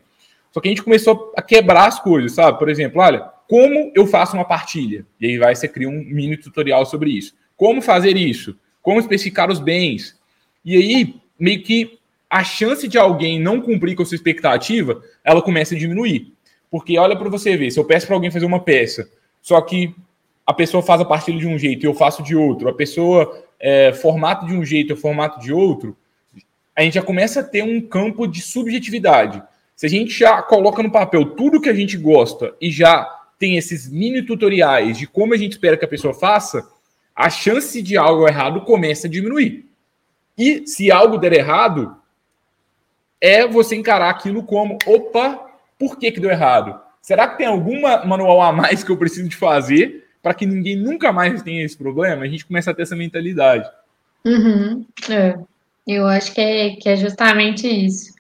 Só 0.52 0.60
que 0.60 0.68
a 0.68 0.72
gente 0.72 0.84
começou 0.84 1.34
a 1.36 1.42
quebrar 1.42 1.88
as 1.88 2.00
coisas, 2.00 2.32
sabe? 2.32 2.58
Por 2.58 2.70
exemplo, 2.70 3.02
olha, 3.02 3.20
como 3.48 3.92
eu 3.96 4.08
faço 4.08 4.36
uma 4.36 4.46
partilha? 4.46 5.06
E 5.20 5.28
aí 5.28 5.38
vai 5.38 5.56
você 5.56 5.68
cria 5.68 5.88
um 5.88 6.04
mini 6.04 6.38
tutorial 6.38 6.86
sobre 6.86 7.12
isso. 7.12 7.36
Como 7.56 7.82
fazer 7.82 8.18
isso? 8.18 8.56
Como 8.82 9.00
especificar 9.00 9.52
os 9.52 9.60
bens? 9.60 10.18
E 10.64 10.76
aí, 10.76 11.16
meio 11.40 11.62
que 11.62 11.97
a 12.30 12.44
chance 12.44 12.88
de 12.88 12.98
alguém 12.98 13.40
não 13.40 13.62
cumprir 13.62 13.96
com 13.96 14.04
a 14.04 14.06
sua 14.06 14.16
expectativa, 14.16 15.02
ela 15.24 15.42
começa 15.42 15.76
a 15.76 15.78
diminuir. 15.78 16.34
Porque 16.70 16.98
olha 16.98 17.16
para 17.16 17.30
você 17.30 17.56
ver, 17.56 17.72
se 17.72 17.80
eu 17.80 17.86
peço 17.86 18.06
para 18.06 18.16
alguém 18.16 18.32
fazer 18.32 18.46
uma 18.46 18.60
peça, 18.60 19.10
só 19.42 19.62
que 19.62 19.96
a 20.46 20.54
pessoa 20.54 20.84
faz 20.84 21.00
a 21.02 21.06
partilha 21.06 21.40
de 21.40 21.48
um 21.48 21.58
jeito 21.58 21.86
e 21.86 21.88
eu 21.88 21.94
faço 21.94 22.22
de 22.22 22.36
outro, 22.36 22.70
a 22.70 22.74
pessoa 22.74 23.44
é, 23.60 23.94
formata 23.94 24.46
de 24.46 24.54
um 24.54 24.64
jeito, 24.64 24.92
eu 24.92 24.98
formato 24.98 25.40
de 25.40 25.54
outro, 25.54 25.96
a 26.76 26.82
gente 26.82 26.94
já 26.94 27.02
começa 27.02 27.40
a 27.40 27.44
ter 27.44 27.64
um 27.64 27.82
campo 27.82 28.28
de 28.28 28.42
subjetividade. 28.42 29.42
Se 29.76 29.86
a 29.86 29.90
gente 29.90 30.12
já 30.12 30.42
coloca 30.42 30.84
no 30.84 30.92
papel 30.92 31.26
tudo 31.32 31.62
que 31.62 31.70
a 31.70 31.74
gente 31.74 31.98
gosta 31.98 32.54
e 32.60 32.70
já 32.70 33.08
tem 33.40 33.58
esses 33.58 33.90
mini 33.90 34.22
tutoriais 34.22 34.98
de 34.98 35.08
como 35.08 35.34
a 35.34 35.38
gente 35.38 35.54
espera 35.54 35.78
que 35.78 35.86
a 35.86 35.88
pessoa 35.88 36.14
faça, 36.14 36.68
a 37.16 37.30
chance 37.30 37.82
de 37.82 37.98
algo 37.98 38.28
errado 38.28 38.62
começa 38.62 39.08
a 39.08 39.10
diminuir. 39.10 39.66
E 40.38 40.68
se 40.68 40.92
algo 40.92 41.18
der 41.18 41.34
errado, 41.34 41.96
é 43.22 43.48
você 43.48 43.76
encarar 43.76 44.10
aquilo 44.10 44.44
como: 44.44 44.78
opa, 44.86 45.48
por 45.78 45.98
que, 45.98 46.12
que 46.12 46.20
deu 46.20 46.30
errado? 46.30 46.80
Será 47.02 47.28
que 47.28 47.38
tem 47.38 47.48
alguma 47.48 48.06
manual 48.06 48.42
a 48.42 48.52
mais 48.52 48.84
que 48.84 48.92
eu 48.92 48.98
preciso 48.98 49.30
de 49.30 49.36
fazer 49.36 50.06
para 50.22 50.34
que 50.34 50.46
ninguém 50.46 50.76
nunca 50.76 51.12
mais 51.12 51.42
tenha 51.42 51.64
esse 51.64 51.78
problema? 51.78 52.24
A 52.24 52.28
gente 52.28 52.46
começa 52.46 52.72
a 52.72 52.74
ter 52.74 52.82
essa 52.82 52.96
mentalidade. 52.96 53.70
Uhum, 54.26 54.86
é. 55.10 55.38
Eu 55.88 56.06
acho 56.06 56.34
que 56.34 56.42
é, 56.42 56.76
que 56.76 56.90
é 56.90 56.98
justamente 56.98 57.66
isso. 57.66 58.14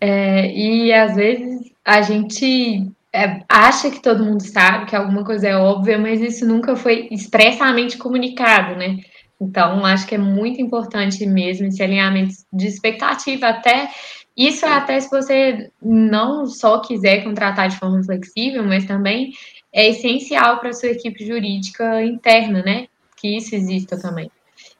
É, 0.00 0.52
e 0.52 0.92
às 0.92 1.14
vezes 1.14 1.70
a 1.84 2.02
gente 2.02 2.90
é, 3.12 3.40
acha 3.48 3.90
que 3.90 4.02
todo 4.02 4.24
mundo 4.24 4.42
sabe 4.42 4.86
que 4.86 4.96
alguma 4.96 5.24
coisa 5.24 5.48
é 5.48 5.56
óbvia, 5.56 5.96
mas 5.96 6.20
isso 6.20 6.44
nunca 6.44 6.74
foi 6.74 7.08
expressamente 7.10 7.96
comunicado, 7.96 8.74
né? 8.76 8.98
Então, 9.40 9.84
acho 9.84 10.06
que 10.06 10.14
é 10.14 10.18
muito 10.18 10.60
importante 10.60 11.24
mesmo 11.26 11.66
esse 11.66 11.82
alinhamento 11.82 12.34
de 12.52 12.66
expectativa, 12.66 13.48
até 13.48 13.90
isso 14.36 14.66
é 14.66 14.72
até 14.72 15.00
se 15.00 15.10
você 15.10 15.70
não 15.82 16.46
só 16.46 16.80
quiser 16.80 17.24
contratar 17.24 17.68
de 17.68 17.78
forma 17.78 18.02
flexível, 18.02 18.62
mas 18.64 18.84
também 18.84 19.32
é 19.72 19.88
essencial 19.88 20.58
para 20.58 20.70
a 20.70 20.72
sua 20.72 20.90
equipe 20.90 21.24
jurídica 21.24 22.02
interna, 22.02 22.62
né? 22.62 22.86
Que 23.16 23.36
isso 23.36 23.54
exista 23.54 23.98
também. 23.98 24.30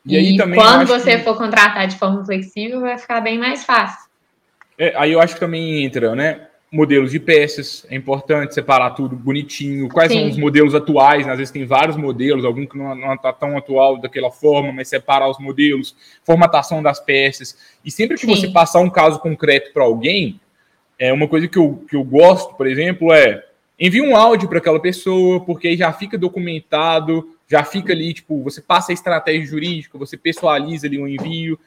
E, 0.05 0.15
e 0.15 0.17
aí 0.17 0.37
também 0.37 0.61
quando 0.61 0.87
você 0.87 1.17
que... 1.17 1.25
for 1.25 1.37
contratar 1.37 1.87
de 1.87 1.97
forma 1.97 2.25
flexível, 2.25 2.81
vai 2.81 2.99
ficar 2.99 3.21
bem 3.21 3.39
mais 3.39 3.65
fácil. 3.65 4.07
É, 4.79 4.95
aí 4.97 5.13
eu 5.13 5.21
acho 5.21 5.35
que 5.35 5.41
também 5.41 5.85
entra, 5.85 6.15
né? 6.15 6.46
Modelos 6.71 7.13
de 7.13 7.21
peças, 7.21 7.87
é 7.89 7.97
importante 7.97 8.53
separar 8.53 8.91
tudo 8.91 9.15
bonitinho. 9.15 9.89
Quais 9.89 10.11
Sim. 10.11 10.21
são 10.21 10.31
os 10.31 10.37
modelos 10.37 10.75
atuais? 10.75 11.27
Às 11.29 11.39
vezes 11.39 11.53
tem 11.53 11.65
vários 11.65 11.97
modelos, 11.97 12.45
algum 12.45 12.67
que 12.67 12.77
não 12.77 13.15
está 13.15 13.33
tão 13.33 13.57
atual 13.57 13.99
daquela 13.99 14.31
forma, 14.31 14.73
mas 14.73 14.89
separar 14.89 15.29
os 15.29 15.39
modelos, 15.39 15.97
formatação 16.25 16.83
das 16.83 16.99
peças. 16.99 17.57
E 17.85 17.91
sempre 17.91 18.17
que 18.17 18.27
Sim. 18.27 18.35
você 18.35 18.49
passar 18.49 18.81
um 18.81 18.91
caso 18.91 19.21
concreto 19.21 19.73
para 19.73 19.85
alguém, 19.85 20.41
é 20.99 21.13
uma 21.13 21.29
coisa 21.29 21.47
que 21.47 21.59
eu, 21.59 21.85
que 21.89 21.95
eu 21.95 22.03
gosto, 22.03 22.55
por 22.55 22.67
exemplo, 22.67 23.13
é 23.13 23.45
envie 23.79 24.01
um 24.01 24.17
áudio 24.17 24.49
para 24.49 24.59
aquela 24.59 24.81
pessoa, 24.81 25.41
porque 25.41 25.69
aí 25.69 25.77
já 25.77 25.93
fica 25.93 26.17
documentado, 26.17 27.37
já 27.47 27.63
fica 27.63 27.93
ali, 27.93 28.13
tipo, 28.15 28.43
você 28.43 28.61
passa 28.61 28.91
a 28.91 28.95
estratégia 28.95 29.47
jurídica, 29.47 29.99
você 29.99 30.17
pessoaliza 30.17 30.87
ali 30.87 30.99
o 30.99 31.05
um 31.05 31.09
envio 31.09 31.59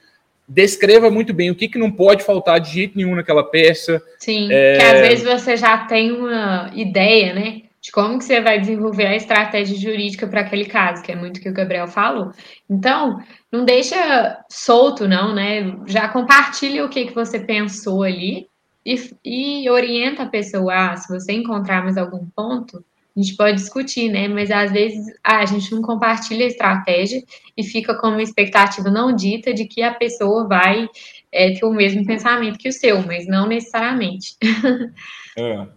descreva 0.50 1.12
muito 1.12 1.32
bem 1.32 1.52
o 1.52 1.56
que, 1.56 1.68
que 1.68 1.78
não 1.78 1.92
pode 1.92 2.24
faltar 2.24 2.60
de 2.60 2.72
jeito 2.72 2.98
nenhum 2.98 3.16
naquela 3.16 3.44
peça. 3.44 4.02
Sim, 4.18 4.52
é... 4.52 4.78
que 4.78 4.84
às 4.84 5.00
vezes 5.00 5.24
você 5.24 5.56
já 5.56 5.86
tem 5.86 6.12
uma 6.12 6.72
ideia, 6.74 7.34
né? 7.34 7.62
De 7.80 7.92
como 7.92 8.18
que 8.18 8.26
você 8.26 8.42
vai 8.42 8.60
desenvolver 8.60 9.06
a 9.06 9.16
estratégia 9.16 9.78
jurídica 9.78 10.28
para 10.28 10.42
aquele 10.42 10.66
caso, 10.66 11.02
que 11.02 11.12
é 11.12 11.16
muito 11.16 11.38
o 11.38 11.42
que 11.42 11.48
o 11.48 11.54
Gabriel 11.54 11.88
falou. 11.88 12.32
Então, 12.70 13.20
não 13.50 13.64
deixa 13.64 14.38
solto, 14.50 15.08
não, 15.08 15.34
né? 15.34 15.78
Já 15.86 16.10
compartilha 16.10 16.84
o 16.84 16.90
que, 16.90 17.06
que 17.06 17.16
você 17.16 17.40
pensou 17.40 18.04
ali 18.04 18.48
e, 18.86 18.96
e 19.24 19.70
orienta 19.70 20.24
a 20.24 20.30
pessoa. 20.30 20.74
Ah, 20.74 20.98
se 20.98 21.08
você 21.08 21.32
encontrar 21.32 21.84
mais 21.84 21.98
algum 21.98 22.26
ponto, 22.36 22.84
a 23.20 23.22
gente 23.22 23.36
pode 23.36 23.58
discutir, 23.58 24.10
né? 24.10 24.28
Mas 24.28 24.50
às 24.50 24.72
vezes 24.72 25.06
ah, 25.24 25.40
a 25.40 25.46
gente 25.46 25.72
não 25.74 25.82
compartilha 25.82 26.46
a 26.46 26.48
estratégia 26.48 27.22
e 27.58 27.64
fica 27.64 27.94
com 27.96 28.08
uma 28.08 28.24
expectativa 28.24 28.90
não 28.90 29.14
dita 29.14 29.54
de 29.54 29.66
que 29.66 29.82
a 29.82 29.94
pessoa 29.94 30.48
vai 30.48 30.88
é, 31.32 31.52
ter 31.52 31.66
o 31.66 31.74
mesmo 31.74 32.06
pensamento 32.06 32.58
que 32.58 32.70
o 32.70 32.74
seu, 32.74 33.02
mas 33.06 33.28
não 33.28 33.48
necessariamente. 33.48 34.36
É. 35.38 35.68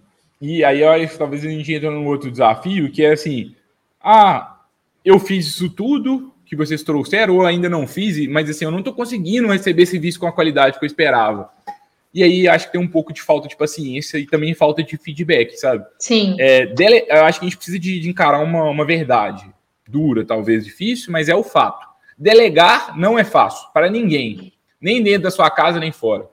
E 0.40 0.64
aí, 0.64 0.82
olha, 0.82 1.06
talvez 1.06 1.44
a 1.44 1.48
gente 1.48 1.72
entra 1.72 1.88
num 1.88 2.06
outro 2.06 2.28
desafio, 2.28 2.90
que 2.90 3.04
é 3.04 3.12
assim: 3.12 3.54
ah, 4.02 4.56
eu 5.04 5.20
fiz 5.20 5.46
isso 5.46 5.70
tudo 5.70 6.32
que 6.44 6.56
vocês 6.56 6.82
trouxeram, 6.82 7.36
ou 7.36 7.46
ainda 7.46 7.68
não 7.68 7.86
fiz, 7.86 8.26
mas 8.26 8.50
assim, 8.50 8.64
eu 8.64 8.72
não 8.72 8.80
estou 8.80 8.92
conseguindo 8.92 9.46
receber 9.46 9.86
serviço 9.86 10.18
com 10.18 10.26
a 10.26 10.32
qualidade 10.32 10.80
que 10.80 10.84
eu 10.84 10.86
esperava. 10.88 11.48
E 12.14 12.22
aí 12.22 12.46
acho 12.46 12.66
que 12.66 12.72
tem 12.72 12.80
um 12.80 12.88
pouco 12.88 13.12
de 13.12 13.22
falta 13.22 13.48
de 13.48 13.56
paciência 13.56 14.18
e 14.18 14.26
também 14.26 14.54
falta 14.54 14.82
de 14.82 14.96
feedback, 14.96 15.56
sabe? 15.56 15.84
Sim. 15.98 16.36
É, 16.38 16.66
dele, 16.66 17.06
eu 17.08 17.24
acho 17.24 17.40
que 17.40 17.46
a 17.46 17.48
gente 17.48 17.56
precisa 17.56 17.78
de, 17.78 18.00
de 18.00 18.08
encarar 18.08 18.40
uma, 18.40 18.64
uma 18.64 18.84
verdade. 18.84 19.46
Dura, 19.88 20.24
talvez 20.24 20.64
difícil, 20.64 21.10
mas 21.10 21.28
é 21.28 21.34
o 21.34 21.42
fato. 21.42 21.86
Delegar 22.18 22.98
não 22.98 23.18
é 23.18 23.24
fácil 23.24 23.68
para 23.72 23.90
ninguém, 23.90 24.52
nem 24.80 25.02
dentro 25.02 25.22
da 25.22 25.30
sua 25.30 25.50
casa, 25.50 25.80
nem 25.80 25.90
fora. 25.90 26.28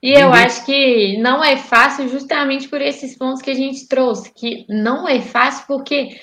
E 0.00 0.12
eu 0.12 0.32
acho 0.32 0.64
que 0.66 1.16
não 1.18 1.42
é 1.42 1.56
fácil 1.56 2.08
justamente 2.08 2.68
por 2.68 2.80
esses 2.80 3.16
pontos 3.16 3.40
que 3.40 3.50
a 3.50 3.54
gente 3.54 3.88
trouxe, 3.88 4.32
que 4.32 4.66
não 4.68 5.08
é 5.08 5.20
fácil 5.20 5.66
porque 5.66 6.20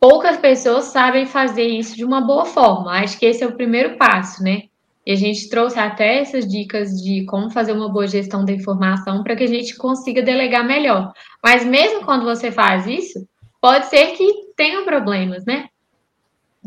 poucas 0.00 0.36
pessoas 0.36 0.84
sabem 0.84 1.26
fazer 1.26 1.66
isso 1.66 1.96
de 1.96 2.04
uma 2.04 2.20
boa 2.20 2.44
forma. 2.44 2.92
Acho 2.92 3.18
que 3.18 3.26
esse 3.26 3.42
é 3.42 3.46
o 3.46 3.56
primeiro 3.56 3.96
passo, 3.96 4.42
né? 4.42 4.64
E 5.06 5.12
a 5.12 5.14
gente 5.14 5.48
trouxe 5.48 5.78
até 5.78 6.18
essas 6.18 6.48
dicas 6.48 6.90
de 7.00 7.24
como 7.26 7.48
fazer 7.48 7.70
uma 7.70 7.88
boa 7.88 8.08
gestão 8.08 8.44
da 8.44 8.52
informação 8.52 9.22
para 9.22 9.36
que 9.36 9.44
a 9.44 9.48
gente 9.48 9.76
consiga 9.76 10.20
delegar 10.20 10.66
melhor. 10.66 11.12
Mas 11.40 11.64
mesmo 11.64 12.04
quando 12.04 12.24
você 12.24 12.50
faz 12.50 12.88
isso, 12.88 13.24
pode 13.60 13.86
ser 13.86 14.08
que 14.16 14.28
tenha 14.56 14.82
problemas, 14.82 15.44
né? 15.44 15.68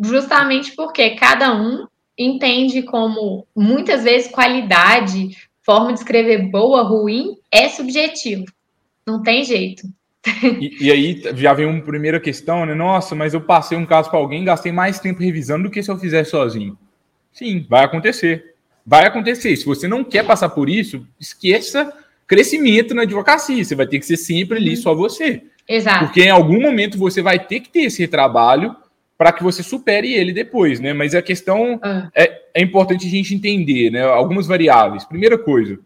Justamente 0.01 0.73
porque 0.73 1.15
cada 1.15 1.53
um 1.53 1.85
entende 2.17 2.81
como 2.83 3.45
muitas 3.53 4.05
vezes 4.05 4.31
qualidade, 4.31 5.37
forma 5.65 5.91
de 5.91 5.99
escrever 5.99 6.49
boa, 6.49 6.81
ruim, 6.83 7.35
é 7.51 7.67
subjetivo. 7.67 8.45
Não 9.05 9.21
tem 9.21 9.43
jeito. 9.43 9.83
E, 10.43 10.85
e, 10.85 10.91
aí 10.91 11.21
já 11.35 11.53
vem 11.53 11.65
uma 11.65 11.81
primeira 11.81 12.19
questão, 12.19 12.65
né? 12.65 12.73
Nossa, 12.73 13.15
mas 13.15 13.33
eu 13.33 13.41
passei 13.41 13.77
um 13.77 13.85
caso 13.85 14.09
para 14.09 14.19
alguém, 14.19 14.45
gastei 14.45 14.71
mais 14.71 14.99
tempo 14.99 15.21
revisando 15.21 15.63
do 15.63 15.71
que 15.71 15.83
se 15.83 15.91
eu 15.91 15.97
fizer 15.97 16.23
sozinho. 16.23 16.77
Sim, 17.31 17.65
vai 17.69 17.83
acontecer. 17.83 18.55
Vai 18.85 19.05
acontecer. 19.05 19.55
Se 19.55 19.65
você 19.65 19.87
não 19.87 20.03
quer 20.03 20.25
passar 20.25 20.49
por 20.49 20.69
isso, 20.69 21.05
esqueça 21.19 21.93
crescimento 22.27 22.93
na 22.93 23.03
advocacia. 23.03 23.63
Você 23.63 23.75
vai 23.75 23.87
ter 23.87 23.99
que 23.99 24.05
ser 24.05 24.17
sempre 24.17 24.57
ali 24.57 24.77
só 24.77 24.93
você. 24.93 25.43
Exato. 25.67 26.05
Porque 26.05 26.23
em 26.23 26.29
algum 26.29 26.61
momento 26.61 26.97
você 26.97 27.21
vai 27.21 27.39
ter 27.39 27.59
que 27.59 27.69
ter 27.69 27.81
esse 27.81 28.07
trabalho 28.07 28.75
para 29.17 29.33
que 29.33 29.43
você 29.43 29.61
supere 29.61 30.13
ele 30.13 30.31
depois, 30.31 30.79
né? 30.79 30.93
Mas 30.93 31.13
a 31.13 31.21
questão 31.21 31.79
ah. 31.83 32.09
é, 32.15 32.41
é 32.55 32.61
importante 32.61 33.05
a 33.05 33.09
gente 33.09 33.35
entender, 33.35 33.91
né? 33.91 34.01
Algumas 34.01 34.47
variáveis. 34.47 35.03
Primeira 35.03 35.37
coisa, 35.37 35.77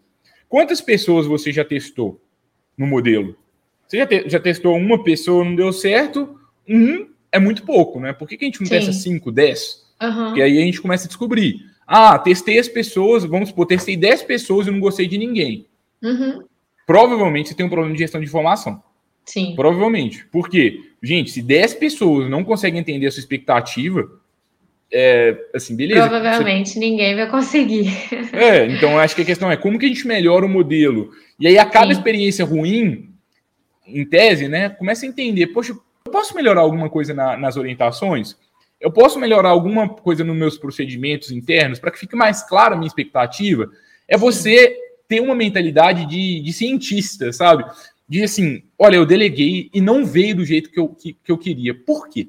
quantas 0.47 0.79
pessoas 0.81 1.25
você 1.25 1.51
já 1.51 1.65
testou 1.65 2.21
no 2.77 2.85
modelo? 2.85 3.35
Você 3.87 3.97
já, 3.97 4.05
te, 4.05 4.29
já 4.29 4.39
testou 4.39 4.77
uma 4.77 5.03
pessoa, 5.03 5.43
não 5.43 5.55
deu 5.55 5.73
certo? 5.73 6.39
Um 6.67 7.07
é 7.31 7.39
muito 7.39 7.63
pouco, 7.63 7.99
né? 7.99 8.13
Por 8.13 8.27
que, 8.27 8.37
que 8.37 8.45
a 8.45 8.47
gente 8.47 8.59
não 8.61 8.67
Sim. 8.67 8.75
testa 8.75 8.93
5, 8.93 9.31
10? 9.31 9.82
Uhum. 10.01 10.37
E 10.37 10.41
aí 10.41 10.57
a 10.57 10.61
gente 10.61 10.81
começa 10.81 11.05
a 11.05 11.07
descobrir. 11.07 11.65
Ah, 11.85 12.17
testei 12.17 12.57
as 12.57 12.67
pessoas, 12.67 13.23
vamos 13.25 13.49
supor, 13.49 13.65
testei 13.65 13.97
10 13.97 14.23
pessoas 14.23 14.67
e 14.67 14.71
não 14.71 14.79
gostei 14.79 15.07
de 15.07 15.17
ninguém. 15.17 15.67
Uhum. 16.01 16.43
Provavelmente 16.85 17.49
você 17.49 17.55
tem 17.55 17.65
um 17.65 17.69
problema 17.69 17.93
de 17.93 18.01
gestão 18.01 18.19
de 18.19 18.27
informação. 18.27 18.81
Sim. 19.25 19.53
Provavelmente. 19.55 20.25
Por 20.25 20.49
quê? 20.49 20.81
Gente, 21.01 21.31
se 21.31 21.41
10 21.41 21.75
pessoas 21.75 22.29
não 22.29 22.43
conseguem 22.43 22.79
entender 22.79 23.07
a 23.07 23.11
sua 23.11 23.21
expectativa, 23.21 24.09
é, 24.91 25.35
assim, 25.53 25.75
beleza. 25.75 26.07
Provavelmente 26.07 26.69
você... 26.69 26.79
ninguém 26.79 27.15
vai 27.15 27.29
conseguir. 27.29 27.91
É, 28.31 28.65
então 28.67 28.99
acho 28.99 29.15
que 29.15 29.21
a 29.21 29.25
questão 29.25 29.51
é 29.51 29.57
como 29.57 29.79
que 29.79 29.85
a 29.85 29.89
gente 29.89 30.07
melhora 30.07 30.45
o 30.45 30.49
modelo. 30.49 31.11
E 31.39 31.47
aí, 31.47 31.57
a 31.57 31.65
cada 31.65 31.87
Sim. 31.87 31.93
experiência 31.93 32.45
ruim, 32.45 33.09
em 33.87 34.05
tese, 34.05 34.47
né, 34.47 34.69
começa 34.69 35.05
a 35.05 35.09
entender, 35.09 35.47
poxa, 35.47 35.73
eu 36.05 36.11
posso 36.11 36.35
melhorar 36.35 36.61
alguma 36.61 36.89
coisa 36.89 37.13
na, 37.13 37.35
nas 37.35 37.57
orientações? 37.57 38.37
Eu 38.83 38.91
posso 38.91 39.17
melhorar 39.17 39.47
alguma 39.47 39.87
coisa 39.87 40.25
nos 40.25 40.35
meus 40.35 40.57
procedimentos 40.57 41.31
internos 41.31 41.79
para 41.79 41.89
que 41.89 41.97
fique 41.97 42.17
mais 42.17 42.43
clara 42.43 42.75
a 42.75 42.77
minha 42.77 42.89
expectativa? 42.89 43.71
É 44.05 44.17
você 44.17 44.77
ter 45.07 45.21
uma 45.21 45.33
mentalidade 45.33 46.05
de, 46.05 46.41
de 46.41 46.51
cientista, 46.51 47.31
sabe? 47.31 47.63
De 48.09 48.21
assim, 48.21 48.61
olha, 48.77 48.97
eu 48.97 49.05
deleguei 49.05 49.69
e 49.73 49.79
não 49.79 50.05
veio 50.05 50.35
do 50.35 50.43
jeito 50.43 50.69
que 50.69 50.77
eu, 50.77 50.89
que, 50.89 51.13
que 51.13 51.31
eu 51.31 51.37
queria. 51.37 51.73
Por 51.73 52.09
quê? 52.09 52.27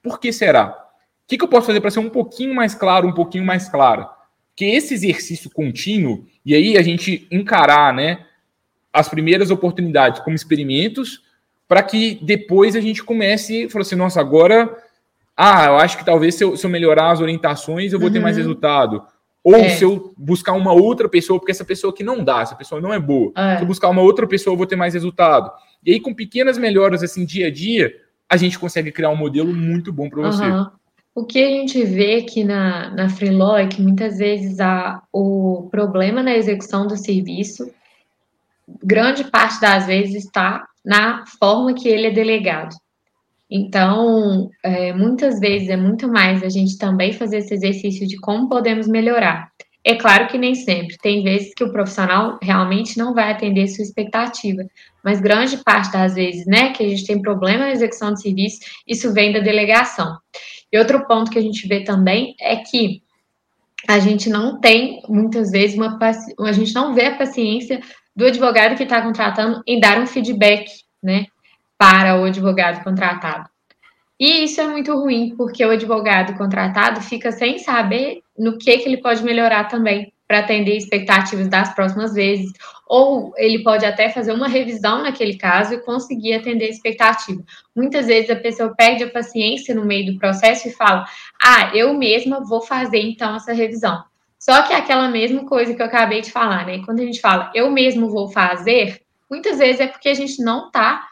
Por 0.00 0.20
que 0.20 0.32
será? 0.32 0.68
O 0.68 1.26
que, 1.26 1.36
que 1.36 1.42
eu 1.42 1.48
posso 1.48 1.66
fazer 1.66 1.80
para 1.80 1.90
ser 1.90 1.98
um 1.98 2.08
pouquinho 2.08 2.54
mais 2.54 2.72
claro, 2.72 3.08
um 3.08 3.12
pouquinho 3.12 3.44
mais 3.44 3.68
clara? 3.68 4.08
Que 4.54 4.66
esse 4.66 4.94
exercício 4.94 5.50
contínuo, 5.50 6.24
e 6.46 6.54
aí 6.54 6.78
a 6.78 6.82
gente 6.82 7.26
encarar, 7.32 7.92
né, 7.92 8.24
as 8.92 9.08
primeiras 9.08 9.50
oportunidades 9.50 10.20
como 10.20 10.36
experimentos, 10.36 11.24
para 11.66 11.82
que 11.82 12.16
depois 12.22 12.76
a 12.76 12.80
gente 12.80 13.02
comece, 13.02 13.68
falar 13.68 13.82
assim, 13.82 13.96
nossa, 13.96 14.20
agora, 14.20 14.72
ah, 15.42 15.64
eu 15.64 15.76
acho 15.76 15.96
que 15.96 16.04
talvez 16.04 16.34
se 16.34 16.44
eu, 16.44 16.54
se 16.54 16.66
eu 16.66 16.68
melhorar 16.68 17.12
as 17.12 17.20
orientações, 17.20 17.94
eu 17.94 17.98
vou 17.98 18.08
uhum. 18.08 18.12
ter 18.12 18.20
mais 18.20 18.36
uhum. 18.36 18.42
resultado. 18.42 19.02
Ou 19.42 19.54
é. 19.54 19.70
se 19.70 19.82
eu 19.82 20.12
buscar 20.18 20.52
uma 20.52 20.74
outra 20.74 21.08
pessoa, 21.08 21.38
porque 21.38 21.50
essa 21.50 21.64
pessoa 21.64 21.94
que 21.94 22.04
não 22.04 22.22
dá, 22.22 22.42
essa 22.42 22.54
pessoa 22.54 22.78
não 22.78 22.92
é 22.92 22.98
boa. 22.98 23.32
É. 23.34 23.56
Se 23.56 23.62
eu 23.62 23.66
buscar 23.66 23.88
uma 23.88 24.02
outra 24.02 24.26
pessoa, 24.26 24.52
eu 24.52 24.58
vou 24.58 24.66
ter 24.66 24.76
mais 24.76 24.92
resultado. 24.92 25.50
E 25.82 25.92
aí, 25.92 26.00
com 26.00 26.12
pequenas 26.12 26.58
melhoras, 26.58 27.02
assim, 27.02 27.24
dia 27.24 27.46
a 27.46 27.50
dia, 27.50 27.90
a 28.28 28.36
gente 28.36 28.58
consegue 28.58 28.92
criar 28.92 29.08
um 29.08 29.16
modelo 29.16 29.50
muito 29.50 29.90
bom 29.90 30.10
para 30.10 30.30
você. 30.30 30.44
Uhum. 30.44 30.66
O 31.14 31.24
que 31.24 31.42
a 31.42 31.48
gente 31.48 31.82
vê 31.84 32.16
aqui 32.16 32.44
na, 32.44 32.90
na 32.90 33.08
Freelaw 33.08 33.56
é 33.56 33.66
que 33.66 33.80
muitas 33.80 34.18
vezes 34.18 34.60
há 34.60 35.02
o 35.10 35.68
problema 35.70 36.22
na 36.22 36.36
execução 36.36 36.86
do 36.86 36.98
serviço, 36.98 37.70
grande 38.82 39.24
parte 39.24 39.58
das 39.58 39.86
vezes 39.86 40.26
está 40.26 40.66
na 40.84 41.24
forma 41.26 41.72
que 41.72 41.88
ele 41.88 42.08
é 42.08 42.10
delegado. 42.10 42.76
Então, 43.50 44.48
é, 44.62 44.92
muitas 44.92 45.40
vezes 45.40 45.68
é 45.68 45.76
muito 45.76 46.06
mais 46.06 46.42
a 46.42 46.48
gente 46.48 46.78
também 46.78 47.12
fazer 47.12 47.38
esse 47.38 47.54
exercício 47.54 48.06
de 48.06 48.16
como 48.18 48.48
podemos 48.48 48.86
melhorar. 48.86 49.50
É 49.82 49.94
claro 49.94 50.28
que 50.28 50.36
nem 50.36 50.54
sempre, 50.54 50.96
tem 50.98 51.24
vezes 51.24 51.54
que 51.54 51.64
o 51.64 51.72
profissional 51.72 52.38
realmente 52.42 52.98
não 52.98 53.14
vai 53.14 53.32
atender 53.32 53.66
sua 53.66 53.82
expectativa, 53.82 54.62
mas 55.02 55.20
grande 55.20 55.56
parte 55.64 55.90
das 55.90 56.14
vezes, 56.14 56.46
né, 56.46 56.72
que 56.72 56.84
a 56.84 56.88
gente 56.88 57.06
tem 57.06 57.20
problema 57.20 57.64
na 57.64 57.72
execução 57.72 58.12
de 58.12 58.20
serviço, 58.20 58.60
isso 58.86 59.12
vem 59.14 59.32
da 59.32 59.40
delegação. 59.40 60.18
E 60.70 60.78
outro 60.78 61.06
ponto 61.06 61.30
que 61.30 61.38
a 61.38 61.42
gente 61.42 61.66
vê 61.66 61.82
também 61.82 62.36
é 62.38 62.56
que 62.56 63.02
a 63.88 63.98
gente 63.98 64.28
não 64.28 64.60
tem, 64.60 65.02
muitas 65.08 65.50
vezes, 65.50 65.76
uma 65.76 65.98
a 66.40 66.52
gente 66.52 66.74
não 66.74 66.94
vê 66.94 67.06
a 67.06 67.16
paciência 67.16 67.80
do 68.14 68.26
advogado 68.26 68.76
que 68.76 68.82
está 68.82 69.00
contratando 69.00 69.62
em 69.66 69.80
dar 69.80 69.98
um 69.98 70.06
feedback, 70.06 70.70
né, 71.02 71.24
para 71.80 72.20
o 72.20 72.24
advogado 72.24 72.84
contratado. 72.84 73.48
E 74.20 74.44
isso 74.44 74.60
é 74.60 74.66
muito 74.66 74.92
ruim, 74.92 75.34
porque 75.34 75.64
o 75.64 75.70
advogado 75.70 76.36
contratado 76.36 77.00
fica 77.00 77.32
sem 77.32 77.58
saber 77.58 78.20
no 78.38 78.58
que, 78.58 78.76
que 78.76 78.86
ele 78.86 79.00
pode 79.00 79.24
melhorar 79.24 79.64
também 79.64 80.12
para 80.28 80.40
atender 80.40 80.76
expectativas 80.76 81.48
das 81.48 81.74
próximas 81.74 82.12
vezes, 82.12 82.52
ou 82.86 83.32
ele 83.38 83.62
pode 83.62 83.86
até 83.86 84.10
fazer 84.10 84.32
uma 84.32 84.46
revisão 84.46 85.02
naquele 85.02 85.38
caso 85.38 85.72
e 85.72 85.80
conseguir 85.80 86.34
atender 86.34 86.66
a 86.66 86.68
expectativa. 86.68 87.42
Muitas 87.74 88.08
vezes 88.08 88.28
a 88.28 88.36
pessoa 88.36 88.74
perde 88.76 89.04
a 89.04 89.10
paciência 89.10 89.74
no 89.74 89.86
meio 89.86 90.12
do 90.12 90.18
processo 90.18 90.68
e 90.68 90.72
fala: 90.72 91.06
Ah, 91.42 91.74
eu 91.74 91.94
mesma 91.94 92.44
vou 92.44 92.60
fazer 92.60 93.00
então 93.00 93.36
essa 93.36 93.54
revisão. 93.54 94.04
Só 94.38 94.62
que 94.62 94.74
é 94.74 94.76
aquela 94.76 95.08
mesma 95.08 95.46
coisa 95.46 95.74
que 95.74 95.80
eu 95.80 95.86
acabei 95.86 96.20
de 96.20 96.30
falar, 96.30 96.66
né? 96.66 96.82
Quando 96.84 97.00
a 97.00 97.04
gente 97.04 97.22
fala 97.22 97.50
eu 97.54 97.70
mesmo 97.70 98.10
vou 98.10 98.28
fazer, 98.28 99.00
muitas 99.30 99.56
vezes 99.56 99.80
é 99.80 99.86
porque 99.86 100.10
a 100.10 100.14
gente 100.14 100.42
não 100.42 100.66
está 100.66 101.09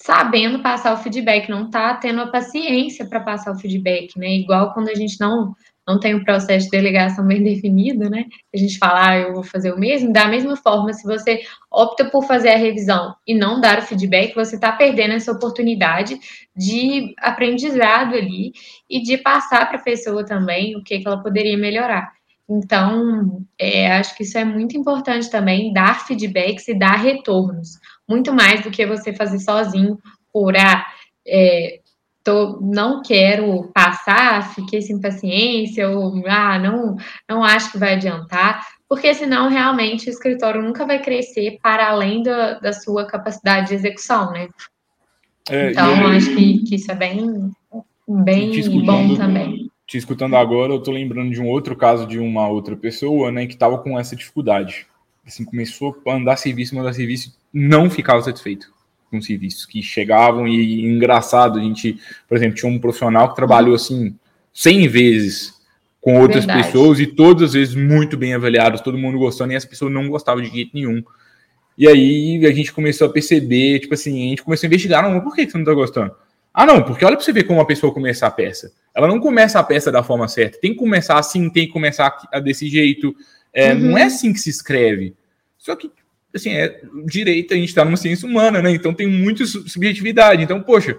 sabendo 0.00 0.62
passar 0.62 0.94
o 0.94 0.98
feedback, 0.98 1.48
não 1.48 1.66
está 1.66 1.92
tendo 1.94 2.20
a 2.20 2.28
paciência 2.28 3.04
para 3.04 3.18
passar 3.18 3.52
o 3.52 3.58
feedback, 3.58 4.16
né? 4.16 4.28
Igual 4.28 4.72
quando 4.72 4.88
a 4.88 4.94
gente 4.94 5.20
não 5.20 5.54
não 5.86 5.98
tem 5.98 6.14
um 6.14 6.22
processo 6.22 6.66
de 6.66 6.70
delegação 6.70 7.26
bem 7.26 7.42
definido, 7.42 8.10
né? 8.10 8.26
A 8.54 8.58
gente 8.58 8.76
fala, 8.76 9.08
ah, 9.08 9.18
eu 9.18 9.32
vou 9.32 9.42
fazer 9.42 9.72
o 9.72 9.78
mesmo. 9.78 10.12
Da 10.12 10.28
mesma 10.28 10.54
forma, 10.54 10.92
se 10.92 11.02
você 11.02 11.40
opta 11.70 12.04
por 12.04 12.24
fazer 12.24 12.50
a 12.50 12.58
revisão 12.58 13.14
e 13.26 13.34
não 13.34 13.58
dar 13.58 13.78
o 13.78 13.82
feedback, 13.82 14.34
você 14.34 14.56
está 14.56 14.70
perdendo 14.70 15.14
essa 15.14 15.32
oportunidade 15.32 16.20
de 16.54 17.14
aprendizado 17.18 18.14
ali 18.14 18.52
e 18.88 19.02
de 19.02 19.16
passar 19.16 19.66
para 19.66 19.78
a 19.78 19.82
pessoa 19.82 20.26
também 20.26 20.76
o 20.76 20.84
que, 20.84 20.98
que 20.98 21.08
ela 21.08 21.22
poderia 21.22 21.56
melhorar. 21.56 22.12
Então, 22.46 23.42
é, 23.58 23.90
acho 23.92 24.14
que 24.14 24.24
isso 24.24 24.36
é 24.36 24.44
muito 24.44 24.76
importante 24.76 25.30
também, 25.30 25.72
dar 25.72 26.06
feedbacks 26.06 26.68
e 26.68 26.78
dar 26.78 26.96
retornos 26.96 27.78
muito 28.08 28.32
mais 28.32 28.62
do 28.62 28.70
que 28.70 28.86
você 28.86 29.12
fazer 29.12 29.38
sozinho 29.38 29.98
por 30.32 30.56
ah, 30.56 30.86
é, 31.26 31.80
tô, 32.24 32.58
não 32.60 33.02
quero 33.02 33.70
passar, 33.74 34.54
fiquei 34.54 34.82
sem 34.82 35.00
paciência, 35.00 35.88
ou 35.88 36.22
ah, 36.26 36.58
não, 36.58 36.96
não 37.28 37.44
acho 37.44 37.72
que 37.72 37.78
vai 37.78 37.94
adiantar, 37.94 38.66
porque 38.88 39.12
senão 39.14 39.48
realmente 39.48 40.08
o 40.08 40.10
escritório 40.10 40.62
nunca 40.62 40.86
vai 40.86 41.00
crescer 41.00 41.58
para 41.62 41.88
além 41.88 42.22
da, 42.22 42.58
da 42.58 42.72
sua 42.72 43.06
capacidade 43.06 43.68
de 43.68 43.74
execução, 43.74 44.32
né? 44.32 44.48
É, 45.50 45.70
então, 45.70 46.02
eu, 46.02 46.08
acho 46.08 46.34
que, 46.34 46.64
que 46.64 46.74
isso 46.74 46.90
é 46.92 46.94
bem, 46.94 47.50
bem 48.06 48.84
bom 48.84 49.16
também. 49.16 49.70
Te 49.86 49.96
escutando 49.96 50.36
agora, 50.36 50.74
eu 50.74 50.82
tô 50.82 50.90
lembrando 50.90 51.30
de 51.30 51.40
um 51.40 51.48
outro 51.48 51.74
caso 51.74 52.06
de 52.06 52.18
uma 52.18 52.46
outra 52.46 52.76
pessoa, 52.76 53.32
né, 53.32 53.46
que 53.46 53.54
estava 53.54 53.78
com 53.78 53.98
essa 53.98 54.14
dificuldade 54.14 54.86
assim, 55.28 55.44
começou 55.44 55.96
a 56.06 56.14
andar 56.14 56.36
serviço, 56.36 56.74
mandar 56.74 56.92
serviço, 56.92 57.36
não 57.52 57.88
ficava 57.88 58.22
satisfeito 58.22 58.72
com 59.10 59.20
serviços 59.22 59.64
que 59.64 59.82
chegavam 59.82 60.46
e 60.46 60.84
engraçado, 60.84 61.58
a 61.58 61.62
gente, 61.62 61.98
por 62.28 62.36
exemplo, 62.36 62.56
tinha 62.56 62.70
um 62.70 62.78
profissional 62.78 63.30
que 63.30 63.36
trabalhou 63.36 63.74
assim 63.74 64.14
100 64.52 64.88
vezes 64.88 65.54
com 66.00 66.20
outras 66.20 66.44
Verdade. 66.44 66.66
pessoas 66.66 67.00
e 67.00 67.06
todas 67.06 67.42
as 67.44 67.52
vezes 67.54 67.74
muito 67.74 68.16
bem 68.16 68.34
avaliados, 68.34 68.80
todo 68.80 68.98
mundo 68.98 69.18
gostando 69.18 69.52
e 69.52 69.56
as 69.56 69.64
pessoas 69.64 69.92
não 69.92 70.08
gostavam 70.08 70.42
de 70.42 70.50
jeito 70.50 70.70
nenhum. 70.74 71.02
E 71.76 71.86
aí 71.86 72.44
a 72.44 72.52
gente 72.52 72.72
começou 72.72 73.06
a 73.06 73.10
perceber, 73.10 73.78
tipo 73.80 73.94
assim, 73.94 74.26
a 74.26 74.28
gente 74.30 74.42
começou 74.42 74.66
a 74.66 74.68
investigar, 74.68 75.02
não, 75.02 75.20
por 75.20 75.34
que 75.34 75.48
você 75.48 75.56
não 75.56 75.64
tá 75.64 75.72
gostando? 75.72 76.12
Ah, 76.52 76.66
não, 76.66 76.82
porque 76.82 77.04
olha 77.04 77.16
para 77.16 77.24
você 77.24 77.32
ver 77.32 77.44
como 77.44 77.60
a 77.60 77.64
pessoa 77.64 77.94
começa 77.94 78.26
a 78.26 78.30
peça. 78.30 78.72
Ela 78.94 79.06
não 79.06 79.20
começa 79.20 79.60
a 79.60 79.62
peça 79.62 79.92
da 79.92 80.02
forma 80.02 80.26
certa. 80.26 80.58
Tem 80.58 80.72
que 80.72 80.78
começar 80.78 81.18
assim, 81.18 81.48
tem 81.50 81.66
que 81.66 81.72
começar 81.72 82.16
desse 82.42 82.68
jeito. 82.68 83.14
É, 83.52 83.72
uhum. 83.72 83.80
Não 83.80 83.98
é 83.98 84.04
assim 84.04 84.32
que 84.32 84.38
se 84.38 84.50
escreve. 84.50 85.14
Só 85.56 85.74
que, 85.74 85.90
assim, 86.34 86.52
é 86.52 86.80
direito, 87.04 87.54
a 87.54 87.56
gente 87.56 87.68
está 87.68 87.84
numa 87.84 87.96
ciência 87.96 88.28
humana, 88.28 88.62
né? 88.62 88.70
Então 88.70 88.94
tem 88.94 89.06
muita 89.06 89.44
subjetividade. 89.46 90.42
Então, 90.42 90.62
poxa, 90.62 90.98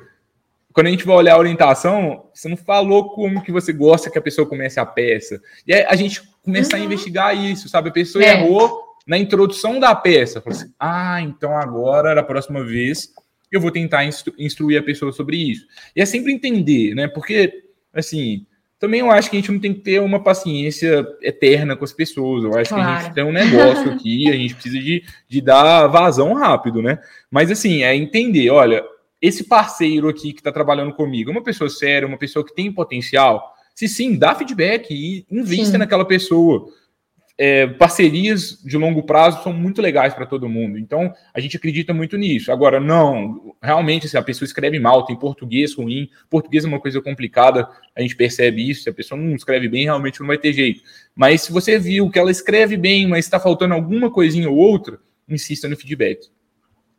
quando 0.73 0.87
a 0.87 0.91
gente 0.91 1.05
vai 1.05 1.15
olhar 1.15 1.35
a 1.35 1.39
orientação, 1.39 2.25
você 2.33 2.47
não 2.47 2.57
falou 2.57 3.09
como 3.09 3.43
que 3.43 3.51
você 3.51 3.73
gosta 3.73 4.09
que 4.09 4.17
a 4.17 4.21
pessoa 4.21 4.47
comece 4.47 4.79
a 4.79 4.85
peça. 4.85 5.41
E 5.65 5.73
aí 5.73 5.83
a 5.83 5.95
gente 5.95 6.21
começa 6.43 6.75
uhum. 6.75 6.81
a 6.81 6.85
investigar 6.85 7.35
isso, 7.35 7.67
sabe? 7.69 7.89
A 7.89 7.93
pessoa 7.93 8.23
é. 8.23 8.33
errou 8.33 8.89
na 9.05 9.17
introdução 9.17 9.79
da 9.79 9.95
peça. 9.95 10.41
Falou 10.41 10.57
assim, 10.57 10.71
ah, 10.79 11.19
então 11.21 11.57
agora, 11.57 12.13
da 12.13 12.23
próxima 12.23 12.63
vez, 12.63 13.11
eu 13.51 13.59
vou 13.59 13.71
tentar 13.71 14.05
instru 14.05 14.33
instruir 14.37 14.79
a 14.79 14.83
pessoa 14.83 15.11
sobre 15.11 15.37
isso. 15.37 15.65
E 15.95 16.01
é 16.01 16.05
sempre 16.05 16.31
entender, 16.31 16.93
né? 16.93 17.07
Porque, 17.07 17.63
assim, 17.93 18.45
também 18.79 19.01
eu 19.01 19.11
acho 19.11 19.29
que 19.29 19.35
a 19.35 19.39
gente 19.39 19.51
não 19.51 19.59
tem 19.59 19.73
que 19.73 19.81
ter 19.81 19.99
uma 19.99 20.23
paciência 20.23 21.05
eterna 21.21 21.75
com 21.75 21.83
as 21.83 21.91
pessoas. 21.91 22.45
Eu 22.45 22.57
acho 22.57 22.73
claro. 22.73 22.87
que 22.87 22.91
a 22.91 23.03
gente 23.03 23.13
tem 23.13 23.23
um 23.25 23.31
negócio 23.31 23.91
aqui, 23.91 24.29
a 24.29 24.33
gente 24.33 24.53
precisa 24.53 24.79
de, 24.79 25.03
de 25.27 25.41
dar 25.41 25.87
vazão 25.87 26.33
rápido, 26.33 26.81
né? 26.81 26.97
Mas 27.29 27.51
assim, 27.51 27.83
é 27.83 27.93
entender, 27.93 28.49
olha, 28.49 28.81
esse 29.21 29.43
parceiro 29.43 30.07
aqui 30.07 30.31
que 30.31 30.39
está 30.39 30.51
trabalhando 30.51 30.93
comigo 30.93 31.29
é 31.29 31.33
uma 31.33 31.43
pessoa 31.43 31.69
séria, 31.69 32.07
uma 32.07 32.17
pessoa 32.17 32.45
que 32.45 32.55
tem 32.55 32.71
potencial. 32.71 33.53
Se 33.75 33.87
sim, 33.87 34.17
dá 34.17 34.33
feedback 34.33 34.91
e 34.91 35.25
invista 35.29 35.73
sim. 35.73 35.77
naquela 35.77 36.05
pessoa 36.05 36.69
é, 37.41 37.65
parcerias 37.65 38.61
de 38.65 38.77
longo 38.77 39.01
prazo 39.01 39.41
são 39.41 39.53
muito 39.53 39.81
legais 39.81 40.13
para 40.13 40.25
todo 40.25 40.49
mundo. 40.49 40.77
Então, 40.77 41.13
a 41.33 41.39
gente 41.39 41.55
acredita 41.55 41.93
muito 41.93 42.17
nisso. 42.17 42.51
Agora, 42.51 42.81
não, 42.81 43.55
realmente, 43.63 44.09
se 44.09 44.17
a 44.17 44.21
pessoa 44.21 44.45
escreve 44.45 44.77
mal, 44.77 45.05
tem 45.05 45.15
português 45.15 45.73
ruim, 45.73 46.09
português 46.29 46.65
é 46.65 46.67
uma 46.67 46.81
coisa 46.81 47.01
complicada, 47.01 47.65
a 47.95 48.01
gente 48.01 48.13
percebe 48.13 48.69
isso. 48.69 48.83
Se 48.83 48.89
a 48.89 48.93
pessoa 48.93 49.19
não 49.19 49.33
escreve 49.33 49.69
bem, 49.69 49.85
realmente 49.85 50.19
não 50.19 50.27
vai 50.27 50.37
ter 50.37 50.51
jeito. 50.51 50.81
Mas 51.15 51.43
se 51.43 51.53
você 51.53 51.79
viu 51.79 52.09
que 52.09 52.19
ela 52.19 52.29
escreve 52.29 52.75
bem, 52.75 53.07
mas 53.07 53.23
está 53.23 53.39
faltando 53.39 53.73
alguma 53.73 54.11
coisinha 54.11 54.49
ou 54.49 54.57
outra, 54.57 54.99
insista 55.29 55.69
no 55.69 55.77
feedback. 55.77 56.27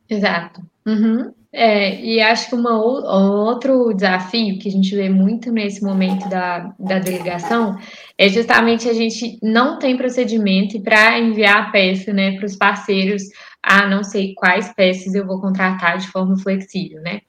Exato. 0.09 0.62
Uhum. 0.86 1.34
É, 1.53 2.01
e 2.01 2.20
acho 2.20 2.48
que 2.48 2.55
uma, 2.55 2.74
um 2.78 3.44
outro 3.44 3.92
desafio 3.92 4.57
que 4.59 4.68
a 4.68 4.72
gente 4.72 4.94
vê 4.94 5.09
muito 5.09 5.51
nesse 5.51 5.82
momento 5.82 6.28
da, 6.28 6.72
da 6.78 7.01
delegação 7.01 7.76
é 8.16 8.28
justamente 8.28 8.88
a 8.88 8.92
gente 8.92 9.36
não 9.42 9.76
tem 9.76 9.96
procedimento 9.96 10.80
para 10.80 11.18
enviar 11.18 11.57
a 11.57 11.70
peça 11.72 12.12
né, 12.12 12.36
para 12.36 12.46
os 12.46 12.55
parceiros 12.55 13.24
a 13.62 13.86
não 13.86 14.03
sei 14.03 14.32
quais 14.34 14.72
peças 14.74 15.14
eu 15.14 15.26
vou 15.26 15.40
contratar 15.40 15.98
de 15.98 16.09
forma 16.09 16.36
flexível, 16.38 17.03
né? 17.03 17.20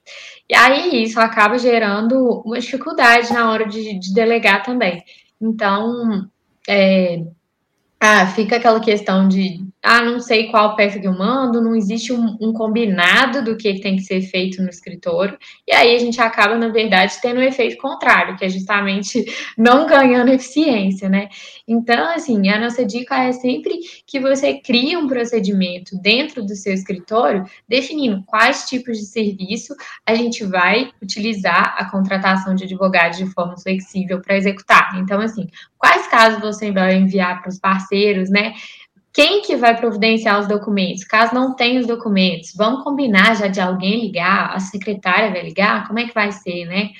E 0.48 0.54
aí 0.54 1.02
isso 1.02 1.20
acaba 1.20 1.58
gerando 1.58 2.42
uma 2.44 2.58
dificuldade 2.58 3.32
na 3.32 3.50
hora 3.50 3.66
de, 3.66 3.98
de 3.98 4.14
delegar 4.14 4.62
também. 4.62 5.02
Então, 5.40 6.26
é, 6.68 7.22
Ah, 8.04 8.26
fica 8.26 8.56
aquela 8.56 8.80
questão 8.80 9.28
de, 9.28 9.64
ah, 9.80 10.02
não 10.02 10.18
sei 10.18 10.48
qual 10.48 10.74
peça 10.74 10.98
que 10.98 11.06
eu 11.06 11.16
mando, 11.16 11.60
não 11.60 11.76
existe 11.76 12.12
um, 12.12 12.36
um, 12.40 12.52
combinado 12.52 13.44
do 13.44 13.56
que 13.56 13.80
tem 13.80 13.94
que 13.94 14.02
ser 14.02 14.20
feito 14.22 14.60
no 14.60 14.68
escritório, 14.68 15.38
e 15.68 15.72
aí 15.72 15.94
a 15.94 15.98
gente 16.00 16.20
acaba, 16.20 16.56
na 16.56 16.66
verdade, 16.66 17.20
tendo 17.22 17.38
um 17.38 17.44
efeito 17.44 17.76
contrário, 17.76 18.36
que 18.36 18.44
é 18.44 18.48
justamente 18.48 19.24
não 19.56 19.86
ganhando 19.86 20.32
eficiência, 20.32 21.08
né? 21.08 21.28
Então, 21.68 22.12
assim, 22.12 22.48
a 22.48 22.58
nossa 22.58 22.84
dica 22.84 23.22
é 23.22 23.30
sempre 23.30 23.78
que 24.04 24.18
você 24.18 24.54
crie 24.54 24.96
um 24.96 25.06
procedimento 25.06 25.96
dentro 26.02 26.44
do 26.44 26.56
seu 26.56 26.74
escritório, 26.74 27.44
definindo 27.68 28.24
quais 28.26 28.64
tipos 28.64 28.98
de 28.98 29.04
serviço 29.04 29.76
a 30.04 30.16
gente 30.16 30.44
vai 30.44 30.90
utilizar 31.00 31.76
a 31.78 31.88
contratação 31.88 32.56
de 32.56 32.64
advogados 32.64 33.16
de 33.16 33.26
forma 33.26 33.56
flexível 33.56 34.20
para 34.20 34.36
executar. 34.36 34.98
Então, 34.98 35.20
assim, 35.20 35.46
quais 35.78 36.08
casos 36.08 36.40
você 36.40 36.72
vai 36.72 36.96
enviar 36.96 37.40
para 37.40 37.48
os 37.48 37.60
parceiros, 37.60 37.91
né? 38.30 38.54
Quem 39.12 39.42
que 39.42 39.56
vai 39.56 39.76
providenciar 39.76 40.40
os 40.40 40.48
documentos? 40.48 41.04
Caso 41.04 41.34
não 41.34 41.54
tenha 41.54 41.80
os 41.80 41.86
documentos, 41.86 42.54
vamos 42.56 42.82
combinar 42.82 43.36
já 43.36 43.46
de 43.46 43.60
alguém 43.60 44.00
ligar, 44.00 44.54
a 44.54 44.58
secretária 44.58 45.30
vai 45.30 45.42
ligar, 45.42 45.86
como 45.86 45.98
é 45.98 46.06
que 46.06 46.14
vai 46.14 46.32
ser, 46.32 46.64
né? 46.64 46.90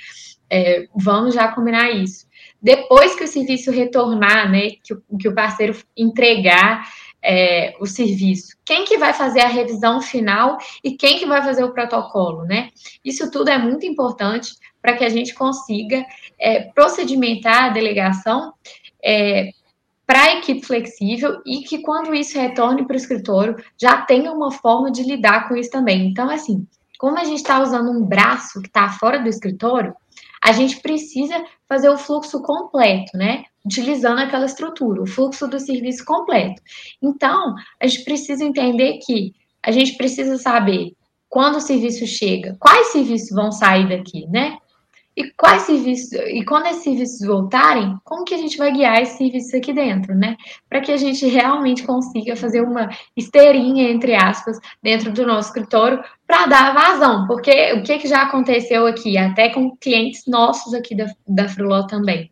É, 0.50 0.86
vamos 0.94 1.34
já 1.34 1.48
combinar 1.48 1.90
isso. 1.90 2.26
Depois 2.60 3.14
que 3.14 3.24
o 3.24 3.28
serviço 3.28 3.72
retornar, 3.72 4.50
né, 4.50 4.72
que 4.84 4.92
o, 4.92 5.02
que 5.18 5.28
o 5.28 5.34
parceiro 5.34 5.74
entregar 5.96 6.86
é, 7.22 7.74
o 7.80 7.86
serviço, 7.86 8.56
quem 8.64 8.84
que 8.84 8.98
vai 8.98 9.14
fazer 9.14 9.40
a 9.40 9.48
revisão 9.48 10.02
final 10.02 10.58
e 10.84 10.92
quem 10.92 11.18
que 11.18 11.26
vai 11.26 11.42
fazer 11.42 11.64
o 11.64 11.72
protocolo, 11.72 12.44
né? 12.44 12.68
Isso 13.04 13.30
tudo 13.30 13.48
é 13.48 13.56
muito 13.56 13.86
importante 13.86 14.52
para 14.80 14.96
que 14.96 15.04
a 15.04 15.08
gente 15.08 15.32
consiga 15.34 16.04
é, 16.38 16.60
procedimentar 16.74 17.64
a 17.64 17.68
delegação 17.70 18.52
é, 19.02 19.50
para 20.06 20.22
a 20.24 20.38
equipe 20.38 20.66
flexível 20.66 21.40
e 21.46 21.62
que 21.62 21.78
quando 21.78 22.14
isso 22.14 22.38
retorne 22.38 22.84
para 22.86 22.94
o 22.94 22.96
escritório 22.96 23.56
já 23.80 24.02
tenha 24.02 24.32
uma 24.32 24.50
forma 24.50 24.90
de 24.90 25.02
lidar 25.02 25.48
com 25.48 25.56
isso 25.56 25.70
também. 25.70 26.08
Então, 26.08 26.28
assim, 26.28 26.66
como 26.98 27.18
a 27.18 27.24
gente 27.24 27.38
está 27.38 27.62
usando 27.62 27.90
um 27.90 28.04
braço 28.04 28.60
que 28.60 28.68
está 28.68 28.88
fora 28.90 29.18
do 29.18 29.28
escritório, 29.28 29.94
a 30.42 30.52
gente 30.52 30.80
precisa 30.80 31.44
fazer 31.68 31.88
o 31.88 31.96
fluxo 31.96 32.42
completo, 32.42 33.16
né? 33.16 33.44
Utilizando 33.64 34.18
aquela 34.18 34.46
estrutura, 34.46 35.02
o 35.02 35.06
fluxo 35.06 35.46
do 35.46 35.58
serviço 35.60 36.04
completo. 36.04 36.60
Então, 37.00 37.54
a 37.80 37.86
gente 37.86 38.04
precisa 38.04 38.44
entender 38.44 38.98
que 38.98 39.32
a 39.62 39.70
gente 39.70 39.96
precisa 39.96 40.36
saber 40.36 40.96
quando 41.28 41.56
o 41.56 41.60
serviço 41.60 42.06
chega, 42.06 42.56
quais 42.58 42.88
serviços 42.88 43.30
vão 43.30 43.50
sair 43.50 43.88
daqui, 43.88 44.26
né? 44.26 44.58
E 45.16 45.30
quais 45.32 45.62
serviços, 45.62 46.12
e 46.12 46.44
quando 46.44 46.66
esses 46.66 46.82
serviços 46.82 47.26
voltarem, 47.26 47.96
como 48.02 48.24
que 48.24 48.34
a 48.34 48.38
gente 48.38 48.56
vai 48.56 48.72
guiar 48.72 49.02
esses 49.02 49.18
serviços 49.18 49.52
aqui 49.52 49.72
dentro, 49.72 50.14
né? 50.14 50.36
Para 50.68 50.80
que 50.80 50.90
a 50.90 50.96
gente 50.96 51.26
realmente 51.26 51.82
consiga 51.84 52.34
fazer 52.34 52.62
uma 52.62 52.88
esteirinha, 53.16 53.90
entre 53.90 54.14
aspas, 54.14 54.58
dentro 54.82 55.12
do 55.12 55.26
nosso 55.26 55.48
escritório 55.48 56.02
para 56.26 56.46
dar 56.46 56.72
vazão. 56.72 57.26
Porque 57.26 57.74
o 57.74 57.82
que, 57.82 57.98
que 57.98 58.08
já 58.08 58.22
aconteceu 58.22 58.86
aqui, 58.86 59.18
até 59.18 59.50
com 59.50 59.76
clientes 59.76 60.22
nossos 60.26 60.72
aqui 60.72 60.94
da, 60.94 61.06
da 61.28 61.48
Fruló 61.48 61.86
também 61.86 62.31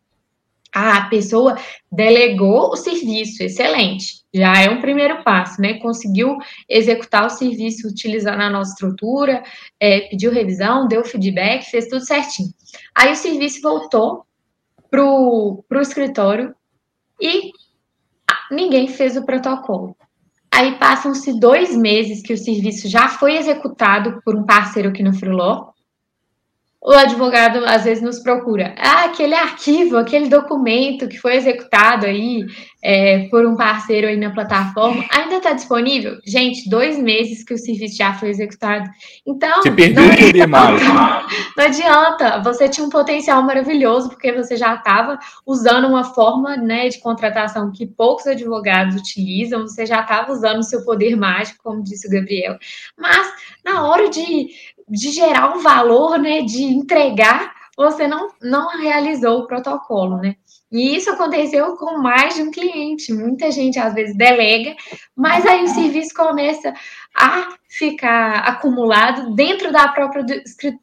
a 0.72 1.02
pessoa 1.08 1.56
delegou 1.90 2.70
o 2.70 2.76
serviço, 2.76 3.42
excelente. 3.42 4.20
Já 4.32 4.62
é 4.62 4.70
um 4.70 4.80
primeiro 4.80 5.22
passo, 5.24 5.60
né? 5.60 5.74
Conseguiu 5.74 6.36
executar 6.68 7.26
o 7.26 7.30
serviço 7.30 7.88
utilizando 7.88 8.40
a 8.40 8.50
nossa 8.50 8.72
estrutura, 8.72 9.42
é, 9.80 10.02
pediu 10.02 10.32
revisão, 10.32 10.86
deu 10.86 11.04
feedback, 11.04 11.68
fez 11.70 11.88
tudo 11.88 12.04
certinho. 12.04 12.50
Aí 12.96 13.12
o 13.12 13.16
serviço 13.16 13.60
voltou 13.60 14.24
para 14.90 15.02
o 15.02 15.80
escritório 15.80 16.54
e 17.20 17.50
ninguém 18.50 18.88
fez 18.88 19.16
o 19.16 19.24
protocolo. 19.24 19.96
Aí 20.52 20.78
passam-se 20.78 21.38
dois 21.38 21.76
meses 21.76 22.22
que 22.22 22.32
o 22.32 22.38
serviço 22.38 22.88
já 22.88 23.08
foi 23.08 23.36
executado 23.36 24.20
por 24.24 24.36
um 24.36 24.44
parceiro 24.44 24.88
aqui 24.88 25.02
no 25.02 25.14
Freeló, 25.14 25.69
o 26.82 26.92
advogado 26.92 27.62
às 27.66 27.84
vezes 27.84 28.02
nos 28.02 28.20
procura. 28.20 28.74
Ah, 28.78 29.04
aquele 29.04 29.34
arquivo, 29.34 29.98
aquele 29.98 30.28
documento 30.28 31.08
que 31.08 31.18
foi 31.18 31.36
executado 31.36 32.06
aí 32.06 32.46
é, 32.82 33.28
por 33.28 33.44
um 33.44 33.54
parceiro 33.54 34.06
aí 34.06 34.16
na 34.16 34.30
plataforma, 34.30 35.04
ainda 35.10 35.36
está 35.36 35.52
disponível? 35.52 36.16
Gente, 36.26 36.70
dois 36.70 36.98
meses 36.98 37.44
que 37.44 37.52
o 37.52 37.58
serviço 37.58 37.98
já 37.98 38.14
foi 38.14 38.30
executado. 38.30 38.88
Então. 39.26 39.62
Você 39.62 39.70
perdeu 39.70 40.04
o 40.04 40.16
poder 40.16 40.46
mais. 40.46 40.80
Não 41.54 41.64
adianta. 41.64 42.42
Você 42.42 42.66
tinha 42.66 42.86
um 42.86 42.90
potencial 42.90 43.42
maravilhoso, 43.42 44.08
porque 44.08 44.32
você 44.32 44.56
já 44.56 44.74
estava 44.74 45.18
usando 45.46 45.86
uma 45.86 46.04
forma 46.04 46.56
né, 46.56 46.88
de 46.88 46.98
contratação 46.98 47.70
que 47.70 47.86
poucos 47.86 48.26
advogados 48.26 48.96
utilizam, 48.96 49.62
você 49.68 49.84
já 49.84 50.00
estava 50.00 50.32
usando 50.32 50.60
o 50.60 50.64
seu 50.64 50.82
poder 50.82 51.14
mágico, 51.14 51.62
como 51.62 51.82
disse 51.82 52.08
o 52.08 52.10
Gabriel. 52.10 52.56
Mas, 52.96 53.30
na 53.62 53.86
hora 53.86 54.08
de 54.08 54.48
de 54.90 55.12
gerar 55.12 55.56
um 55.56 55.60
valor, 55.60 56.18
né, 56.18 56.42
de 56.42 56.64
entregar, 56.64 57.54
você 57.76 58.06
não, 58.06 58.28
não 58.42 58.68
realizou 58.78 59.38
o 59.38 59.46
protocolo, 59.46 60.18
né? 60.18 60.36
E 60.70 60.94
isso 60.94 61.10
aconteceu 61.10 61.76
com 61.76 61.98
mais 61.98 62.34
de 62.34 62.42
um 62.42 62.50
cliente. 62.50 63.12
Muita 63.12 63.50
gente 63.50 63.78
às 63.78 63.92
vezes 63.92 64.16
delega, 64.16 64.76
mas 65.16 65.44
aí 65.44 65.64
o 65.64 65.68
serviço 65.68 66.14
começa 66.14 66.72
a 67.14 67.54
ficar 67.68 68.40
acumulado 68.40 69.34
dentro 69.34 69.72
da 69.72 69.88
própria 69.88 70.24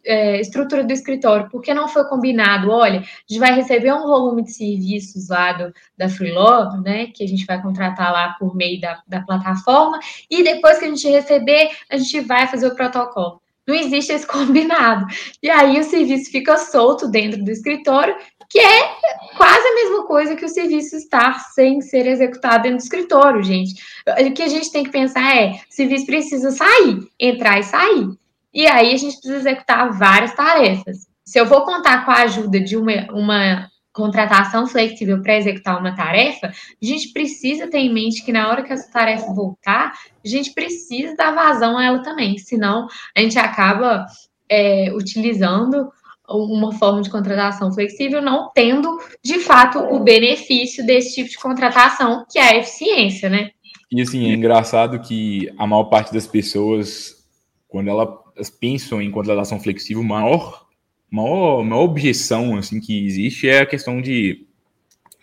é, 0.05 0.41
estrutura 0.41 0.83
do 0.83 0.91
escritório, 0.91 1.49
porque 1.49 1.73
não 1.73 1.87
foi 1.87 2.03
combinado. 2.09 2.69
Olha, 2.69 2.99
a 2.99 3.03
gente 3.27 3.39
vai 3.39 3.53
receber 3.53 3.93
um 3.93 4.07
volume 4.07 4.43
de 4.43 4.51
serviços 4.51 5.29
lá 5.29 5.53
do, 5.53 5.73
da 5.97 6.09
Freelog, 6.09 6.81
né? 6.81 7.07
Que 7.07 7.23
a 7.23 7.27
gente 7.27 7.45
vai 7.45 7.61
contratar 7.61 8.11
lá 8.11 8.35
por 8.39 8.55
meio 8.55 8.81
da, 8.81 9.01
da 9.07 9.21
plataforma, 9.21 9.99
e 10.29 10.43
depois 10.43 10.79
que 10.79 10.85
a 10.85 10.89
gente 10.89 11.07
receber, 11.09 11.69
a 11.89 11.97
gente 11.97 12.19
vai 12.21 12.47
fazer 12.47 12.67
o 12.67 12.75
protocolo. 12.75 13.41
Não 13.67 13.75
existe 13.75 14.13
esse 14.13 14.25
combinado. 14.27 15.05
E 15.43 15.49
aí 15.49 15.79
o 15.79 15.83
serviço 15.83 16.31
fica 16.31 16.57
solto 16.57 17.07
dentro 17.07 17.43
do 17.43 17.51
escritório, 17.51 18.15
que 18.49 18.59
é 18.59 18.95
quase 19.35 19.67
a 19.67 19.75
mesma 19.75 20.05
coisa 20.05 20.35
que 20.35 20.45
o 20.45 20.49
serviço 20.49 20.95
estar 20.95 21.39
sem 21.51 21.81
ser 21.81 22.07
executado 22.07 22.63
dentro 22.63 22.77
do 22.77 22.83
escritório, 22.83 23.43
gente. 23.43 23.75
O 24.07 24.33
que 24.33 24.43
a 24.43 24.47
gente 24.47 24.71
tem 24.71 24.83
que 24.83 24.91
pensar 24.91 25.35
é: 25.35 25.51
o 25.51 25.59
serviço 25.69 26.05
precisa 26.05 26.51
sair, 26.51 26.99
entrar 27.19 27.59
e 27.59 27.63
sair. 27.63 28.09
E 28.53 28.65
aí 28.65 28.93
a 28.93 28.97
gente 28.97 29.13
precisa 29.15 29.37
executar 29.37 29.91
várias 29.91 30.33
tarefas. 30.33 31.07
Se 31.25 31.39
eu 31.39 31.45
vou 31.45 31.65
contar 31.65 32.05
com 32.05 32.11
a 32.11 32.21
ajuda 32.21 32.59
de 32.59 32.77
uma, 32.77 32.93
uma 33.11 33.69
contratação 33.97 34.67
flexível 34.67 35.21
para 35.21 35.37
executar 35.37 35.79
uma 35.79 35.95
tarefa, 35.95 36.47
a 36.47 36.85
gente 36.85 37.11
precisa 37.11 37.67
ter 37.67 37.79
em 37.79 37.91
mente 37.91 38.23
que 38.23 38.31
na 38.31 38.47
hora 38.47 38.63
que 38.63 38.71
essa 38.71 38.91
tarefa 38.91 39.33
voltar, 39.33 39.93
a 40.23 40.27
gente 40.27 40.53
precisa 40.53 41.15
dar 41.15 41.33
vazão 41.33 41.77
a 41.77 41.83
ela 41.83 41.99
também, 42.03 42.37
senão 42.37 42.87
a 43.15 43.19
gente 43.19 43.39
acaba 43.39 44.05
é, 44.47 44.93
utilizando 44.93 45.89
uma 46.29 46.73
forma 46.73 47.01
de 47.01 47.09
contratação 47.09 47.73
flexível, 47.73 48.21
não 48.21 48.51
tendo 48.53 48.99
de 49.23 49.39
fato 49.39 49.79
o 49.79 49.99
benefício 49.99 50.85
desse 50.85 51.15
tipo 51.15 51.29
de 51.29 51.39
contratação, 51.39 52.25
que 52.29 52.37
é 52.37 52.43
a 52.43 52.57
eficiência, 52.57 53.29
né? 53.29 53.51
E 53.89 54.01
assim, 54.01 54.29
é 54.29 54.33
engraçado 54.33 54.99
que 54.99 55.49
a 55.57 55.65
maior 55.65 55.85
parte 55.85 56.13
das 56.13 56.27
pessoas, 56.27 57.25
quando 57.67 57.89
elas 57.89 58.49
pensam 58.49 59.01
em 59.01 59.09
contratação 59.09 59.59
flexível, 59.59 60.03
maior 60.03 60.66
maior, 61.09 61.63
maior 61.63 61.83
objeção 61.83 62.55
assim 62.55 62.79
que 62.79 63.05
existe 63.05 63.47
é 63.47 63.59
a 63.61 63.65
questão 63.65 64.01
de 64.01 64.45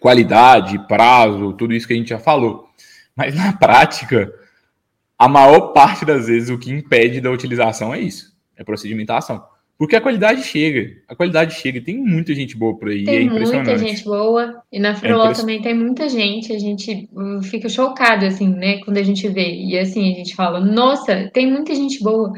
qualidade, 0.01 0.79
prazo, 0.87 1.55
tudo 1.55 1.75
isso 1.75 1.87
que 1.87 1.95
a 1.95 1.97
gente 1.97 2.11
já 2.11 2.19
falou. 2.19 2.69
Mas 3.17 3.35
na 3.35 3.53
prática, 3.53 4.33
a 5.19 5.29
maior 5.29 5.73
parte 5.73 6.05
das 6.05 6.27
vezes 6.27 6.51
o 6.51 6.59
que 6.59 6.71
impede 6.71 7.21
da 7.21 7.31
utilização 7.31 7.95
é 7.95 8.01
isso, 8.01 8.35
é 8.57 8.65
procedimentação. 8.65 9.43
Porque 9.77 9.97
a 9.97 10.01
qualidade 10.01 10.43
chega, 10.43 10.99
a 11.09 11.17
qualidade 11.17 11.55
chega, 11.55 11.81
tem 11.81 11.99
muita 11.99 12.33
gente 12.33 12.57
boa 12.57 12.77
por 12.79 12.89
aí, 12.89 13.05
tem 13.05 13.15
é 13.17 13.23
impressionante. 13.23 13.67
muita 13.67 13.79
gente 13.79 14.05
boa, 14.05 14.63
e 14.71 14.79
na 14.79 14.95
Froló 14.95 15.31
é 15.31 15.33
também 15.33 15.61
tem 15.61 15.75
muita 15.75 16.09
gente, 16.09 16.53
a 16.53 16.59
gente 16.59 17.09
uh, 17.13 17.43
fica 17.43 17.69
chocado, 17.69 18.25
assim, 18.25 18.49
né, 18.49 18.79
quando 18.85 18.99
a 18.99 19.03
gente 19.03 19.29
vê, 19.29 19.53
e 19.53 19.77
assim, 19.77 20.13
a 20.13 20.17
gente 20.17 20.37
fala, 20.37 20.61
nossa, 20.61 21.29
tem 21.33 21.51
muita 21.51 21.75
gente 21.75 22.01
boa, 22.03 22.33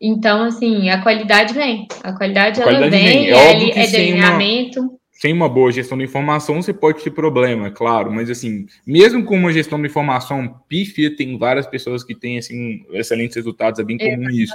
então, 0.00 0.44
assim, 0.44 0.88
a 0.88 1.02
qualidade 1.02 1.52
vem. 1.52 1.86
A 2.02 2.12
qualidade, 2.12 2.60
a 2.60 2.62
ela 2.62 2.72
qualidade 2.72 3.04
vem, 3.04 3.26
vem. 3.26 3.32
É, 3.32 3.82
é 3.82 3.86
de 3.86 3.96
alinhamento. 3.96 4.80
Uma, 4.80 5.00
sem 5.12 5.32
uma 5.34 5.48
boa 5.48 5.70
gestão 5.70 5.98
da 5.98 6.04
informação, 6.04 6.62
você 6.62 6.72
pode 6.72 7.02
ter 7.02 7.10
problema, 7.10 7.66
é 7.66 7.70
claro. 7.70 8.10
Mas, 8.10 8.30
assim, 8.30 8.64
mesmo 8.86 9.22
com 9.22 9.36
uma 9.36 9.52
gestão 9.52 9.78
da 9.78 9.86
informação 9.86 10.62
pífia, 10.66 11.14
tem 11.14 11.36
várias 11.36 11.66
pessoas 11.66 12.02
que 12.02 12.14
têm, 12.14 12.38
assim, 12.38 12.82
excelentes 12.92 13.36
resultados. 13.36 13.78
É 13.78 13.84
bem 13.84 13.98
comum 13.98 14.30
isso. 14.30 14.54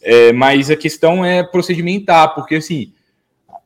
É, 0.00 0.32
mas 0.32 0.70
a 0.70 0.76
questão 0.76 1.22
é 1.22 1.42
procedimentar, 1.42 2.34
porque, 2.34 2.54
assim, 2.54 2.92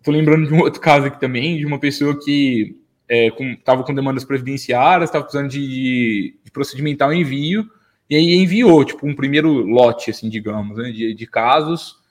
tô 0.03 0.11
lembrando 0.11 0.49
de 0.49 0.53
um 0.53 0.61
outro 0.61 0.81
caso 0.81 1.07
aqui 1.07 1.21
também, 1.21 1.57
de 1.57 1.65
uma 1.65 1.79
pessoa 1.79 2.19
que 2.19 2.75
estava 3.09 3.81
é, 3.81 3.83
com, 3.83 3.85
com 3.85 3.95
demandas 3.95 4.25
previdenciárias, 4.25 5.09
estava 5.09 5.25
precisando 5.25 5.49
de, 5.49 6.35
de 6.43 6.51
procedimentar 6.51 7.09
o 7.09 7.13
envio, 7.13 7.65
e 8.13 8.17
aí 8.17 8.35
enviou, 8.35 8.85
tipo, 8.85 9.07
um 9.07 9.15
primeiro 9.15 9.51
lote, 9.51 10.11
assim, 10.11 10.29
digamos, 10.29 10.77
né, 10.77 10.91
de, 10.91 11.15
de 11.15 11.27
casos 11.27 12.03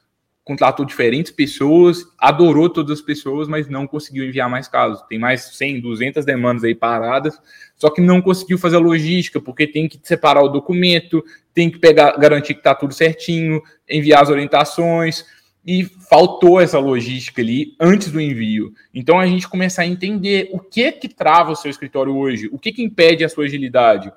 contratou 0.43 0.83
diferentes 0.83 1.31
pessoas, 1.31 2.03
adorou 2.17 2.67
todas 2.67 2.99
as 2.99 3.05
pessoas, 3.05 3.47
mas 3.47 3.69
não 3.69 3.85
conseguiu 3.85 4.25
enviar 4.25 4.49
mais 4.49 4.67
casos. 4.67 5.01
Tem 5.07 5.19
mais 5.19 5.43
100, 5.55 5.79
200 5.81 6.25
demandas 6.25 6.63
aí 6.63 6.73
paradas, 6.73 7.39
só 7.75 7.89
que 7.89 8.01
não 8.01 8.21
conseguiu 8.21 8.57
fazer 8.57 8.77
a 8.77 8.79
logística, 8.79 9.39
porque 9.39 9.67
tem 9.67 9.87
que 9.87 9.99
separar 10.01 10.41
o 10.43 10.49
documento, 10.49 11.23
tem 11.53 11.69
que 11.69 11.77
pegar, 11.77 12.17
garantir 12.17 12.55
que 12.55 12.59
está 12.59 12.73
tudo 12.73 12.93
certinho, 12.93 13.61
enviar 13.87 14.23
as 14.23 14.29
orientações, 14.29 15.23
e 15.63 15.83
faltou 15.83 16.59
essa 16.59 16.79
logística 16.79 17.39
ali 17.39 17.75
antes 17.79 18.11
do 18.11 18.19
envio. 18.19 18.73
Então 18.91 19.19
a 19.19 19.27
gente 19.27 19.47
começa 19.47 19.83
a 19.83 19.85
entender 19.85 20.49
o 20.51 20.59
que 20.59 20.91
que 20.91 21.07
trava 21.07 21.51
o 21.51 21.55
seu 21.55 21.69
escritório 21.69 22.17
hoje, 22.17 22.49
o 22.51 22.57
que 22.57 22.71
que 22.71 22.83
impede 22.83 23.23
a 23.23 23.29
sua 23.29 23.45
agilidade. 23.45 24.11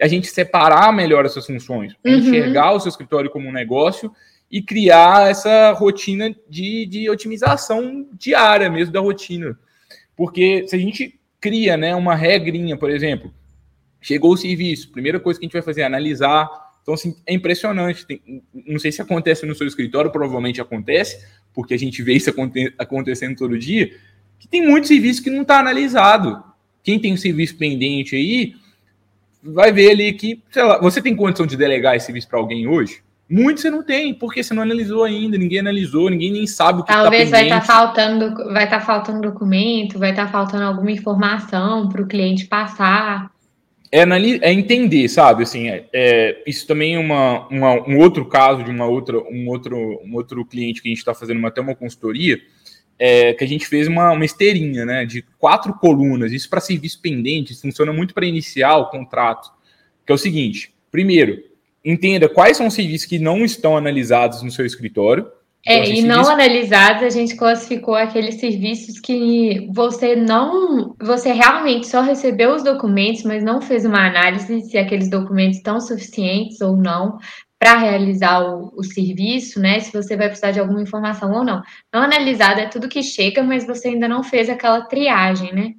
A 0.00 0.06
gente 0.06 0.28
separar 0.28 0.92
melhor 0.92 1.26
essas 1.26 1.46
funções, 1.46 1.94
uhum. 2.04 2.14
enxergar 2.14 2.72
o 2.72 2.80
seu 2.80 2.88
escritório 2.88 3.30
como 3.30 3.48
um 3.48 3.52
negócio 3.52 4.12
e 4.50 4.62
criar 4.62 5.30
essa 5.30 5.72
rotina 5.72 6.34
de, 6.48 6.86
de 6.86 7.10
otimização 7.10 8.06
diária 8.12 8.70
mesmo 8.70 8.92
da 8.92 9.00
rotina. 9.00 9.58
Porque 10.16 10.66
se 10.66 10.74
a 10.74 10.78
gente 10.78 11.18
cria 11.40 11.76
né, 11.76 11.94
uma 11.94 12.14
regrinha, 12.14 12.76
por 12.76 12.90
exemplo, 12.90 13.32
chegou 14.00 14.32
o 14.32 14.36
serviço, 14.36 14.90
primeira 14.90 15.20
coisa 15.20 15.38
que 15.38 15.44
a 15.44 15.46
gente 15.46 15.52
vai 15.52 15.62
fazer 15.62 15.82
é 15.82 15.84
analisar. 15.84 16.48
Então, 16.82 16.94
assim, 16.94 17.16
é 17.26 17.34
impressionante. 17.34 18.06
Tem, 18.06 18.42
não 18.66 18.78
sei 18.78 18.90
se 18.90 19.02
acontece 19.02 19.44
no 19.44 19.54
seu 19.54 19.66
escritório, 19.66 20.10
provavelmente 20.10 20.60
acontece, 20.60 21.24
porque 21.52 21.74
a 21.74 21.78
gente 21.78 22.02
vê 22.02 22.14
isso 22.14 22.30
aconte, 22.30 22.72
acontecendo 22.78 23.36
todo 23.36 23.58
dia, 23.58 23.92
que 24.38 24.48
tem 24.48 24.66
muito 24.66 24.88
serviço 24.88 25.22
que 25.22 25.30
não 25.30 25.42
está 25.42 25.58
analisado. 25.58 26.42
Quem 26.82 26.98
tem 26.98 27.12
um 27.12 27.16
serviço 27.16 27.56
pendente 27.56 28.16
aí, 28.16 28.54
vai 29.42 29.72
ver 29.72 29.90
ali 29.90 30.12
que, 30.12 30.42
sei 30.50 30.62
lá, 30.62 30.78
você 30.78 31.00
tem 31.00 31.14
condição 31.14 31.46
de 31.46 31.56
delegar 31.56 31.94
esse 31.96 32.06
serviço 32.06 32.28
para 32.28 32.38
alguém 32.38 32.66
hoje? 32.66 33.02
Muito 33.30 33.60
você 33.60 33.70
não 33.70 33.82
tem, 33.82 34.14
porque 34.14 34.42
você 34.42 34.54
não 34.54 34.62
analisou 34.62 35.04
ainda, 35.04 35.36
ninguém 35.36 35.58
analisou, 35.58 36.08
ninguém 36.08 36.32
nem 36.32 36.46
sabe 36.46 36.80
o 36.80 36.82
que 36.82 36.88
tá 36.88 37.02
Talvez 37.02 37.30
tá 37.30 37.36
vai 37.36 37.44
estar 37.44 37.60
tá 37.60 37.66
faltando, 37.66 38.34
vai 38.52 38.64
estar 38.64 38.80
tá 38.80 38.86
faltando 38.86 39.20
documento, 39.20 39.98
vai 39.98 40.10
estar 40.10 40.26
tá 40.26 40.32
faltando 40.32 40.64
alguma 40.64 40.90
informação 40.90 41.88
para 41.90 42.00
o 42.00 42.06
cliente 42.06 42.46
passar. 42.46 43.30
É, 43.92 44.00
é, 44.00 44.52
entender, 44.52 45.08
sabe? 45.08 45.42
Assim, 45.42 45.68
é, 45.68 45.84
é, 45.92 46.42
isso 46.46 46.66
também 46.66 46.94
é 46.94 46.98
uma, 46.98 47.46
uma, 47.48 47.72
um 47.86 47.98
outro 47.98 48.24
caso 48.24 48.64
de 48.64 48.70
uma 48.70 48.86
outra, 48.86 49.18
um, 49.18 49.48
outro, 49.48 49.76
um 50.04 50.14
outro 50.14 50.44
cliente 50.44 50.80
que 50.80 50.88
a 50.88 50.90
gente 50.90 50.98
está 50.98 51.14
fazendo 51.14 51.38
uma, 51.38 51.48
até 51.48 51.60
uma 51.60 51.74
consultoria, 51.74 52.38
é, 52.98 53.32
que 53.32 53.44
a 53.44 53.46
gente 53.46 53.66
fez 53.66 53.86
uma, 53.86 54.10
uma 54.12 54.24
esteirinha 54.24 54.84
né, 54.84 55.04
de 55.04 55.22
quatro 55.38 55.72
colunas. 55.74 56.32
Isso 56.32 56.50
para 56.50 56.60
serviço 56.60 57.00
pendente 57.00 57.54
funciona 57.54 57.92
muito 57.92 58.12
para 58.12 58.26
iniciar 58.26 58.76
o 58.76 58.90
contrato. 58.90 59.50
Que 60.04 60.12
é 60.12 60.14
o 60.14 60.18
seguinte: 60.18 60.74
primeiro, 60.90 61.42
entenda 61.84 62.28
quais 62.28 62.56
são 62.56 62.66
os 62.66 62.74
serviços 62.74 63.06
que 63.06 63.18
não 63.18 63.44
estão 63.44 63.76
analisados 63.76 64.42
no 64.42 64.50
seu 64.50 64.66
escritório. 64.66 65.30
É, 65.66 65.80
então, 65.80 65.92
e 65.92 66.02
não 66.02 66.24
serviço... 66.24 66.30
analisados, 66.30 67.02
a 67.02 67.10
gente 67.10 67.36
classificou 67.36 67.94
aqueles 67.94 68.36
serviços 68.36 69.00
que 69.00 69.68
você 69.72 70.14
não, 70.14 70.94
você 71.00 71.32
realmente 71.32 71.86
só 71.86 72.00
recebeu 72.00 72.54
os 72.54 72.62
documentos, 72.62 73.24
mas 73.24 73.42
não 73.42 73.60
fez 73.60 73.84
uma 73.84 74.06
análise 74.06 74.62
se 74.62 74.78
aqueles 74.78 75.10
documentos 75.10 75.58
estão 75.58 75.80
suficientes 75.80 76.60
ou 76.60 76.76
não 76.76 77.18
para 77.58 77.76
realizar 77.76 78.40
o, 78.40 78.72
o, 78.76 78.84
serviço, 78.84 79.60
né? 79.60 79.80
Se 79.80 79.92
você 79.92 80.16
vai 80.16 80.28
precisar 80.28 80.52
de 80.52 80.60
alguma 80.60 80.80
informação 80.80 81.32
ou 81.32 81.44
não. 81.44 81.62
Não 81.92 82.02
analisado 82.02 82.60
é 82.60 82.66
tudo 82.66 82.88
que 82.88 83.02
chega, 83.02 83.42
mas 83.42 83.66
você 83.66 83.88
ainda 83.88 84.06
não 84.06 84.22
fez 84.22 84.48
aquela 84.48 84.82
triagem, 84.82 85.52
né? 85.52 85.72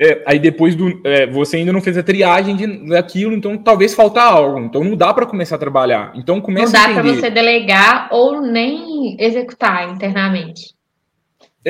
É, 0.00 0.22
aí 0.26 0.38
depois 0.38 0.76
do. 0.76 1.00
É, 1.04 1.26
você 1.26 1.56
ainda 1.56 1.72
não 1.72 1.80
fez 1.80 1.98
a 1.98 2.02
triagem 2.02 2.54
de, 2.54 2.88
daquilo, 2.88 3.34
então 3.34 3.58
talvez 3.58 3.94
falta 3.94 4.22
algo. 4.22 4.60
Então 4.60 4.82
não 4.84 4.96
dá 4.96 5.12
para 5.12 5.26
começar 5.26 5.56
a 5.56 5.58
trabalhar. 5.58 6.12
Então 6.14 6.40
começa 6.40 6.66
Não 6.66 6.94
dá 6.94 6.94
para 6.94 7.02
você 7.02 7.28
delegar 7.28 8.08
ou 8.12 8.40
nem 8.40 9.16
executar 9.20 9.90
internamente. 9.90 10.77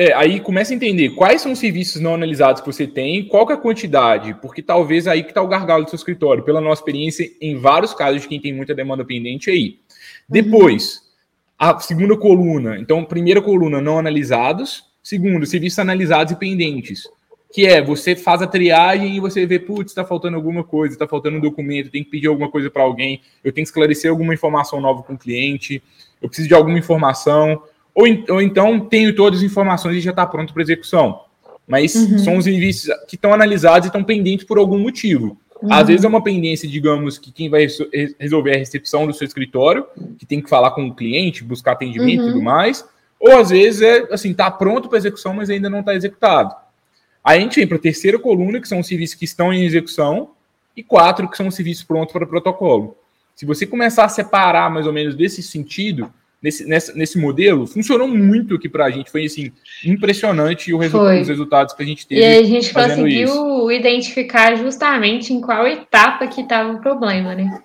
É, 0.01 0.13
aí 0.13 0.39
começa 0.39 0.71
a 0.71 0.77
entender 0.77 1.09
quais 1.09 1.41
são 1.41 1.51
os 1.51 1.59
serviços 1.59 1.99
não 1.99 2.13
analisados 2.13 2.61
que 2.61 2.67
você 2.67 2.87
tem, 2.87 3.27
qual 3.27 3.45
que 3.45 3.51
é 3.51 3.55
a 3.57 3.59
quantidade, 3.59 4.33
porque 4.35 4.61
talvez 4.61 5.05
aí 5.07 5.23
que 5.23 5.31
está 5.31 5.41
o 5.41 5.47
gargalo 5.47 5.83
do 5.83 5.89
seu 5.89 5.97
escritório, 5.97 6.41
pela 6.41 6.61
nossa 6.61 6.79
experiência 6.81 7.29
em 7.41 7.57
vários 7.57 7.93
casos 7.93 8.21
de 8.21 8.29
quem 8.29 8.39
tem 8.39 8.53
muita 8.53 8.73
demanda 8.73 9.03
pendente 9.03 9.49
aí. 9.49 9.65
Uhum. 9.67 9.75
Depois, 10.29 11.01
a 11.57 11.77
segunda 11.79 12.15
coluna. 12.15 12.79
Então, 12.79 13.03
primeira 13.03 13.41
coluna, 13.41 13.81
não 13.81 13.99
analisados. 13.99 14.85
Segundo, 15.03 15.45
serviços 15.45 15.79
analisados 15.79 16.31
e 16.31 16.37
pendentes 16.37 17.03
que 17.51 17.65
é 17.65 17.81
você 17.81 18.15
faz 18.15 18.41
a 18.41 18.47
triagem 18.47 19.17
e 19.17 19.19
você 19.19 19.45
vê, 19.45 19.57
putz, 19.57 19.91
está 19.91 20.05
faltando 20.05 20.37
alguma 20.37 20.63
coisa, 20.63 20.93
está 20.93 21.07
faltando 21.07 21.37
um 21.37 21.41
documento, 21.41 21.89
tem 21.89 22.03
que 22.03 22.09
pedir 22.11 22.27
alguma 22.27 22.49
coisa 22.49 22.69
para 22.69 22.83
alguém, 22.83 23.21
eu 23.43 23.51
tenho 23.51 23.65
que 23.65 23.69
esclarecer 23.69 24.11
alguma 24.11 24.35
informação 24.35 24.79
nova 24.79 25.01
com 25.01 25.13
o 25.13 25.17
cliente, 25.17 25.81
eu 26.21 26.29
preciso 26.29 26.47
de 26.47 26.53
alguma 26.53 26.77
informação, 26.77 27.59
ou, 27.99 28.35
ou 28.35 28.41
então 28.41 28.79
tenho 28.79 29.13
todas 29.13 29.39
as 29.39 29.45
informações 29.45 29.97
e 29.97 30.01
já 30.01 30.11
está 30.11 30.25
pronto 30.25 30.53
para 30.53 30.63
execução. 30.63 31.21
Mas 31.67 31.93
uhum. 31.93 32.17
são 32.19 32.37
os 32.37 32.45
serviços 32.45 32.89
que 33.07 33.15
estão 33.15 33.33
analisados 33.33 33.85
e 33.85 33.89
estão 33.89 34.03
pendentes 34.03 34.45
por 34.45 34.57
algum 34.57 34.79
motivo. 34.79 35.37
Uhum. 35.61 35.73
Às 35.73 35.87
vezes 35.87 36.05
é 36.05 36.07
uma 36.07 36.23
pendência, 36.23 36.67
digamos, 36.67 37.17
que 37.17 37.31
quem 37.31 37.49
vai 37.49 37.67
resolver 38.17 38.55
a 38.55 38.57
recepção 38.57 39.05
do 39.05 39.13
seu 39.13 39.27
escritório, 39.27 39.85
que 40.17 40.25
tem 40.25 40.41
que 40.41 40.49
falar 40.49 40.71
com 40.71 40.87
o 40.87 40.95
cliente, 40.95 41.43
buscar 41.43 41.73
atendimento 41.73 42.21
uhum. 42.21 42.29
e 42.29 42.31
tudo 42.31 42.41
mais, 42.41 42.85
ou 43.19 43.37
às 43.37 43.49
vezes 43.49 43.81
é 43.81 44.07
assim, 44.11 44.31
está 44.31 44.49
pronto 44.49 44.87
para 44.87 44.97
execução, 44.97 45.33
mas 45.33 45.49
ainda 45.49 45.69
não 45.69 45.81
está 45.81 45.93
executado. 45.93 46.55
Aí 47.21 47.37
a 47.37 47.41
gente 47.41 47.57
vem 47.57 47.67
para 47.67 47.77
a 47.77 47.81
terceira 47.81 48.17
coluna, 48.17 48.61
que 48.61 48.67
são 48.67 48.79
os 48.79 48.87
serviços 48.87 49.15
que 49.15 49.25
estão 49.25 49.53
em 49.53 49.65
execução, 49.65 50.31
e 50.75 50.81
quatro, 50.81 51.27
que 51.27 51.35
são 51.35 51.47
os 51.47 51.55
serviços 51.55 51.83
prontos 51.83 52.13
para 52.13 52.25
protocolo. 52.25 52.95
Se 53.35 53.45
você 53.45 53.67
começar 53.67 54.05
a 54.05 54.09
separar 54.09 54.71
mais 54.71 54.87
ou 54.87 54.93
menos 54.93 55.15
desse 55.15 55.43
sentido, 55.43 56.11
nesse, 56.41 56.65
nesse, 56.65 56.97
nesse 56.97 57.17
modelo, 57.17 57.67
funcionou 57.67 58.07
muito 58.07 58.55
aqui 58.55 58.69
para 58.69 58.85
a 58.85 58.89
gente. 58.89 59.11
Foi 59.11 59.25
assim, 59.25 59.51
impressionante 59.85 60.73
o 60.73 60.77
resu 60.77 60.99
os 60.99 61.27
resultados 61.27 61.73
que 61.73 61.83
a 61.83 61.85
gente 61.85 62.07
teve. 62.07 62.21
E 62.21 62.25
a 62.25 62.43
gente 62.43 62.73
conseguiu 62.73 63.25
isso. 63.25 63.71
identificar 63.71 64.55
justamente 64.55 65.33
em 65.33 65.41
qual 65.41 65.67
etapa 65.67 66.27
que 66.27 66.41
estava 66.41 66.71
o 66.71 66.81
problema, 66.81 67.35
né? 67.35 67.61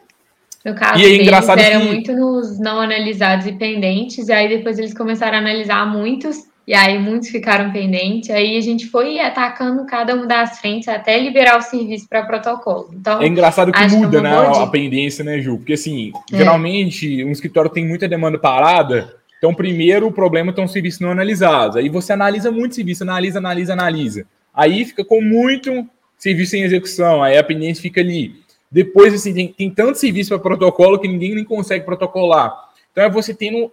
No 0.65 0.75
caso 0.75 0.99
e 0.99 1.05
é 1.05 1.09
deles, 1.19 1.49
era 1.49 1.79
que... 1.79 1.87
muito 1.87 2.13
nos 2.13 2.59
não 2.59 2.81
analisados 2.81 3.47
e 3.47 3.53
pendentes, 3.53 4.29
e 4.29 4.33
aí 4.33 4.49
depois 4.49 4.79
eles 4.79 4.95
começaram 4.95 5.37
a 5.37 5.41
analisar 5.41 5.87
muitos 5.87 6.45
e 6.67 6.73
aí 6.73 6.99
muitos 6.99 7.29
ficaram 7.29 7.71
pendentes. 7.71 8.31
Aí 8.31 8.57
a 8.57 8.61
gente 8.61 8.87
foi 8.87 9.21
atacando 9.21 9.85
cada 9.85 10.15
uma 10.15 10.27
das 10.27 10.59
frentes 10.59 10.89
até 10.89 11.19
liberar 11.19 11.59
o 11.59 11.63
serviço 11.63 12.09
para 12.09 12.25
protocolo. 12.25 12.91
Então, 12.95 13.21
é 13.21 13.27
engraçado 13.27 13.71
que 13.71 13.87
muda, 13.89 14.17
que 14.17 14.23
né, 14.23 14.35
a 14.35 14.67
pendência, 14.67 15.23
né, 15.23 15.41
Ju? 15.41 15.59
Porque 15.59 15.75
assim, 15.75 16.13
é. 16.33 16.39
geralmente 16.39 17.23
um 17.23 17.31
escritório 17.31 17.71
tem 17.71 17.87
muita 17.87 18.09
demanda 18.09 18.39
parada. 18.39 19.15
Então, 19.37 19.55
primeiro 19.55 20.07
o 20.07 20.13
problema 20.13 20.51
estão 20.51 20.65
os 20.65 20.73
serviços 20.73 21.01
não 21.01 21.11
analisados. 21.11 21.77
Aí 21.77 21.91
você 21.91 22.15
analisa 22.15 22.51
muito 22.51 22.75
serviço, 22.75 23.03
analisa, 23.03 23.39
analisa, 23.39 23.73
analisa. 23.75 24.27
Aí 24.55 24.85
fica 24.87 25.05
com 25.05 25.21
muito 25.21 25.87
serviço 26.17 26.57
em 26.57 26.63
execução. 26.63 27.23
Aí 27.23 27.37
a 27.37 27.45
pendência 27.45 27.83
fica 27.83 28.01
ali. 28.01 28.37
Depois, 28.71 29.13
assim, 29.13 29.35
tem, 29.35 29.49
tem 29.49 29.71
tanto 29.71 29.99
serviço 29.99 30.31
para 30.31 30.39
protocolo 30.39 30.99
que 30.99 31.07
ninguém 31.07 31.35
nem 31.35 31.45
consegue 31.45 31.85
protocolar. 31.85 32.71
Então 32.91 33.05
é 33.05 33.11
você 33.11 33.35
tendo 33.35 33.71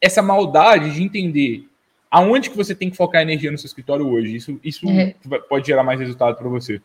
essa 0.00 0.22
maldade 0.22 0.94
de 0.94 1.02
entender 1.02 1.66
aonde 2.14 2.48
que 2.48 2.56
você 2.56 2.76
tem 2.76 2.90
que 2.90 2.96
focar 2.96 3.18
a 3.18 3.22
energia 3.22 3.50
no 3.50 3.58
seu 3.58 3.66
escritório 3.66 4.08
hoje? 4.08 4.36
Isso, 4.36 4.60
isso 4.62 4.88
é. 4.88 5.16
pode 5.48 5.66
gerar 5.66 5.82
mais 5.82 5.98
resultado 5.98 6.36
para 6.36 6.48
você. 6.48 6.80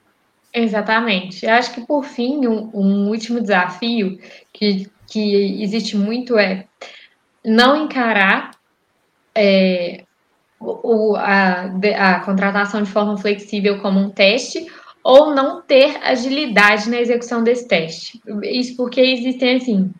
Exatamente. 0.51 1.45
Eu 1.45 1.51
acho 1.51 1.71
que, 1.71 1.85
por 1.85 2.03
fim, 2.03 2.47
um, 2.47 2.71
um, 2.73 3.09
último 3.09 3.39
desafio 3.39 4.17
que, 4.51 4.89
que 5.05 5.61
existe 5.61 5.95
muito 5.95 6.35
é 6.35 6.65
não 7.45 7.83
encarar 7.83 8.55
é, 9.35 10.03
o, 10.59 11.15
a, 11.15 11.65
a 11.97 12.19
contratação 12.21 12.81
de 12.81 12.89
forma 12.89 13.15
flexível 13.15 13.79
como 13.79 13.99
um 13.99 14.09
teste 14.09 14.65
ou 15.03 15.35
não 15.35 15.61
ter 15.61 15.95
agilidade 16.01 16.89
na 16.89 16.99
execução 16.99 17.43
desse 17.43 17.67
teste. 17.67 18.19
Isso 18.45 18.75
porque 18.75 18.99
existem, 18.99 19.57
assim, 19.57 19.91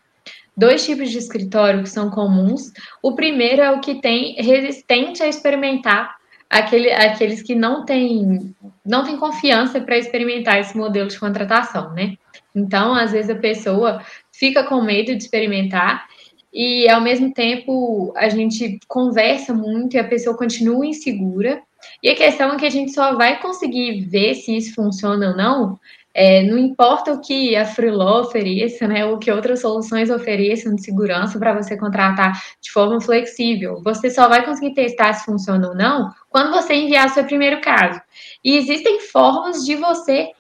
dois 0.60 0.86
tipos 0.86 1.10
de 1.10 1.18
escritório 1.18 1.84
que 1.84 1.90
são 1.90 2.10
comuns. 2.10 2.72
O 3.02 3.16
primeiro 3.16 3.62
é 3.62 3.72
o 3.72 3.80
que 3.80 4.02
tem 4.02 4.36
resistente 4.36 5.24
a 5.24 5.28
experimentar 5.28 6.20
aquele, 6.50 6.92
aqueles 6.92 7.42
que 7.42 7.56
não 7.56 7.86
têm 7.86 8.54
não 8.86 9.04
tem 9.04 9.18
confiança 9.18 9.80
para 9.80 9.98
experimentar 9.98 10.60
esse 10.60 10.76
modelo 10.76 11.08
de 11.08 11.20
contratação, 11.20 11.94
né? 11.94 12.16
Então, 12.56 12.94
às 12.94 13.12
vezes 13.12 13.30
a 13.30 13.36
pessoa 13.36 14.04
fica 14.32 14.64
com 14.64 14.82
medo 14.82 15.16
de 15.16 15.24
experimentar 15.24 16.08
e 16.52 16.90
ao 16.90 17.00
mesmo 17.00 17.32
tempo 17.32 18.12
a 18.18 18.28
gente 18.30 18.80
conversa 18.88 19.54
muito 19.54 19.96
e 19.96 20.00
a 20.00 20.08
pessoa 20.08 20.36
continua 20.36 20.86
insegura. 20.86 21.62
E 22.04 22.10
a 22.10 22.16
questão 22.16 22.52
é 22.52 22.58
que 22.58 22.66
a 22.66 22.70
gente 22.70 22.92
só 22.92 23.16
vai 23.16 23.40
conseguir 23.40 24.02
ver 24.06 24.34
se 24.34 24.58
isso 24.58 24.74
funciona 24.74 25.30
ou 25.30 25.38
não 25.38 25.80
é, 26.22 26.44
não 26.44 26.58
importa 26.58 27.14
o 27.14 27.22
que 27.22 27.56
a 27.56 27.64
Freeló 27.64 28.20
ofereça, 28.20 28.86
né, 28.86 29.06
o 29.06 29.18
que 29.18 29.32
outras 29.32 29.62
soluções 29.62 30.10
ofereçam 30.10 30.76
de 30.76 30.84
segurança 30.84 31.40
para 31.40 31.54
você 31.54 31.78
contratar 31.78 32.34
de 32.62 32.70
forma 32.74 33.00
flexível, 33.00 33.82
você 33.82 34.10
só 34.10 34.28
vai 34.28 34.44
conseguir 34.44 34.74
testar 34.74 35.14
se 35.14 35.24
funciona 35.24 35.70
ou 35.70 35.74
não 35.74 36.12
quando 36.30 36.52
você 36.52 36.74
enviar 36.74 37.10
seu 37.10 37.24
primeiro 37.24 37.62
caso. 37.62 38.02
E 38.44 38.58
existem 38.58 39.00
formas 39.00 39.64
de 39.64 39.78
você 39.78 40.32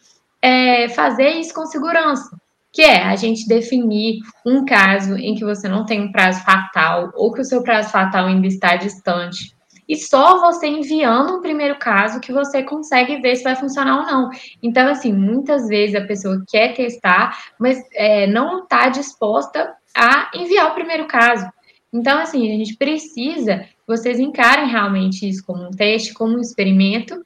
é, 0.41 0.89
fazer 0.89 1.29
isso 1.29 1.53
com 1.53 1.65
segurança, 1.65 2.29
que 2.73 2.81
é 2.81 3.01
a 3.03 3.15
gente 3.15 3.47
definir 3.47 4.17
um 4.45 4.65
caso 4.65 5.15
em 5.15 5.33
que 5.33 5.45
você 5.45 5.69
não 5.69 5.85
tem 5.85 6.01
um 6.01 6.11
prazo 6.11 6.43
fatal 6.43 7.09
ou 7.15 7.31
que 7.31 7.39
o 7.39 7.45
seu 7.45 7.63
prazo 7.63 7.89
fatal 7.89 8.25
ainda 8.25 8.47
está 8.47 8.75
distante. 8.75 9.55
E 9.89 9.97
só 9.97 10.39
você 10.39 10.67
enviando 10.67 11.35
um 11.35 11.41
primeiro 11.41 11.79
caso 11.79 12.19
que 12.19 12.31
você 12.31 12.61
consegue 12.61 13.19
ver 13.19 13.35
se 13.35 13.43
vai 13.43 13.55
funcionar 13.55 14.01
ou 14.01 14.05
não. 14.05 14.29
Então, 14.61 14.87
assim, 14.87 15.11
muitas 15.11 15.67
vezes 15.67 15.95
a 15.95 16.05
pessoa 16.05 16.43
quer 16.47 16.75
testar, 16.75 17.35
mas 17.59 17.81
é, 17.95 18.27
não 18.27 18.59
está 18.63 18.87
disposta 18.89 19.73
a 19.97 20.29
enviar 20.35 20.69
o 20.69 20.75
primeiro 20.75 21.07
caso. 21.07 21.49
Então, 21.91 22.19
assim, 22.19 22.47
a 22.47 22.55
gente 22.55 22.77
precisa 22.77 23.57
que 23.57 23.87
vocês 23.87 24.19
encarem 24.19 24.69
realmente 24.69 25.27
isso 25.27 25.43
como 25.43 25.63
um 25.63 25.71
teste, 25.71 26.13
como 26.13 26.37
um 26.37 26.41
experimento, 26.41 27.25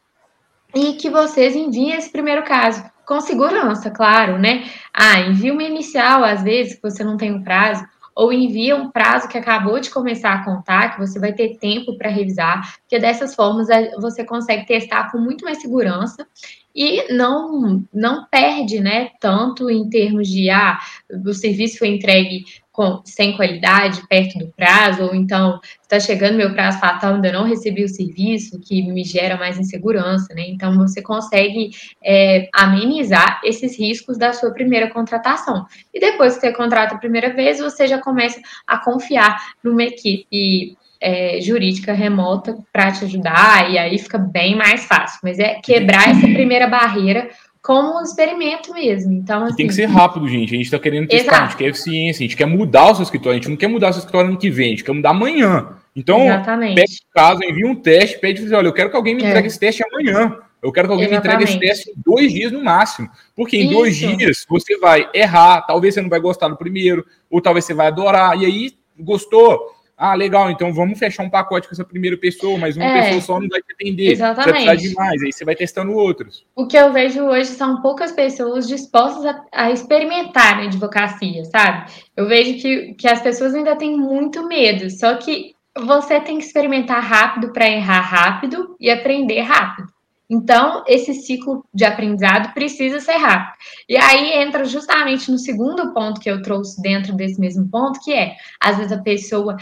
e 0.74 0.94
que 0.94 1.10
vocês 1.10 1.56
enviem 1.56 1.92
esse 1.92 2.10
primeiro 2.10 2.44
caso 2.44 2.84
com 3.06 3.20
segurança, 3.20 3.92
claro, 3.92 4.40
né? 4.40 4.66
Ah, 4.94 5.20
envia 5.20 5.52
uma 5.52 5.64
inicial, 5.64 6.24
às 6.24 6.42
vezes, 6.42 6.76
que 6.76 6.82
você 6.82 7.04
não 7.04 7.18
tem 7.18 7.34
um 7.34 7.44
prazo, 7.44 7.86
ou 8.16 8.32
envia 8.32 8.76
um 8.76 8.90
prazo 8.90 9.28
que 9.28 9.38
acabou 9.38 9.80
de 9.80 9.90
começar 9.90 10.34
a 10.34 10.44
contar, 10.44 10.94
que 10.94 11.00
você 11.00 11.20
vai 11.20 11.34
ter 11.34 11.58
tempo 11.58 11.98
para 11.98 12.10
revisar, 12.10 12.78
porque 12.82 13.00
dessas 13.00 13.36
formas 13.36 13.68
você 14.00 14.24
consegue 14.24 14.66
testar 14.66 15.12
com 15.12 15.18
muito 15.18 15.44
mais 15.44 15.62
segurança 15.62 16.28
e 16.76 17.14
não 17.14 17.84
não 17.94 18.26
perde, 18.26 18.80
né, 18.80 19.10
tanto 19.20 19.70
em 19.70 19.90
termos 19.90 20.28
de 20.28 20.50
ah, 20.50 20.80
o 21.26 21.34
serviço 21.34 21.80
foi 21.80 21.90
entregue 21.90 22.46
com, 22.74 23.02
sem 23.06 23.38
qualidade, 23.38 24.06
perto 24.10 24.40
do 24.40 24.48
prazo, 24.48 25.04
ou 25.04 25.16
então 25.16 25.62
está 25.84 26.00
chegando 26.00 26.36
meu 26.36 26.54
prazo 26.54 26.80
fatal, 26.80 27.14
ainda 27.14 27.32
não 27.32 27.46
recebi 27.46 27.84
o 27.84 27.88
serviço, 27.88 28.60
que 28.60 28.82
me 28.82 29.04
gera 29.04 29.38
mais 29.38 29.60
insegurança, 29.60 30.34
né? 30.34 30.46
Então 30.48 30.76
você 30.76 31.00
consegue 31.00 31.70
é, 32.04 32.50
amenizar 32.52 33.40
esses 33.44 33.78
riscos 33.78 34.18
da 34.18 34.34
sua 34.34 34.52
primeira 34.52 34.90
contratação. 34.90 35.68
E 35.94 36.00
depois 36.00 36.34
que 36.34 36.42
você 36.42 36.52
contrata 36.52 36.96
a 36.96 36.98
primeira 36.98 37.32
vez, 37.32 37.60
você 37.60 37.88
já 37.88 38.00
começa 38.00 38.42
a 38.66 38.80
confiar 38.80 39.54
numa 39.64 39.84
equipe 39.84 40.76
é, 41.00 41.40
jurídica 41.42 41.94
remota 41.94 42.58
para 42.72 42.92
te 42.92 43.06
ajudar, 43.06 43.70
e 43.70 43.78
aí 43.78 44.00
fica 44.00 44.18
bem 44.18 44.56
mais 44.56 44.86
fácil. 44.86 45.20
Mas 45.22 45.38
é 45.38 45.56
quebrar 45.62 46.10
essa 46.10 46.28
primeira 46.28 46.66
barreira 46.66 47.30
como 47.64 47.98
um 47.98 48.02
experimento 48.02 48.74
mesmo. 48.74 49.14
Então, 49.14 49.46
assim, 49.46 49.56
tem 49.56 49.68
que 49.68 49.72
assim, 49.72 49.84
ser 49.84 49.88
rápido, 49.88 50.28
gente. 50.28 50.54
A 50.54 50.58
gente 50.58 50.66
está 50.66 50.78
querendo 50.78 51.08
testar, 51.08 51.32
Exato. 51.32 51.42
a 51.42 51.48
gente 51.48 51.58
quer 51.58 51.66
eficiência, 51.70 52.20
a 52.20 52.28
gente 52.28 52.38
quer 52.38 52.46
mudar 52.46 52.92
o 52.92 52.96
seu 52.96 53.04
escritório, 53.04 53.32
a 53.32 53.42
gente 53.42 53.50
não 53.50 53.56
quer 53.56 53.68
mudar 53.68 53.90
o 53.90 53.94
seu 53.94 54.00
escritório 54.02 54.30
ano 54.30 54.38
que 54.38 54.50
vem, 54.50 54.68
a 54.68 54.70
gente 54.72 54.84
quer 54.84 54.92
mudar 54.92 55.12
amanhã. 55.12 55.70
Então, 55.96 56.26
Exatamente. 56.26 56.76
pede 56.76 56.98
caso, 57.14 57.42
envia 57.42 57.66
um 57.66 57.76
teste, 57.76 58.20
pede, 58.20 58.54
olha, 58.54 58.68
eu 58.68 58.74
quero 58.74 58.90
que 58.90 58.96
alguém 58.98 59.16
me 59.16 59.24
é. 59.24 59.30
entregue 59.30 59.48
esse 59.48 59.60
teste 59.60 59.82
amanhã. 59.82 60.38
Eu 60.62 60.72
quero 60.74 60.88
que 60.88 60.94
alguém 60.94 61.08
Exatamente. 61.08 61.38
me 61.38 61.44
entregue 61.44 61.66
esse 61.66 61.76
teste 61.78 61.92
em 61.92 62.02
dois 62.06 62.34
dias 62.34 62.52
no 62.52 62.62
máximo. 62.62 63.10
Porque 63.34 63.56
em 63.56 63.66
Isso. 63.66 63.74
dois 63.74 63.96
dias 63.96 64.46
você 64.50 64.78
vai 64.78 65.10
errar, 65.14 65.62
talvez 65.62 65.94
você 65.94 66.02
não 66.02 66.10
vai 66.10 66.20
gostar 66.20 66.50
do 66.50 66.58
primeiro, 66.58 67.06
ou 67.30 67.42
talvez 67.42 67.64
você 67.64 67.74
vai 67.74 67.88
adorar, 67.88 68.38
e 68.38 68.46
aí, 68.46 68.72
gostou, 69.00 69.74
ah, 70.06 70.16
legal, 70.16 70.52
então 70.52 70.74
vamos 70.74 71.00
fechar 71.00 71.24
um 71.24 71.30
pacote 71.30 71.66
com 71.66 71.74
essa 71.74 71.86
primeira 71.86 72.18
pessoa, 72.18 72.58
mas 72.58 72.76
uma 72.76 72.84
é, 72.84 73.04
pessoa 73.04 73.22
só 73.22 73.40
não 73.40 73.48
vai 73.48 73.62
te 73.62 73.72
atender. 73.72 74.12
Exatamente. 74.12 74.66
Vai 74.66 74.76
precisar 74.76 74.90
de 74.90 74.96
mais, 74.96 75.24
aí 75.24 75.32
você 75.32 75.46
vai 75.46 75.56
testando 75.56 75.94
outros. 75.94 76.46
O 76.54 76.68
que 76.68 76.76
eu 76.76 76.92
vejo 76.92 77.24
hoje 77.24 77.52
são 77.52 77.82
poucas 77.82 78.12
pessoas 78.12 78.68
dispostas 78.68 79.26
a, 79.26 79.46
a 79.54 79.72
experimentar 79.72 80.58
na 80.58 80.64
advocacia, 80.64 81.46
sabe? 81.46 81.90
Eu 82.18 82.28
vejo 82.28 82.62
que, 82.62 82.96
que 82.96 83.08
as 83.08 83.22
pessoas 83.22 83.56
ainda 83.56 83.78
têm 83.78 83.96
muito 83.96 84.46
medo, 84.46 84.90
só 84.90 85.16
que 85.16 85.56
você 85.74 86.20
tem 86.20 86.38
que 86.38 86.44
experimentar 86.44 87.02
rápido 87.02 87.54
para 87.54 87.70
errar 87.70 88.02
rápido 88.02 88.76
e 88.82 88.92
aprender 88.92 89.40
rápido. 89.40 89.88
Então, 90.30 90.84
esse 90.88 91.14
ciclo 91.14 91.64
de 91.74 91.86
aprendizado 91.86 92.54
precisa 92.54 93.00
ser 93.00 93.18
rápido. 93.18 93.56
E 93.88 93.96
aí 93.96 94.42
entra 94.42 94.66
justamente 94.66 95.32
no 95.32 95.38
segundo 95.38 95.94
ponto 95.94 96.20
que 96.20 96.30
eu 96.30 96.42
trouxe 96.42 96.82
dentro 96.82 97.14
desse 97.14 97.40
mesmo 97.40 97.70
ponto, 97.70 98.00
que 98.04 98.12
é, 98.12 98.36
às 98.60 98.78
vezes 98.78 98.92
a 98.92 99.02
pessoa 99.02 99.56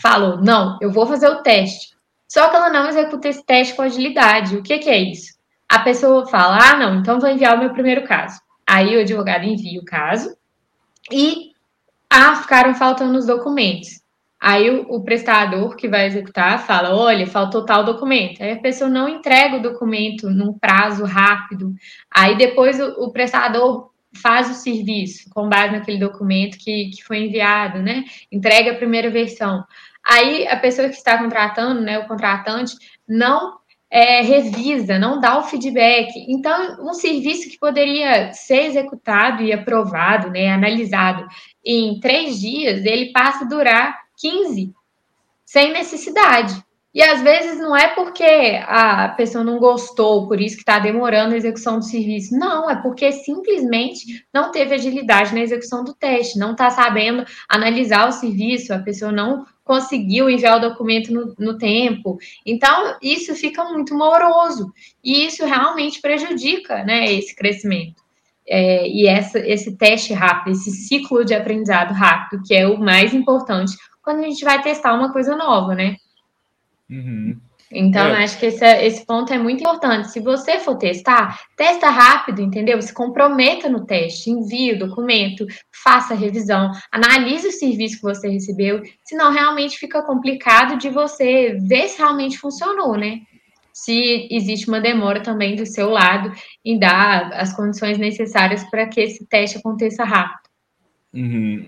falou: 0.00 0.38
não, 0.38 0.78
eu 0.80 0.90
vou 0.90 1.06
fazer 1.06 1.28
o 1.28 1.42
teste. 1.42 1.96
Só 2.26 2.48
que 2.48 2.56
ela 2.56 2.70
não 2.70 2.88
executa 2.88 3.28
esse 3.28 3.44
teste 3.44 3.74
com 3.74 3.82
agilidade. 3.82 4.56
O 4.56 4.62
que, 4.62 4.78
que 4.78 4.90
é 4.90 4.98
isso? 4.98 5.34
A 5.68 5.78
pessoa 5.80 6.26
fala: 6.26 6.58
ah, 6.58 6.76
não, 6.76 7.00
então 7.00 7.20
vou 7.20 7.30
enviar 7.30 7.56
o 7.56 7.60
meu 7.60 7.70
primeiro 7.70 8.04
caso. 8.04 8.40
Aí 8.66 8.96
o 8.96 9.00
advogado 9.00 9.44
envia 9.44 9.80
o 9.80 9.84
caso 9.84 10.36
e 11.10 11.52
ah, 12.10 12.36
ficaram 12.36 12.74
faltando 12.74 13.18
os 13.18 13.26
documentos. 13.26 14.00
Aí 14.40 14.70
o, 14.70 14.86
o, 14.94 15.02
prestador 15.02 15.74
que 15.74 15.88
vai 15.88 16.06
executar 16.06 16.64
fala: 16.64 16.94
olha, 16.94 17.26
faltou 17.26 17.64
tal 17.64 17.84
documento. 17.84 18.42
Aí 18.42 18.52
a 18.52 18.60
pessoa 18.60 18.88
não 18.88 19.08
entrega 19.08 19.56
o 19.56 19.62
documento 19.62 20.30
num 20.30 20.52
prazo 20.52 21.04
rápido. 21.04 21.74
Aí 22.10 22.36
depois 22.36 22.78
o, 22.78 23.04
o 23.04 23.10
prestador 23.10 23.90
faz 24.12 24.50
o 24.50 24.54
serviço 24.54 25.28
com 25.30 25.48
base 25.48 25.72
naquele 25.72 25.98
documento 25.98 26.56
que, 26.58 26.90
que 26.90 27.02
foi 27.02 27.24
enviado, 27.24 27.80
né? 27.80 28.04
Entrega 28.30 28.72
a 28.72 28.76
primeira 28.76 29.10
versão. 29.10 29.64
Aí 30.08 30.48
a 30.48 30.56
pessoa 30.56 30.88
que 30.88 30.96
está 30.96 31.18
contratando, 31.18 31.82
né, 31.82 31.98
o 31.98 32.08
contratante, 32.08 32.74
não 33.06 33.58
é, 33.90 34.22
revisa, 34.22 34.98
não 34.98 35.20
dá 35.20 35.38
o 35.38 35.44
feedback. 35.44 36.12
Então, 36.28 36.78
um 36.80 36.94
serviço 36.94 37.50
que 37.50 37.58
poderia 37.58 38.32
ser 38.32 38.66
executado 38.66 39.42
e 39.42 39.52
aprovado, 39.52 40.30
né, 40.30 40.50
analisado 40.50 41.26
em 41.64 42.00
três 42.00 42.40
dias, 42.40 42.84
ele 42.84 43.12
passa 43.12 43.44
a 43.44 43.48
durar 43.48 43.98
15, 44.16 44.72
sem 45.44 45.72
necessidade. 45.72 46.62
E 46.94 47.02
às 47.02 47.22
vezes 47.22 47.58
não 47.58 47.76
é 47.76 47.88
porque 47.88 48.24
a 48.66 49.10
pessoa 49.10 49.44
não 49.44 49.58
gostou, 49.58 50.26
por 50.26 50.40
isso 50.40 50.56
que 50.56 50.62
está 50.62 50.78
demorando 50.78 51.34
a 51.34 51.36
execução 51.36 51.78
do 51.78 51.84
serviço. 51.84 52.36
Não, 52.36 52.68
é 52.68 52.76
porque 52.76 53.12
simplesmente 53.12 54.24
não 54.32 54.50
teve 54.50 54.74
agilidade 54.74 55.34
na 55.34 55.40
execução 55.40 55.84
do 55.84 55.94
teste, 55.94 56.38
não 56.38 56.52
está 56.52 56.70
sabendo 56.70 57.24
analisar 57.48 58.08
o 58.08 58.12
serviço, 58.12 58.72
a 58.72 58.78
pessoa 58.78 59.12
não 59.12 59.44
conseguiu 59.68 60.30
enviar 60.30 60.56
o 60.56 60.70
documento 60.70 61.12
no, 61.12 61.34
no, 61.38 61.58
tempo. 61.58 62.18
Então, 62.44 62.96
isso 63.02 63.34
fica 63.34 63.62
muito 63.64 63.94
moroso. 63.94 64.72
E 65.04 65.26
isso 65.26 65.44
realmente 65.44 66.00
prejudica 66.00 66.82
né, 66.84 67.04
esse 67.12 67.36
crescimento. 67.36 68.02
É, 68.48 68.88
e 68.88 69.06
essa, 69.06 69.38
esse 69.38 69.76
teste 69.76 70.14
rápido, 70.14 70.54
esse 70.54 70.70
ciclo 70.70 71.22
de 71.22 71.34
aprendizado 71.34 71.92
rápido, 71.92 72.42
que 72.42 72.54
é 72.54 72.66
o 72.66 72.78
mais 72.78 73.12
importante 73.12 73.76
quando 74.02 74.20
a 74.20 74.22
gente 74.22 74.42
vai 74.42 74.62
testar 74.62 74.94
uma 74.94 75.12
coisa 75.12 75.36
nova, 75.36 75.74
né? 75.74 75.96
Uhum. 76.88 77.38
Então, 77.70 78.06
é. 78.08 78.24
acho 78.24 78.38
que 78.38 78.46
esse, 78.46 78.64
esse 78.64 79.04
ponto 79.04 79.32
é 79.32 79.38
muito 79.38 79.60
importante. 79.60 80.10
Se 80.10 80.20
você 80.20 80.58
for 80.58 80.76
testar, 80.76 81.38
testa 81.56 81.90
rápido, 81.90 82.40
entendeu? 82.40 82.80
Se 82.80 82.92
comprometa 82.92 83.68
no 83.68 83.84
teste, 83.84 84.30
envie 84.30 84.72
o 84.72 84.78
documento, 84.78 85.46
faça 85.82 86.14
a 86.14 86.16
revisão, 86.16 86.72
analise 86.90 87.48
o 87.48 87.52
serviço 87.52 87.96
que 87.96 88.02
você 88.02 88.28
recebeu, 88.28 88.82
senão 89.04 89.32
realmente 89.32 89.78
fica 89.78 90.02
complicado 90.02 90.78
de 90.78 90.88
você 90.88 91.58
ver 91.60 91.88
se 91.88 91.98
realmente 91.98 92.38
funcionou, 92.38 92.96
né? 92.96 93.20
Se 93.72 94.26
existe 94.30 94.68
uma 94.68 94.80
demora 94.80 95.20
também 95.20 95.54
do 95.54 95.66
seu 95.66 95.90
lado 95.90 96.32
em 96.64 96.78
dar 96.78 97.32
as 97.34 97.54
condições 97.54 97.98
necessárias 97.98 98.64
para 98.64 98.86
que 98.86 99.00
esse 99.00 99.24
teste 99.26 99.58
aconteça 99.58 100.04
rápido. 100.04 100.48
Uhum. 101.12 101.66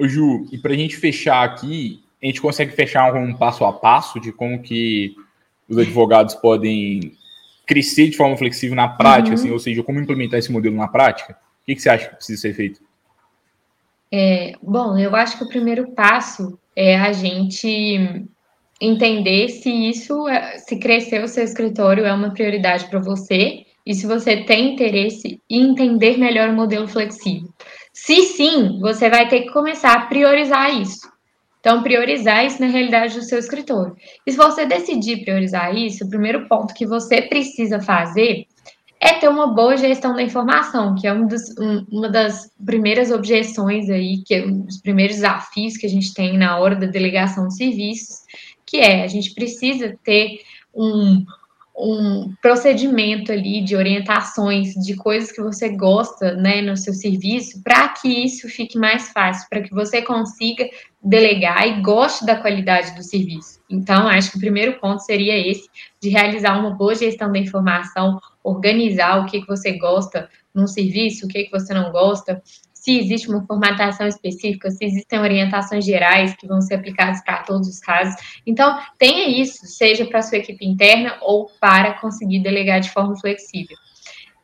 Ju, 0.00 0.46
e 0.52 0.58
para 0.58 0.72
a 0.72 0.76
gente 0.76 0.96
fechar 0.96 1.42
aqui, 1.42 2.02
a 2.22 2.26
gente 2.26 2.40
consegue 2.40 2.72
fechar 2.72 3.14
um 3.14 3.34
passo 3.34 3.64
a 3.64 3.72
passo 3.72 4.20
de 4.20 4.32
como 4.32 4.60
que 4.60 5.16
os 5.68 5.78
advogados 5.78 6.34
podem 6.34 7.12
crescer 7.66 8.08
de 8.08 8.16
forma 8.16 8.36
flexível 8.36 8.74
na 8.74 8.88
prática, 8.88 9.28
uhum. 9.28 9.34
assim, 9.34 9.50
ou 9.50 9.58
seja, 9.58 9.82
como 9.82 10.00
implementar 10.00 10.38
esse 10.38 10.50
modelo 10.50 10.74
na 10.74 10.88
prática? 10.88 11.34
O 11.62 11.66
que, 11.66 11.74
que 11.74 11.82
você 11.82 11.90
acha 11.90 12.08
que 12.08 12.16
precisa 12.16 12.40
ser 12.40 12.54
feito? 12.54 12.80
É, 14.10 14.52
bom, 14.62 14.96
eu 14.96 15.14
acho 15.14 15.36
que 15.36 15.44
o 15.44 15.48
primeiro 15.48 15.92
passo 15.92 16.58
é 16.74 16.96
a 16.96 17.12
gente 17.12 18.26
entender 18.80 19.48
se 19.48 19.70
isso, 19.70 20.26
é, 20.28 20.56
se 20.58 20.78
crescer 20.78 21.22
o 21.22 21.28
seu 21.28 21.44
escritório 21.44 22.06
é 22.06 22.12
uma 22.12 22.30
prioridade 22.30 22.86
para 22.86 23.00
você 23.00 23.66
e 23.84 23.94
se 23.94 24.06
você 24.06 24.44
tem 24.44 24.74
interesse 24.74 25.40
em 25.50 25.70
entender 25.70 26.16
melhor 26.16 26.48
o 26.50 26.54
modelo 26.54 26.86
flexível. 26.86 27.48
Se 27.92 28.22
sim, 28.22 28.78
você 28.80 29.10
vai 29.10 29.28
ter 29.28 29.42
que 29.42 29.52
começar 29.52 29.92
a 29.94 30.06
priorizar 30.06 30.70
isso. 30.70 31.10
Então, 31.60 31.82
priorizar 31.82 32.44
isso 32.46 32.60
na 32.60 32.68
realidade 32.68 33.14
do 33.14 33.22
seu 33.22 33.38
escritório. 33.38 33.96
E 34.26 34.30
se 34.30 34.36
você 34.36 34.64
decidir 34.64 35.24
priorizar 35.24 35.74
isso, 35.76 36.04
o 36.04 36.08
primeiro 36.08 36.48
ponto 36.48 36.74
que 36.74 36.86
você 36.86 37.22
precisa 37.22 37.80
fazer 37.80 38.46
é 39.00 39.14
ter 39.14 39.28
uma 39.28 39.54
boa 39.54 39.76
gestão 39.76 40.14
da 40.14 40.22
informação, 40.22 40.94
que 40.94 41.06
é 41.06 41.12
um 41.12 41.26
dos, 41.26 41.56
um, 41.58 41.84
uma 41.90 42.08
das 42.08 42.50
primeiras 42.64 43.10
objeções 43.10 43.88
aí, 43.88 44.22
que 44.24 44.34
é 44.34 44.44
um 44.44 44.62
dos 44.62 44.80
primeiros 44.80 45.16
desafios 45.16 45.76
que 45.76 45.86
a 45.86 45.90
gente 45.90 46.12
tem 46.14 46.36
na 46.36 46.58
hora 46.58 46.74
da 46.74 46.86
delegação 46.86 47.46
de 47.46 47.56
serviços, 47.56 48.20
que 48.66 48.78
é 48.78 49.04
a 49.04 49.06
gente 49.06 49.34
precisa 49.34 49.96
ter 50.02 50.40
um, 50.74 51.24
um 51.78 52.34
procedimento 52.42 53.30
ali 53.30 53.62
de 53.62 53.76
orientações 53.76 54.74
de 54.74 54.96
coisas 54.96 55.30
que 55.30 55.40
você 55.40 55.68
gosta, 55.68 56.34
né, 56.34 56.60
no 56.60 56.76
seu 56.76 56.92
serviço, 56.92 57.62
para 57.62 57.88
que 57.90 58.08
isso 58.08 58.48
fique 58.48 58.76
mais 58.76 59.10
fácil, 59.10 59.46
para 59.48 59.62
que 59.62 59.70
você 59.70 60.02
consiga 60.02 60.68
delegar 61.02 61.68
e 61.68 61.80
goste 61.80 62.26
da 62.26 62.34
qualidade 62.34 62.96
do 62.96 63.02
serviço. 63.02 63.60
Então, 63.70 64.08
acho 64.08 64.32
que 64.32 64.38
o 64.38 64.40
primeiro 64.40 64.80
ponto 64.80 65.00
seria 65.04 65.38
esse, 65.38 65.68
de 66.02 66.08
realizar 66.08 66.58
uma 66.58 66.70
boa 66.70 66.96
gestão 66.96 67.30
da 67.30 67.38
informação, 67.38 68.18
organizar 68.42 69.20
o 69.20 69.26
que, 69.26 69.40
que 69.40 69.46
você 69.46 69.78
gosta 69.78 70.28
num 70.52 70.66
serviço, 70.66 71.26
o 71.26 71.28
que, 71.28 71.44
que 71.44 71.50
você 71.50 71.72
não 71.72 71.92
gosta, 71.92 72.42
se 72.88 72.98
existe 72.98 73.28
uma 73.28 73.44
formatação 73.44 74.06
específica, 74.06 74.70
se 74.70 74.82
existem 74.82 75.18
orientações 75.18 75.84
gerais 75.84 76.34
que 76.34 76.46
vão 76.46 76.62
ser 76.62 76.76
aplicadas 76.76 77.22
para 77.22 77.42
todos 77.42 77.68
os 77.68 77.78
casos. 77.80 78.14
Então, 78.46 78.78
tenha 78.98 79.28
isso, 79.28 79.66
seja 79.66 80.06
para 80.06 80.20
a 80.20 80.22
sua 80.22 80.38
equipe 80.38 80.64
interna 80.64 81.18
ou 81.20 81.50
para 81.60 81.92
conseguir 82.00 82.40
delegar 82.40 82.80
de 82.80 82.90
forma 82.90 83.14
flexível. 83.20 83.76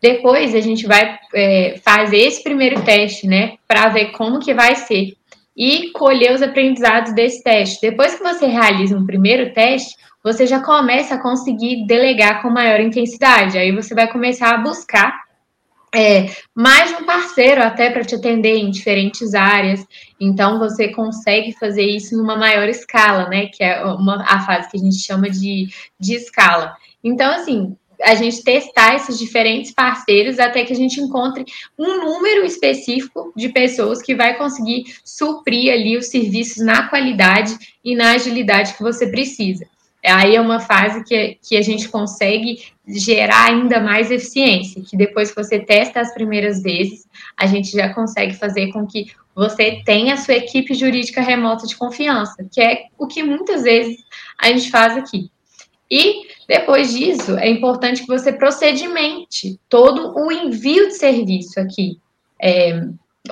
Depois 0.02 0.54
a 0.54 0.60
gente 0.60 0.86
vai 0.86 1.18
é, 1.34 1.80
fazer 1.82 2.18
esse 2.18 2.42
primeiro 2.42 2.82
teste, 2.82 3.26
né, 3.26 3.56
para 3.66 3.88
ver 3.88 4.10
como 4.10 4.38
que 4.38 4.52
vai 4.52 4.76
ser 4.76 5.14
e 5.56 5.90
colher 5.92 6.34
os 6.34 6.42
aprendizados 6.42 7.14
desse 7.14 7.42
teste. 7.42 7.80
Depois 7.80 8.14
que 8.14 8.22
você 8.22 8.46
realiza 8.46 8.98
um 8.98 9.06
primeiro 9.06 9.54
teste, 9.54 9.96
você 10.22 10.46
já 10.46 10.60
começa 10.60 11.14
a 11.14 11.22
conseguir 11.22 11.86
delegar 11.86 12.42
com 12.42 12.50
maior 12.50 12.80
intensidade. 12.80 13.56
Aí 13.56 13.72
você 13.72 13.94
vai 13.94 14.10
começar 14.12 14.50
a 14.50 14.58
buscar 14.58 15.23
é, 15.94 16.30
mais 16.54 16.92
um 16.92 17.04
parceiro 17.04 17.62
até 17.62 17.90
para 17.90 18.04
te 18.04 18.14
atender 18.14 18.56
em 18.56 18.70
diferentes 18.70 19.34
áreas. 19.34 19.86
Então 20.20 20.58
você 20.58 20.88
consegue 20.88 21.52
fazer 21.52 21.84
isso 21.84 22.16
numa 22.16 22.36
maior 22.36 22.68
escala, 22.68 23.28
né? 23.28 23.46
Que 23.46 23.62
é 23.62 23.84
uma, 23.84 24.22
a 24.26 24.44
fase 24.44 24.70
que 24.70 24.76
a 24.76 24.80
gente 24.80 24.98
chama 24.98 25.30
de, 25.30 25.68
de 25.98 26.14
escala. 26.14 26.74
Então, 27.02 27.30
assim, 27.32 27.76
a 28.02 28.14
gente 28.14 28.42
testar 28.42 28.96
esses 28.96 29.18
diferentes 29.18 29.72
parceiros 29.72 30.38
até 30.38 30.64
que 30.64 30.72
a 30.72 30.76
gente 30.76 31.00
encontre 31.00 31.44
um 31.78 32.04
número 32.04 32.44
específico 32.44 33.32
de 33.36 33.48
pessoas 33.50 34.02
que 34.02 34.14
vai 34.14 34.36
conseguir 34.36 34.84
suprir 35.04 35.72
ali 35.72 35.96
os 35.96 36.06
serviços 36.06 36.64
na 36.64 36.88
qualidade 36.88 37.56
e 37.84 37.94
na 37.94 38.12
agilidade 38.12 38.74
que 38.74 38.82
você 38.82 39.06
precisa. 39.06 39.66
Aí 40.04 40.36
é 40.36 40.40
uma 40.40 40.60
fase 40.60 41.02
que, 41.02 41.38
que 41.42 41.56
a 41.56 41.62
gente 41.62 41.88
consegue 41.88 42.62
gerar 42.86 43.46
ainda 43.46 43.80
mais 43.80 44.10
eficiência, 44.10 44.82
que 44.82 44.96
depois 44.96 45.30
que 45.30 45.42
você 45.42 45.58
testa 45.58 46.00
as 46.00 46.12
primeiras 46.12 46.62
vezes, 46.62 47.08
a 47.36 47.46
gente 47.46 47.70
já 47.70 47.92
consegue 47.94 48.34
fazer 48.34 48.70
com 48.70 48.86
que 48.86 49.10
você 49.34 49.82
tenha 49.84 50.14
a 50.14 50.18
sua 50.18 50.34
equipe 50.34 50.74
jurídica 50.74 51.22
remota 51.22 51.66
de 51.66 51.76
confiança, 51.76 52.46
que 52.52 52.60
é 52.60 52.86
o 52.98 53.06
que 53.06 53.22
muitas 53.22 53.62
vezes 53.62 53.96
a 54.38 54.48
gente 54.48 54.70
faz 54.70 54.96
aqui. 54.96 55.30
E 55.90 56.26
depois 56.46 56.92
disso, 56.92 57.36
é 57.38 57.48
importante 57.48 58.02
que 58.02 58.08
você 58.08 58.32
procedimente 58.32 59.58
todo 59.68 60.14
o 60.16 60.30
envio 60.30 60.88
de 60.88 60.94
serviço 60.94 61.58
aqui 61.58 61.98
é, 62.40 62.80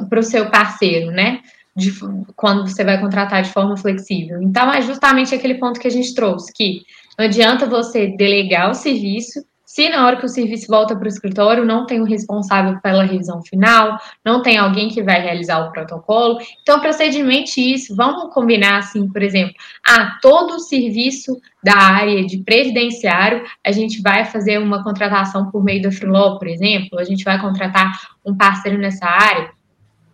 para 0.09 0.21
o 0.21 0.23
seu 0.23 0.51
parceiro, 0.51 1.11
né? 1.11 1.41
De, 1.75 1.93
quando 2.37 2.69
você 2.69 2.85
vai 2.85 3.01
contratar 3.01 3.43
de 3.43 3.51
forma 3.51 3.77
flexível. 3.77 4.41
Então, 4.43 4.73
é 4.73 4.83
justamente 4.83 5.35
aquele 5.35 5.55
ponto 5.55 5.81
que 5.81 5.89
a 5.89 5.91
gente 5.91 6.15
trouxe, 6.15 6.53
que 6.53 6.83
não 7.19 7.27
adianta 7.27 7.67
você 7.67 8.09
delegar 8.09 8.71
o 8.71 8.75
serviço 8.75 9.41
se 9.73 9.89
na 9.89 10.07
hora 10.07 10.19
que 10.19 10.27
o 10.27 10.29
serviço 10.29 10.67
volta 10.69 10.95
para 10.95 11.07
o 11.07 11.09
escritório 11.09 11.65
não 11.65 11.87
tem 11.87 11.99
o 11.99 12.05
responsável 12.05 12.79
pela 12.83 13.05
revisão 13.05 13.41
final, 13.41 13.99
não 14.23 14.43
tem 14.43 14.59
alguém 14.59 14.91
que 14.91 15.03
vai 15.03 15.19
realizar 15.23 15.61
o 15.61 15.73
protocolo. 15.73 16.39
Então, 16.61 16.79
procedimento 16.79 17.53
isso, 17.57 17.97
vamos 17.97 18.35
combinar 18.35 18.81
assim, 18.81 19.09
por 19.09 19.23
exemplo, 19.23 19.55
ah, 19.83 20.19
todo 20.21 20.57
o 20.57 20.61
serviço 20.61 21.41
da 21.65 21.75
área 21.75 22.23
de 22.27 22.45
previdenciário, 22.45 23.45
a 23.65 23.73
gente 23.73 24.03
vai 24.03 24.27
fazer 24.27 24.59
uma 24.59 24.85
contratação 24.85 25.51
por 25.51 25.65
meio 25.65 25.81
da 25.81 25.91
Freeló, 25.91 26.39
por 26.39 26.49
exemplo, 26.49 26.99
a 26.99 27.05
gente 27.05 27.25
vai 27.25 27.41
contratar 27.41 27.99
um 28.27 28.37
parceiro 28.37 28.77
nessa 28.77 29.07
área. 29.07 29.53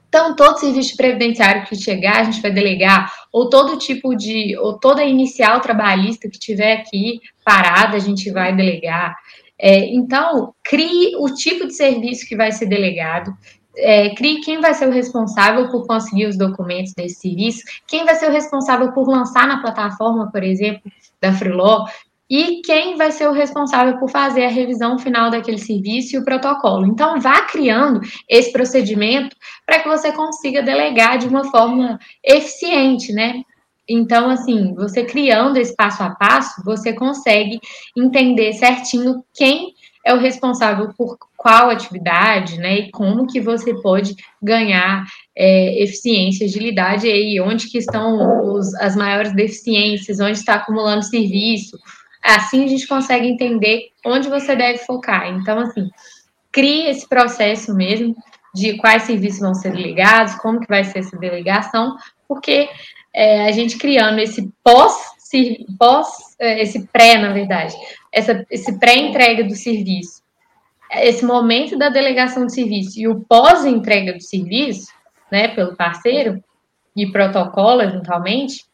Então, 0.08 0.34
todo 0.34 0.58
serviço 0.58 0.96
previdenciário 0.96 1.66
que 1.66 1.76
chegar, 1.76 2.20
a 2.20 2.24
gente 2.24 2.40
vai 2.40 2.50
delegar, 2.50 3.12
ou 3.30 3.50
todo 3.50 3.78
tipo 3.78 4.14
de, 4.14 4.56
ou 4.58 4.78
toda 4.78 5.04
inicial 5.04 5.60
trabalhista 5.60 6.28
que 6.30 6.38
tiver 6.38 6.78
aqui 6.78 7.20
parada, 7.44 7.96
a 7.96 8.00
gente 8.00 8.30
vai 8.30 8.54
delegar. 8.56 9.14
É, 9.58 9.86
então, 9.86 10.54
crie 10.64 11.14
o 11.16 11.34
tipo 11.34 11.66
de 11.66 11.74
serviço 11.74 12.26
que 12.26 12.36
vai 12.36 12.52
ser 12.52 12.66
delegado, 12.66 13.32
é, 13.76 14.14
crie 14.14 14.40
quem 14.40 14.60
vai 14.60 14.72
ser 14.72 14.88
o 14.88 14.92
responsável 14.92 15.68
por 15.68 15.86
conseguir 15.86 16.26
os 16.26 16.38
documentos 16.38 16.94
desse 16.94 17.20
serviço, 17.20 17.62
quem 17.86 18.04
vai 18.04 18.14
ser 18.14 18.28
o 18.28 18.32
responsável 18.32 18.92
por 18.92 19.08
lançar 19.08 19.46
na 19.46 19.60
plataforma, 19.60 20.30
por 20.30 20.42
exemplo, 20.42 20.90
da 21.20 21.32
Freeló, 21.32 21.86
e 22.30 22.60
quem 22.62 22.96
vai 22.96 23.10
ser 23.10 23.26
o 23.28 23.32
responsável 23.32 23.98
por 23.98 24.10
fazer 24.10 24.44
a 24.44 24.50
revisão 24.50 24.98
final 24.98 25.30
daquele 25.30 25.58
serviço 25.58 26.14
e 26.14 26.18
o 26.18 26.24
protocolo. 26.24 26.86
Então, 26.86 27.18
vá 27.20 27.42
criando 27.42 28.00
esse 28.28 28.52
procedimento 28.52 29.34
para 29.64 29.80
que 29.80 29.88
você 29.88 30.12
consiga 30.12 30.62
delegar 30.62 31.18
de 31.18 31.26
uma 31.26 31.44
forma 31.50 31.98
eficiente, 32.22 33.12
né? 33.12 33.42
Então, 33.88 34.28
assim, 34.28 34.74
você 34.74 35.04
criando 35.04 35.56
esse 35.56 35.74
passo 35.74 36.02
a 36.02 36.10
passo, 36.10 36.62
você 36.62 36.92
consegue 36.92 37.58
entender 37.96 38.52
certinho 38.52 39.24
quem 39.34 39.72
é 40.04 40.12
o 40.14 40.18
responsável 40.18 40.92
por 40.96 41.16
qual 41.36 41.70
atividade, 41.70 42.58
né? 42.58 42.78
E 42.78 42.90
como 42.90 43.26
que 43.26 43.40
você 43.40 43.74
pode 43.80 44.14
ganhar 44.42 45.04
é, 45.36 45.82
eficiência, 45.82 46.46
agilidade 46.46 47.06
e 47.06 47.40
onde 47.40 47.68
que 47.68 47.78
estão 47.78 48.52
os, 48.52 48.74
as 48.74 48.94
maiores 48.94 49.34
deficiências, 49.34 50.20
onde 50.20 50.38
está 50.38 50.54
acumulando 50.54 51.04
serviço, 51.04 51.78
Assim 52.22 52.64
a 52.64 52.68
gente 52.68 52.86
consegue 52.86 53.26
entender 53.26 53.90
onde 54.04 54.28
você 54.28 54.54
deve 54.56 54.78
focar. 54.78 55.28
Então, 55.28 55.58
assim, 55.58 55.88
crie 56.50 56.88
esse 56.88 57.08
processo 57.08 57.74
mesmo 57.74 58.16
de 58.54 58.76
quais 58.76 59.04
serviços 59.04 59.40
vão 59.40 59.54
ser 59.54 59.72
delegados, 59.72 60.34
como 60.36 60.60
que 60.60 60.68
vai 60.68 60.84
ser 60.84 61.00
essa 61.00 61.16
delegação, 61.16 61.96
porque 62.26 62.68
é, 63.14 63.46
a 63.46 63.52
gente 63.52 63.78
criando 63.78 64.18
esse 64.18 64.52
pós, 64.64 64.94
pós 65.78 66.08
é, 66.38 66.62
esse 66.62 66.86
pré, 66.88 67.18
na 67.18 67.32
verdade, 67.32 67.74
essa, 68.12 68.44
esse 68.50 68.78
pré-entrega 68.78 69.44
do 69.44 69.54
serviço, 69.54 70.22
esse 70.90 71.24
momento 71.24 71.76
da 71.76 71.90
delegação 71.90 72.46
de 72.46 72.54
serviço 72.54 72.98
e 72.98 73.06
o 73.06 73.20
pós-entrega 73.20 74.14
do 74.14 74.22
serviço, 74.22 74.90
né, 75.30 75.48
pelo 75.48 75.76
parceiro, 75.76 76.42
e 76.96 77.12
protocolo, 77.12 77.82
eventualmente, 77.82 78.64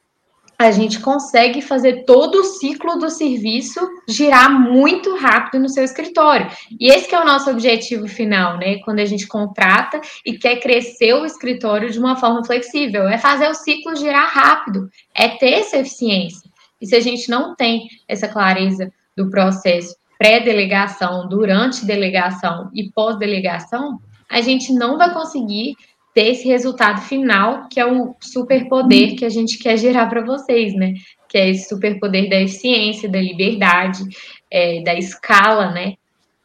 a 0.59 0.71
gente 0.71 1.01
consegue 1.01 1.61
fazer 1.61 2.05
todo 2.05 2.37
o 2.37 2.45
ciclo 2.45 2.97
do 2.97 3.11
serviço 3.11 3.81
girar 4.09 4.51
muito 4.51 5.17
rápido 5.17 5.61
no 5.61 5.69
seu 5.69 5.85
escritório. 5.85 6.49
E 6.79 6.91
esse 6.91 7.15
é 7.15 7.21
o 7.21 7.25
nosso 7.25 7.51
objetivo 7.51 8.07
final, 8.07 8.57
né? 8.57 8.79
Quando 8.85 9.01
a 9.01 9.05
gente 9.05 9.27
contrata 9.27 10.01
e 10.25 10.39
quer 10.39 10.57
crescer 10.61 11.13
o 11.15 11.25
escritório 11.25 11.91
de 11.91 11.99
uma 11.99 12.17
forma 12.17 12.45
flexível, 12.45 13.09
é 13.09 13.19
fazer 13.19 13.49
o 13.49 13.55
ciclo 13.55 13.97
girar 13.97 14.31
rápido, 14.33 14.89
é 15.15 15.29
ter 15.29 15.55
essa 15.55 15.79
eficiência. 15.79 16.49
E 16.81 16.87
se 16.87 16.95
a 16.95 17.01
gente 17.01 17.29
não 17.31 17.55
tem 17.55 17.89
essa 18.07 18.29
clareza 18.29 18.93
do 19.17 19.31
processo 19.31 19.95
pré-delegação, 20.19 21.29
durante 21.29 21.85
delegação 21.85 22.71
e 22.73 22.91
pós-delegação, 22.91 23.99
a 24.31 24.41
gente 24.41 24.73
não 24.73 24.97
vai 24.97 25.13
conseguir 25.13 25.75
ter 26.15 26.29
esse 26.29 26.47
resultado 26.47 27.03
final, 27.03 27.69
que 27.69 27.81
é 27.81 27.85
o 27.85 28.15
superpoder 28.21 29.17
que 29.17 29.25
a 29.25 29.29
gente 29.29 29.59
quer 29.59 29.77
gerar 29.77 30.07
para 30.07 30.25
vocês, 30.25 30.73
né? 30.73 30.95
Que 31.29 31.37
é 31.37 31.51
esse 31.51 31.69
superpoder 31.69 32.31
da 32.31 32.41
eficiência, 32.41 33.09
da 33.09 33.21
liberdade, 33.21 34.05
é, 34.49 34.81
da 34.83 34.95
escala, 34.95 35.73
né? 35.73 35.95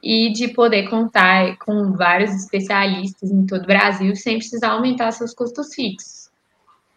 E 0.02 0.34
de 0.34 0.48
poder 0.48 0.90
contar 0.90 1.56
com 1.58 1.94
vários 1.94 2.32
especialistas 2.32 3.30
em 3.30 3.46
todo 3.46 3.64
o 3.64 3.68
Brasil 3.68 4.16
sem 4.16 4.38
precisar 4.38 4.70
aumentar 4.70 5.12
seus 5.12 5.36
custos 5.36 5.76
fixos. 5.76 6.30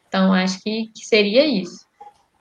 Então, 0.08 0.32
acho 0.32 0.62
que, 0.62 0.88
que 0.94 1.04
seria 1.04 1.44
isso. 1.44 1.84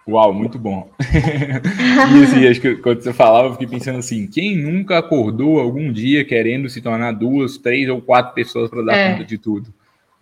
Uau, 0.08 0.34
muito 0.34 0.58
bom. 0.58 0.90
e 1.02 2.24
assim, 2.24 2.48
acho 2.48 2.62
que 2.62 2.76
quando 2.76 3.02
você 3.02 3.14
falava, 3.14 3.48
eu 3.50 3.52
fiquei 3.54 3.68
pensando 3.68 4.00
assim: 4.00 4.28
quem 4.28 4.58
nunca 4.58 4.98
acordou 4.98 5.60
algum 5.60 5.92
dia 5.92 6.24
querendo 6.24 6.70
se 6.70 6.82
tornar 6.82 7.12
duas, 7.12 7.58
três 7.58 7.90
ou 7.90 8.02
quatro 8.02 8.34
pessoas 8.34 8.70
para 8.70 8.84
dar 8.84 8.96
é. 8.96 9.12
conta 9.12 9.26
de 9.26 9.38
tudo? 9.38 9.74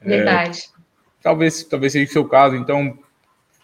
Verdade. 0.02 0.60
É, 0.60 0.80
talvez, 1.22 1.64
talvez 1.64 1.94
seja 1.94 2.10
o 2.10 2.14
seu 2.14 2.26
caso, 2.26 2.56
então 2.56 2.98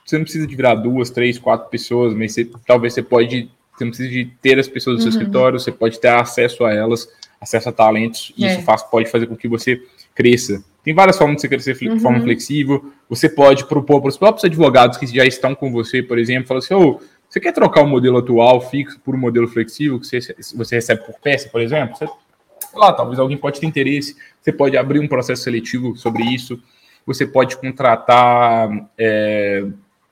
você 0.06 0.18
não 0.18 0.24
precisa 0.24 0.46
de 0.46 0.56
virar 0.56 0.76
duas, 0.76 1.10
três, 1.10 1.40
quatro 1.40 1.70
pessoas, 1.70 2.14
mas 2.14 2.34
você, 2.34 2.50
talvez 2.66 2.94
você 2.94 3.02
pode, 3.02 3.50
você 3.74 3.86
não 3.86 3.92
precisa 3.92 4.10
de 4.10 4.26
ter 4.42 4.60
as 4.60 4.68
pessoas 4.68 4.98
do 4.98 5.02
seu 5.02 5.12
uhum. 5.12 5.18
escritório, 5.18 5.60
você 5.60 5.72
pode 5.72 6.00
ter 6.00 6.10
acesso 6.10 6.64
a 6.64 6.74
elas, 6.74 7.10
acesso 7.42 7.70
a 7.70 7.72
talentos, 7.72 8.32
e 8.38 8.46
é. 8.46 8.54
isso 8.54 8.62
faz, 8.62 8.84
pode 8.84 9.10
fazer 9.10 9.28
com 9.28 9.36
que 9.36 9.48
você 9.48 9.82
cresça. 10.14 10.64
Tem 10.84 10.94
várias 10.94 11.18
formas 11.18 11.38
de 11.38 11.42
você 11.42 11.48
crescer 11.48 11.74
de 11.74 11.90
uhum. 11.90 12.00
forma 12.00 12.22
flexível. 12.22 12.94
Você 13.10 13.28
pode 13.28 13.66
propor 13.66 14.02
para 14.02 14.10
os 14.10 14.18
próprios 14.18 14.46
advogados 14.46 15.00
que 15.00 15.08
já 15.08 15.26
estão 15.26 15.56
com 15.56 15.72
você, 15.72 16.04
por 16.04 16.20
exemplo, 16.20 16.48
falar 16.48 16.60
assim, 16.60 16.76
oh, 16.76 17.00
você 17.28 17.40
quer 17.40 17.52
trocar 17.52 17.82
o 17.82 17.88
modelo 17.88 18.20
atual 18.20 18.62
fixo 18.62 19.00
por 19.00 19.16
um 19.16 19.18
modelo 19.18 19.48
flexível 19.48 20.00
que 20.00 20.06
você, 20.06 20.20
você 20.56 20.76
recebe 20.76 21.04
por 21.04 21.16
peça, 21.20 21.50
por 21.50 21.60
exemplo? 21.60 21.98
Você 21.98 22.08
lá, 22.74 22.94
talvez 22.94 23.20
alguém 23.20 23.38
pode 23.38 23.60
ter 23.60 23.66
interesse, 23.66 24.16
você 24.42 24.52
pode 24.52 24.78
abrir 24.78 25.00
um 25.00 25.08
processo 25.08 25.44
seletivo 25.44 25.96
sobre 25.96 26.24
isso, 26.24 26.60
você 27.06 27.26
pode 27.26 27.58
contratar, 27.58 28.70
é, 28.98 29.66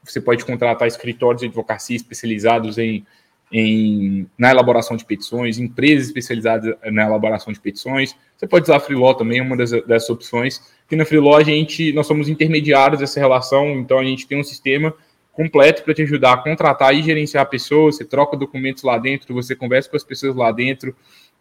você 0.03 0.21
pode 0.21 0.45
contratar 0.45 0.87
escritórios 0.87 1.41
de 1.41 1.47
advocacia 1.47 1.95
especializados 1.95 2.77
em, 2.77 3.05
em, 3.51 4.27
na 4.37 4.51
elaboração 4.51 4.95
de 4.95 5.05
petições, 5.05 5.57
empresas 5.57 6.07
especializadas 6.07 6.75
na 6.91 7.05
elaboração 7.05 7.51
de 7.51 7.59
petições. 7.59 8.15
Você 8.37 8.47
pode 8.47 8.63
usar 8.63 8.77
a 8.77 8.79
Freeló 8.79 9.13
também, 9.13 9.41
uma 9.41 9.55
das, 9.55 9.71
dessas 9.71 10.09
opções. 10.09 10.61
Que 10.87 10.95
na 10.95 11.05
Freeló 11.05 11.37
a 11.37 11.43
gente, 11.43 11.93
nós 11.93 12.05
somos 12.05 12.27
intermediários 12.27 12.99
dessa 12.99 13.19
relação, 13.19 13.69
então 13.79 13.99
a 13.99 14.03
gente 14.03 14.27
tem 14.27 14.39
um 14.39 14.43
sistema 14.43 14.93
completo 15.31 15.83
para 15.83 15.93
te 15.93 16.03
ajudar 16.03 16.33
a 16.33 16.37
contratar 16.37 16.93
e 16.93 17.01
gerenciar 17.01 17.47
pessoas. 17.47 17.95
Você 17.95 18.05
troca 18.05 18.37
documentos 18.37 18.83
lá 18.83 18.97
dentro, 18.97 19.33
você 19.33 19.55
conversa 19.55 19.89
com 19.89 19.95
as 19.95 20.03
pessoas 20.03 20.35
lá 20.35 20.51
dentro, 20.51 20.95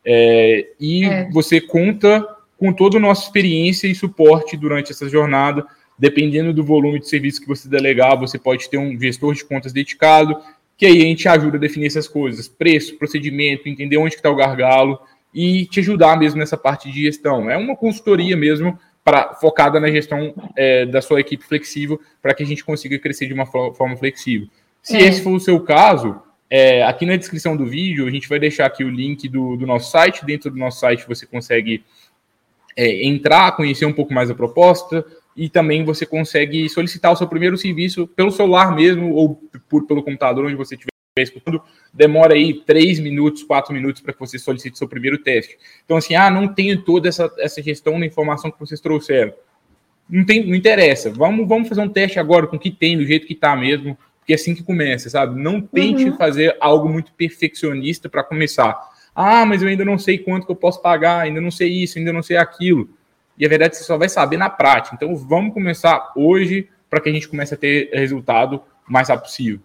é, 0.05 0.69
e 0.81 1.05
é. 1.05 1.31
você 1.31 1.61
conta 1.61 2.27
com 2.59 2.73
toda 2.73 2.97
a 2.97 3.01
nossa 3.01 3.25
experiência 3.25 3.87
e 3.87 3.95
suporte 3.95 4.57
durante 4.57 4.93
essa 4.93 5.09
jornada. 5.09 5.67
Dependendo 5.99 6.53
do 6.53 6.65
volume 6.65 6.99
de 6.99 7.09
serviço 7.09 7.41
que 7.41 7.47
você 7.47 7.69
delegar, 7.69 8.19
você 8.19 8.39
pode 8.39 8.69
ter 8.69 8.79
um 8.79 8.99
gestor 8.99 9.35
de 9.35 9.45
contas 9.45 9.73
dedicado, 9.73 10.37
que 10.77 10.87
aí 10.87 10.99
a 11.03 11.05
gente 11.05 11.29
ajuda 11.29 11.57
a 11.57 11.61
definir 11.61 11.87
essas 11.87 12.09
coisas, 12.09 12.49
preço, 12.49 12.97
procedimento, 12.99 13.69
entender 13.69 13.97
onde 13.99 14.15
está 14.15 14.31
o 14.31 14.37
gargalo 14.37 14.99
e 15.33 15.67
te 15.67 15.81
ajudar 15.81 16.19
mesmo 16.19 16.41
nessa 16.41 16.57
parte 16.57 16.91
de 16.91 17.03
gestão. 17.03 17.49
É 17.49 17.57
uma 17.57 17.77
consultoria 17.77 18.37
mesmo 18.37 18.79
para 19.05 19.35
focada 19.35 19.81
na 19.81 19.91
gestão 19.91 20.35
é, 20.57 20.87
da 20.87 21.03
sua 21.03 21.21
equipe 21.21 21.45
flexível 21.45 22.01
para 22.21 22.35
que 22.35 22.43
a 22.43 22.47
gente 22.47 22.65
consiga 22.65 22.99
crescer 22.99 23.27
de 23.27 23.35
uma 23.35 23.47
forma 23.47 23.97
flexível. 23.97 24.49
Se 24.83 24.97
é. 24.97 25.03
esse 25.03 25.23
for 25.23 25.33
o 25.33 25.41
seu 25.41 25.61
caso, 25.61 26.21
é, 26.55 26.83
aqui 26.83 27.07
na 27.07 27.17
descrição 27.17 27.57
do 27.57 27.65
vídeo 27.65 28.07
a 28.07 28.11
gente 28.11 28.29
vai 28.29 28.39
deixar 28.39 28.67
aqui 28.67 28.85
o 28.85 28.91
link 28.91 29.27
do, 29.27 29.57
do 29.57 29.67
nosso 29.67 29.91
site. 29.91 30.23
Dentro 30.23 30.51
do 30.51 30.59
nosso 30.59 30.81
site 30.81 31.09
você 31.09 31.25
consegue 31.25 31.83
é, 32.77 33.07
entrar, 33.07 33.57
conhecer 33.57 33.87
um 33.87 33.93
pouco 33.93 34.13
mais 34.13 34.31
a 34.31 34.35
proposta 34.35 35.03
e 35.35 35.49
também 35.49 35.83
você 35.83 36.05
consegue 36.05 36.69
solicitar 36.69 37.11
o 37.11 37.17
seu 37.17 37.27
primeiro 37.27 37.57
serviço 37.57 38.07
pelo 38.07 38.31
celular 38.31 38.75
mesmo 38.75 39.15
ou 39.15 39.41
por, 39.67 39.87
pelo 39.87 40.03
computador 40.03 40.45
onde 40.45 40.55
você 40.55 40.75
estiver 40.75 40.93
escutando. 41.21 41.63
Demora 41.91 42.35
aí 42.35 42.53
três 42.53 43.01
minutos, 43.01 43.43
quatro 43.43 43.73
minutos 43.73 44.03
para 44.03 44.13
que 44.13 44.21
você 44.21 44.39
solicite 44.39 44.75
o 44.75 44.79
seu 44.79 44.89
primeiro 44.89 45.17
teste. 45.17 45.57
Então, 45.87 45.97
assim, 45.97 46.15
ah, 46.15 46.31
não 46.31 46.47
tenho 46.47 46.83
toda 46.83 47.09
essa, 47.09 47.33
essa 47.39 47.63
gestão 47.63 47.99
da 47.99 48.05
informação 48.05 48.51
que 48.51 48.61
vocês 48.61 48.79
trouxeram. 48.79 49.33
Não, 50.07 50.27
tem, 50.27 50.47
não 50.47 50.55
interessa. 50.55 51.09
Vamos, 51.09 51.49
vamos 51.49 51.67
fazer 51.67 51.81
um 51.81 51.89
teste 51.89 52.19
agora 52.19 52.47
com 52.47 52.57
o 52.57 52.61
que 52.61 52.71
tem, 52.71 52.99
do 52.99 53.07
jeito 53.07 53.27
que 53.27 53.33
está 53.33 53.57
mesmo, 53.57 53.97
porque 54.23 54.33
é 54.33 54.37
assim 54.37 54.55
que 54.55 54.63
começa, 54.63 55.11
sabe? 55.11 55.41
Não 55.41 55.61
tente 55.61 56.05
uhum. 56.05 56.17
fazer 56.17 56.57
algo 56.61 56.89
muito 56.89 57.13
perfeccionista 57.13 58.09
para 58.09 58.25
começar 58.25 58.93
ah, 59.15 59.45
mas 59.45 59.63
eu 59.63 59.69
ainda 59.69 59.85
não 59.85 59.99
sei 59.99 60.19
quanto 60.19 60.47
que 60.47 60.53
eu 60.53 60.57
posso 60.57 60.81
pagar, 60.81 61.21
ainda 61.21 61.41
não 61.41 61.51
sei 61.51 61.69
isso, 61.71 61.99
ainda 61.99 62.13
não 62.13 62.23
sei 62.23 62.37
aquilo. 62.37 62.89
E 63.39 63.45
a 63.45 63.49
verdade 63.49 63.69
é 63.69 63.71
que 63.71 63.77
você 63.77 63.85
só 63.85 63.99
vai 63.99 64.09
saber 64.09 64.37
na 64.37 64.49
prática. 64.49 64.95
Então 64.95 65.15
vamos 65.17 65.53
começar 65.53 66.13
hoje 66.17 66.69
para 66.89 67.01
que 67.01 67.09
a 67.09 67.13
gente 67.13 67.29
comece 67.29 67.55
a 67.55 67.57
ter 67.57 67.91
resultado 67.93 68.63
o 68.89 68.93
mais 68.93 69.09
rápido 69.09 69.25
possível. 69.25 69.61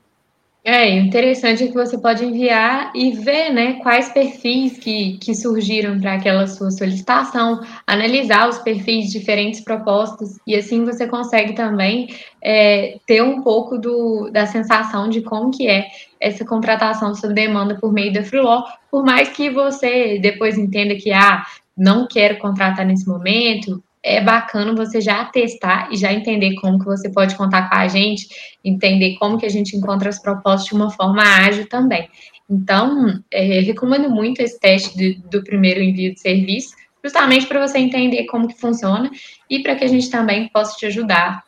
É 0.69 0.89
interessante 0.89 1.65
que 1.65 1.73
você 1.73 1.97
pode 1.97 2.25
enviar 2.25 2.91
e 2.93 3.11
ver 3.11 3.53
né, 3.53 3.75
quais 3.75 4.09
perfis 4.09 4.77
que, 4.77 5.17
que 5.17 5.33
surgiram 5.33 5.97
para 5.97 6.15
aquela 6.15 6.45
sua 6.45 6.71
solicitação, 6.71 7.61
analisar 7.87 8.49
os 8.49 8.57
perfis 8.57 9.05
de 9.05 9.17
diferentes 9.17 9.61
propostas, 9.61 10.37
e 10.45 10.53
assim 10.53 10.83
você 10.83 11.07
consegue 11.07 11.53
também 11.53 12.13
é, 12.43 12.97
ter 13.07 13.23
um 13.23 13.41
pouco 13.43 13.77
do, 13.77 14.29
da 14.29 14.45
sensação 14.45 15.07
de 15.07 15.21
como 15.21 15.51
que 15.51 15.69
é 15.69 15.87
essa 16.19 16.43
contratação 16.43 17.15
sob 17.15 17.33
demanda 17.33 17.75
por 17.79 17.93
meio 17.93 18.11
da 18.11 18.25
Freeló, 18.25 18.65
por 18.91 19.05
mais 19.05 19.29
que 19.29 19.49
você 19.49 20.19
depois 20.19 20.57
entenda 20.57 20.95
que 20.95 21.13
ah, 21.13 21.45
não 21.77 22.05
quero 22.05 22.39
contratar 22.39 22.85
nesse 22.85 23.07
momento, 23.07 23.81
é 24.07 24.21
bacana 24.21 24.73
você 24.73 25.01
já 25.01 25.25
testar 25.25 25.89
e 25.91 25.97
já 25.97 26.13
entender 26.13 26.55
como 26.55 26.79
que 26.79 26.85
você 26.85 27.09
pode 27.09 27.35
contar 27.35 27.69
com 27.69 27.75
a 27.75 27.87
gente, 27.87 28.27
entender 28.63 29.15
como 29.17 29.37
que 29.37 29.45
a 29.45 29.49
gente 29.49 29.75
encontra 29.75 30.09
as 30.09 30.21
propostas 30.21 30.69
de 30.69 30.75
uma 30.75 30.89
forma 30.89 31.21
ágil 31.21 31.67
também. 31.67 32.09
Então, 32.49 33.21
é, 33.29 33.59
recomendo 33.59 34.09
muito 34.09 34.41
esse 34.41 34.57
teste 34.59 34.97
do, 34.97 35.29
do 35.29 35.43
primeiro 35.43 35.81
envio 35.81 36.13
de 36.13 36.19
serviço, 36.19 36.69
justamente 37.03 37.45
para 37.45 37.67
você 37.67 37.77
entender 37.77 38.25
como 38.25 38.47
que 38.47 38.59
funciona 38.59 39.11
e 39.49 39.59
para 39.59 39.75
que 39.75 39.83
a 39.83 39.87
gente 39.87 40.09
também 40.09 40.47
possa 40.49 40.77
te 40.77 40.85
ajudar 40.85 41.43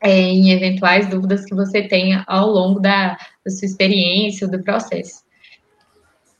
é, 0.00 0.10
em 0.10 0.50
eventuais 0.50 1.06
dúvidas 1.08 1.44
que 1.44 1.54
você 1.54 1.82
tenha 1.82 2.24
ao 2.26 2.50
longo 2.50 2.80
da, 2.80 3.18
da 3.44 3.50
sua 3.50 3.66
experiência, 3.66 4.48
do 4.48 4.62
processo. 4.62 5.22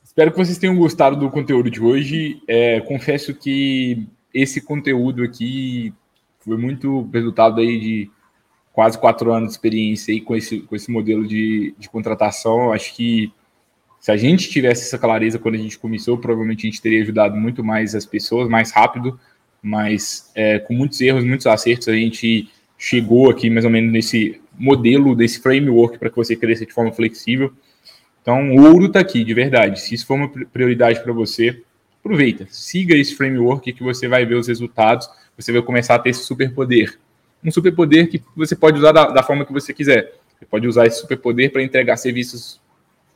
Espero 0.03 0.31
que 0.31 0.37
vocês 0.37 0.57
tenham 0.57 0.75
gostado 0.75 1.15
do 1.15 1.29
conteúdo 1.29 1.69
de 1.71 1.81
hoje. 1.81 2.41
É, 2.47 2.81
confesso 2.81 3.33
que 3.33 4.07
esse 4.33 4.61
conteúdo 4.61 5.23
aqui 5.23 5.93
foi 6.39 6.57
muito 6.57 7.09
resultado 7.13 7.61
aí 7.61 7.79
de 7.79 8.11
quase 8.73 8.97
quatro 8.97 9.31
anos 9.31 9.49
de 9.49 9.55
experiência 9.55 10.13
aí 10.13 10.19
com 10.19 10.35
esse, 10.35 10.61
com 10.61 10.75
esse 10.75 10.91
modelo 10.91 11.25
de, 11.27 11.75
de 11.77 11.87
contratação. 11.87 12.73
Acho 12.73 12.93
que 12.95 13.31
se 13.99 14.11
a 14.11 14.17
gente 14.17 14.49
tivesse 14.49 14.81
essa 14.81 14.97
clareza 14.97 15.39
quando 15.39 15.55
a 15.55 15.59
gente 15.59 15.77
começou, 15.77 16.17
provavelmente 16.17 16.67
a 16.67 16.69
gente 16.69 16.81
teria 16.81 17.01
ajudado 17.01 17.37
muito 17.37 17.63
mais 17.63 17.95
as 17.95 18.05
pessoas, 18.05 18.49
mais 18.49 18.71
rápido, 18.71 19.17
mas 19.61 20.31
é, 20.35 20.59
com 20.59 20.73
muitos 20.73 20.99
erros, 20.99 21.23
muitos 21.23 21.47
acertos, 21.47 21.87
a 21.87 21.93
gente 21.93 22.49
chegou 22.77 23.29
aqui 23.29 23.49
mais 23.49 23.63
ou 23.63 23.71
menos 23.71 23.91
nesse 23.93 24.41
modelo, 24.57 25.15
desse 25.15 25.39
framework 25.41 25.97
para 25.97 26.09
que 26.09 26.15
você 26.15 26.35
cresça 26.35 26.65
de 26.65 26.73
forma 26.73 26.91
flexível. 26.91 27.53
Então, 28.21 28.55
o 28.55 28.63
ouro 28.63 28.87
está 28.87 28.99
aqui, 28.99 29.23
de 29.23 29.33
verdade. 29.33 29.79
Se 29.79 29.95
isso 29.95 30.05
for 30.05 30.15
uma 30.15 30.29
prioridade 30.29 31.01
para 31.01 31.13
você, 31.13 31.61
aproveita, 32.03 32.45
siga 32.49 32.95
esse 32.95 33.15
framework 33.15 33.71
que 33.71 33.81
você 33.81 34.09
vai 34.09 34.25
ver 34.25 34.35
os 34.35 34.49
resultados, 34.49 35.09
você 35.37 35.53
vai 35.53 35.61
começar 35.61 35.95
a 35.95 35.99
ter 35.99 36.09
esse 36.09 36.25
superpoder. 36.25 36.99
Um 37.43 37.49
superpoder 37.49 38.09
que 38.09 38.21
você 38.35 38.55
pode 38.55 38.77
usar 38.77 38.91
da, 38.91 39.05
da 39.07 39.23
forma 39.23 39.45
que 39.45 39.53
você 39.53 39.73
quiser. 39.73 40.13
Você 40.37 40.45
pode 40.45 40.67
usar 40.67 40.85
esse 40.85 40.99
superpoder 40.99 41.51
para 41.51 41.63
entregar 41.63 41.95
serviços 41.97 42.61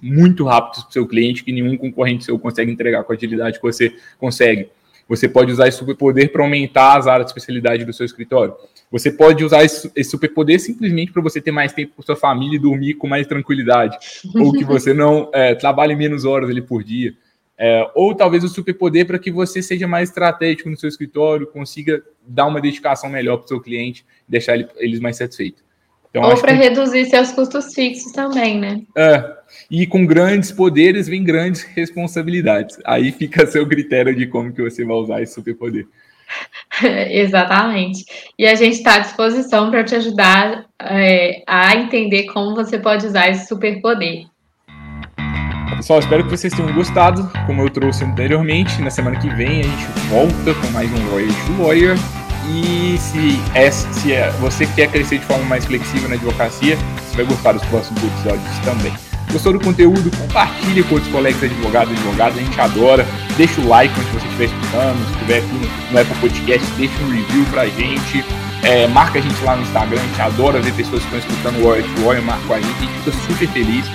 muito 0.01 0.45
rápidos 0.45 0.84
para 0.84 0.89
o 0.89 0.93
seu 0.93 1.07
cliente 1.07 1.43
que 1.43 1.51
nenhum 1.51 1.76
concorrente 1.76 2.23
seu 2.23 2.38
consegue 2.39 2.72
entregar 2.72 3.03
com 3.03 3.11
a 3.11 3.15
agilidade 3.15 3.57
que 3.57 3.64
você 3.64 3.93
consegue. 4.18 4.69
Você 5.09 5.27
pode 5.27 5.51
usar 5.51 5.68
esse 5.68 5.77
superpoder 5.77 6.31
para 6.31 6.43
aumentar 6.43 6.97
as 6.97 7.07
áreas 7.07 7.27
de 7.27 7.31
especialidade 7.31 7.85
do 7.85 7.93
seu 7.93 8.05
escritório. 8.05 8.53
Você 8.91 9.09
pode 9.11 9.43
usar 9.43 9.64
esse, 9.64 9.89
esse 9.95 10.09
superpoder 10.09 10.59
simplesmente 10.59 11.11
para 11.11 11.22
você 11.22 11.41
ter 11.41 11.51
mais 11.51 11.73
tempo 11.73 11.93
com 11.95 12.01
sua 12.01 12.15
família 12.15 12.57
e 12.57 12.59
dormir 12.59 12.95
com 12.95 13.07
mais 13.07 13.26
tranquilidade. 13.26 13.97
Ou 14.35 14.51
que 14.51 14.65
você 14.65 14.93
não 14.93 15.30
é, 15.34 15.55
trabalhe 15.55 15.95
menos 15.95 16.26
horas 16.26 16.49
ali 16.49 16.61
por 16.61 16.84
dia. 16.84 17.14
É, 17.59 17.89
ou 17.95 18.13
talvez 18.13 18.43
o 18.43 18.47
superpoder 18.47 19.07
para 19.07 19.17
que 19.17 19.31
você 19.31 19.63
seja 19.63 19.88
mais 19.88 20.09
estratégico 20.09 20.69
no 20.69 20.77
seu 20.77 20.88
escritório, 20.88 21.47
consiga 21.47 22.03
dar 22.25 22.45
uma 22.45 22.61
dedicação 22.61 23.09
melhor 23.09 23.38
para 23.38 23.45
o 23.45 23.47
seu 23.47 23.59
cliente, 23.59 24.05
deixar 24.27 24.55
ele, 24.55 24.67
eles 24.77 24.99
mais 24.99 25.17
satisfeitos. 25.17 25.63
Então, 26.09 26.21
ou 26.21 26.38
para 26.38 26.53
que... 26.53 26.63
reduzir 26.63 27.05
seus 27.05 27.31
custos 27.31 27.73
fixos 27.73 28.11
também, 28.11 28.59
né? 28.59 28.81
É, 28.95 29.38
e 29.69 29.85
com 29.85 30.05
grandes 30.05 30.51
poderes 30.51 31.07
vem 31.07 31.23
grandes 31.23 31.63
responsabilidades. 31.63 32.77
Aí 32.85 33.11
fica 33.11 33.43
a 33.43 33.47
seu 33.47 33.67
critério 33.67 34.15
de 34.15 34.27
como 34.27 34.53
que 34.53 34.61
você 34.61 34.85
vai 34.85 34.95
usar 34.95 35.21
esse 35.21 35.34
superpoder. 35.34 35.88
Exatamente. 37.09 38.05
E 38.38 38.45
a 38.45 38.55
gente 38.55 38.77
está 38.77 38.95
à 38.95 38.99
disposição 38.99 39.71
para 39.71 39.84
te 39.84 39.95
ajudar 39.95 40.65
é, 40.79 41.43
a 41.47 41.75
entender 41.75 42.25
como 42.27 42.55
você 42.55 42.77
pode 42.77 43.05
usar 43.05 43.29
esse 43.29 43.47
superpoder. 43.47 44.25
Pessoal, 45.76 45.99
espero 45.99 46.23
que 46.23 46.30
vocês 46.30 46.53
tenham 46.53 46.73
gostado. 46.73 47.30
Como 47.45 47.61
eu 47.61 47.69
trouxe 47.69 48.03
anteriormente, 48.03 48.81
na 48.81 48.89
semana 48.89 49.18
que 49.18 49.30
vem 49.30 49.61
a 49.61 49.64
gente 49.64 49.85
volta 50.10 50.53
com 50.56 50.68
mais 50.72 50.89
um 50.91 51.11
Lawyer 51.11 51.30
to 51.45 51.61
Lawyer. 51.61 51.98
E 52.49 52.98
se, 52.98 53.39
é, 53.53 53.69
se 53.69 54.14
é, 54.14 54.31
você 54.39 54.65
quer 54.65 54.89
crescer 54.89 55.19
de 55.19 55.26
forma 55.26 55.44
mais 55.45 55.65
flexível 55.65 56.07
na 56.07 56.15
advocacia, 56.15 56.77
você 56.77 57.18
vai 57.18 57.26
gostar 57.26 57.52
dos 57.52 57.64
próximos 57.65 58.02
episódios 58.02 58.60
também. 58.60 58.94
Gostou 59.31 59.53
do 59.53 59.60
conteúdo? 59.60 60.10
Compartilhe 60.18 60.81
com 60.84 60.95
outros 60.95 61.11
colegas 61.11 61.44
advogados 61.44 61.94
e 61.94 61.98
advogadas, 61.98 62.38
a 62.38 62.41
gente 62.41 62.61
adora. 62.61 63.06
Deixa 63.35 63.60
o 63.60 63.68
like 63.68 63.94
onde 63.99 64.10
você 64.11 64.26
estiver 64.26 64.45
escutando, 64.45 65.06
se 65.06 65.11
estiver 65.14 65.38
aqui 65.39 65.69
no 65.91 65.99
Apple 65.99 66.15
Podcast, 66.22 66.72
deixa 66.77 67.03
um 67.03 67.10
review 67.10 67.45
pra 67.52 67.65
gente. 67.68 68.26
É, 68.64 68.88
marca 68.88 69.19
a 69.19 69.22
gente 69.22 69.44
lá 69.44 69.56
no 69.56 69.64
Instagram, 69.64 69.99
a 69.99 70.06
gente 70.06 70.22
adora 70.22 70.61
ver 70.61 70.73
pessoas 70.73 71.03
que 71.03 71.15
estão 71.15 71.19
escutando 71.19 71.61
o 71.61 71.68
Warrior 71.68 71.88
to 71.94 72.02
Warrior, 72.02 72.26
marca 72.26 72.56
a 72.56 72.61
gente, 72.61 72.72
a 72.72 72.80
gente 72.80 72.94
fica 72.99 73.11
super 73.11 73.48
feliz. 73.49 73.85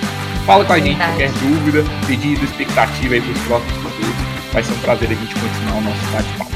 Fala 0.45 0.65
com 0.65 0.73
a 0.73 0.79
gente 0.79 0.97
qualquer 0.97 1.31
dúvida, 1.31 1.83
pedido, 2.05 2.43
expectativa 2.43 3.13
aí 3.13 3.21
para 3.21 3.31
os 3.31 3.39
próximos 3.39 3.77
conteúdos. 3.77 4.15
Vai 4.51 4.63
ser 4.63 4.73
um 4.73 4.79
prazer 4.79 5.09
a 5.09 5.13
gente 5.13 5.35
continuar 5.35 5.77
o 5.77 5.81
nosso 5.81 6.05
bate-papo. 6.11 6.51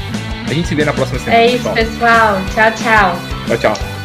A 0.48 0.54
gente 0.54 0.68
se 0.68 0.74
vê 0.74 0.84
na 0.84 0.92
próxima 0.92 1.18
semana. 1.18 1.42
É 1.42 1.46
isso, 1.46 1.70
pessoal. 1.70 2.42
pessoal. 2.44 2.72
Tchau, 2.72 2.72
tchau. 2.72 3.20
Tchau, 3.46 3.58
tchau. 3.58 3.97